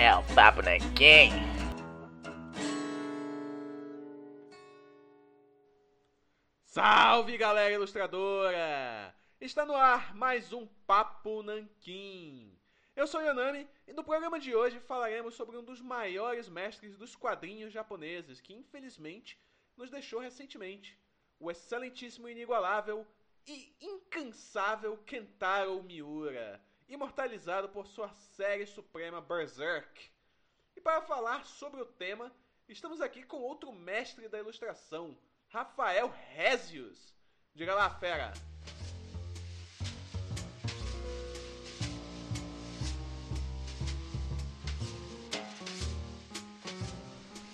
é 0.00 0.16
o 0.16 0.22
Papo 0.34 0.62
Nanquim. 0.62 1.30
Salve 6.64 7.36
galera 7.36 7.74
ilustradora! 7.74 9.14
Está 9.38 9.66
no 9.66 9.74
ar 9.74 10.14
mais 10.14 10.54
um 10.54 10.66
Papo 10.86 11.42
Nanquim. 11.42 12.58
Eu 12.96 13.06
sou 13.06 13.20
Yanami 13.20 13.68
e 13.86 13.92
no 13.92 14.02
programa 14.02 14.40
de 14.40 14.54
hoje 14.54 14.80
falaremos 14.80 15.34
sobre 15.34 15.58
um 15.58 15.62
dos 15.62 15.82
maiores 15.82 16.48
mestres 16.48 16.96
dos 16.96 17.14
quadrinhos 17.14 17.70
japoneses 17.70 18.40
que 18.40 18.54
infelizmente 18.54 19.38
nos 19.76 19.90
deixou 19.90 20.18
recentemente, 20.20 20.98
o 21.38 21.50
excelentíssimo 21.50 22.26
inigualável 22.26 23.06
e 23.46 23.76
incansável 23.82 24.96
Kentaro 25.04 25.82
Miura, 25.82 26.58
imortalizado 26.90 27.68
por 27.68 27.86
sua 27.86 28.10
série 28.36 28.66
suprema 28.66 29.20
Berserk. 29.20 30.10
E 30.76 30.80
para 30.80 31.00
falar 31.00 31.44
sobre 31.44 31.80
o 31.80 31.86
tema, 31.86 32.32
estamos 32.68 33.00
aqui 33.00 33.22
com 33.22 33.38
outro 33.38 33.72
mestre 33.72 34.28
da 34.28 34.40
ilustração, 34.40 35.16
Rafael 35.48 36.12
Rezius. 36.34 37.14
Diga 37.54 37.74
lá, 37.74 37.88
fera. 37.90 38.32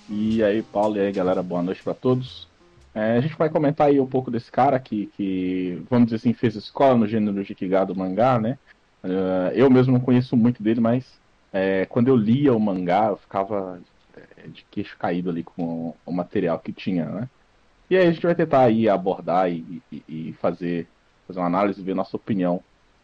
E 0.09 0.43
aí, 0.43 0.63
Paulo, 0.63 0.97
e 0.97 1.01
aí, 1.01 1.13
galera, 1.13 1.43
boa 1.43 1.63
noite 1.63 1.83
para 1.83 1.93
todos. 1.93 2.49
É, 2.95 3.19
a 3.19 3.21
gente 3.21 3.37
vai 3.37 3.51
comentar 3.51 3.89
aí 3.89 4.01
um 4.01 4.07
pouco 4.07 4.31
desse 4.31 4.51
cara 4.51 4.81
que, 4.81 5.07
que, 5.09 5.83
vamos 5.91 6.07
dizer 6.07 6.17
assim, 6.17 6.33
fez 6.33 6.55
escola 6.55 6.97
no 6.97 7.07
gênero 7.07 7.45
de 7.45 7.55
Kiga 7.55 7.85
do 7.85 7.95
mangá, 7.95 8.39
né? 8.39 8.59
Uh, 9.07 9.53
eu 9.55 9.71
mesmo 9.71 9.93
não 9.93 10.01
conheço 10.01 10.37
muito 10.37 10.63
dele, 10.63 10.81
mas 10.81 11.07
é, 11.53 11.87
quando 11.87 12.09
eu 12.09 12.17
lia 12.17 12.53
o 12.53 12.59
mangá, 12.59 13.07
eu 13.07 13.17
ficava 13.17 13.81
é, 14.17 14.49
de 14.49 14.65
queixo 14.65 14.97
caído 14.99 15.31
ali 15.31 15.45
com 15.45 15.95
o, 16.05 16.13
material 16.13 16.59
que 16.59 16.73
tinha, 16.73 17.05
né? 17.07 17.29
E 17.89 17.97
aí 17.97 18.09
a 18.09 18.11
gente 18.11 18.27
vai 18.27 18.35
tentar 18.35 18.63
aí 18.63 18.89
abordar 18.89 19.51
e, 19.51 19.81
e, 19.93 20.03
e 20.09 20.33
fazer, 20.41 20.89
fazer 21.27 21.39
uma 21.39 21.47
análise 21.47 21.81
ver 21.81 21.95
nossa 21.95 22.17
opinião 22.17 22.61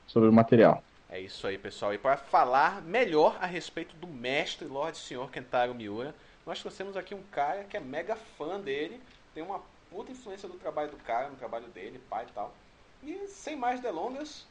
sobre 0.09 0.29
o 0.29 0.33
material. 0.33 0.83
É 1.09 1.21
isso 1.21 1.47
aí, 1.47 1.57
pessoal. 1.57 1.95
E 1.95 1.99
para 1.99 2.17
falar 2.17 2.83
melhor 2.83 3.39
a 3.41 3.47
respeito 3.47 3.95
do 3.97 4.09
mestre 4.09 4.67
Lorde 4.67 4.99
Senhor 4.99 5.31
Kentaro 5.31 5.75
Miura, 5.75 6.13
nós 6.45 6.61
trouxemos 6.61 6.97
aqui 6.97 7.15
um 7.15 7.23
cara 7.31 7.63
que 7.65 7.77
é 7.77 7.81
mega 7.81 8.17
fã 8.17 8.59
dele, 8.59 9.01
tem 9.33 9.43
uma 9.43 9.61
puta 9.89 10.11
influência 10.11 10.49
do 10.49 10.55
trabalho 10.55 10.91
do 10.91 10.97
cara, 10.97 11.29
no 11.29 11.37
trabalho 11.37 11.69
dele, 11.69 12.01
pai 12.11 12.27
e 12.29 12.33
tal. 12.33 12.53
E 13.05 13.29
sem 13.29 13.55
mais 13.55 13.81
delongas, 13.81 14.47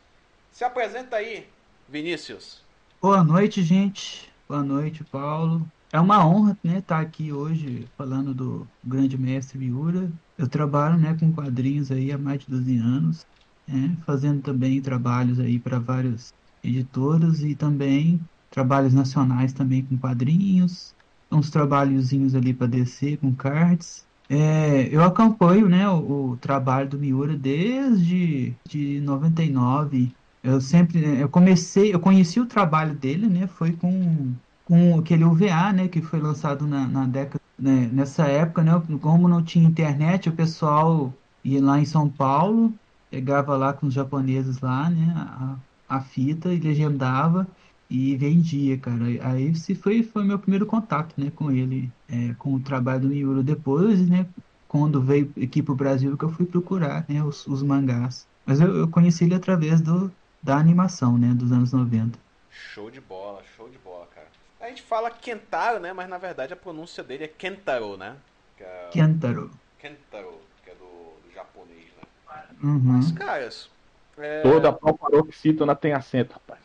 se 0.51 0.63
apresenta 0.63 1.15
aí, 1.15 1.47
Vinícius. 1.87 2.61
Boa 3.01 3.23
noite, 3.23 3.63
gente. 3.63 4.31
Boa 4.47 4.63
noite, 4.63 5.03
Paulo. 5.03 5.65
É 5.93 5.99
uma 5.99 6.25
honra, 6.25 6.57
né, 6.63 6.79
estar 6.79 6.97
tá 6.97 7.01
aqui 7.01 7.33
hoje 7.33 7.87
falando 7.97 8.33
do 8.33 8.67
grande 8.83 9.17
mestre 9.17 9.57
Miura. 9.57 10.11
Eu 10.37 10.47
trabalho, 10.47 10.97
né, 10.97 11.15
com 11.19 11.33
quadrinhos 11.33 11.91
aí 11.91 12.11
há 12.11 12.17
mais 12.17 12.41
de 12.41 12.51
12 12.51 12.77
anos, 12.77 13.25
né, 13.67 13.97
fazendo 14.05 14.41
também 14.41 14.81
trabalhos 14.81 15.39
aí 15.39 15.59
para 15.59 15.79
vários 15.79 16.33
editoras 16.63 17.41
e 17.41 17.55
também 17.55 18.19
trabalhos 18.49 18.93
nacionais 18.93 19.53
também 19.53 19.83
com 19.83 19.97
quadrinhos, 19.97 20.93
uns 21.31 21.49
trabalhozinhos 21.49 22.35
ali 22.35 22.53
para 22.53 22.67
descer 22.67 23.17
com 23.17 23.33
cards. 23.33 24.05
É, 24.29 24.87
eu 24.89 25.03
acompanho, 25.03 25.67
né, 25.67 25.89
o, 25.89 26.31
o, 26.31 26.37
trabalho 26.37 26.89
do 26.89 26.99
Miura 26.99 27.35
desde 27.35 28.53
de 28.65 29.01
99. 29.01 30.11
Eu 30.43 30.59
sempre, 30.59 30.99
eu 31.19 31.29
comecei, 31.29 31.93
eu 31.93 31.99
conheci 31.99 32.39
o 32.39 32.45
trabalho 32.47 32.95
dele, 32.95 33.27
né, 33.27 33.47
foi 33.47 33.73
com 33.73 34.35
com 34.65 34.97
aquele 34.99 35.25
UVA, 35.25 35.73
né, 35.73 35.87
que 35.89 36.01
foi 36.01 36.19
lançado 36.21 36.65
na, 36.65 36.87
na 36.87 37.05
década, 37.05 37.43
né, 37.59 37.89
nessa 37.91 38.25
época, 38.27 38.63
né, 38.63 38.71
como 39.01 39.27
não 39.27 39.43
tinha 39.43 39.67
internet, 39.67 40.29
o 40.29 40.35
pessoal 40.35 41.13
ia 41.43 41.61
lá 41.61 41.77
em 41.79 41.85
São 41.85 42.09
Paulo, 42.09 42.73
pegava 43.09 43.57
lá 43.57 43.73
com 43.73 43.87
os 43.87 43.93
japoneses 43.93 44.61
lá, 44.61 44.89
né, 44.89 45.13
a, 45.17 45.57
a 45.97 46.01
fita 46.01 46.53
e 46.53 46.59
legendava 46.59 47.45
e 47.89 48.15
vendia, 48.15 48.77
cara. 48.77 49.03
Aí 49.23 49.53
se 49.55 49.75
foi 49.75 50.01
foi 50.03 50.23
meu 50.23 50.39
primeiro 50.39 50.65
contato, 50.65 51.13
né, 51.19 51.29
com 51.31 51.51
ele, 51.51 51.91
é, 52.07 52.33
com 52.35 52.55
o 52.55 52.59
trabalho 52.61 53.01
do 53.01 53.07
Miura. 53.09 53.43
Depois, 53.43 54.07
né, 54.09 54.25
quando 54.67 55.01
veio 55.01 55.31
aqui 55.43 55.61
pro 55.61 55.75
Brasil 55.75 56.17
que 56.17 56.23
eu 56.25 56.29
fui 56.29 56.45
procurar, 56.45 57.05
né, 57.09 57.21
os, 57.23 57.45
os 57.47 57.61
mangás. 57.61 58.27
Mas 58.45 58.61
eu, 58.61 58.75
eu 58.77 58.87
conheci 58.89 59.25
ele 59.25 59.35
através 59.35 59.81
do 59.81 60.09
da 60.41 60.57
animação, 60.57 61.17
né, 61.17 61.33
dos 61.33 61.51
anos 61.51 61.73
90. 61.73 62.17
Show 62.49 62.89
de 62.89 62.99
bola, 62.99 63.43
show 63.55 63.69
de 63.69 63.77
bola, 63.77 64.07
cara. 64.13 64.27
A 64.59 64.67
gente 64.69 64.81
fala 64.81 65.09
Kentaro, 65.09 65.79
né, 65.79 65.93
mas 65.93 66.09
na 66.09 66.17
verdade 66.17 66.53
a 66.53 66.57
pronúncia 66.57 67.03
dele 67.03 67.25
é 67.25 67.27
Kentaro, 67.27 67.97
né? 67.97 68.15
Que 68.57 68.63
é... 68.63 68.89
Kentaro. 68.91 69.51
Kentaro, 69.79 70.41
que 70.63 70.69
é 70.69 70.75
do, 70.75 71.27
do 71.27 71.33
japonês, 71.33 71.87
né? 71.97 72.43
Uhum. 72.63 72.79
Mas, 72.79 73.11
caras... 73.11 73.69
É... 74.17 74.41
Toda 74.41 74.71
paroxítona 74.73 75.75
tem 75.75 75.93
acento, 75.93 76.33
rapaz. 76.33 76.59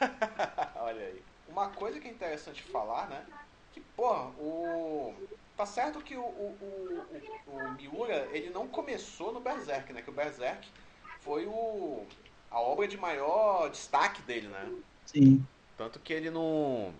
Olha 0.76 1.06
aí. 1.06 1.22
Uma 1.48 1.68
coisa 1.68 1.98
que 1.98 2.08
é 2.08 2.10
interessante 2.10 2.62
falar, 2.62 3.08
né? 3.08 3.24
Que, 3.72 3.80
porra, 3.80 4.26
o. 4.38 5.14
Tá 5.56 5.66
certo 5.66 6.00
que 6.00 6.16
o, 6.16 6.20
o, 6.20 6.56
o, 6.60 7.56
o, 7.56 7.72
Miura, 7.72 8.28
ele 8.30 8.50
não 8.50 8.68
começou 8.68 9.32
no 9.32 9.40
Berserk, 9.40 9.92
né? 9.92 10.02
Que 10.02 10.10
o 10.10 10.12
Berserk 10.12 10.68
foi 11.20 11.46
o, 11.46 12.06
a 12.50 12.60
obra 12.60 12.88
de 12.88 12.96
maior 12.96 13.70
destaque 13.70 14.22
dele, 14.22 14.48
né? 14.48 14.68
Sim. 15.06 15.44
Tanto 15.76 15.98
que 15.98 16.12
ele 16.12 16.30
não. 16.30 16.92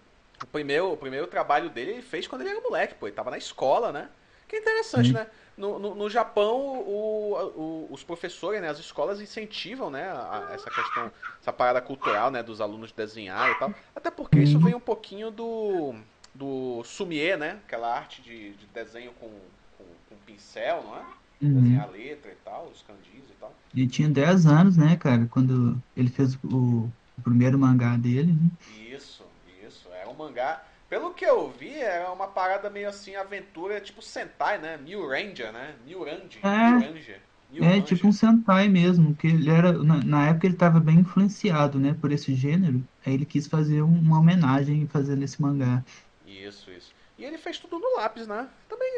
O 0.42 0.46
primeiro, 0.52 0.92
o 0.92 0.96
primeiro 0.96 1.26
trabalho 1.26 1.68
dele 1.68 1.92
ele 1.92 2.02
fez 2.02 2.26
quando 2.26 2.42
ele 2.42 2.50
era 2.50 2.60
moleque, 2.60 2.94
pô. 2.94 3.06
Ele 3.06 3.16
tava 3.16 3.30
na 3.30 3.38
escola, 3.38 3.90
né? 3.90 4.08
Que 4.46 4.56
é 4.56 4.58
interessante, 4.60 5.08
Sim. 5.08 5.14
né? 5.14 5.26
No, 5.56 5.76
no, 5.78 5.94
no, 5.94 6.08
Japão, 6.08 6.56
o, 6.56 7.34
o, 7.34 7.88
os 7.90 8.04
professores, 8.04 8.62
né, 8.62 8.68
as 8.68 8.78
escolas 8.78 9.20
incentivam, 9.20 9.90
né, 9.90 10.08
a, 10.08 10.50
essa 10.52 10.70
questão, 10.70 11.10
essa 11.40 11.52
parada 11.52 11.80
cultural, 11.80 12.30
né, 12.30 12.44
dos 12.44 12.60
alunos 12.60 12.92
desenhar 12.92 13.50
e 13.50 13.54
tal. 13.56 13.74
Até 13.94 14.08
porque 14.08 14.38
isso 14.38 14.60
vem 14.60 14.76
um 14.76 14.80
pouquinho 14.80 15.32
do, 15.32 15.96
do 16.32 16.84
sumier, 16.84 17.36
né, 17.36 17.58
aquela 17.66 17.92
arte 17.92 18.22
de, 18.22 18.52
de 18.52 18.66
desenho 18.66 19.10
com, 19.14 19.28
com, 19.76 19.84
com, 20.08 20.16
pincel, 20.24 20.84
não 20.84 20.96
é? 20.96 21.04
Uhum. 21.40 21.62
Desenhar 21.62 21.90
letra 21.90 22.30
e 22.32 22.36
tal, 22.44 22.66
os 22.66 22.82
kanjis 22.82 23.24
e 23.30 23.34
tal. 23.38 23.54
Ele 23.74 23.86
tinha 23.86 24.08
10 24.08 24.46
anos, 24.46 24.76
né, 24.76 24.96
cara, 24.96 25.26
quando 25.30 25.80
ele 25.96 26.08
fez 26.08 26.34
o, 26.42 26.90
o 27.16 27.22
primeiro 27.22 27.58
mangá 27.58 27.96
dele, 27.96 28.32
né? 28.32 28.50
Isso, 28.92 29.24
isso. 29.64 29.88
É 29.92 30.06
um 30.08 30.14
mangá 30.14 30.62
pelo 30.88 31.12
que 31.12 31.24
eu 31.24 31.50
vi, 31.50 31.78
é 31.78 32.08
uma 32.08 32.26
parada 32.26 32.70
meio 32.70 32.88
assim, 32.88 33.14
aventura 33.14 33.78
tipo 33.78 34.00
Sentai, 34.00 34.58
né? 34.58 34.78
Mil 34.78 35.06
Ranger, 35.06 35.52
né? 35.52 35.74
Mil 35.84 36.02
Ranger. 36.02 36.38
É, 36.42 36.70
Mil 36.70 37.62
Ranger. 37.62 37.78
É 37.78 37.80
tipo 37.82 38.08
um 38.08 38.12
Sentai 38.12 38.68
mesmo, 38.68 39.14
que 39.14 39.26
ele 39.26 39.50
era, 39.50 39.72
na, 39.72 40.02
na, 40.02 40.28
época 40.28 40.46
ele 40.46 40.54
estava 40.54 40.80
bem 40.80 41.00
influenciado, 41.00 41.78
né, 41.78 41.94
por 42.00 42.10
esse 42.10 42.34
gênero. 42.34 42.82
Aí 43.04 43.12
ele 43.12 43.26
quis 43.26 43.46
fazer 43.46 43.82
uma 43.82 44.18
homenagem 44.18 44.86
fazendo 44.86 45.22
esse 45.22 45.40
mangá. 45.42 45.84
Isso, 46.26 46.70
isso. 46.70 46.94
E 47.18 47.24
ele 47.24 47.36
fez 47.36 47.58
tudo 47.58 47.78
no 47.80 47.96
lápis, 47.96 48.28
né? 48.28 48.48
Também, 48.68 48.92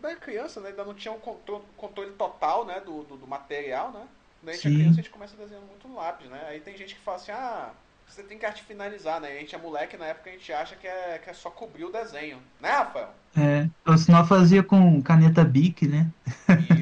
da 0.00 0.16
criança, 0.16 0.58
né? 0.60 0.70
Ainda 0.70 0.84
não 0.84 0.94
tinha 0.94 1.12
um 1.12 1.20
controle, 1.20 2.12
total, 2.12 2.64
né? 2.64 2.80
Do, 2.80 3.02
do, 3.02 3.16
do 3.18 3.26
material, 3.26 3.92
né? 3.92 4.06
Daí 4.42 4.54
a 4.54 4.56
gente 4.56 4.68
é 4.68 4.70
criança, 4.70 4.92
a 4.92 5.02
gente 5.02 5.10
começa 5.10 5.36
desenhando 5.36 5.66
muito 5.66 5.86
no 5.86 5.96
lápis, 5.96 6.28
né? 6.30 6.46
Aí 6.48 6.60
tem 6.60 6.76
gente 6.76 6.94
que 6.94 7.00
fala 7.00 7.18
assim, 7.18 7.32
ah, 7.32 7.72
você 8.08 8.22
tem 8.22 8.38
que 8.38 8.46
arte 8.46 8.62
finalizar, 8.62 9.20
né? 9.20 9.32
A 9.32 9.40
gente 9.40 9.54
é 9.54 9.58
moleque, 9.58 9.98
na 9.98 10.06
época 10.06 10.30
a 10.30 10.32
gente 10.32 10.50
acha 10.50 10.76
que 10.76 10.86
é, 10.86 11.18
que 11.18 11.28
é 11.28 11.34
só 11.34 11.50
cobrir 11.50 11.84
o 11.84 11.92
desenho. 11.92 12.40
Né, 12.58 12.70
Rafael? 12.70 13.10
É, 13.36 13.68
ou 13.86 13.98
senão 13.98 14.26
fazia 14.26 14.62
com 14.62 15.02
caneta 15.02 15.44
Bic, 15.44 15.86
né? 15.86 16.10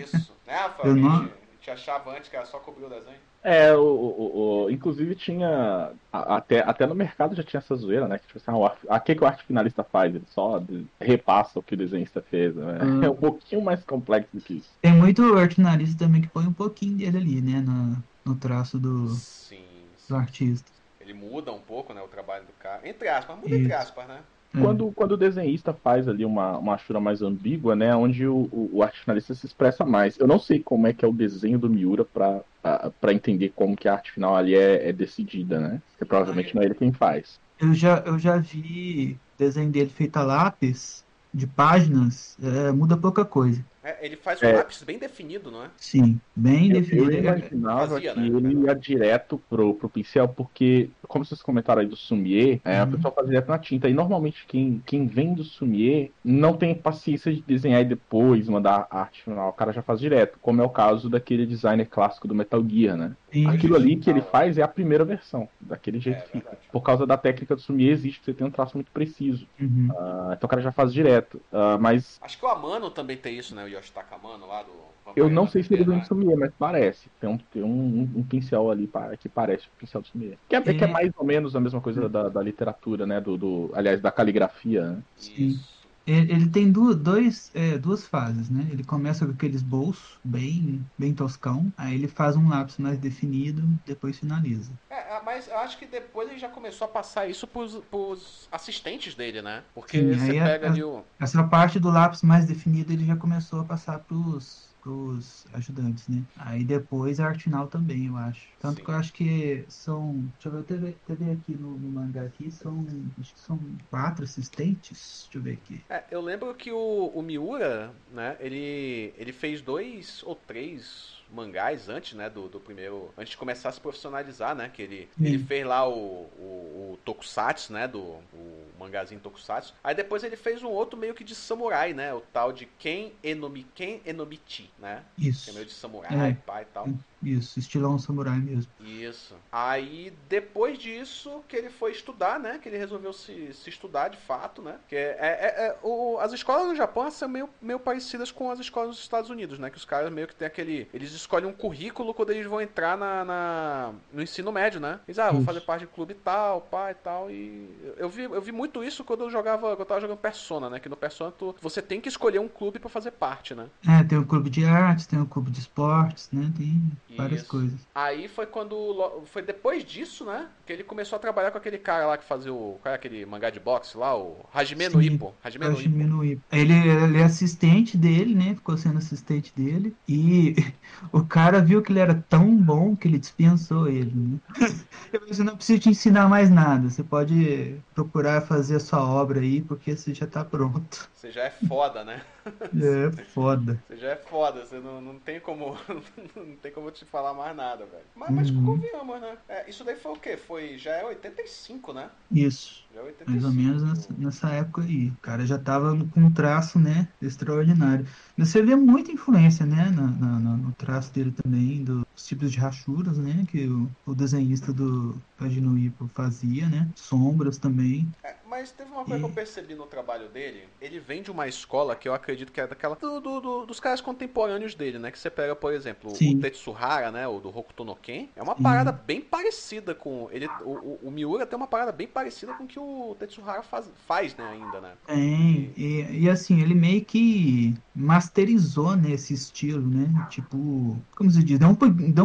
Isso. 0.01 0.33
Né, 0.47 0.55
Rafael? 0.55 0.91
Eu 0.95 0.97
não... 0.97 1.17
a, 1.17 1.23
gente, 1.23 1.33
a 1.33 1.55
gente 1.55 1.71
achava 1.71 2.17
antes 2.17 2.31
que 2.31 2.37
era 2.37 2.47
só 2.47 2.61
cobrir 2.61 2.85
o 2.85 2.91
desenho. 2.91 3.19
É, 3.45 3.77
o, 3.77 3.83
o, 3.83 4.65
o, 4.65 4.71
inclusive 4.71 5.15
tinha. 5.15 5.93
Até, 6.11 6.61
até 6.61 6.87
no 6.87 6.95
mercado 6.95 7.37
já 7.37 7.43
tinha 7.43 7.59
essa 7.59 7.77
zoeira, 7.77 8.09
né? 8.09 8.19
Que 8.19 8.27
tipo 8.27 8.39
assim, 8.39 8.65
ah, 8.89 8.97
a 8.97 8.99
que, 8.99 9.15
que 9.15 9.23
o 9.23 9.27
arte 9.27 9.45
finalista 9.45 9.85
faz? 9.85 10.15
Ele 10.15 10.25
só 10.31 10.63
repassa 10.99 11.59
o 11.59 11.63
que 11.63 11.75
o 11.75 11.77
desenhista 11.77 12.23
fez. 12.23 12.57
Né? 12.57 12.79
Hum. 12.83 13.05
É 13.05 13.11
um 13.11 13.15
pouquinho 13.15 13.61
mais 13.61 13.85
complexo 13.85 14.31
do 14.33 14.41
que 14.41 14.55
isso. 14.55 14.71
Tem 14.81 14.95
muito 14.95 15.37
arte 15.37 15.57
finalista 15.57 16.07
também 16.07 16.23
que 16.23 16.29
põe 16.29 16.47
um 16.47 16.55
pouquinho 16.55 16.97
dele 16.97 17.19
ali, 17.19 17.43
né? 17.43 17.61
No, 17.61 18.03
no 18.25 18.35
traço 18.35 18.79
do, 18.79 19.11
sim, 19.11 19.63
sim. 19.99 20.09
do 20.09 20.17
artista. 20.17 20.73
Ele 20.99 21.13
muda 21.13 21.53
um 21.53 21.61
pouco, 21.61 21.93
né, 21.93 22.01
o 22.01 22.09
trabalho 22.09 22.47
do 22.47 22.53
cara. 22.55 22.81
Entre 22.89 23.07
aspas, 23.09 23.37
muda 23.37 23.49
Isso. 23.49 23.57
entre 23.57 23.73
aspas, 23.75 24.09
né? 24.09 24.21
Quando, 24.61 24.93
quando 24.93 25.13
o 25.13 25.17
desenhista 25.17 25.73
faz 25.73 26.07
ali 26.07 26.25
uma, 26.25 26.59
uma 26.59 26.75
achura 26.75 27.01
mais 27.01 27.23
ambígua, 27.23 27.75
né, 27.75 27.95
onde 27.95 28.27
o, 28.27 28.49
o, 28.53 28.71
o 28.75 28.83
arte 28.83 29.01
finalista 29.01 29.35
se 29.35 29.47
expressa 29.47 29.85
mais. 29.85 30.19
Eu 30.19 30.27
não 30.27 30.39
sei 30.39 30.61
como 30.61 30.87
é 30.87 30.93
que 30.93 31.05
é 31.05 31.09
o 31.09 31.13
desenho 31.13 31.59
do 31.59 31.69
Miura 31.69 32.05
para 32.05 33.13
entender 33.13 33.53
como 33.55 33.77
que 33.77 33.89
a 33.89 33.95
arte 33.95 34.13
final 34.13 34.37
ali 34.37 34.55
é, 34.55 34.89
é 34.89 34.93
decidida, 34.93 35.59
né? 35.59 35.83
Porque 35.91 36.05
provavelmente 36.05 36.55
não 36.55 36.63
é 36.63 36.67
ele 36.67 36.75
quem 36.75 36.93
faz. 36.93 37.41
Eu 37.61 37.75
já, 37.75 38.03
eu 38.07 38.19
já 38.19 38.37
vi 38.37 39.19
desenho 39.39 39.71
dele 39.71 39.91
feito 39.91 40.17
a 40.17 40.23
lápis, 40.23 41.05
de 41.33 41.47
páginas, 41.47 42.37
é, 42.43 42.71
muda 42.71 42.97
pouca 42.97 43.25
coisa. 43.25 43.65
É, 43.85 43.99
ele 44.01 44.17
faz 44.17 44.43
um 44.43 44.47
é. 44.47 44.53
lápis 44.55 44.83
bem 44.83 44.99
definido, 44.99 45.51
não 45.51 45.65
é? 45.65 45.71
Sim, 45.77 46.19
bem 46.35 46.71
eu, 46.71 46.81
definido. 46.81 47.13
Eu 47.13 47.19
imaginava 47.19 47.89
Fazia, 47.89 48.15
que 48.15 48.21
né? 48.21 48.27
ele 48.27 48.65
ia 48.65 48.75
direto 48.75 49.39
pro, 49.51 49.75
pro 49.75 49.91
pincel, 49.91 50.27
porque 50.27 50.89
como 51.07 51.23
vocês 51.23 51.43
comentaram 51.43 51.83
aí 51.83 51.87
do 51.87 51.95
Sumier, 51.95 52.61
é, 52.65 52.83
Uhum. 52.83 52.89
o 52.89 52.93
pessoal 52.93 53.15
faz 53.15 53.29
direto 53.29 53.49
na 53.49 53.59
tinta. 53.59 53.87
E 53.89 53.93
normalmente 53.93 54.47
quem, 54.47 54.83
quem 54.87 55.07
vem 55.07 55.35
do 55.35 55.45
Sumier 55.45 56.11
não 56.25 56.57
tem 56.57 56.75
paciência 56.75 57.31
de 57.33 57.43
desenhar 57.43 57.83
e 57.83 57.85
depois 57.85 58.49
mandar 58.49 58.87
a 58.91 59.01
arte 59.01 59.23
final. 59.23 59.51
O 59.51 59.53
cara 59.53 59.71
já 59.73 59.83
faz 59.83 60.01
direto, 60.01 60.39
como 60.41 60.63
é 60.63 60.65
o 60.65 60.71
caso 60.71 61.11
daquele 61.11 61.45
designer 61.45 61.87
clássico 61.87 62.27
do 62.27 62.35
Metal 62.35 62.65
Gear, 62.67 62.97
né? 62.97 63.13
Sim. 63.35 63.49
Aquilo 63.49 63.75
ali 63.75 63.97
que 63.97 64.09
ele 64.09 64.23
faz 64.23 64.57
é 64.59 64.63
a 64.63 64.69
primeira 64.69 65.05
versão, 65.05 65.49
daquele 65.61 65.99
jeito 65.99 66.19
É, 66.19 66.21
que 66.23 66.31
fica. 66.31 66.57
Por 66.71 66.81
causa 66.83 67.05
da 67.05 67.17
técnica 67.17 67.57
do 67.57 67.61
Sumier, 67.61 67.91
existe 67.93 68.21
que 68.21 68.27
você 68.27 68.33
tem 68.33 68.47
um 68.47 68.51
traço 68.51 68.77
muito 68.77 68.93
preciso. 68.93 69.49
Uhum. 69.61 69.89
Ah, 69.91 70.35
então 70.37 70.47
o 70.47 70.49
cara 70.49 70.63
já 70.63 70.71
faz 70.71 70.93
direto. 70.93 71.41
Ah, 71.53 71.77
mas 71.77 72.17
Acho 72.23 72.39
que 72.39 72.45
o 72.45 72.49
Amano 72.49 72.91
também 72.91 73.17
tem 73.17 73.37
isso, 73.37 73.53
né? 73.55 73.65
O 73.65 73.69
Yoshitaka 73.69 74.15
Amano 74.15 74.47
lá 74.47 74.63
do. 74.63 74.71
eu 75.17 75.29
não 75.29 75.49
sei 75.49 75.65
se 75.65 75.75
ele 75.75 75.83
vem 75.85 75.99
Hunter, 75.99 76.17
do 76.17 76.39
mas 76.39 76.53
parece. 76.57 77.11
Tem 77.21 77.29
um, 77.29 77.37
tem 77.37 77.63
um, 77.65 77.67
um- 77.69 78.13
um 78.19 78.23
pincel 78.23 78.71
ali 78.71 78.87
para- 78.87 79.17
que 79.17 79.29
parece 79.29 79.67
o 79.67 79.71
pincel 79.79 80.01
do 80.01 80.07
Sumier. 80.07 80.39
Que 80.49 80.55
é, 80.55 80.61
que 80.63 80.71
é 80.71 80.85
É. 80.85 80.87
mais 80.87 81.11
ou 81.17 81.27
menos 81.27 81.57
a 81.57 81.61
mesma 81.61 81.81
coisa 81.81 82.09
da, 82.09 82.29
da 82.29 82.41
literatura, 82.41 83.05
né? 83.05 83.21
Do, 83.21 83.37
do- 83.37 83.71
aliás, 83.75 84.01
da 84.01 84.13
caligrafia. 84.13 84.93
né? 84.93 85.03
Isso. 85.37 85.74
Ele, 86.07 86.33
ele 86.33 86.51
tem 86.51 86.71
du- 86.73 86.95
dois, 86.95 87.51
é, 87.55 87.79
duas 87.79 88.07
fases, 88.07 88.51
né? 88.51 88.69
Ele 88.71 88.85
começa 88.85 89.27
com 89.27 89.33
aqueles 89.33 89.63
bolsos 89.63 90.19
bem, 90.25 90.91
bem 90.99 91.15
toscão, 91.15 91.73
aí 91.77 91.95
ele 91.95 92.09
faz 92.09 92.37
um 92.37 92.49
lápis 92.49 92.79
mais 92.79 92.99
definido, 92.99 93.63
depois 93.85 94.19
finaliza. 94.19 94.75
É, 94.89 95.17
é, 95.17 95.23
mas 95.23 95.49
eu 95.49 95.59
acho 95.59 95.79
que 95.79 95.87
depois 95.87 96.29
ele 96.29 96.39
já 96.39 96.49
começou 96.49 96.87
a 96.87 96.89
passar 96.91 97.29
isso 97.29 97.47
pros, 97.47 97.81
pros 97.87 98.49
assistentes 98.51 99.15
dele, 99.15 99.43
né? 99.43 99.65
Porque 99.75 100.03
Sim, 100.03 100.15
você 100.17 100.35
pega 100.35 100.67
a- 100.67 100.69
ali 100.69 100.83
o. 100.85 101.05
Essa 101.19 101.47
parte 101.49 101.79
do 101.79 101.89
lápis 101.91 102.23
mais 102.23 102.47
definido 102.47 102.93
ele 102.93 103.05
já 103.07 103.17
começou 103.17 103.61
a 103.61 103.65
passar 103.67 104.01
pros, 104.01 104.74
pros 104.85 105.47
ajudantes, 105.55 106.07
né? 106.09 106.27
Aí 106.37 106.63
depois 106.65 107.19
a 107.19 107.27
arte 107.27 107.45
final 107.45 107.69
também, 107.69 108.07
eu 108.07 108.17
acho. 108.17 108.55
Tanto 108.59 108.77
Sim. 108.77 108.85
que 108.85 108.91
eu 108.91 108.95
acho 108.95 109.13
que 109.13 109.67
são. 109.69 110.27
Deixa 110.39 110.49
eu 110.49 110.53
ver, 110.63 110.81
ver, 110.81 111.01
até 111.03 111.17
ver 111.17 111.31
aqui 111.31 111.57
no, 111.57 111.79
no 111.79 111.91
mangá 111.91 112.23
aqui, 112.25 112.51
são. 112.51 112.85
Acho 113.19 113.35
que 113.35 113.41
são 113.41 113.59
quatro 113.89 114.25
assistentes. 114.25 115.29
Deixa 115.33 115.39
eu 115.39 115.43
ver 115.43 115.55
aqui. 115.55 115.87
É, 115.89 116.07
eu 116.11 116.21
lembro 116.21 116.55
que 116.55 116.73
o, 116.73 116.79
o 117.09 117.23
Miura, 117.23 117.95
né, 118.09 118.37
ele, 118.41 119.15
ele 119.17 119.33
fez 119.33 119.61
dois 119.61 120.23
ou 120.23 120.35
três 120.35 121.14
mangás 121.35 121.89
antes, 121.89 122.15
né, 122.15 122.31
do, 122.31 122.49
do 122.49 122.61
primeiro, 122.61 123.13
antes 123.19 123.33
de 123.33 123.37
começar 123.37 123.69
a 123.69 123.73
se 123.73 123.81
profissionalizar, 123.81 124.55
né, 124.55 124.71
que 124.73 124.83
ele, 124.83 125.09
Sim. 125.19 125.27
ele 125.27 125.39
fez 125.39 125.67
lá 125.67 125.89
o, 125.89 125.93
o, 126.39 126.93
o 126.93 126.99
Tokusatsu, 127.05 127.73
né, 127.73 127.89
do 127.89 128.01
o 128.01 128.65
mangazinho 128.79 129.21
Tokusatsu. 129.21 129.75
Aí 129.83 129.95
depois 129.95 130.23
ele 130.23 130.37
fez 130.37 130.63
um 130.63 130.69
outro 130.69 130.99
meio 130.99 131.15
que 131.15 131.25
de 131.25 131.35
samurai, 131.35 131.93
né, 131.93 132.15
o 132.15 132.21
tal 132.21 132.53
de 132.53 132.67
Ken 132.67 133.13
Enomi, 133.23 133.65
Ken 133.75 134.01
Enomichi, 134.07 134.71
né, 134.79 135.03
que 135.17 135.29
Isso. 135.29 135.51
é 135.51 135.53
meio 135.53 135.67
de 135.67 135.73
samurai, 135.73 136.31
É. 136.31 136.35
pai 136.47 136.63
e 136.63 136.67
tal. 136.67 136.89
Isso, 137.25 137.59
estilão 137.59 137.99
samurai 137.99 138.39
mesmo. 138.39 138.71
Isso. 138.81 139.35
Aí, 139.51 140.13
depois 140.29 140.79
disso, 140.79 141.43
que 141.49 141.57
ele 141.57 141.71
foi 141.71 141.93
estudar, 141.93 142.39
né? 142.39 142.59
Que 142.59 142.69
ele 142.69 142.77
resolveu 142.77 143.13
se, 143.13 143.53
se 143.55 143.71
estudar 143.71 144.09
de 144.09 144.17
fato, 144.19 144.61
né? 144.63 144.79
Que 144.89 144.97
é, 144.97 145.17
é- 145.21 145.67
é- 145.69 145.79
o- 145.83 146.19
as 146.21 146.33
escolas 146.33 146.67
no 146.69 146.75
Japão 146.75 147.11
são 147.11 147.29
meio, 147.29 147.49
meio 147.63 147.79
parecidas 147.79 148.31
com 148.31 148.51
as 148.51 148.59
escolas 148.59 148.89
nos 148.91 148.99
Estados 149.01 149.31
Unidos, 149.31 149.59
né? 149.59 149.71
Que 149.71 149.77
os 149.77 149.85
caras 149.85 150.13
meio 150.13 150.27
que 150.29 150.35
tem 150.35 150.47
aquele. 150.47 150.89
Eles 150.93 151.13
escolhem 151.13 151.49
um 151.49 151.53
currículo 151.53 152.13
quando 152.13 152.31
eles 152.31 152.47
vão 152.47 152.61
entrar 152.61 152.97
na, 152.97 153.25
na- 153.25 153.93
no 154.13 154.23
ensino 154.23 154.53
médio, 154.53 154.81
né? 154.81 155.01
Eles, 155.07 155.19
ah, 155.19 155.31
vou 155.31 155.41
Isso. 155.41 155.47
fazer 155.47 155.61
parte 155.61 155.83
de 155.83 155.87
clube 155.87 156.15
tal, 156.15 156.61
pai 156.63 156.93
e 156.93 156.95
tal. 156.97 157.31
E 157.31 157.69
eu 157.97 158.09
vi, 158.09 158.23
eu 158.25 158.41
vi 158.43 158.53
muito 158.53 158.83
isso 158.85 159.05
quando 159.05 159.23
eu 159.25 159.31
jogava. 159.31 159.69
Quando 159.71 159.81
eu 159.81 159.87
tava 159.87 160.01
jogando 160.01 160.19
Persona, 160.19 160.69
né? 160.71 160.81
Que 160.81 160.89
no 160.89 160.97
Persona 160.97 161.31
tu- 161.33 161.55
você 161.61 161.81
tem 161.81 162.01
que 162.01 162.09
escolher 162.09 162.39
um 162.39 162.49
clube 162.49 162.79
pra 162.79 162.89
fazer 162.89 163.13
parte, 163.13 163.55
né? 163.55 163.69
É, 163.87 164.03
tem 164.03 164.19
o 164.19 164.27
clube 164.27 164.51
de 164.51 164.65
artes, 164.65 165.07
tem 165.07 165.21
o 165.21 165.27
clube 165.27 165.51
de 165.51 165.61
esportes, 165.61 166.31
né? 166.33 166.53
Tem 166.57 166.91
várias 167.17 167.41
Isso. 167.41 167.51
coisas. 167.51 167.81
Aí 167.95 168.29
foi 168.29 168.47
quando. 168.47 169.23
Foi 169.27 169.43
depois 169.43 169.85
disso, 169.85 170.25
né? 170.25 170.49
Que 170.67 170.73
ele 170.73 170.85
começou 170.85 171.17
a 171.17 171.21
trabalhar 171.21 171.51
com 171.51 171.59
aquele 171.59 171.79
cara 171.79 172.07
lá 172.07 172.17
que 172.17 172.25
fazia 172.25 172.53
o. 172.53 172.79
Qual 172.83 172.93
é 172.93 172.97
aquele 172.97 173.25
mangá 173.27 173.51
de 173.51 173.61
boxe 173.61 173.97
lá? 173.97 174.17
O 174.17 174.45
Hajime 174.53 174.89
no 174.89 175.03
Ippo. 175.03 175.35
Hajime 175.43 176.05
no 176.05 176.25
Ippo. 176.25 176.43
Ele, 176.53 176.73
ele 176.73 177.19
é 177.19 177.25
assistente 177.25 177.97
dele, 177.97 178.35
né? 178.35 178.55
Ficou 178.55 178.77
sendo 178.77 178.99
assistente 178.99 179.53
dele. 179.55 179.95
E 180.09 180.55
o 181.13 181.25
cara 181.25 181.61
viu 181.61 181.83
que 181.83 181.93
ele 181.93 182.01
era 182.01 182.15
tão 182.29 182.57
bom 182.57 182.97
que 182.97 183.09
ele 183.09 183.19
dispensou 183.19 183.89
ele, 183.89 184.13
né? 184.15 184.39
Falou 185.11 185.31
assim, 185.31 185.45
não 185.45 185.57
preciso 185.57 185.81
te 185.81 185.89
ensinar 185.91 186.29
mais 186.29 186.51
nada. 186.51 186.91
Você 186.91 187.03
pode 187.03 187.77
procurar 187.95 188.43
fazer 188.43 188.77
a 188.77 188.81
sua 188.81 189.05
obra 189.05 189.41
aí, 189.41 189.61
porque 189.63 189.97
você 189.97 190.13
já 190.13 190.27
tá 190.27 190.45
pronto. 190.45 191.09
Você 191.15 191.31
já 191.31 191.45
é 191.45 191.51
foda, 191.51 192.05
né? 192.05 192.23
É 192.73 193.11
foda. 193.33 193.83
Você 193.87 193.97
já 193.99 194.11
é 194.13 194.17
foda, 194.17 194.65
você 194.65 194.81
não, 194.81 195.01
não 195.01 195.21
tem 195.21 195.41
como. 195.41 195.75
não 196.37 196.57
tem 196.59 196.73
como 196.73 196.91
te 196.91 197.05
falar 197.05 197.35
mais 197.35 197.55
nada, 197.57 197.87
velho. 197.87 198.11
Mas, 198.15 198.35
mas 198.35 198.51
Uhum. 198.51 198.51
convenhamos, 198.51 199.21
né? 199.21 199.43
É, 199.49 199.69
isso 199.69 199.85
daí 199.85 199.97
foi 199.97 200.13
o 200.13 200.21
quê? 200.21 200.37
Foi. 200.37 200.79
Já 200.79 200.97
é 200.97 201.05
85, 201.05 201.93
né? 201.93 202.11
Isso. 202.31 202.84
Já 202.95 203.03
85. 203.03 203.31
Mais 203.31 203.45
ou 203.45 203.53
menos 203.53 203.83
nessa, 203.83 204.15
nessa 204.17 204.51
época 204.51 204.83
aí. 204.83 205.09
O 205.09 205.17
cara 205.21 205.45
já 205.45 205.59
tava 205.59 205.97
com 206.13 206.21
um 206.21 206.33
traço, 206.33 206.79
né? 206.79 207.09
Extraordinário. 207.21 208.07
Você 208.39 208.63
vê 208.63 208.77
muita 208.77 209.11
influência, 209.11 209.67
né? 209.67 209.91
na- 209.95 210.07
na- 210.39 210.57
no 210.57 210.73
traço 210.73 211.13
dele 211.13 211.33
também, 211.33 211.83
dos 211.85 212.05
tipos 212.17 212.53
de 212.53 212.59
rachuras, 212.59 213.19
né? 213.19 213.45
Que 213.51 213.67
o, 213.67 213.91
o 214.07 214.15
desenhista 214.15 214.73
do 214.73 215.21
Pagino 215.37 215.77
Ippo 215.77 216.09
fazia, 216.15 216.69
né? 216.69 216.89
Sombras 216.95 217.59
também. 217.59 218.09
É, 218.23 218.37
mas 218.49 218.71
teve 218.71 218.91
uma 218.91 219.05
coisa 219.05 219.17
E- 219.17 219.21
que 219.21 219.31
eu 219.31 219.35
percebi 219.35 219.75
no 219.75 219.87
trabalho 219.87 220.29
dele. 220.29 220.65
Ele 220.81 221.01
vem 221.01 221.23
de 221.23 221.31
uma 221.31 221.49
escola 221.49 221.97
que 221.97 222.09
eu 222.09 222.15
acredito 222.15 222.53
que 222.53 222.61
é 222.61 222.67
daquela. 222.67 222.95
do- 222.97 223.21
do- 223.21 223.41
do- 223.41 223.67
dos 223.67 223.81
caras 223.81 224.01
contemporâneos 224.01 224.75
dele, 224.75 224.99
né? 224.99 225.11
Que 225.11 225.19
você 225.19 225.29
pega, 225.31 225.57
por 225.57 225.73
exemplo, 225.73 226.15
Sim. 226.15 226.37
o 226.37 226.41
Tetsuhara, 226.41 227.11
né? 227.11 227.27
O 227.27 227.41
do 227.41 227.49
Hokuto 227.49 227.85
no 227.85 227.97
Ken. 227.97 228.29
É 228.37 228.43
uma 228.43 228.55
Sim. 228.57 228.63
parada 228.63 228.93
bem 228.93 229.21
parecida 229.21 229.95
com. 229.95 230.29
Ele, 230.31 230.47
o, 230.65 230.71
o, 230.71 231.01
o 231.09 231.11
Miura 231.11 231.45
tem 231.47 231.57
uma 231.57 231.67
parada 231.67 231.91
bem 231.93 232.07
parecida 232.07 232.53
com 232.55 232.65
o 232.65 232.67
que 232.67 232.79
o 232.79 232.84
Tetsuhara 233.19 233.63
faz, 233.63 233.91
faz 234.07 234.37
né? 234.37 234.45
Ainda, 234.45 234.81
né? 234.81 234.93
Tem. 235.07 235.73
E, 235.77 236.23
e 236.23 236.31
assim, 236.31 236.61
ele 236.61 236.75
meio 236.75 237.05
que 237.05 237.75
masterizou, 237.95 238.97
né? 238.97 239.13
Esse 239.13 239.35
estilo, 239.35 239.89
né? 239.89 240.27
Tipo, 240.31 240.97
como 241.17 241.31
se 241.31 241.43
diz? 241.43 241.59
Deu 241.59 241.69
um, 241.69 241.77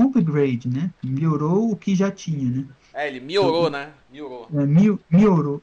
um 0.04 0.08
upgrade, 0.08 0.68
né? 0.68 0.92
Melhorou 1.04 1.72
o 1.72 1.76
que 1.76 1.96
já 1.96 2.12
tinha, 2.12 2.50
né? 2.50 2.66
É, 2.94 3.08
ele 3.08 3.20
miorou, 3.20 3.70
né? 3.70 3.92
Miorou. 4.12 4.48
É, 4.54 4.66
mil, 4.66 5.00
miorou. 5.10 5.62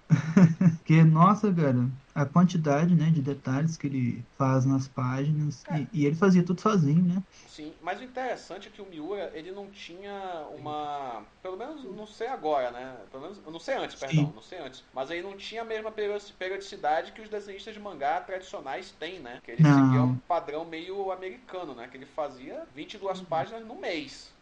Porque, 0.78 1.02
nossa, 1.04 1.52
cara, 1.52 1.88
a 2.16 2.26
quantidade, 2.26 2.94
né, 2.96 3.10
de 3.10 3.22
detalhes 3.22 3.76
que 3.76 3.86
ele 3.86 4.28
faz 4.36 4.64
nas 4.64 4.88
páginas. 4.88 5.64
E, 5.70 5.88
e 5.92 6.06
ele 6.06 6.16
fazia 6.16 6.44
tudo 6.44 6.60
sozinho, 6.60 7.04
né? 7.04 7.22
Sim, 7.44 7.78
mas 7.80 8.00
o 8.00 8.04
interessante 8.04 8.66
é 8.68 8.70
que 8.72 8.82
o 8.82 8.86
Miura, 8.86 9.30
ele 9.32 9.52
não 9.52 9.70
tinha 9.70 10.48
uma. 10.50 11.24
Pelo 11.40 11.56
menos, 11.56 11.84
não 11.84 12.04
sei 12.06 12.26
agora, 12.26 12.70
né? 12.72 13.06
Pelo 13.10 13.22
menos, 13.22 13.38
eu 13.38 13.52
não 13.52 13.60
sei 13.60 13.74
antes, 13.76 13.94
perdão, 13.96 14.32
Sim. 14.32 14.32
não 14.32 14.42
sei 14.42 14.58
antes. 14.58 14.84
Mas 14.92 15.10
ele 15.10 15.22
não 15.22 15.36
tinha 15.36 15.62
a 15.62 15.64
mesma 15.64 15.92
peri- 15.92 16.32
periodicidade 16.36 17.12
que 17.12 17.20
os 17.22 17.28
desenhistas 17.28 17.72
de 17.72 17.78
mangá 17.80 18.20
tradicionais 18.20 18.90
têm, 18.90 19.20
né? 19.20 19.40
Que 19.44 19.52
ele 19.52 19.62
Não. 19.62 19.64
seguia 19.64 20.02
um 20.02 20.18
padrão 20.18 20.64
meio 20.64 21.12
americano, 21.12 21.72
né? 21.74 21.86
Que 21.88 21.96
ele 21.96 22.06
fazia 22.06 22.66
22 22.72 23.20
páginas 23.20 23.64
no 23.64 23.76
mês. 23.76 24.34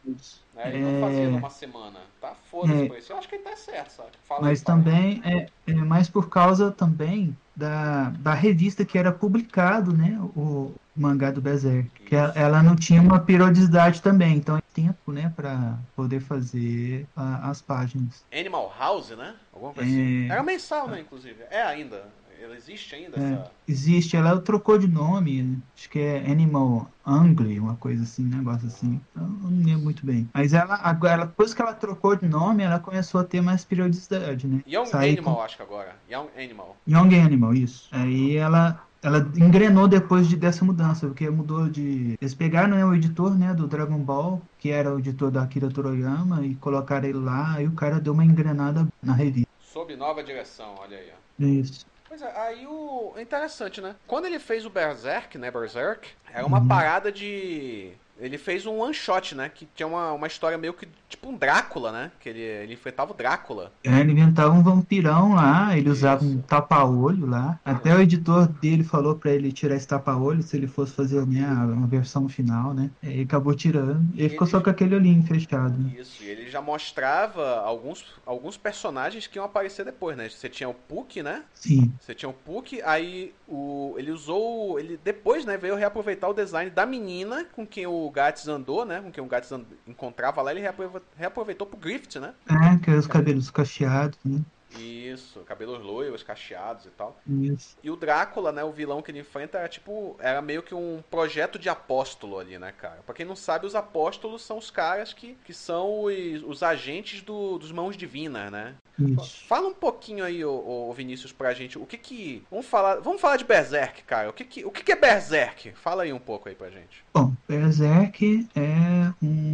Né? 0.53 0.71
Ele 0.71 0.81
não 0.81 0.93
Uhum. 0.93 0.99
É. 0.99 1.01
fazia 1.01 1.31
numa 1.31 1.51
semana. 1.51 2.11
Tá 2.21 2.35
foda-se 2.35 2.87
É. 2.87 2.99
isso. 2.99 3.13
Eu 3.13 3.19
acho 3.19 3.29
que 3.29 3.35
ele 3.37 3.45
tá 3.45 3.57
certo, 3.57 3.91
sabe? 3.91 4.17
Fala 4.23 4.47
Mas 4.47 4.63
aí, 4.65 4.65
aí. 4.65 4.65
também 4.65 5.21
é, 5.25 5.53
é 5.67 5.75
mais 5.75 6.09
por 6.11 6.29
causa 6.29 6.71
também 6.73 7.39
da, 7.57 8.11
da 8.19 8.35
revista 8.35 8.85
que 8.85 8.99
era 8.99 9.13
publicado, 9.13 9.93
né? 9.97 10.19
O 10.37 10.73
mangá 10.97 11.31
do 11.31 11.41
Berserk. 11.41 11.89
Que 12.07 12.15
ela, 12.15 12.33
ela 12.37 12.63
não 12.63 12.77
tinha 12.77 13.01
uma 13.03 13.19
periodicidade 13.19 14.01
também, 14.03 14.37
então 14.37 14.57
é 14.57 14.61
tempo, 14.73 15.11
né, 15.13 15.33
para 15.35 15.77
poder 15.97 16.21
fazer 16.21 17.07
a- 17.17 17.49
as 17.51 17.61
páginas. 17.63 18.25
Animal 18.33 18.73
House, 18.79 19.11
né? 19.11 19.35
Alguma 19.53 19.73
coisa 19.73 19.89
É. 19.91 19.93
assim. 19.93 20.31
Era 20.31 20.43
mensal, 20.43 20.89
né, 20.89 21.01
inclusive. 21.01 21.37
É 21.51 21.63
ainda. 21.63 22.05
Ela 22.43 22.57
existe 22.57 22.95
ainda 22.95 23.19
É. 23.19 23.33
essa. 23.33 23.51
Existe, 23.67 24.17
ela 24.17 24.39
trocou 24.41 24.79
de 24.79 24.87
nome, 24.87 25.59
acho 25.77 25.89
que 25.89 25.99
é 25.99 26.31
Animal 26.31 26.91
Angle, 27.07 27.59
uma 27.59 27.77
coisa 27.77 28.03
assim, 28.03 28.25
um 28.27 28.37
negócio 28.37 28.67
assim. 28.67 29.01
Eu 29.17 29.23
não 29.23 29.51
lembro 29.65 29.83
muito 29.85 30.05
bem. 30.05 30.29
Mas 30.35 30.53
ela, 30.53 30.75
agora, 30.83 31.27
depois 31.27 31.55
que 31.55 31.63
ela 31.63 31.73
trocou 31.73 32.15
de 32.17 32.27
nome, 32.29 32.63
ela 32.63 32.79
começou 32.79 33.21
a 33.21 33.25
ter 33.25 33.41
mais 33.41 33.65
periodicidade, 33.65 34.47
né? 34.47 34.63
Young 34.67 34.87
Sair 34.87 35.13
Animal, 35.19 35.43
acho 35.43 35.57
que 35.57 35.63
agora. 35.63 35.97
Young 36.11 36.29
Animal. 36.37 36.77
Young 36.87 37.21
Animal, 37.21 37.55
isso. 37.55 37.89
Aí 37.93 38.37
ela, 38.37 38.85
ela 39.03 39.19
engrenou 39.37 39.89
depois 39.89 40.29
de, 40.29 40.37
dessa 40.37 40.65
mudança, 40.65 41.07
porque 41.07 41.29
mudou 41.31 41.69
de. 41.69 42.19
Eles 42.21 42.35
pegaram 42.35 42.77
né, 42.77 42.85
o 42.85 42.95
editor 42.95 43.35
né, 43.37 43.55
do 43.55 43.67
Dragon 43.67 43.99
Ball, 43.99 44.43
que 44.59 44.71
era 44.71 44.95
o 44.95 44.99
editor 44.99 45.31
da 45.31 45.43
Akira 45.43 45.71
Toriyama, 45.71 46.45
e 46.45 46.55
colocaram 46.57 47.09
ele 47.09 47.19
lá, 47.19 47.63
e 47.63 47.67
o 47.67 47.73
cara 47.73 47.99
deu 48.01 48.13
uma 48.13 48.25
engrenada 48.25 48.87
na 49.03 49.15
revista. 49.15 49.49
Sob 49.61 49.97
nova 49.97 50.23
direção, 50.23 50.75
olha 50.79 50.97
aí, 50.99 51.09
ó. 51.11 51.43
Isso. 51.45 51.85
Pois 52.17 52.23
é, 52.23 52.39
aí 52.39 52.65
o. 52.65 53.13
é 53.17 53.23
Interessante, 53.23 53.81
né? 53.81 53.97
Quando 54.07 54.27
ele 54.27 54.39
fez 54.39 54.65
o 54.65 54.71
Berserk, 54.71 55.37
né? 55.37 55.51
Berserk, 55.51 56.09
era 56.33 56.47
uma 56.47 56.61
Uhum. 56.61 56.69
parada 56.69 57.11
de. 57.11 57.93
Ele 58.19 58.39
fez 58.39 58.65
um 58.65 58.79
one 58.79 58.95
shot, 58.95 59.35
né? 59.35 59.51
Que 59.53 59.67
tinha 59.75 59.87
uma, 59.87 60.13
uma 60.13 60.27
história 60.27 60.57
meio 60.57 60.73
que 60.73 60.89
tipo 61.09 61.29
um 61.29 61.37
Drácula, 61.37 61.91
né? 61.93 62.13
Que 62.21 62.29
ele, 62.29 62.41
ele 62.41 62.75
enfrentava 62.75 63.13
o 63.13 63.15
Drácula. 63.15 63.73
É, 63.83 64.01
ele 64.01 64.13
inventava 64.13 64.53
um 64.55 64.63
vampirão 64.63 65.35
lá, 65.35 65.77
ele 65.77 65.91
usava 65.91 66.25
Isso. 66.25 66.35
um 66.35 66.41
tapa-olho 66.43 67.27
lá. 67.27 67.59
Até 67.65 67.95
o 67.95 68.01
editor 68.01 68.47
dele 68.49 68.85
falou 68.85 69.17
pra 69.17 69.33
ele 69.33 69.53
tirar 69.53 69.75
esse 69.75 69.87
tapa-olho 69.87 70.43
se 70.43 70.57
ele 70.57 70.67
fosse 70.67 70.93
fazer 70.93 71.19
a, 71.19 71.23
a 71.23 71.87
versão 71.87 72.29
final, 72.29 72.73
né? 72.73 72.91
Ele 73.03 73.23
acabou 73.23 73.55
tirando. 73.55 74.05
Ele 74.17 74.29
ficou 74.29 74.47
Ele- 74.47 74.51
só 74.51 74.61
com 74.61 74.71
aquele 74.71 74.95
olhinho 74.95 75.23
fechado. 75.25 75.77
né? 75.79 75.95
Isso, 75.99 76.23
e 76.23 76.27
ele 76.29 76.49
já 76.49 76.61
mostrava 76.61 77.61
alguns, 77.61 78.05
alguns 78.25 78.57
personagens 78.57 79.27
que 79.27 79.39
iam 79.39 79.45
aparecer 79.45 79.85
depois, 79.85 80.17
né? 80.17 80.29
Você 80.29 80.49
tinha 80.49 80.69
o 80.69 80.75
Puck, 80.75 81.23
né? 81.23 81.43
Sim. 81.53 81.93
Você 82.01 82.15
tinha 82.15 82.29
o 82.29 82.33
Puck, 82.33 82.81
aí 82.83 83.33
o, 83.49 83.95
ele 83.99 84.11
usou. 84.11 84.79
Ele 84.79 84.99
depois, 85.03 85.45
né, 85.45 85.57
veio 85.57 85.75
reaproveitar 85.77 86.29
o 86.29 86.35
design 86.35 86.71
da 86.71 86.87
menina 86.87 87.47
com 87.53 87.67
quem 87.67 87.87
o 87.87 88.11
Gats 88.15 88.47
andou, 88.49 88.85
né? 88.87 89.01
Com 89.01 89.11
quem 89.11 89.23
o 89.23 89.27
Gats 89.27 89.51
encontrava 89.87 90.41
lá, 90.41 90.53
ele 90.53 90.61
reaprove- 90.61 91.03
reaproveitou 91.17 91.67
pro 91.67 91.77
Griffith, 91.77 92.21
né? 92.21 92.33
É, 92.49 92.79
que 92.83 92.91
é 92.91 92.95
os 92.95 93.07
cabelos 93.07 93.51
cacheados, 93.51 94.19
né? 94.25 94.41
Isso, 94.79 95.41
cabelos 95.41 95.83
loiros, 95.83 96.23
cacheados 96.23 96.87
e 96.87 96.91
tal. 96.91 97.17
Isso. 97.27 97.77
E 97.83 97.91
o 97.91 97.97
Drácula, 97.97 98.53
né, 98.53 98.65
o 98.65 98.73
vilão 98.73 99.03
que 99.03 99.11
ele 99.11 99.21
enfrenta 99.21 99.59
era 99.59 99.69
tipo, 99.69 100.17
era 100.19 100.41
meio 100.43 100.63
que 100.63 100.75
um 100.75 101.03
projeto 101.11 101.59
de 101.59 101.69
apóstolo 101.69 102.39
ali, 102.39 102.59
né, 102.59 102.73
cara? 102.73 103.01
Pra 103.05 103.15
quem 103.15 103.27
não 103.27 103.37
sabe, 103.37 103.67
os 103.67 103.75
apóstolos 103.75 104.43
são 104.43 104.59
os 104.59 104.71
caras 104.71 105.13
que, 105.13 105.37
que 105.45 105.53
são 105.53 106.05
os, 106.05 106.43
os 106.45 106.63
agentes 106.63 107.23
do, 107.23 107.59
dos 107.59 107.73
mãos 107.73 107.97
divinas, 107.97 108.51
né? 108.51 108.75
Isso. 108.99 109.45
Fala 109.47 109.69
um 109.69 109.75
pouquinho 109.75 110.25
aí, 110.25 110.45
ô, 110.45 110.89
ô 110.89 110.93
Vinícius, 110.93 111.33
pra 111.33 111.53
gente, 111.53 111.79
o 111.79 111.85
que 111.85 111.99
que... 111.99 112.45
Vamos 112.51 112.67
falar, 112.67 113.01
vamos 113.01 113.21
falar 113.21 113.37
de 113.37 113.45
Berserk, 113.45 114.03
cara. 114.05 114.31
O 114.31 114.33
que 114.33 114.45
que, 114.45 114.65
o 114.65 114.71
que 114.71 114.85
que 114.85 114.93
é 114.93 114.97
Berserk? 114.97 115.73
Fala 115.73 116.05
aí 116.05 116.13
um 116.13 116.19
pouco 116.19 116.49
aí 116.49 116.55
pra 116.55 116.71
gente. 116.71 117.05
Bom, 117.13 117.33
Berserk 117.49 118.49
é 118.55 119.13
um 119.23 119.54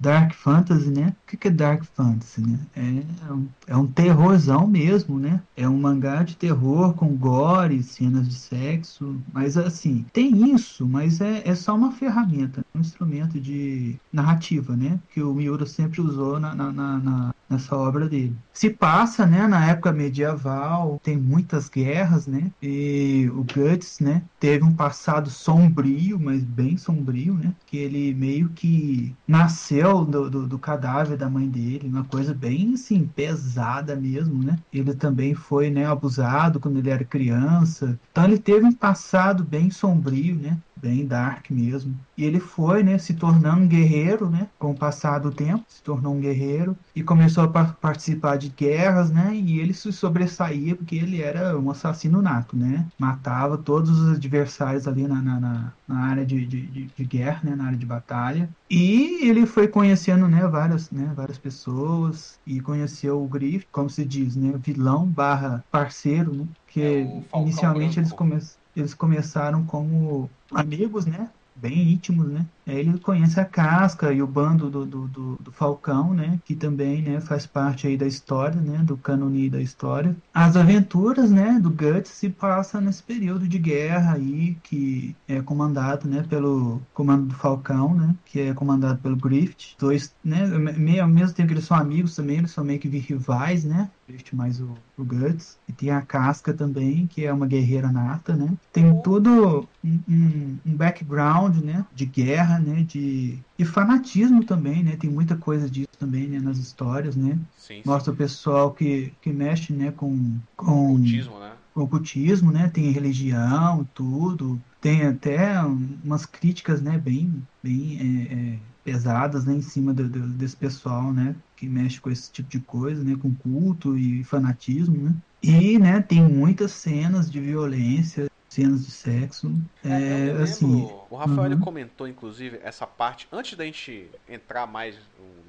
Dark 0.00 0.34
Fantasy, 0.34 0.90
né? 0.90 1.14
O 1.32 1.36
que 1.36 1.48
é 1.48 1.50
Dark 1.50 1.84
Fantasy, 1.94 2.40
né? 2.40 2.58
É 2.74 3.32
um, 3.32 3.48
é 3.66 3.76
um 3.76 3.86
terrorzão 3.86 4.66
mesmo, 4.66 5.18
né? 5.18 5.42
É 5.56 5.68
um 5.68 5.78
mangá 5.78 6.22
de 6.22 6.36
terror 6.36 6.94
com 6.94 7.16
gore, 7.16 7.82
cenas 7.82 8.28
de 8.28 8.34
sexo, 8.34 9.20
mas 9.32 9.56
assim, 9.56 10.04
tem 10.12 10.52
isso, 10.54 10.86
mas 10.86 11.20
é, 11.20 11.42
é 11.46 11.54
só 11.54 11.74
uma 11.74 11.92
ferramenta, 11.92 12.64
um 12.74 12.80
instrumento 12.80 13.40
de 13.40 13.96
narrativa, 14.12 14.76
né? 14.76 14.98
Que 15.08 15.22
o 15.22 15.34
Miura 15.34 15.66
sempre 15.66 16.00
usou 16.00 16.38
na, 16.40 16.54
na- 16.54 16.72
na- 16.72 17.32
nessa 17.52 17.76
obra 17.76 18.08
dele. 18.08 18.36
Se 18.52 18.70
passa, 18.70 19.26
né, 19.26 19.46
na 19.46 19.66
época 19.66 19.92
medieval, 19.92 21.00
tem 21.02 21.16
muitas 21.16 21.68
guerras, 21.68 22.26
né? 22.26 22.50
E 22.60 23.30
o 23.34 23.44
Guts, 23.44 24.00
né, 24.00 24.22
teve 24.40 24.64
um 24.64 24.74
passado 24.74 25.30
sombrio, 25.30 26.18
mas 26.18 26.42
bem 26.42 26.76
sombrio, 26.76 27.34
né? 27.34 27.54
Que 27.66 27.76
ele 27.76 28.14
meio 28.14 28.48
que 28.50 29.14
nasceu 29.26 30.04
do, 30.04 30.30
do, 30.30 30.46
do 30.46 30.58
cadáver 30.58 31.16
da 31.16 31.28
mãe 31.28 31.48
dele, 31.48 31.88
uma 31.88 32.04
coisa 32.04 32.34
bem, 32.34 32.74
assim, 32.74 33.08
pesada 33.14 33.94
mesmo, 33.94 34.42
né? 34.42 34.58
Ele 34.72 34.94
também 34.94 35.34
foi, 35.34 35.70
né, 35.70 35.86
abusado 35.86 36.60
quando 36.60 36.78
ele 36.78 36.90
era 36.90 37.04
criança. 37.04 37.98
Então 38.10 38.24
ele 38.24 38.38
teve 38.38 38.64
um 38.66 38.72
passado 38.72 39.44
bem 39.44 39.70
sombrio, 39.70 40.36
né? 40.36 40.58
Bem 40.82 41.06
dark 41.06 41.48
mesmo. 41.50 42.00
E 42.16 42.24
ele 42.24 42.40
foi, 42.40 42.82
né, 42.82 42.98
se 42.98 43.14
tornando 43.14 43.62
um 43.62 43.68
guerreiro, 43.68 44.28
né? 44.28 44.50
Com 44.58 44.72
o 44.72 44.78
passar 44.78 45.20
do 45.20 45.30
tempo, 45.32 45.64
se 45.68 45.80
tornou 45.80 46.12
um 46.14 46.20
guerreiro 46.20 46.76
e 46.92 47.04
começou 47.04 47.44
a 47.44 47.48
par- 47.48 47.78
participar 47.78 48.36
de 48.36 48.48
guerras, 48.50 49.08
né? 49.12 49.32
E 49.32 49.60
ele 49.60 49.72
se 49.74 49.92
sobressaía 49.92 50.74
porque 50.76 50.96
ele 50.96 51.22
era 51.22 51.56
um 51.58 51.70
assassino 51.70 52.20
nato, 52.20 52.56
né? 52.56 52.88
Matava 52.98 53.56
todos 53.62 53.90
os 53.96 54.16
adversários 54.16 54.88
ali 54.88 55.06
na, 55.06 55.22
na, 55.22 55.40
na- 55.40 55.74
na 55.86 56.00
área 56.06 56.26
de, 56.26 56.44
de, 56.46 56.66
de, 56.68 56.92
de 56.96 57.04
guerra, 57.04 57.42
né? 57.44 57.54
Na 57.56 57.66
área 57.66 57.78
de 57.78 57.86
batalha. 57.86 58.52
E 58.70 59.28
ele 59.28 59.46
foi 59.46 59.68
conhecendo, 59.68 60.26
né? 60.28 60.46
Várias, 60.48 60.90
né? 60.90 61.12
Várias 61.14 61.38
pessoas 61.38 62.40
e 62.46 62.60
conheceu 62.60 63.22
o 63.22 63.28
Griff, 63.28 63.66
como 63.70 63.88
se 63.88 64.04
diz, 64.04 64.34
né? 64.36 64.52
Vilão 64.58 65.08
barra 65.10 65.64
parceiro, 65.70 66.34
né? 66.34 66.48
Que 66.66 66.80
É 66.80 67.02
inicialmente 67.34 67.98
eles, 67.98 68.12
Branco. 68.12 68.58
Eles 68.76 68.94
começaram 68.94 69.64
como 69.64 70.30
amigos, 70.52 71.06
né? 71.06 71.28
Bem 71.54 71.92
íntimos, 71.92 72.28
né? 72.28 72.46
Ele 72.66 72.98
conhece 72.98 73.40
a 73.40 73.44
Casca 73.44 74.12
e 74.12 74.22
o 74.22 74.26
bando 74.26 74.70
do, 74.70 74.86
do, 74.86 75.08
do, 75.08 75.38
do 75.40 75.52
Falcão, 75.52 76.14
né? 76.14 76.38
Que 76.44 76.54
também, 76.54 77.02
né, 77.02 77.20
faz 77.20 77.46
parte 77.46 77.86
aí 77.86 77.96
da 77.96 78.06
história, 78.06 78.60
né? 78.60 78.78
Do 78.78 78.96
cânone 78.96 79.50
da 79.50 79.60
história. 79.60 80.16
As 80.32 80.56
aventuras, 80.56 81.30
né, 81.30 81.58
do 81.60 81.70
Guts 81.70 82.10
se 82.10 82.28
passam 82.28 82.80
nesse 82.80 83.02
período 83.02 83.48
de 83.48 83.58
guerra 83.58 84.14
aí, 84.14 84.56
que 84.62 85.16
é 85.26 85.40
comandado, 85.40 86.08
né, 86.08 86.24
pelo 86.28 86.80
comando 86.94 87.26
do 87.26 87.34
Falcão, 87.34 87.94
né? 87.94 88.14
Que 88.24 88.40
é 88.40 88.54
comandado 88.54 88.98
pelo 89.00 89.16
Griffith. 89.16 89.76
Dois, 89.78 90.14
né? 90.24 90.46
Meio, 90.76 91.02
ao 91.02 91.08
mesmo 91.08 91.34
tempo 91.34 91.48
que 91.48 91.54
eles 91.54 91.64
são 91.64 91.76
amigos 91.76 92.14
também, 92.14 92.38
eles 92.38 92.50
são 92.50 92.64
meio 92.64 92.78
que 92.78 92.88
rivais, 92.88 93.64
né? 93.64 93.90
Griffith 94.08 94.34
mais 94.34 94.60
o, 94.60 94.74
o 94.96 95.04
Guts. 95.04 95.58
E 95.68 95.72
tem 95.72 95.90
a 95.90 96.02
Casca 96.02 96.52
também, 96.52 97.06
que 97.06 97.24
é 97.24 97.32
uma 97.32 97.46
guerreira 97.46 97.90
nata, 97.90 98.34
né? 98.34 98.52
Tem 98.72 99.00
todo 99.02 99.68
um, 99.84 99.98
um, 100.08 100.58
um 100.66 100.76
background, 100.76 101.56
né? 101.56 101.84
De 101.94 102.06
guerra, 102.06 102.51
né? 102.60 102.82
De, 102.84 103.44
e 103.58 103.64
fanatismo 103.64 104.44
também, 104.44 104.82
né? 104.82 104.96
Tem 104.96 105.10
muita 105.10 105.36
coisa 105.36 105.70
disso 105.70 105.88
também, 105.98 106.28
né? 106.28 106.40
Nas 106.40 106.58
histórias, 106.58 107.16
né? 107.16 107.40
Sim, 107.50 107.82
sim. 107.82 107.82
Mostra 107.84 108.12
o 108.12 108.16
pessoal 108.16 108.74
que, 108.74 109.12
que 109.20 109.32
mexe, 109.32 109.72
né? 109.72 109.92
Com, 109.92 110.40
com, 110.56 110.94
Cultismo, 110.94 111.38
né? 111.38 111.52
com 111.72 111.80
o 111.80 111.84
ocultismo, 111.84 112.50
né? 112.52 112.68
Tem 112.68 112.90
religião, 112.90 113.84
tudo. 113.94 114.62
Tem 114.80 115.02
até 115.06 115.60
umas 115.64 116.26
críticas, 116.26 116.80
né? 116.82 116.98
Bem, 116.98 117.46
bem 117.62 117.98
é, 117.98 118.54
é, 118.56 118.62
pesadas, 118.82 119.44
né? 119.44 119.54
Em 119.54 119.62
cima 119.62 119.92
do, 119.94 120.08
do- 120.08 120.34
desse 120.34 120.56
pessoal, 120.56 121.12
né? 121.12 121.36
Que 121.56 121.68
mexe 121.68 122.00
com 122.00 122.10
esse 122.10 122.30
tipo 122.32 122.48
de 122.48 122.60
coisa, 122.60 123.02
né? 123.04 123.16
Com 123.16 123.34
culto 123.34 123.96
e 123.96 124.24
fanatismo, 124.24 124.96
né? 125.02 125.16
E, 125.42 125.78
né? 125.78 126.00
Tem 126.00 126.22
muitas 126.22 126.72
cenas 126.72 127.30
de 127.30 127.40
violência, 127.40 128.26
cenas 128.52 128.84
de 128.84 128.90
sexo. 128.92 129.60
É, 129.82 130.28
É, 130.28 130.42
assim, 130.42 130.86
o 131.12 131.16
Rafael 131.16 131.46
ele 131.46 131.54
uhum. 131.56 131.60
comentou, 131.60 132.08
inclusive, 132.08 132.58
essa 132.62 132.86
parte, 132.86 133.28
antes 133.30 133.56
da 133.56 133.64
gente 133.64 134.10
entrar 134.28 134.66
mais 134.66 134.96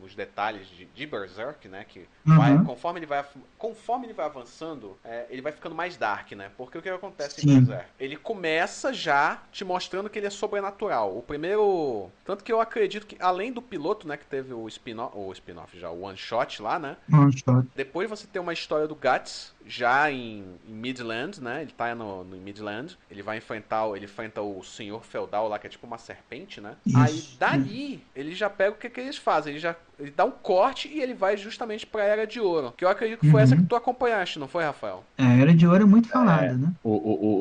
nos 0.02 0.14
detalhes 0.14 0.68
de, 0.68 0.86
de 0.86 1.06
Berserk, 1.08 1.68
né? 1.70 1.86
Que 1.88 2.06
vai, 2.26 2.52
Uhum. 2.52 2.66
conforme, 2.66 3.00
ele 3.00 3.06
vai, 3.06 3.24
conforme 3.58 4.06
ele 4.06 4.14
vai 4.14 4.26
avançando, 4.26 4.98
é, 5.04 5.26
ele 5.30 5.42
vai 5.42 5.52
ficando 5.54 5.74
mais 5.74 5.96
dark, 5.96 6.32
né? 6.34 6.52
Porque 6.58 6.78
o 6.78 6.82
que 6.82 6.90
acontece 6.90 7.40
em 7.40 7.44
Sim. 7.50 7.60
Berserk? 7.62 7.90
Ele 8.00 8.18
começa 8.18 8.94
já 8.94 9.42
te 9.52 9.64
mostrando 9.64 10.10
que 10.10 10.20
ele 10.20 10.28
é 10.28 10.30
sobrenatural. 10.30 11.18
O 11.18 11.22
primeiro. 11.22 12.10
Tanto 12.26 12.44
que 12.44 12.52
eu 12.52 12.60
acredito 12.60 13.08
que, 13.08 13.16
além 13.20 13.52
do 13.54 13.62
piloto, 13.62 14.06
né? 14.08 14.18
Que 14.18 14.26
teve 14.26 14.54
o 14.54 14.68
spin-off, 14.68 15.16
o 15.18 15.32
spin-off 15.32 15.80
já, 15.80 15.90
o 15.90 16.02
one 16.02 16.18
shot 16.18 16.62
lá, 16.62 16.78
né? 16.78 16.98
one 17.12 17.32
shot. 17.32 17.66
Depois 17.76 18.10
você 18.10 18.28
tem 18.28 18.42
uma 18.42 18.54
história 18.54 18.88
do 18.88 18.96
Guts, 18.96 19.54
já 19.66 20.12
em, 20.12 20.44
em 20.68 20.74
Midland, 20.74 21.42
né? 21.42 21.62
Ele 21.62 21.72
tá 21.72 21.96
no, 21.96 22.26
no 22.26 22.36
Midland. 22.38 22.98
Ele 23.10 23.22
vai 23.22 23.38
enfrentar, 23.38 23.86
o- 23.86 23.96
ele 23.96 24.06
enfrenta 24.06 24.42
o 24.42 24.62
senhor 24.64 25.04
feudal 25.06 25.48
lá, 25.54 25.60
que 25.60 25.68
é 25.68 25.70
tipo 25.70 25.88
uma 25.88 25.98
serpente, 25.98 26.60
né? 26.60 26.76
Isso. 26.86 26.98
Aí 26.98 27.24
dali, 27.40 28.04
ele 28.16 28.34
já 28.36 28.50
pega 28.50 28.72
o 28.72 28.78
que, 28.78 28.90
que 28.90 29.00
eles 29.00 29.18
fazem. 29.18 29.54
Ele 29.54 29.60
já 29.60 29.76
ele 30.00 30.12
dá 30.12 30.26
um 30.26 30.32
corte 30.32 30.88
e 30.88 31.02
ele 31.02 31.14
vai 31.14 31.38
justamente 31.38 31.86
pra 31.86 32.04
Era 32.04 32.26
de 32.28 32.40
Ouro. 32.40 32.72
Que 32.78 32.86
eu 32.86 32.90
acredito 32.90 33.20
que 33.22 33.30
foi 33.30 33.40
Uhum. 33.40 33.44
essa 33.44 33.56
que 33.56 33.64
tu 33.64 33.76
acompanhaste, 33.76 34.40
não 34.40 34.48
foi, 34.48 34.64
Rafael? 34.64 35.04
A 35.18 35.34
Era 35.34 35.54
de 35.54 35.68
Ouro 35.68 35.84
é 35.84 35.86
muito 35.86 36.10
falada, 36.10 36.58
né? 36.58 36.74
O, 36.84 36.90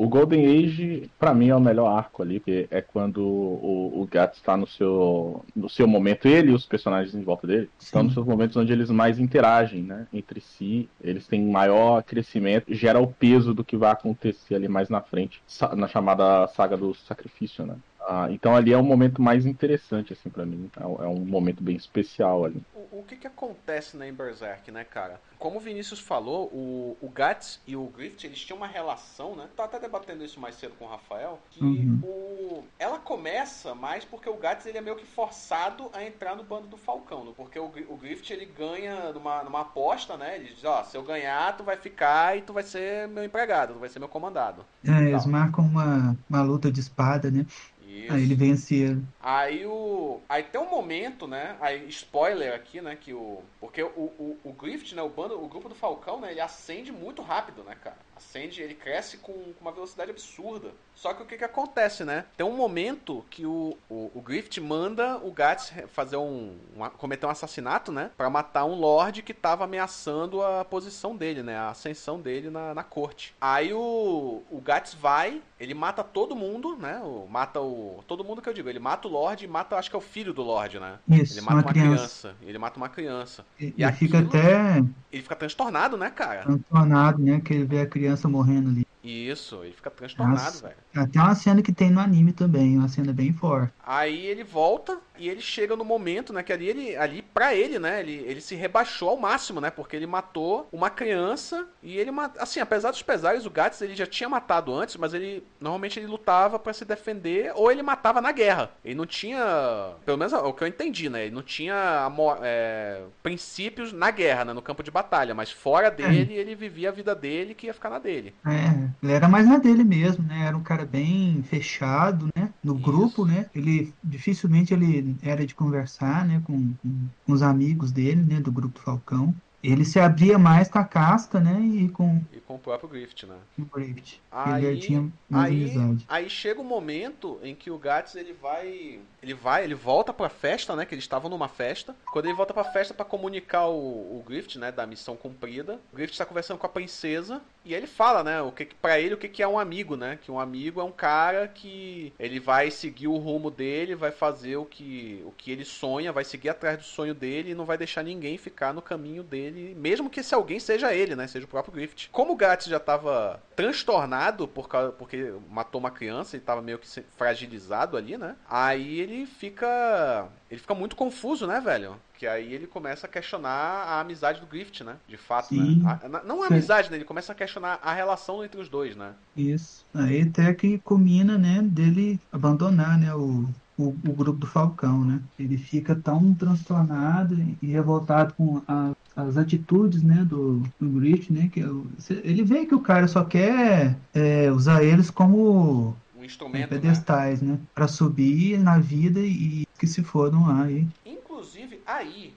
o, 0.01 0.03
o 0.05 0.09
Golden 0.09 0.45
Age, 0.45 1.11
pra 1.17 1.33
mim, 1.33 1.49
é 1.49 1.55
o 1.55 1.59
melhor 1.59 1.87
arco 1.87 2.21
ali, 2.21 2.39
porque 2.39 2.67
é 2.71 2.81
quando 2.81 3.17
o, 3.25 4.01
o 4.01 4.07
Gats 4.07 4.37
está 4.37 4.55
no 4.55 4.67
seu, 4.67 5.43
no 5.55 5.67
seu 5.69 5.87
momento, 5.87 6.27
ele 6.27 6.51
e 6.51 6.53
os 6.53 6.65
personagens 6.65 7.15
em 7.15 7.23
volta 7.23 7.47
dele, 7.47 7.69
estão 7.81 8.01
Sim. 8.01 8.05
nos 8.05 8.13
seus 8.13 8.25
momentos 8.25 8.55
onde 8.55 8.71
eles 8.71 8.89
mais 8.89 9.19
interagem, 9.19 9.83
né, 9.83 10.07
entre 10.13 10.39
si, 10.39 10.91
eles 11.01 11.27
têm 11.27 11.45
maior 11.49 12.03
crescimento, 12.03 12.73
gera 12.73 12.99
o 12.99 13.13
peso 13.13 13.53
do 13.53 13.65
que 13.65 13.75
vai 13.75 13.91
acontecer 13.91 14.55
ali 14.55 14.67
mais 14.67 14.87
na 14.89 15.01
frente, 15.01 15.41
na 15.75 15.87
chamada 15.87 16.47
saga 16.47 16.77
do 16.77 16.93
sacrifício, 16.93 17.65
né. 17.65 17.75
Ah, 18.05 18.27
então 18.31 18.53
ali 18.55 18.73
é 18.73 18.77
um 18.77 18.83
momento 18.83 19.21
mais 19.21 19.45
interessante, 19.45 20.11
assim, 20.13 20.29
pra 20.29 20.45
mim, 20.45 20.69
é 20.77 20.85
um- 20.85 21.03
é 21.03 21.07
um 21.07 21.25
momento 21.25 21.63
bem 21.63 21.75
especial 21.77 22.42
O, 22.73 22.99
o 22.99 23.03
que 23.03 23.15
que 23.17 23.27
acontece 23.27 23.95
na 23.95 24.11
Berserk, 24.11 24.71
né, 24.71 24.83
cara? 24.83 25.21
Como 25.37 25.57
o 25.57 25.59
Vinícius 25.59 25.99
falou, 25.99 26.49
o, 26.51 26.97
o 26.99 27.07
Guts 27.09 27.61
e 27.67 27.75
o 27.75 27.85
Griffith, 27.87 28.25
eles 28.25 28.39
tinham 28.43 28.57
uma 28.57 28.67
relação, 28.67 29.35
né? 29.35 29.47
Tô 29.55 29.61
até 29.61 29.79
debatendo 29.79 30.23
isso 30.23 30.39
mais 30.39 30.55
cedo 30.55 30.75
com 30.75 30.85
o 30.85 30.87
Rafael, 30.87 31.39
que 31.51 31.61
Uhum. 31.61 32.01
o, 32.01 32.63
ela 32.79 32.97
começa 32.99 33.75
mais 33.75 34.03
porque 34.05 34.27
o 34.29 34.33
Guts, 34.35 34.65
ele 34.65 34.77
é 34.77 34.81
meio 34.81 34.95
que 34.95 35.05
forçado 35.05 35.89
a 35.93 36.03
entrar 36.03 36.35
no 36.35 36.43
bando 36.43 36.67
do 36.67 36.77
Falcão, 36.77 37.25
né? 37.25 37.33
porque 37.35 37.59
o, 37.59 37.65
o 37.65 37.97
Griffith, 37.97 38.31
ele 38.33 38.45
ganha 38.45 39.11
numa, 39.13 39.43
numa 39.43 39.61
aposta, 39.61 40.17
né? 40.17 40.35
Ele 40.37 40.53
diz, 40.53 40.63
ó, 40.63 40.83
se 40.83 40.97
eu 40.97 41.03
ganhar, 41.03 41.55
tu 41.55 41.63
vai 41.63 41.77
ficar 41.77 42.37
e 42.37 42.41
tu 42.41 42.53
vai 42.53 42.63
ser 42.63 43.07
meu 43.07 43.23
empregado, 43.23 43.73
tu 43.73 43.79
vai 43.79 43.89
ser 43.89 43.99
meu 43.99 44.09
comandado. 44.09 44.65
É, 44.85 45.09
eles 45.09 45.25
Tá. 45.25 45.25
marcam 45.25 45.65
uma, 45.65 46.19
uma 46.27 46.41
luta 46.43 46.69
de 46.71 46.81
espada, 46.81 47.31
né? 47.31 47.45
Isso. 47.93 48.11
Aí 48.11 48.23
ele 48.23 48.33
vence 48.33 48.75
ele. 48.75 49.03
Aí 49.21 49.65
o. 49.67 50.19
Aí 50.27 50.41
tem 50.41 50.59
um 50.59 50.69
momento, 50.69 51.27
né? 51.27 51.55
Aí, 51.61 51.87
spoiler 51.89 52.53
aqui, 52.55 52.81
né? 52.81 52.95
Que 52.95 53.13
o. 53.13 53.43
Porque 53.59 53.83
o, 53.83 53.87
o, 53.87 54.39
o 54.43 54.53
Griffith, 54.53 54.95
né? 54.95 55.01
O 55.03 55.09
bando, 55.09 55.39
o 55.41 55.47
grupo 55.47 55.69
do 55.69 55.75
Falcão, 55.75 56.19
né? 56.19 56.31
Ele 56.31 56.41
acende 56.41 56.91
muito 56.91 57.21
rápido, 57.21 57.63
né, 57.63 57.75
cara? 57.75 57.97
A 58.15 58.19
Sandy, 58.19 58.61
ele 58.61 58.75
cresce 58.75 59.17
com, 59.17 59.33
com 59.33 59.61
uma 59.61 59.71
velocidade 59.71 60.11
absurda. 60.11 60.69
Só 60.95 61.13
que 61.13 61.23
o 61.23 61.25
que, 61.25 61.37
que 61.37 61.43
acontece, 61.43 62.05
né? 62.05 62.25
Tem 62.37 62.45
um 62.45 62.55
momento 62.55 63.25
que 63.29 63.45
o, 63.45 63.75
o, 63.89 64.11
o 64.13 64.21
Griffith 64.21 64.61
manda 64.61 65.17
o 65.17 65.31
Gats 65.31 65.73
fazer 65.91 66.17
um, 66.17 66.55
um, 66.77 66.89
cometer 66.97 67.25
um 67.25 67.29
assassinato, 67.29 67.91
né? 67.91 68.11
Pra 68.15 68.29
matar 68.29 68.65
um 68.65 68.75
Lorde 68.75 69.23
que 69.23 69.33
tava 69.33 69.63
ameaçando 69.63 70.43
a 70.43 70.63
posição 70.63 71.15
dele, 71.15 71.41
né? 71.41 71.57
A 71.57 71.69
ascensão 71.69 72.19
dele 72.19 72.49
na, 72.51 72.73
na 72.75 72.83
corte. 72.83 73.33
Aí 73.41 73.73
o, 73.73 74.43
o 74.51 74.61
Gats 74.61 74.93
vai, 74.93 75.41
ele 75.59 75.73
mata 75.73 76.03
todo 76.03 76.35
mundo, 76.35 76.77
né? 76.77 76.99
O, 77.03 77.27
mata 77.27 77.59
o. 77.59 78.03
Todo 78.07 78.23
mundo 78.23 78.41
que 78.41 78.47
eu 78.49 78.53
digo, 78.53 78.69
ele 78.69 78.79
mata 78.79 79.07
o 79.07 79.11
Lorde 79.11 79.45
e 79.45 79.47
mata, 79.47 79.75
acho 79.77 79.89
que 79.89 79.95
é 79.95 79.99
o 79.99 80.01
filho 80.01 80.31
do 80.33 80.43
Lorde, 80.43 80.79
né? 80.79 80.99
Isso, 81.09 81.33
ele 81.33 81.41
mata 81.41 81.61
uma 81.61 81.73
criança. 81.73 82.29
criança. 82.29 82.35
Ele 82.41 82.57
mata 82.59 82.77
uma 82.77 82.89
criança. 82.89 83.45
E, 83.59 83.73
E 83.77 83.83
e 83.83 83.91
fica 83.91 84.19
aquilo- 84.19 84.29
até 84.29 84.77
Ele 85.11 85.21
fica 85.23 85.35
transtornado, 85.35 85.97
né, 85.97 86.09
cara? 86.11 86.43
transtornado, 86.43 87.21
né? 87.21 87.41
Que 87.41 87.53
ele 87.53 87.65
vê 87.65 87.81
a 87.81 87.87
criança 87.87 88.02
morrendo 88.29 88.69
ali. 88.69 88.92
Isso, 89.03 89.63
ele 89.63 89.73
fica 89.73 89.91
transtornado, 89.91 90.59
velho. 90.61 90.75
Até 90.95 91.19
uma 91.19 91.35
cena 91.35 91.61
que 91.61 91.73
tem 91.73 91.89
no 91.89 91.99
anime 91.99 92.31
também, 92.31 92.77
uma 92.77 92.87
cena 92.87 93.11
bem 93.11 93.33
forte. 93.33 93.73
Aí 93.85 94.25
ele 94.25 94.45
volta 94.45 94.97
e 95.19 95.27
ele 95.27 95.41
chega 95.41 95.75
no 95.75 95.83
momento, 95.83 96.31
né? 96.31 96.41
Que 96.41 96.53
ali, 96.53 96.69
ele, 96.69 96.95
ali 96.95 97.21
pra 97.21 97.53
ele, 97.53 97.77
né? 97.77 97.99
Ele, 97.99 98.23
ele 98.25 98.39
se 98.39 98.55
rebaixou 98.55 99.09
ao 99.09 99.17
máximo, 99.17 99.59
né? 99.59 99.69
Porque 99.69 99.95
ele 99.95 100.07
matou 100.07 100.69
uma 100.71 100.89
criança 100.89 101.67
e 101.81 101.97
ele. 101.97 102.11
Assim, 102.39 102.61
apesar 102.61 102.91
dos 102.91 103.01
pesares, 103.01 103.45
o 103.45 103.49
Gats 103.49 103.81
ele 103.81 103.93
já 103.93 104.05
tinha 104.05 104.29
matado 104.29 104.73
antes, 104.73 104.95
mas 104.95 105.13
ele 105.13 105.45
normalmente 105.59 105.99
ele 105.99 106.07
lutava 106.07 106.57
pra 106.57 106.71
se 106.73 106.85
defender 106.85 107.51
ou 107.55 107.69
ele 107.69 107.83
matava 107.83 108.21
na 108.21 108.31
guerra. 108.31 108.71
Ele 108.85 108.95
não 108.95 109.05
tinha. 109.05 109.93
Pelo 110.05 110.17
menos 110.17 110.31
é 110.31 110.37
o 110.37 110.53
que 110.53 110.63
eu 110.63 110.67
entendi, 110.67 111.09
né? 111.09 111.25
Ele 111.25 111.35
não 111.35 111.43
tinha 111.43 112.09
é, 112.41 113.01
princípios 113.21 113.91
na 113.91 114.09
guerra, 114.11 114.45
né? 114.45 114.53
No 114.53 114.61
campo 114.61 114.81
de 114.81 114.91
batalha, 114.91 115.35
mas 115.35 115.51
fora 115.51 115.91
dele, 115.91 116.33
ele 116.33 116.55
vivia 116.55 116.87
a 116.87 116.93
vida 116.93 117.13
dele 117.13 117.53
que 117.53 117.67
ia 117.67 117.73
ficar 117.73 117.89
na 117.89 117.99
dele. 117.99 118.33
É, 118.45 118.92
ele 119.01 119.11
era 119.11 119.27
mais 119.27 119.47
na 119.47 119.57
dele 119.57 119.83
mesmo, 119.83 120.23
né? 120.25 120.45
Era 120.47 120.57
um 120.57 120.63
cara 120.63 120.85
bem 120.85 121.41
fechado, 121.43 122.27
né? 122.35 122.49
No 122.63 122.73
Isso. 122.75 122.83
grupo, 122.83 123.25
né? 123.25 123.49
Ele 123.53 123.93
dificilmente 124.03 124.73
ele 124.73 125.15
era 125.21 125.45
de 125.45 125.55
conversar, 125.55 126.25
né? 126.25 126.41
Com, 126.45 126.73
com, 126.81 127.07
com 127.25 127.33
os 127.33 127.41
amigos 127.41 127.91
dele, 127.91 128.21
né? 128.21 128.39
Do 128.39 128.51
grupo 128.51 128.77
do 128.79 128.83
Falcão. 128.83 129.33
Ele 129.63 129.85
se 129.85 129.97
abria 129.97 130.37
mais 130.37 130.67
com 130.67 130.77
a 130.77 130.83
casca, 130.83 131.39
né? 131.39 131.57
E 131.61 131.87
com 131.87 132.21
E 132.33 132.39
com 132.41 132.55
o 132.55 132.59
próprio 132.59 132.89
Griffith, 132.89 133.25
né? 133.25 133.37
o 133.57 133.63
Braveheart. 133.63 134.15
Aí- 134.29 134.65
Ele 134.65 134.79
tinha 134.81 135.09
mais 135.29 135.53
Aí, 135.53 135.63
amizade. 135.63 136.05
aí 136.09 136.29
chega 136.29 136.59
um 136.59 136.65
momento 136.65 137.39
em 137.41 137.55
que 137.55 137.71
o 137.71 137.77
Gats 137.79 138.13
ele 138.15 138.33
vai, 138.33 138.99
ele 139.21 139.33
vai, 139.33 139.63
ele 139.63 139.73
volta 139.73 140.11
pra 140.11 140.27
festa, 140.27 140.75
né? 140.75 140.85
Que 140.85 140.93
eles 140.93 141.05
estavam 141.05 141.29
numa 141.29 141.47
festa. 141.47 141.95
Quando 142.11 142.25
ele 142.25 142.33
volta 142.33 142.53
pra 142.53 142.65
festa 142.65 142.93
pra 142.93 143.05
comunicar 143.05 143.67
o, 143.67 144.17
o 144.19 144.23
Griffith, 144.27 144.59
né, 144.59 144.69
da 144.69 144.85
missão 144.85 145.15
cumprida, 145.15 145.79
o 145.93 145.95
Griffith 145.95 146.17
tá 146.17 146.25
conversando 146.25 146.57
com 146.57 146.65
a 146.65 146.69
princesa 146.69 147.41
e 147.65 147.73
ele 147.73 147.87
fala, 147.87 148.23
né, 148.23 148.41
o 148.41 148.51
que 148.51 148.65
para 148.65 148.99
ele 148.99 149.13
o 149.13 149.17
que 149.17 149.27
que 149.27 149.41
é 149.43 149.47
um 149.47 149.57
amigo, 149.57 149.95
né? 149.95 150.19
Que 150.21 150.31
um 150.31 150.39
amigo 150.39 150.81
é 150.81 150.83
um 150.83 150.91
cara 150.91 151.47
que 151.47 152.13
ele 152.19 152.39
vai 152.39 152.69
seguir 152.69 153.07
o 153.07 153.17
rumo 153.17 153.49
dele, 153.49 153.95
vai 153.95 154.11
fazer 154.11 154.57
o 154.57 154.65
que 154.65 155.21
o 155.25 155.31
que 155.31 155.51
ele 155.51 155.65
sonha, 155.65 156.11
vai 156.11 156.23
seguir 156.23 156.49
atrás 156.49 156.77
do 156.77 156.83
sonho 156.83 157.13
dele 157.13 157.51
e 157.51 157.55
não 157.55 157.65
vai 157.65 157.77
deixar 157.77 158.03
ninguém 158.03 158.37
ficar 158.37 158.73
no 158.73 158.81
caminho 158.81 159.23
dele, 159.23 159.75
mesmo 159.75 160.09
que 160.09 160.19
esse 160.19 160.35
alguém 160.35 160.59
seja 160.59 160.93
ele, 160.93 161.15
né? 161.15 161.27
Seja 161.27 161.45
o 161.45 161.49
próprio 161.49 161.73
Griffith. 161.73 162.09
Como 162.11 162.33
o 162.33 162.35
Gats 162.35 162.65
já 162.67 162.79
tava 162.79 163.41
transtornado 163.55 164.47
por 164.47 164.67
causa, 164.67 164.91
porque 164.91 165.33
matou 165.49 165.79
uma 165.79 165.91
criança 165.91 166.35
e 166.35 166.39
tava 166.39 166.61
meio 166.61 166.79
que 166.79 166.87
fragilizado 167.17 167.97
ali, 167.97 168.17
né? 168.17 168.35
Aí 168.49 168.99
ele 168.99 169.25
fica. 169.25 170.27
Ele 170.53 170.61
fica 170.61 170.75
muito 170.75 170.95
confuso, 170.95 171.47
né, 171.47 171.59
velho? 171.59 171.95
Que 172.15 172.27
aí 172.27 172.53
ele 172.53 172.67
começa 172.67 173.07
a 173.07 173.09
questionar 173.09 173.49
a 173.49 173.99
amizade 174.01 174.39
do 174.39 174.45
Griffith, 174.45 174.83
né? 174.83 174.95
De 175.07 175.17
fato, 175.17 175.47
Sim. 175.49 175.77
né? 175.81 175.99
A- 176.03 176.23
não 176.23 176.43
a 176.43 176.47
amizade, 176.47 176.91
né? 176.91 176.97
Ele 176.97 177.05
começa 177.05 177.31
a 177.31 177.35
questionar 177.35 177.79
a 177.81 177.91
relação 177.91 178.43
entre 178.45 178.61
os 178.61 178.69
dois, 178.69 178.95
né? 178.95 179.13
Isso. 179.35 179.83
Aí 179.95 180.21
até 180.21 180.53
que 180.53 180.77
culmina, 180.77 181.39
né? 181.39 181.59
Dele 181.63 182.19
abandonar, 182.31 182.99
né? 182.99 183.15
O, 183.15 183.49
o, 183.75 183.87
o 183.87 184.13
grupo 184.13 184.37
do 184.39 184.45
Falcão, 184.45 185.03
né? 185.03 185.19
Ele 185.39 185.57
fica 185.57 185.95
tão 185.95 186.35
transtornado 186.35 187.35
e 187.59 187.65
revoltado 187.65 188.35
com 188.35 188.61
a- 188.67 188.91
as 189.15 189.35
atitudes, 189.37 190.03
né? 190.03 190.23
Do, 190.23 190.59
do 190.79 190.89
Griffith, 190.99 191.33
né? 191.33 191.49
Que 191.51 191.61
eu- 191.61 191.87
ele 192.23 192.43
vê 192.43 192.67
que 192.67 192.75
o 192.75 192.81
cara 192.81 193.07
só 193.07 193.23
quer 193.25 193.97
é, 194.13 194.51
usar 194.51 194.83
eles 194.83 195.09
como 195.09 195.95
Um 196.23 196.25
instrumento, 196.25 196.61
né? 196.61 196.67
pedestais, 196.67 197.41
né? 197.41 197.59
Pra 197.75 197.85
subir 197.85 198.57
na 198.57 198.79
vida 198.79 199.19
e 199.19 199.65
que 199.77 199.85
se 199.85 200.01
fodam 200.01 200.47
lá. 200.47 200.71
E, 200.71 200.87
Inclusive, 201.05 201.81
aí, 201.85 202.33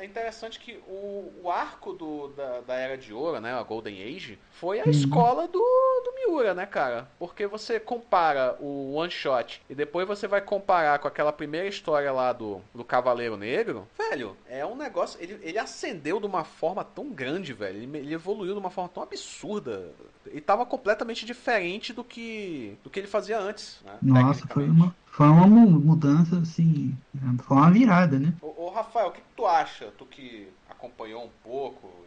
é 0.00 0.04
interessante 0.04 0.58
que 0.58 0.80
o, 0.86 1.32
o 1.42 1.50
arco 1.50 1.92
do, 1.92 2.28
da, 2.28 2.60
da 2.60 2.74
Era 2.74 2.96
de 2.96 3.12
Ouro, 3.12 3.40
né, 3.40 3.52
a 3.52 3.62
Golden 3.62 4.02
Age, 4.02 4.38
foi 4.50 4.80
a 4.80 4.84
Uhum. 4.84 4.90
escola 4.90 5.46
do, 5.48 5.58
do 5.58 6.14
Miura, 6.14 6.54
né, 6.54 6.66
cara? 6.66 7.08
Porque 7.18 7.46
você 7.46 7.78
compara 7.80 8.56
o 8.60 8.94
One 8.94 9.10
Shot 9.10 9.62
e 9.68 9.74
depois 9.74 10.06
você 10.06 10.26
vai 10.26 10.40
comparar 10.40 10.98
com 10.98 11.08
aquela 11.08 11.32
primeira 11.32 11.66
história 11.66 12.12
lá 12.12 12.32
do, 12.32 12.60
do 12.74 12.84
Cavaleiro 12.84 13.36
Negro, 13.36 13.86
velho, 13.96 14.36
é 14.48 14.64
um 14.64 14.76
negócio. 14.76 15.20
Ele, 15.22 15.38
ele 15.42 15.58
ascendeu 15.58 16.20
de 16.20 16.26
uma 16.26 16.44
forma 16.44 16.84
tão 16.84 17.10
grande, 17.10 17.52
velho. 17.52 17.78
Ele, 17.78 17.98
ele 17.98 18.14
evoluiu 18.14 18.54
de 18.54 18.60
uma 18.60 18.70
forma 18.70 18.90
tão 18.90 19.02
absurda. 19.02 19.92
E 20.32 20.40
tava 20.40 20.64
completamente 20.66 21.24
diferente 21.26 21.92
do 21.92 22.02
que, 22.02 22.76
do 22.82 22.90
que 22.90 22.98
ele 23.00 23.06
fazia 23.06 23.38
antes. 23.38 23.80
Né, 23.84 23.98
nossa, 24.02 24.46
foi 24.48 24.64
uma, 24.64 24.94
foi 25.14 25.26
uma 25.28 25.46
mu- 25.46 25.80
mudança, 25.80 26.38
assim, 26.40 27.02
foi 27.44 27.56
uma 27.56 27.70
virada, 27.70 28.18
né? 28.18 28.38
Ô, 28.40 28.66
ô, 28.66 28.70
Rafael, 28.70 29.08
o 29.08 29.12
que, 29.12 29.20
que 29.22 29.34
tu 29.34 29.46
acha? 29.46 29.90
Tu 29.92 30.06
que 30.06 30.52
acompanhou 30.68 31.24
um 31.24 31.30
pouco 31.30 32.03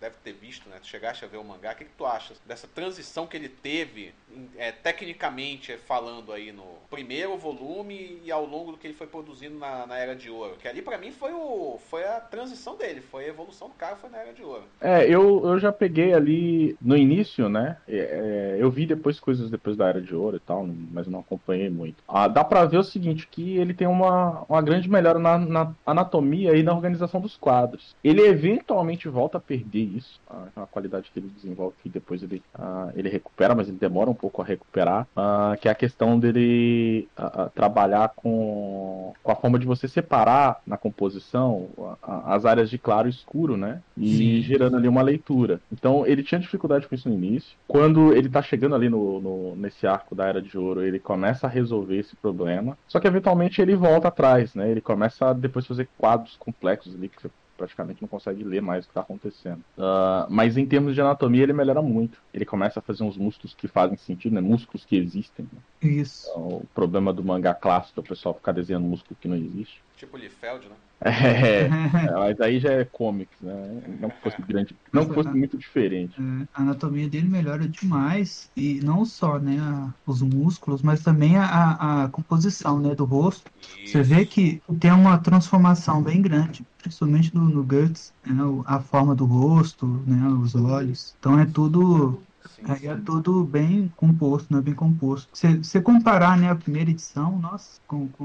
Deve 0.00 0.16
ter 0.22 0.32
visto, 0.32 0.68
né? 0.68 0.76
Tu 0.80 0.86
chegaste 0.86 1.24
a 1.24 1.28
ver 1.28 1.38
o 1.38 1.44
mangá. 1.44 1.72
O 1.72 1.74
que, 1.76 1.84
que 1.84 1.90
tu 1.96 2.06
acha 2.06 2.34
dessa 2.46 2.66
transição 2.66 3.26
que 3.26 3.36
ele 3.36 3.48
teve, 3.48 4.12
é, 4.56 4.70
tecnicamente 4.70 5.72
é, 5.72 5.76
falando 5.76 6.32
aí 6.32 6.52
no 6.52 6.64
primeiro 6.90 7.36
volume 7.36 8.20
e 8.24 8.30
ao 8.30 8.44
longo 8.44 8.72
do 8.72 8.78
que 8.78 8.86
ele 8.86 8.94
foi 8.94 9.06
produzindo 9.06 9.58
na, 9.58 9.86
na 9.86 9.98
Era 9.98 10.14
de 10.14 10.30
Ouro? 10.30 10.56
Que 10.58 10.68
ali 10.68 10.82
pra 10.82 10.98
mim 10.98 11.10
foi, 11.10 11.32
o, 11.32 11.78
foi 11.90 12.04
a 12.04 12.20
transição 12.20 12.76
dele, 12.76 13.00
foi 13.00 13.24
a 13.24 13.28
evolução 13.28 13.68
do 13.68 13.74
cara, 13.74 13.96
foi 13.96 14.10
na 14.10 14.18
Era 14.18 14.32
de 14.32 14.42
Ouro. 14.42 14.64
É, 14.80 15.04
eu, 15.04 15.44
eu 15.44 15.58
já 15.58 15.72
peguei 15.72 16.14
ali 16.14 16.76
no 16.80 16.96
início, 16.96 17.48
né? 17.48 17.76
É, 17.88 17.96
é, 17.96 18.62
eu 18.62 18.70
vi 18.70 18.86
depois 18.86 19.18
coisas 19.18 19.50
depois 19.50 19.76
da 19.76 19.88
Era 19.88 20.00
de 20.00 20.14
Ouro 20.14 20.36
e 20.36 20.40
tal, 20.40 20.66
mas 20.92 21.06
não 21.06 21.20
acompanhei 21.20 21.70
muito. 21.70 22.02
Ah, 22.06 22.28
dá 22.28 22.44
pra 22.44 22.64
ver 22.64 22.78
o 22.78 22.84
seguinte, 22.84 23.28
que 23.30 23.56
ele 23.56 23.74
tem 23.74 23.86
uma, 23.86 24.44
uma 24.48 24.62
grande 24.62 24.88
melhora 24.88 25.18
na, 25.18 25.38
na 25.38 25.74
anatomia 25.84 26.56
e 26.56 26.62
na 26.62 26.74
organização 26.74 27.20
dos 27.20 27.36
quadros. 27.36 27.96
Ele 28.02 28.22
eventualmente 28.22 29.08
volta 29.08 29.37
a 29.38 29.40
perder 29.42 29.80
isso, 29.84 30.20
a, 30.26 30.50
a 30.64 30.66
qualidade 30.66 31.10
que 31.12 31.18
ele 31.18 31.30
desenvolve, 31.30 31.76
que 31.78 31.88
depois 31.90 32.22
ele, 32.22 32.44
ah, 32.54 32.90
ele 32.94 33.08
recupera, 33.08 33.54
mas 33.54 33.68
ele 33.68 33.78
demora 33.78 34.10
um 34.10 34.14
pouco 34.14 34.42
a 34.42 34.44
recuperar, 34.44 35.08
ah, 35.16 35.56
que 35.60 35.68
é 35.68 35.70
a 35.70 35.74
questão 35.74 36.18
dele 36.18 37.10
ah, 37.16 37.50
trabalhar 37.54 38.12
com, 38.16 39.12
com 39.22 39.32
a 39.32 39.36
forma 39.36 39.58
de 39.58 39.66
você 39.66 39.88
separar 39.88 40.60
na 40.66 40.76
composição 40.78 41.72
as 42.02 42.44
áreas 42.44 42.70
de 42.70 42.78
claro 42.78 43.08
e 43.08 43.10
escuro, 43.10 43.56
né? 43.56 43.82
E 43.96 44.40
Sim. 44.40 44.42
gerando 44.42 44.76
ali 44.76 44.88
uma 44.88 45.02
leitura. 45.02 45.60
Então 45.70 46.06
ele 46.06 46.22
tinha 46.22 46.40
dificuldade 46.40 46.88
com 46.88 46.94
isso 46.94 47.08
no 47.08 47.14
início. 47.14 47.56
Quando 47.66 48.12
ele 48.14 48.28
tá 48.28 48.40
chegando 48.42 48.74
ali 48.74 48.88
no, 48.88 49.20
no- 49.20 49.56
nesse 49.56 49.86
arco 49.86 50.14
da 50.14 50.26
Era 50.26 50.40
de 50.40 50.56
Ouro, 50.56 50.82
ele 50.82 51.00
começa 51.00 51.46
a 51.46 51.50
resolver 51.50 51.96
esse 51.98 52.16
problema. 52.16 52.78
Só 52.86 53.00
que 53.00 53.06
eventualmente 53.06 53.60
ele 53.60 53.74
volta 53.76 54.08
atrás, 54.08 54.54
né? 54.54 54.70
Ele 54.70 54.80
começa 54.80 55.30
a 55.30 55.32
depois 55.32 55.66
fazer 55.66 55.90
quadros 55.96 56.36
complexos 56.36 56.94
ali 56.94 57.08
que 57.08 57.20
você 57.20 57.30
praticamente 57.58 58.00
não 58.00 58.08
consegue 58.08 58.44
ler 58.44 58.62
mais 58.62 58.84
o 58.84 58.88
que 58.88 58.92
está 58.92 59.00
acontecendo. 59.00 59.62
Ah, 59.76 60.26
mas 60.30 60.56
em 60.56 60.64
termos 60.64 60.94
de 60.94 61.00
anatomia 61.00 61.42
ele 61.42 61.52
melhora 61.52 61.82
muito. 61.82 62.18
Ele 62.32 62.46
começa 62.46 62.78
a 62.78 62.82
fazer 62.82 63.02
uns 63.02 63.16
músculos 63.18 63.54
que 63.54 63.66
fazem 63.68 63.98
sentido, 63.98 64.34
né? 64.34 64.40
Músculos 64.40 64.84
que 64.86 64.96
existem. 64.96 65.46
né? 65.52 65.60
Isso. 65.82 66.30
Então, 66.30 66.46
o 66.48 66.66
problema 66.72 67.12
do 67.12 67.22
mangá 67.24 67.52
clássico 67.52 68.00
é 68.00 68.02
o 68.02 68.06
pessoal 68.06 68.34
ficar 68.34 68.52
desenhando 68.52 68.86
músculo 68.86 69.18
que 69.20 69.28
não 69.28 69.36
existe. 69.36 69.82
Tipo 69.98 70.16
o 70.16 70.20
Liefeld, 70.20 70.68
né? 70.68 70.76
É, 71.04 71.66
é, 71.66 72.10
mas 72.12 72.40
aí 72.40 72.58
já 72.58 72.72
é 72.72 72.84
comics, 72.84 73.40
né? 73.40 73.52
Não 74.00 74.10
que 74.10 74.20
fosse 74.20 74.42
grande, 74.42 74.78
não 74.92 75.06
que 75.06 75.14
fosse 75.14 75.36
muito 75.36 75.56
diferente. 75.56 76.20
É, 76.20 76.22
a 76.52 76.62
anatomia 76.62 77.08
dele 77.08 77.28
melhora 77.28 77.68
demais 77.68 78.50
e 78.56 78.80
não 78.80 79.04
só 79.04 79.38
né 79.38 79.58
a- 79.60 79.94
os 80.06 80.20
músculos 80.22 80.82
mas 80.82 81.02
também 81.02 81.36
a, 81.36 82.04
a- 82.04 82.08
composição 82.10 82.80
né 82.80 82.94
do 82.94 83.04
rosto 83.04 83.52
você 83.84 84.02
vê 84.02 84.26
que 84.26 84.60
tem 84.80 84.90
uma 84.90 85.18
transformação 85.18 86.02
bem 86.02 86.20
grande 86.20 86.66
principalmente 86.78 87.32
no, 87.34 87.42
no 87.48 87.62
Guts 87.64 88.12
né, 88.26 88.34
a 88.66 88.80
forma 88.80 89.14
do 89.14 89.26
rosto 89.26 89.86
né 90.06 90.28
os 90.28 90.54
olhos 90.56 91.14
então 91.18 91.38
é 91.38 91.46
tudo 91.46 92.26
Sim, 92.48 92.64
aí 92.64 92.86
é 92.86 92.96
tudo 92.96 93.44
bem 93.44 93.88
composto 93.90 94.52
né 94.52 94.60
bem 94.60 94.74
composto 94.74 95.28
se 95.36 95.58
você 95.58 95.80
comparar 95.80 96.36
né 96.36 96.50
a 96.50 96.56
primeira 96.56 96.90
edição 96.90 97.38
nossa 97.38 97.80
com, 97.86 98.08
com 98.08 98.24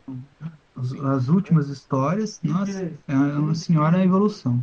os- 0.76 0.94
as 0.94 1.28
últimas 1.28 1.70
histórias 1.70 2.40
nossa 2.44 2.92
é 3.08 3.14
uma 3.16 3.56
senhora 3.56 4.04
evolução 4.04 4.62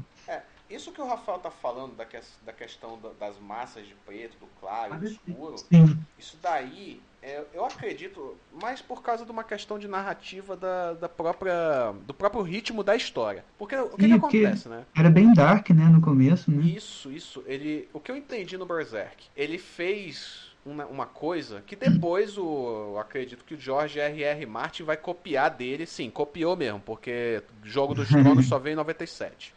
isso 0.71 0.93
que 0.93 1.01
o 1.01 1.07
Rafael 1.07 1.39
tá 1.39 1.51
falando 1.51 1.97
da, 1.97 2.07
que, 2.07 2.19
da 2.43 2.53
questão 2.53 2.99
da, 3.01 3.11
das 3.15 3.39
massas 3.41 3.87
de 3.87 3.95
preto, 4.07 4.39
do 4.39 4.47
claro 4.61 4.95
e 4.95 4.99
do 4.99 5.07
escuro, 5.07 5.57
Sim. 5.57 5.99
isso 6.17 6.37
daí 6.41 7.03
é, 7.21 7.45
eu 7.53 7.65
acredito 7.65 8.37
mais 8.53 8.81
por 8.81 9.03
causa 9.03 9.25
de 9.25 9.33
uma 9.33 9.43
questão 9.43 9.79
de 9.79 9.89
narrativa 9.89 10.57
da, 10.57 10.95
da 10.95 11.09
própria 11.09 11.93
do 12.07 12.15
próprio 12.15 12.43
ritmo 12.43 12.85
da 12.85 12.95
história. 12.95 13.45
Porque 13.59 13.77
o 13.77 13.89
que, 13.91 14.03
Sim, 14.03 14.09
que 14.09 14.15
acontece, 14.15 14.69
né? 14.69 14.87
Era 14.97 15.11
bem 15.11 15.33
dark, 15.35 15.71
né, 15.71 15.87
no 15.89 16.01
começo, 16.01 16.51
né? 16.51 16.63
Isso, 16.65 17.11
isso. 17.11 17.43
Ele, 17.47 17.91
o 17.93 18.01
que 18.01 18.11
eu 18.13 18.17
entendi 18.17 18.57
no 18.57 18.65
Berserk, 18.65 19.25
ele 19.37 19.59
fez 19.59 20.50
uma, 20.65 20.87
uma 20.87 21.07
coisa 21.07 21.63
que 21.67 21.75
depois 21.75 22.37
o, 22.37 22.93
eu 22.93 22.99
acredito 22.99 23.45
que 23.45 23.55
o 23.55 23.61
George 23.61 23.99
R.R. 23.99 24.47
Martin 24.47 24.83
vai 24.83 24.97
copiar 24.97 25.51
dele, 25.51 25.87
sim, 25.87 26.11
copiou 26.11 26.57
mesmo, 26.57 26.81
porque 26.81 27.43
Jogo 27.65 27.95
dos 27.95 28.09
Tronos 28.09 28.47
só 28.47 28.59
veio 28.59 28.75
em 28.75 28.77
97. 28.77 29.55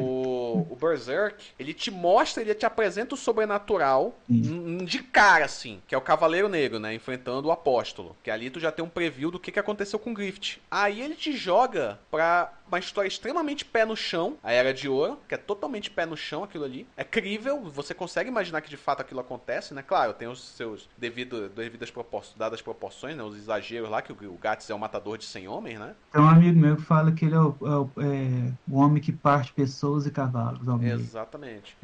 O, 0.00 0.66
o 0.70 0.76
Berserk, 0.76 1.44
ele 1.58 1.74
te 1.74 1.90
mostra, 1.90 2.42
ele 2.42 2.54
te 2.54 2.64
apresenta 2.64 3.14
o 3.14 3.18
sobrenatural 3.18 4.18
de 4.28 5.00
cara, 5.00 5.44
assim, 5.44 5.80
que 5.86 5.94
é 5.94 5.98
o 5.98 6.02
Cavaleiro 6.02 6.48
Negro, 6.48 6.78
né, 6.78 6.94
enfrentando 6.94 7.48
o 7.48 7.52
Apóstolo, 7.52 8.16
que 8.22 8.30
ali 8.30 8.50
tu 8.50 8.58
já 8.58 8.72
tem 8.72 8.84
um 8.84 8.88
preview 8.88 9.30
do 9.30 9.38
que, 9.38 9.52
que 9.52 9.58
aconteceu 9.58 9.98
com 9.98 10.10
o 10.10 10.14
Grift. 10.14 10.60
Aí 10.70 11.00
ele 11.00 11.14
te 11.14 11.36
joga 11.36 11.98
pra 12.10 12.52
uma 12.68 12.78
história 12.78 13.08
extremamente 13.08 13.64
pé 13.64 13.84
no 13.84 13.96
chão, 13.96 14.36
a 14.42 14.52
Era 14.52 14.72
de 14.74 14.88
Ouro, 14.88 15.18
que 15.28 15.34
é 15.34 15.38
totalmente 15.38 15.90
pé 15.90 16.04
no 16.06 16.16
chão 16.16 16.42
aquilo 16.44 16.64
ali. 16.64 16.86
É 16.96 17.04
crível, 17.04 17.62
você 17.62 17.94
consegue 17.94 18.28
imaginar 18.28 18.60
que 18.60 18.68
de 18.70 18.76
fato 18.76 19.00
aquilo 19.00 19.20
acontece, 19.20 19.72
né? 19.74 19.82
Claro, 19.82 20.12
tem 20.14 20.28
os 20.28 20.40
seus 20.40 20.88
devido, 20.98 21.48
devidas 21.48 21.90
propor 21.90 22.24
dadas 22.36 22.60
proporções, 22.62 23.16
né? 23.16 23.22
Os 23.22 23.36
exageros 23.36 23.88
lá, 23.90 24.02
que 24.02 24.12
o, 24.12 24.32
o 24.32 24.38
Gats 24.38 24.68
é 24.70 24.74
um 24.74 24.78
matador 24.78 25.18
de 25.18 25.24
100 25.24 25.48
homens, 25.48 25.78
né? 25.78 25.94
Tem 26.12 26.20
um 26.22 26.28
amigo 26.28 26.58
meu 26.58 26.76
que 26.76 26.82
fala 26.82 27.12
que 27.12 27.24
ele 27.24 27.34
é 27.34 27.40
o, 27.40 27.56
é 27.62 27.76
o- 27.76 27.90
é 27.98 28.52
o 28.68 28.78
homem 28.78 29.02
que 29.02 29.12
parte 29.12 29.52
pessoas 29.52 30.06
e 30.06 30.10
cavalos. 30.10 30.60
Exatamente. 30.82 31.76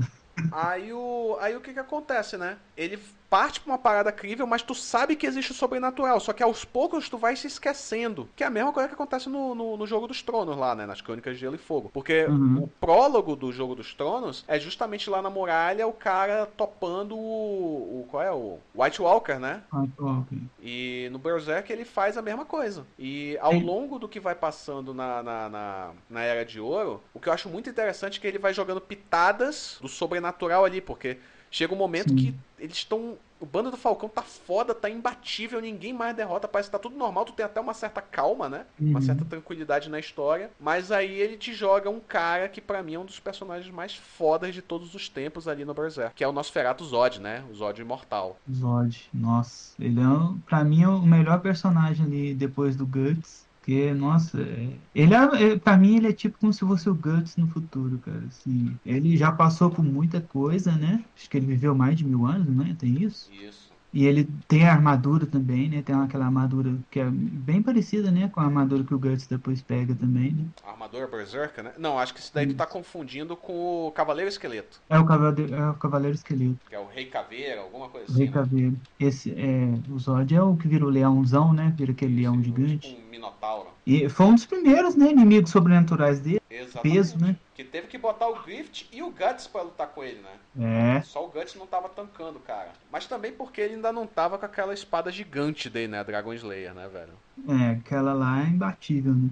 Aí 0.50 0.92
o, 0.92 1.36
aí 1.40 1.54
o 1.54 1.60
que 1.60 1.72
que 1.72 1.78
acontece, 1.78 2.36
né? 2.36 2.56
Ele 2.76 2.98
parte 3.32 3.60
pra 3.62 3.72
uma 3.72 3.78
parada 3.78 4.12
crível, 4.12 4.46
mas 4.46 4.60
tu 4.62 4.74
sabe 4.74 5.16
que 5.16 5.26
existe 5.26 5.52
o 5.52 5.54
sobrenatural, 5.54 6.20
só 6.20 6.34
que 6.34 6.42
aos 6.42 6.66
poucos 6.66 7.08
tu 7.08 7.16
vai 7.16 7.34
se 7.34 7.46
esquecendo. 7.46 8.28
Que 8.36 8.44
é 8.44 8.46
a 8.46 8.50
mesma 8.50 8.74
coisa 8.74 8.88
que 8.90 8.94
acontece 8.94 9.30
no, 9.30 9.54
no, 9.54 9.74
no 9.78 9.86
Jogo 9.86 10.06
dos 10.06 10.20
Tronos 10.20 10.54
lá, 10.54 10.74
né? 10.74 10.84
Nas 10.84 11.00
Crônicas 11.00 11.34
de 11.36 11.40
Gelo 11.40 11.54
e 11.54 11.58
Fogo. 11.58 11.90
Porque 11.94 12.26
Uhum. 12.26 12.64
o 12.64 12.68
prólogo 12.68 13.34
do 13.34 13.50
Jogo 13.50 13.74
dos 13.74 13.94
Tronos 13.94 14.44
é 14.46 14.60
justamente 14.60 15.08
lá 15.08 15.22
na 15.22 15.30
muralha 15.30 15.86
o 15.86 15.94
cara 15.94 16.44
topando 16.44 17.16
o... 17.16 18.02
o 18.02 18.06
qual 18.10 18.22
é? 18.22 18.30
O 18.30 18.58
White 18.74 19.00
Walker, 19.00 19.38
né? 19.38 19.62
Ah, 19.72 19.84
ok. 19.98 20.38
E 20.62 21.08
no 21.10 21.18
Berserk 21.18 21.72
ele 21.72 21.84
faz 21.86 22.18
a 22.18 22.22
mesma 22.22 22.44
coisa. 22.44 22.84
E 22.98 23.38
ao 23.40 23.52
Sim. 23.52 23.62
longo 23.64 23.98
do 23.98 24.08
que 24.08 24.20
vai 24.20 24.34
passando 24.34 24.92
na, 24.92 25.22
na, 25.22 25.48
na, 25.48 25.90
na 26.10 26.22
Era 26.22 26.44
de 26.44 26.60
Ouro, 26.60 27.02
o 27.14 27.18
que 27.20 27.28
eu 27.28 27.32
acho 27.32 27.48
muito 27.48 27.70
interessante 27.70 28.18
é 28.18 28.20
que 28.20 28.26
ele 28.26 28.38
vai 28.38 28.52
jogando 28.52 28.80
pitadas 28.80 29.78
do 29.80 29.88
sobrenatural 29.88 30.64
ali, 30.64 30.80
porque 30.80 31.16
chega 31.52 31.72
um 31.72 31.76
momento 31.76 32.08
Sim. 32.08 32.16
que 32.16 32.34
eles 32.58 32.76
estão. 32.78 33.16
O 33.38 33.44
bando 33.46 33.72
do 33.72 33.76
Falcão 33.76 34.08
tá 34.08 34.22
foda, 34.22 34.72
tá 34.72 34.88
imbatível, 34.88 35.60
ninguém 35.60 35.92
mais 35.92 36.14
derrota, 36.14 36.46
parece 36.46 36.68
que 36.68 36.72
tá 36.72 36.78
tudo 36.78 36.96
normal, 36.96 37.24
tu 37.24 37.32
tem 37.32 37.44
até 37.44 37.60
uma 37.60 37.74
certa 37.74 38.00
calma, 38.00 38.48
né? 38.48 38.66
Uma 38.80 39.00
Uhum. 39.00 39.04
certa 39.04 39.24
tranquilidade 39.24 39.90
na 39.90 39.98
história. 39.98 40.48
Mas 40.60 40.92
aí 40.92 41.10
ele 41.20 41.36
te 41.36 41.52
joga 41.52 41.90
um 41.90 41.98
cara 41.98 42.48
que 42.48 42.60
pra 42.60 42.84
mim 42.84 42.94
é 42.94 42.98
um 43.00 43.04
dos 43.04 43.18
personagens 43.18 43.74
mais 43.74 43.96
fodas 43.96 44.54
de 44.54 44.62
todos 44.62 44.94
os 44.94 45.08
tempos 45.08 45.48
ali 45.48 45.64
no 45.64 45.74
Berserk, 45.74 46.14
que 46.14 46.22
é 46.22 46.28
o 46.28 46.32
Nosferatu 46.32 46.84
Zod, 46.84 47.20
né? 47.20 47.44
O 47.50 47.54
Zod 47.54 47.80
imortal. 47.82 48.36
Zod, 48.48 49.08
nossa, 49.12 49.74
ele 49.82 49.98
é, 50.00 50.04
pra 50.46 50.62
mim, 50.62 50.82
é 50.84 50.88
o 50.88 51.02
melhor 51.02 51.40
personagem 51.40 52.06
ali 52.06 52.34
depois 52.34 52.76
do 52.76 52.86
Guts. 52.86 53.42
Porque, 53.62 53.94
nossa, 53.94 54.42
é- 54.42 54.82
ele 54.94 55.14
é, 55.14 55.52
é- 55.54 55.58
pra 55.58 55.76
mim 55.78 55.96
ele 55.96 56.08
é 56.08 56.12
tipo 56.12 56.36
como 56.38 56.52
se 56.52 56.60
fosse 56.60 56.90
o 56.90 56.94
Guts 56.96 57.36
no 57.36 57.46
futuro, 57.48 58.00
cara. 58.00 58.26
Assim, 58.26 58.80
ele 58.84 59.16
já 59.16 59.30
passou 59.32 59.70
por 59.72 59.84
muita 59.84 60.20
coisa, 60.20 60.76
né? 60.76 61.08
Acho 61.16 61.30
que 61.30 61.36
ele 61.36 61.46
viveu 61.46 61.74
mais 61.74 61.96
de 61.96 62.04
mil 62.04 62.26
anos, 62.26 62.54
né? 62.56 62.74
Tem 62.78 63.02
isso? 63.02 63.32
Isso. 63.32 63.71
E 63.92 64.06
ele 64.06 64.26
tem 64.48 64.66
a 64.66 64.72
armadura 64.72 65.26
também, 65.26 65.68
né? 65.68 65.82
Tem 65.82 65.94
aquela 65.94 66.24
armadura 66.24 66.74
que 66.90 66.98
é 66.98 67.04
bem 67.10 67.62
parecida, 67.62 68.10
né? 68.10 68.28
Com 68.32 68.40
a 68.40 68.44
armadura 68.44 68.84
que 68.84 68.94
o 68.94 68.98
Guts 68.98 69.26
depois 69.26 69.60
pega 69.60 69.94
também, 69.94 70.32
né? 70.32 70.44
A 70.64 70.70
armadura 70.70 71.06
Berserker, 71.06 71.62
né? 71.64 71.72
Não, 71.78 71.98
acho 71.98 72.14
que 72.14 72.20
isso 72.20 72.32
daí 72.32 72.46
tu 72.46 72.54
tá 72.54 72.66
confundindo 72.66 73.36
com 73.36 73.86
o 73.86 73.92
Cavaleiro 73.92 74.28
Esqueleto, 74.28 74.80
É 74.88 74.98
o 74.98 75.04
Cavaleiro, 75.04 75.54
é 75.54 75.70
o 75.70 75.74
Cavaleiro 75.74 76.14
Esqueleto, 76.14 76.58
que 76.68 76.74
é 76.74 76.78
o 76.78 76.86
Rei 76.86 77.06
Caveira, 77.06 77.60
alguma 77.60 77.88
coisa 77.88 78.06
o 78.08 78.10
assim. 78.10 78.18
Rei 78.18 78.28
né? 78.28 78.32
Caveiro. 78.32 78.76
Esse, 78.98 79.30
é, 79.32 79.74
o 79.90 79.98
Zod 79.98 80.34
é 80.34 80.42
o 80.42 80.56
que 80.56 80.68
vira 80.68 80.84
o 80.86 80.90
leãozão, 80.90 81.52
né? 81.52 81.74
Vira 81.76 81.92
aquele 81.92 82.16
leão 82.16 82.40
Tipo, 82.40 82.44
gigante. 82.44 82.88
Tipo 82.88 83.00
um 83.02 83.10
Minotauro. 83.10 83.68
E 83.86 84.08
foi 84.08 84.26
um 84.26 84.34
dos 84.34 84.46
primeiros, 84.46 84.94
né, 84.96 85.10
inimigos 85.10 85.50
sobrenaturais 85.50 86.20
dele. 86.20 86.41
Exatamente. 86.52 86.94
Peso, 86.96 87.18
né? 87.18 87.36
Que 87.54 87.64
teve 87.64 87.86
que 87.86 87.96
botar 87.96 88.28
o 88.28 88.42
Grift 88.42 88.86
e 88.92 89.02
o 89.02 89.10
Guts 89.10 89.46
pra 89.46 89.62
lutar 89.62 89.88
com 89.88 90.04
ele, 90.04 90.20
né? 90.20 90.98
É, 90.98 91.02
Só 91.02 91.24
o 91.24 91.28
Guts 91.28 91.54
não 91.54 91.66
tava 91.66 91.88
tancando, 91.88 92.38
cara. 92.40 92.72
Mas 92.90 93.06
também 93.06 93.32
porque 93.32 93.60
ele 93.60 93.74
ainda 93.74 93.92
não 93.92 94.06
tava 94.06 94.38
com 94.38 94.44
aquela 94.44 94.74
espada 94.74 95.10
gigante 95.10 95.70
dele, 95.70 95.88
né? 95.88 96.04
Dragon 96.04 96.32
Slayer, 96.34 96.74
né, 96.74 96.88
velho? 96.88 97.12
é, 97.48 97.70
aquela 97.70 98.12
lá 98.12 98.42
é 98.42 98.46
imbatível, 98.48 99.14
né? 99.14 99.30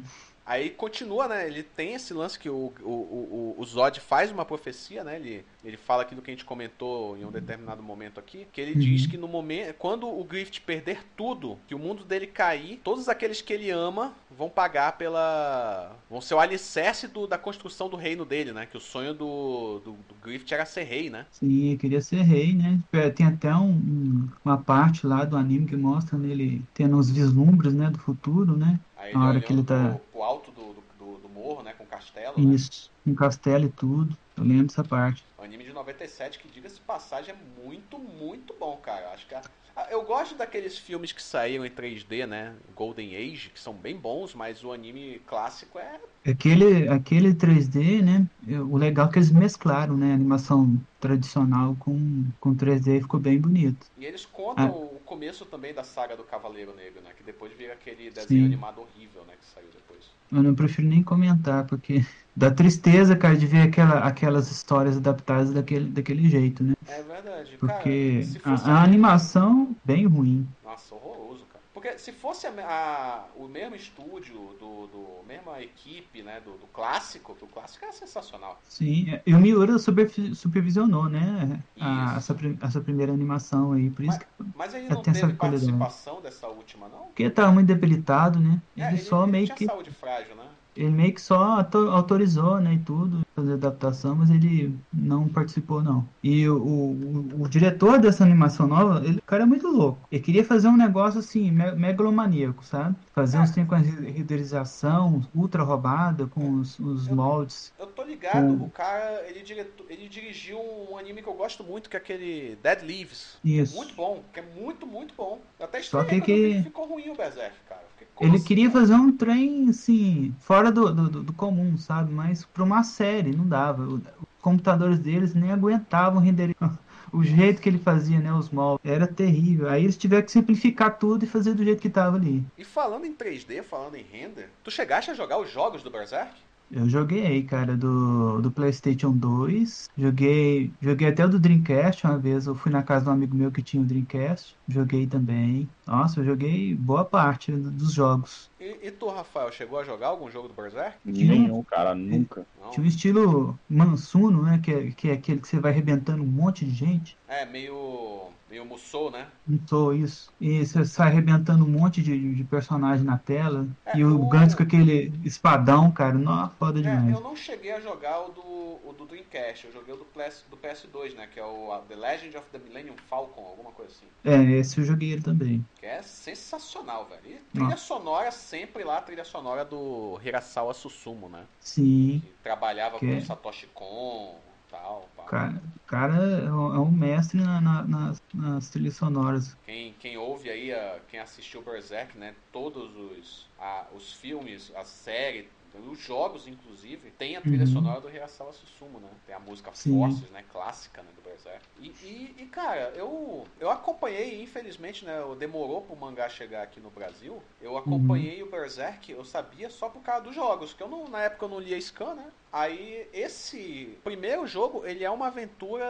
Aí 0.51 0.71
continua, 0.71 1.29
né? 1.29 1.47
Ele 1.47 1.63
tem 1.63 1.95
esse 1.95 2.13
lance 2.13 2.37
que 2.37 2.51
o, 2.51 2.73
o, 2.83 2.91
o, 2.91 3.55
o 3.57 3.65
Zod 3.65 4.01
faz 4.01 4.33
uma 4.33 4.45
profecia, 4.45 5.05
né? 5.05 5.15
Ele, 5.15 5.47
ele 5.63 5.77
fala 5.77 6.03
aquilo 6.03 6.21
que 6.21 6.31
a 6.31 6.35
gente 6.35 6.45
comentou 6.45 7.17
em 7.17 7.25
um 7.25 7.31
determinado 7.31 7.81
momento 7.83 8.19
aqui, 8.19 8.49
que 8.53 8.61
ele 8.61 8.75
Uhum. 8.75 8.81
diz 8.81 9.07
que 9.07 9.17
no 9.17 9.29
momento, 9.29 9.75
quando 9.75 10.09
o 10.09 10.25
Grift 10.25 10.61
perder 10.63 11.05
tudo, 11.17 11.57
que 11.69 11.75
o 11.75 11.79
mundo 11.79 12.05
dele 12.05 12.27
cair, 12.27 12.81
todos 12.83 13.09
aqueles 13.09 13.41
que 13.41 13.53
ele 13.53 13.71
ama 13.71 14.13
vão 14.29 14.51
pagar 14.51 14.99
pela, 14.99 15.97
vão 16.09 16.21
ser 16.21 16.35
o 16.35 16.41
alicerce 16.41 17.07
do, 17.07 17.29
da 17.29 17.39
construção 17.39 17.89
do 17.89 17.97
reino 17.97 18.25
dele, 18.25 18.53
né? 18.53 18.67
Que 18.67 18.77
o 18.77 18.81
sonho 18.81 19.15
do, 19.15 19.79
do, 19.85 19.93
do 19.93 20.15
Grift 20.17 20.53
era 20.53 20.67
ser 20.67 20.83
rei, 20.83 21.11
né? 21.11 21.27
Sim, 21.31 21.77
queria 21.79 22.01
ser 22.01 22.23
rei, 22.23 22.55
né? 22.55 22.83
É, 22.93 23.09
Tem 23.11 23.25
até 23.27 23.55
um- 23.55 23.71
um- 23.79 24.29
uma 24.45 24.63
parte 24.63 25.07
lá 25.07 25.25
do 25.25 25.37
anime 25.37 25.67
que 25.67 25.77
mostra 25.77 26.19
nele 26.19 26.69
tendo 26.75 26.97
uns 26.99 27.09
vislumbres, 27.11 27.73
né, 27.73 27.89
do 27.91 27.99
futuro, 27.99 28.57
né? 28.57 28.81
Aí 29.01 29.15
Na 29.15 29.29
hora 29.29 29.41
que 29.41 29.53
ele 29.53 29.65
tá- 29.65 29.93
pro, 29.93 29.99
pro 30.11 30.23
alto 30.23 30.53
do, 30.53 30.75
do, 30.75 30.81
do- 30.95 31.19
do 31.19 31.29
morro, 31.29 31.63
né? 31.63 31.73
Com 31.73 31.85
o 31.85 31.87
castelo, 31.87 32.37
né? 32.43 32.53
Isso, 32.55 32.91
um 33.07 33.15
castelo 33.15 33.67
e 33.67 33.73
tudo. 33.73 34.17
Eu 34.37 34.45
lembro 34.45 34.67
dessa 34.69 34.85
parte. 34.85 35.25
Um 35.39 35.43
anime 35.43 35.65
de 35.65 35.73
97 35.73 36.39
que, 36.39 36.49
diga-se 36.49 36.81
passagem, 36.81 37.35
é 37.35 37.37
muito, 37.37 37.99
muito 37.99 38.55
bom, 38.59 38.77
cara. 38.79 39.11
Acho 39.13 39.27
que 39.27 39.35
a- 39.35 39.43
eu 39.91 40.05
gosto 40.05 40.35
daqueles 40.37 40.79
filmes 40.79 41.13
que 41.13 41.23
saíram 41.23 41.65
em 41.65 41.71
3D, 41.71 42.27
né? 42.27 42.59
Golden 42.75 43.17
Age, 43.17 43.51
que 43.51 43.59
são 43.61 43.73
bem 43.75 43.99
bons, 43.99 44.35
mas 44.35 44.63
o 44.63 44.73
anime 44.73 45.21
clássico 45.21 45.79
é. 45.79 46.01
Aquele, 46.25 46.87
aquele 46.89 47.35
3D, 47.35 48.03
né? 48.03 48.29
O 48.69 48.77
legal 48.77 49.09
é 49.09 49.13
que 49.13 49.19
eles 49.19 49.31
mesclaram, 49.31 49.97
né? 49.97 50.13
A 50.13 50.15
animação 50.15 50.79
tradicional 50.99 51.75
com, 51.77 52.31
com 52.39 52.55
3D 52.55 52.99
e 52.99 53.01
ficou 53.01 53.19
bem 53.19 53.41
bonito. 53.41 53.87
E 53.97 54.05
eles 54.05 54.27
contam 54.27 54.67
Ah. 54.67 54.71
o 54.71 55.00
começo 55.11 55.45
também 55.45 55.75
da 55.75 55.83
saga 55.83 56.17
do 56.17 56.23
Cavaleiro 56.23 56.73
Negro, 56.73 57.03
né? 57.03 57.11
Que 57.17 57.25
depois 57.25 57.53
vira 57.53 57.73
aquele 57.73 58.11
desenho 58.11 58.43
Sim. 58.43 58.47
animado 58.47 58.81
horrível, 58.81 59.25
né? 59.25 59.35
Que 59.37 59.45
saiu 59.45 59.67
depois. 59.73 60.09
Eu 60.31 60.41
não 60.41 60.55
prefiro 60.55 60.87
nem 60.87 61.03
comentar, 61.03 61.67
porque 61.67 61.95
dá 62.37 62.49
tristeza, 62.49 63.17
cara, 63.17 63.37
de 63.37 63.45
ver 63.45 63.63
aquela, 63.63 64.07
aquelas 64.07 64.49
histórias 64.53 64.97
adaptadas 64.97 65.53
daquele, 65.53 65.91
daquele 65.91 66.29
jeito, 66.29 66.63
né? 66.63 66.75
É 66.87 67.03
verdade. 67.03 67.57
Porque 67.59 68.21
cara, 68.41 68.57
fosse 68.57 68.71
a, 68.71 68.75
a 68.75 68.85
animação, 68.85 69.77
bem 69.85 70.07
ruim. 70.07 70.49
Nossa, 70.63 70.95
horroroso. 70.95 71.50
Porque 71.81 71.99
se 71.99 72.13
fosse 72.13 72.47
a, 72.47 72.51
a- 72.51 73.29
o 73.35 73.49
mesmo 73.49 73.75
estúdio, 73.75 74.35
do, 74.61 74.87
do 74.87 75.23
mesma 75.27 75.63
equipe, 75.63 76.23
né, 76.23 76.39
do, 76.39 76.59
do 76.59 76.67
clássico, 76.67 77.35
que 77.35 77.43
o 77.45 77.49
clássico 77.49 77.87
é 77.87 77.93
sensacional. 77.93 78.61
Sim, 78.69 79.09
é, 79.09 79.23
e 79.27 79.33
o 79.35 79.41
Miura 79.41 79.79
supervi- 79.79 80.35
supervisionou, 80.35 81.09
né? 81.09 81.65
a- 81.81 82.17
essa, 82.19 82.37
essa 82.63 82.81
primeira 82.83 83.15
animação 83.15 83.73
aí, 83.73 83.91
por 83.91 84.05
isso 84.05 84.19
que 84.19 84.27
Mas 84.55 84.75
ele 84.75 84.91
não 84.91 85.03
teve 85.03 85.33
participação 85.33 86.21
dessa 86.21 86.49
última, 86.49 86.87
não? 86.87 87.07
porque 87.07 87.23
ele 87.23 87.31
tava 87.31 87.51
muito 87.51 87.67
debilitado, 87.67 88.39
né? 88.39 88.63
É, 88.77 88.89
Ele 88.89 88.99
só 88.99 89.23
ele 89.23 89.33
meio 89.33 89.55
que 89.55 89.67
frágil, 89.93 90.37
né? 90.37 90.51
ele 90.77 90.91
meio 90.91 91.15
que 91.15 91.21
só 91.21 91.37
auto- 91.61 91.89
autorizou, 91.91 92.61
né, 92.61 92.75
e 92.75 92.85
tudo, 92.85 93.21
fazer 93.41 93.55
adaptação, 93.55 94.15
mas 94.17 94.31
ele 94.31 94.75
não 94.93 95.29
participou, 95.29 95.83
não. 95.83 96.07
E 96.23 96.49
o, 96.49 96.57
o, 96.57 97.43
o 97.43 97.49
diretor 97.49 97.99
dessa 97.99 98.25
animação 98.25 98.67
nova, 98.67 99.05
ele, 99.05 99.19
o 99.19 99.23
cara 99.23 99.43
é 99.43 99.47
muito 99.47 99.69
louco. 99.69 99.99
Ele 100.11 100.23
queria 100.23 100.45
fazer 100.45 100.69
um 100.69 100.77
negócio 100.77 101.21
assim, 101.21 101.51
me- 101.51 101.73
megalomaníaco, 101.73 102.65
sabe? 102.65 102.95
Fazer 103.15 103.39
Ah. 103.39 103.43
uns 103.43 103.51
trem 103.51 103.67
com 103.67 103.75
a 103.75 103.79
renderização 103.79 105.23
ultra 105.35 105.63
roubada, 105.63 106.27
com 106.27 106.61
os, 106.61 106.79
os 106.79 107.07
Eu- 107.09 107.17
moldes. 107.17 107.73
Eu 107.79 107.87
tô 107.87 108.03
ligado, 108.03 108.45
Hum. 108.47 108.65
o 108.65 108.71
cara, 108.71 109.23
ele, 109.29 109.43
direto, 109.43 109.85
ele 109.89 110.09
dirigiu 110.09 110.59
um 110.91 110.97
anime 110.97 111.23
que 111.23 111.29
eu 111.29 111.35
gosto 111.35 111.63
muito, 111.65 111.89
que 111.91 111.97
é 111.97 111.99
aquele 112.01 112.59
Dead 112.63 112.83
Leaves. 112.83 113.39
Isso. 113.45 113.77
Muito 113.77 113.95
bom, 113.95 114.23
que 114.33 114.41
é 114.41 114.45
muito, 114.61 114.87
muito 114.87 115.15
bom. 115.17 115.41
Eu 115.59 115.65
até 115.65 115.83
Só 115.83 116.05
que- 116.05 116.21
que- 116.21 116.63
ficou 116.63 116.87
ruim 116.87 117.11
o 117.11 117.17
Berserk, 117.17 117.55
cara. 117.69 117.81
Ele 118.21 118.37
assim, 118.37 118.45
queria 118.45 118.71
fazer 118.71 118.93
um 118.95 119.17
trem, 119.17 119.71
assim, 119.71 120.35
fora 120.41 120.71
do, 120.71 120.93
do- 120.95 121.23
do 121.23 121.33
comum, 121.33 121.79
sabe? 121.79 122.13
Mas 122.13 122.45
pra 122.45 122.63
uma 122.63 122.83
série, 122.83 123.30
não 123.37 123.47
dava. 123.47 123.83
Os 123.85 124.01
computadores 124.41 124.99
deles 124.99 125.35
nem 125.35 125.53
aguentavam 125.53 126.21
renderizar. 126.21 126.79
O 127.13 127.25
jeito 127.25 127.61
que 127.61 127.69
ele 127.69 127.79
fazia, 127.79 128.21
né, 128.21 128.33
os 128.33 128.51
moldes, 128.51 128.89
era 128.89 129.05
terrível. 129.05 129.69
Aí 129.69 129.83
eles 129.83 129.97
tiveram 129.97 130.23
que 130.23 130.31
simplificar 130.31 130.97
tudo 130.97 131.25
e 131.25 131.29
fazer 131.29 131.55
do 131.55 131.65
jeito 131.65 131.83
que 131.83 131.91
tava 131.91 132.17
ali. 132.17 132.45
E 132.57 132.65
falando 132.65 133.05
em 133.05 133.13
3D, 133.13 133.65
falando 133.65 133.97
em 133.97 134.05
render, 134.05 134.49
tu 134.63 134.71
chegaste 134.71 135.11
a 135.11 135.15
jogar 135.15 135.39
os 135.39 135.51
jogos 135.51 135.83
do 135.83 135.91
Berserk? 135.91 136.31
Eu 136.71 136.89
joguei, 136.89 137.43
cara, 137.43 137.77
do, 137.77 138.41
do 138.41 138.51
PlayStation 138.51 139.11
2. 139.11 139.91
Joguei, 139.99 140.71
joguei 140.81 141.09
até 141.09 141.25
o 141.25 141.29
do 141.29 141.39
Dreamcast 141.39 142.07
uma 142.07 142.17
vez. 142.17 142.47
Eu 142.47 142.55
fui 142.55 142.71
na 142.71 142.83
casa 142.83 143.05
de 143.05 143.11
um 143.11 143.15
amigo 143.15 143.35
meu 143.35 143.51
que 143.51 143.61
tinha 143.61 143.83
o 143.83 143.87
Dreamcast. 143.87 144.57
Joguei 144.69 145.07
também. 145.07 145.69
Nossa, 145.85 146.21
eu 146.21 146.25
joguei 146.25 146.75
boa 146.75 147.05
parte 147.05 147.51
dos 147.51 147.93
jogos. 147.93 148.49
E, 148.61 148.87
e 148.87 148.91
tu, 148.93 149.09
Rafael, 149.09 149.51
chegou 149.51 149.81
a 149.81 149.85
jogar 149.85 150.09
algum 150.09 150.31
jogo 150.31 150.47
do 150.47 150.55
Berserk? 150.55 150.97
Nenhum, 151.05 151.63
cara, 151.65 151.93
nunca. 151.95 152.47
Não. 152.63 152.71
Tinha 152.71 152.85
um 152.85 152.89
estilo 152.89 153.59
Mansuno, 153.69 154.43
né? 154.43 154.61
Que 154.63 154.73
é, 154.73 154.91
que 154.93 155.09
é 155.09 155.13
aquele 155.15 155.41
que 155.41 155.49
você 155.49 155.59
vai 155.59 155.73
arrebentando 155.73 156.23
um 156.23 156.27
monte 156.27 156.65
de 156.65 156.73
gente. 156.73 157.17
É, 157.27 157.45
meio. 157.45 158.29
Meio 158.51 158.65
Musou, 158.67 159.11
né? 159.11 159.29
Musou, 159.47 159.95
isso. 159.95 160.33
E 160.41 160.67
você 160.67 160.85
sai 160.85 161.09
arrebentando 161.09 161.65
um 161.65 161.69
monte 161.69 162.03
de, 162.03 162.35
de 162.35 162.45
personagem 162.45 163.05
na 163.05 163.17
tela. 163.17 163.67
É, 163.87 163.97
e 163.97 164.05
o 164.05 164.11
eu- 164.11 164.27
Gantz 164.29 164.55
com 164.55 164.63
aquele 164.65 165.13
espadão, 165.25 165.91
cara. 165.93 166.15
Nossa, 166.19 166.53
foda 166.59 166.81
É, 166.81 166.83
demais. 166.83 167.15
eu 167.15 167.21
não 167.21 167.37
cheguei 167.37 167.71
a 167.73 167.81
jogar 167.81 168.21
o 168.27 168.33
do, 168.33 168.43
o 168.89 168.95
do 168.99 169.07
Dreamcast, 169.07 169.67
eu 169.67 169.73
joguei 169.73 169.95
o 169.95 169.97
do, 169.99 170.05
PS, 170.05 170.45
do 170.51 170.57
PS2, 170.57 171.15
né? 171.15 171.29
Que 171.33 171.39
é 171.39 171.45
o 171.45 171.79
The 171.89 171.95
Legend 171.95 172.37
of 172.37 172.47
the 172.51 172.59
Millennium 172.59 172.97
Falcon, 173.09 173.43
alguma 173.47 173.71
coisa 173.71 173.93
assim. 173.93 174.07
É, 174.25 174.43
esse 174.59 174.79
eu 174.79 174.85
joguei 174.85 175.13
ele 175.13 175.23
também. 175.23 175.65
Que 175.79 175.87
é 175.87 176.03
sensacional, 176.03 177.07
velho. 177.09 177.21
E 177.37 177.41
trilha 177.53 177.71
Nossa. 177.71 177.77
sonora, 177.85 178.31
sempre 178.33 178.83
lá, 178.85 178.99
a 178.99 179.03
trilha 179.03 179.25
sonora 179.25 179.65
do 179.65 180.19
Hirasawa 180.25 180.75
Susumu, 180.75 181.29
né? 181.29 181.45
Sim. 181.61 182.21
Que 182.25 182.33
trabalhava 182.43 182.99
Que 182.99 183.07
com 183.07 183.13
é- 183.13 183.19
o 183.19 183.25
Satoshi 183.25 183.67
Kon 183.73 184.35
tal. 184.71 185.09
pá. 185.17 185.25
O 185.25 185.25
cara, 185.25 185.63
cara 185.87 186.15
é 186.17 186.53
um 186.53 186.75
é 186.75 186.79
um 186.81 186.91
mestre 186.93 187.39
na- 187.43 187.61
na- 187.61 187.87
nas, 187.87 188.19
nas 188.35 188.69
trilhas 188.71 188.97
sonoras. 188.97 189.57
Quem, 189.63 189.95
quem 189.99 190.17
ouve 190.17 190.51
aí, 190.51 190.73
a- 190.73 191.01
quem 191.07 191.21
assistiu 191.21 191.63
Berserk, 191.63 192.17
né? 192.17 192.35
Todos 192.51 192.97
os, 192.97 193.53
a- 193.59 193.89
os 193.93 194.13
filmes, 194.15 194.71
a 194.75 194.85
série, 194.85 195.53
os 195.75 195.99
jogos, 195.99 196.47
inclusive, 196.49 197.11
tem 197.13 197.37
a 197.37 197.43
trilha 197.43 197.67
Uhum. 197.67 197.67
sonora 197.67 198.01
do 198.01 198.09
Hirasawa 198.11 198.53
Susumu, 198.53 198.99
né? 198.99 199.21
Tem 199.25 199.35
a 199.35 199.39
música 199.39 199.71
Sim. 199.73 200.27
Forces, 200.27 200.31
né? 200.31 200.43
Clássica, 200.43 201.03
né? 201.03 201.13
Do 201.13 201.21
Berserk. 201.23 201.69
E, 201.77 201.89
e, 202.01 202.43
e, 202.43 202.47
cara, 202.49 202.91
eu, 202.97 203.53
eu 203.59 203.71
acompanhei, 203.71 204.43
infelizmente, 204.43 205.05
né? 205.05 205.19
Demorou 205.39 205.83
pro 205.87 205.95
mangá 205.95 206.29
chegar 206.29 206.63
aqui 206.63 206.81
no 206.81 206.91
Brasil. 206.91 207.47
Eu 207.61 207.77
acompanhei 207.77 208.43
o 208.43 208.51
Berserk, 208.51 209.13
eu 209.13 209.25
sabia 209.25 209.69
só 209.71 209.89
por 209.91 210.03
causa 210.03 210.25
dos 210.25 210.35
jogos, 210.35 210.73
que 210.75 210.83
eu 210.83 210.89
não, 210.89 211.07
na 211.09 211.23
época 211.23 211.45
eu 211.45 211.49
não 211.51 211.61
lia 211.61 211.81
Scan, 211.81 212.15
né? 212.15 212.33
Aí, 212.53 213.09
esse 213.13 213.97
primeiro 214.03 214.47
jogo, 214.47 214.85
ele 214.85 215.05
é 215.05 215.11
uma 215.11 215.29
aventura, 215.29 215.85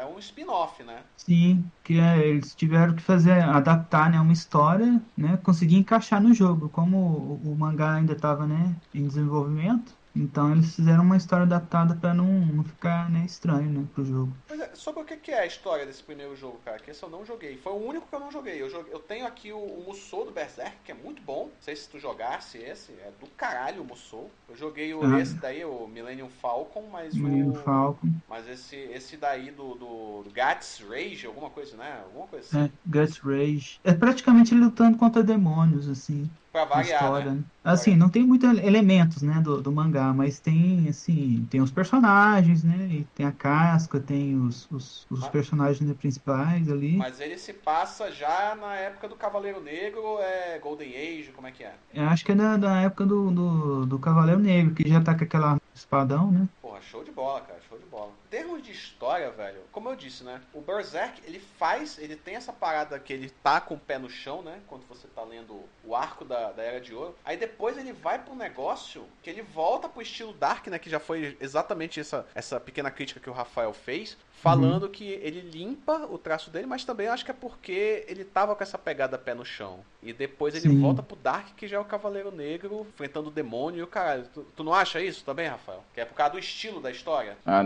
é 0.00 0.04
um 0.04 0.18
spin-off, 0.18 0.82
né? 0.82 1.04
Sim, 1.16 1.64
que 1.84 1.98
é, 1.98 2.26
eles 2.26 2.54
tiveram 2.56 2.94
que 2.94 3.02
fazer, 3.02 3.40
adaptar, 3.42 4.10
né, 4.10 4.20
uma 4.20 4.32
história, 4.32 5.00
né, 5.16 5.38
conseguir 5.44 5.76
encaixar 5.76 6.20
no 6.20 6.34
jogo. 6.34 6.68
Como 6.68 6.96
o, 6.96 7.52
o 7.52 7.56
mangá 7.56 7.94
ainda 7.94 8.14
estava, 8.14 8.46
né, 8.46 8.74
em 8.92 9.06
desenvolvimento, 9.06 9.94
então 10.14 10.52
eles 10.52 10.74
fizeram 10.74 11.02
uma 11.02 11.16
história 11.16 11.44
adaptada 11.44 11.94
para 11.94 12.12
não, 12.14 12.26
não 12.46 12.64
ficar, 12.64 13.10
né, 13.10 13.24
estranho, 13.24 13.70
né, 13.70 13.86
pro 13.94 14.04
jogo. 14.04 14.32
É, 14.50 14.74
sobre 14.74 15.02
o 15.02 15.04
que 15.04 15.30
é 15.30 15.40
a 15.40 15.46
história 15.46 15.86
desse 15.86 16.02
primeiro 16.02 16.34
jogo, 16.36 16.58
cara? 16.64 16.78
Que 16.78 16.90
esse 16.90 17.02
eu 17.02 17.10
não 17.10 17.24
joguei. 17.24 17.56
Foi 17.56 17.72
o 17.72 17.76
único 17.76 18.06
que 18.06 18.14
eu 18.14 18.20
não 18.20 18.30
joguei. 18.30 18.60
Eu, 18.60 18.70
joguei- 18.70 18.92
eu 18.92 18.98
tenho 18.98 19.26
aqui 19.26 19.52
o, 19.52 19.58
o 19.58 19.84
Musou 19.86 20.24
do 20.24 20.32
Berserk, 20.32 20.76
que 20.84 20.92
é 20.92 20.94
muito 20.94 21.22
bom. 21.22 21.46
Não 21.46 21.60
sei 21.60 21.76
se 21.76 21.88
tu 21.88 21.98
jogasse 21.98 22.58
esse. 22.58 22.92
É 22.92 23.10
do 23.20 23.26
caralho 23.36 23.82
o 23.82 23.84
Musou. 23.84 24.30
Eu 24.48 24.56
joguei 24.56 24.92
o, 24.94 25.02
Ah. 25.04 25.20
esse 25.20 25.34
daí, 25.34 25.64
o 25.64 25.86
Millennium 25.86 26.28
Falcon, 26.28 26.88
mas 26.90 27.14
Menino 27.14 27.52
o. 27.52 27.54
Falcon, 27.54 28.08
Mas 28.28 28.48
esse, 28.48 28.76
esse 28.76 29.16
daí 29.16 29.50
do, 29.50 29.74
do, 29.74 30.22
do 30.24 30.30
Gats 30.30 30.80
Rage, 30.88 31.26
alguma 31.26 31.50
coisa, 31.50 31.76
né? 31.76 32.00
Alguma 32.04 32.26
coisa 32.26 32.46
assim. 32.46 32.58
né, 32.58 32.70
Guts 32.86 33.18
Rage. 33.18 33.80
É 33.84 33.92
praticamente 33.94 34.54
lutando 34.54 34.98
contra 34.98 35.22
demônios, 35.22 35.88
assim. 35.88 36.30
Pra 36.52 36.66
variar, 36.66 37.02
história, 37.02 37.30
né? 37.30 37.36
né? 37.38 37.44
Assim, 37.64 37.96
não 37.96 38.10
tem 38.10 38.26
muitos 38.26 38.58
elementos, 38.58 39.22
né, 39.22 39.40
do, 39.40 39.62
do 39.62 39.72
mangá, 39.72 40.12
mas 40.12 40.38
tem, 40.38 40.86
assim, 40.86 41.46
tem 41.50 41.62
os 41.62 41.70
personagens, 41.70 42.62
né, 42.62 42.88
e 42.90 43.04
tem 43.14 43.24
a 43.24 43.32
casca, 43.32 43.98
tem 43.98 44.36
os, 44.38 44.70
os, 44.70 45.06
os 45.10 45.20
Mas- 45.20 45.28
personagens 45.30 45.92
principais 45.96 46.70
ali. 46.70 46.96
Mas 46.98 47.20
ele 47.20 47.38
se 47.38 47.54
passa 47.54 48.12
já 48.12 48.54
na 48.54 48.74
época 48.74 49.08
do 49.08 49.16
Cavaleiro 49.16 49.62
Negro, 49.62 50.18
é 50.20 50.58
Golden 50.58 50.90
Age, 50.94 51.32
como 51.34 51.46
é 51.46 51.52
que 51.52 51.64
é? 51.64 51.72
Eu 51.94 52.04
acho 52.04 52.22
que 52.22 52.32
é 52.32 52.34
da, 52.34 52.58
da 52.58 52.80
época 52.82 53.06
do, 53.06 53.30
do, 53.30 53.86
do 53.86 53.98
Cavaleiro 53.98 54.40
Negro, 54.40 54.74
que 54.74 54.86
já 54.86 55.00
tá 55.00 55.14
com 55.14 55.24
aquela 55.24 55.56
espadão, 55.74 56.30
né? 56.30 56.46
Porra, 56.60 56.82
show 56.82 57.02
de 57.02 57.12
bola, 57.12 57.40
cara, 57.40 57.58
show 57.66 57.78
de 57.78 57.86
bola. 57.86 58.10
Termos 58.32 58.62
de 58.62 58.72
história, 58.72 59.30
velho, 59.30 59.60
como 59.70 59.90
eu 59.90 59.94
disse, 59.94 60.24
né? 60.24 60.40
O 60.54 60.62
Berserk, 60.62 61.20
ele 61.26 61.38
faz, 61.38 61.98
ele 61.98 62.16
tem 62.16 62.34
essa 62.34 62.50
parada 62.50 62.98
que 62.98 63.12
ele 63.12 63.28
tá 63.28 63.60
com 63.60 63.74
o 63.74 63.78
pé 63.78 63.98
no 63.98 64.08
chão, 64.08 64.40
né? 64.40 64.58
Quando 64.68 64.86
você 64.88 65.06
tá 65.06 65.22
lendo 65.22 65.60
o 65.84 65.94
arco 65.94 66.24
da, 66.24 66.50
da 66.50 66.62
Era 66.62 66.80
de 66.80 66.94
Ouro. 66.94 67.14
Aí 67.26 67.36
depois 67.36 67.76
ele 67.76 67.92
vai 67.92 68.18
pro 68.18 68.34
negócio 68.34 69.04
que 69.22 69.28
ele 69.28 69.42
volta 69.42 69.86
pro 69.86 70.00
estilo 70.00 70.32
Dark, 70.32 70.66
né? 70.68 70.78
Que 70.78 70.88
já 70.88 70.98
foi 70.98 71.36
exatamente 71.42 72.00
essa, 72.00 72.26
essa 72.34 72.58
pequena 72.58 72.90
crítica 72.90 73.20
que 73.20 73.28
o 73.28 73.34
Rafael 73.34 73.74
fez. 73.74 74.16
Falando 74.42 74.88
que 74.88 75.04
ele 75.04 75.40
limpa 75.40 76.08
o 76.10 76.18
traço 76.18 76.50
dele, 76.50 76.66
mas 76.66 76.84
também 76.84 77.06
acho 77.06 77.24
que 77.24 77.30
é 77.30 77.34
porque 77.34 78.04
ele 78.08 78.24
tava 78.24 78.56
com 78.56 78.62
essa 78.62 78.76
pegada 78.76 79.16
pé 79.16 79.34
no 79.34 79.44
chão. 79.44 79.84
E 80.02 80.12
depois 80.12 80.52
ele 80.56 80.68
Sim. 80.68 80.80
volta 80.80 81.00
pro 81.00 81.14
Dark, 81.14 81.54
que 81.56 81.68
já 81.68 81.76
é 81.76 81.80
o 81.80 81.84
Cavaleiro 81.84 82.32
Negro, 82.32 82.84
enfrentando 82.92 83.28
o 83.28 83.32
demônio 83.32 83.78
e 83.78 83.82
o 83.84 83.86
caralho. 83.86 84.26
Tu, 84.34 84.44
tu 84.56 84.64
não 84.64 84.74
acha 84.74 85.00
isso 85.00 85.24
também, 85.24 85.46
Rafael? 85.46 85.84
Que 85.94 86.00
é 86.00 86.04
por 86.04 86.14
causa 86.14 86.32
do 86.32 86.40
estilo 86.40 86.80
da 86.80 86.90
história? 86.90 87.36
Ah, 87.46 87.62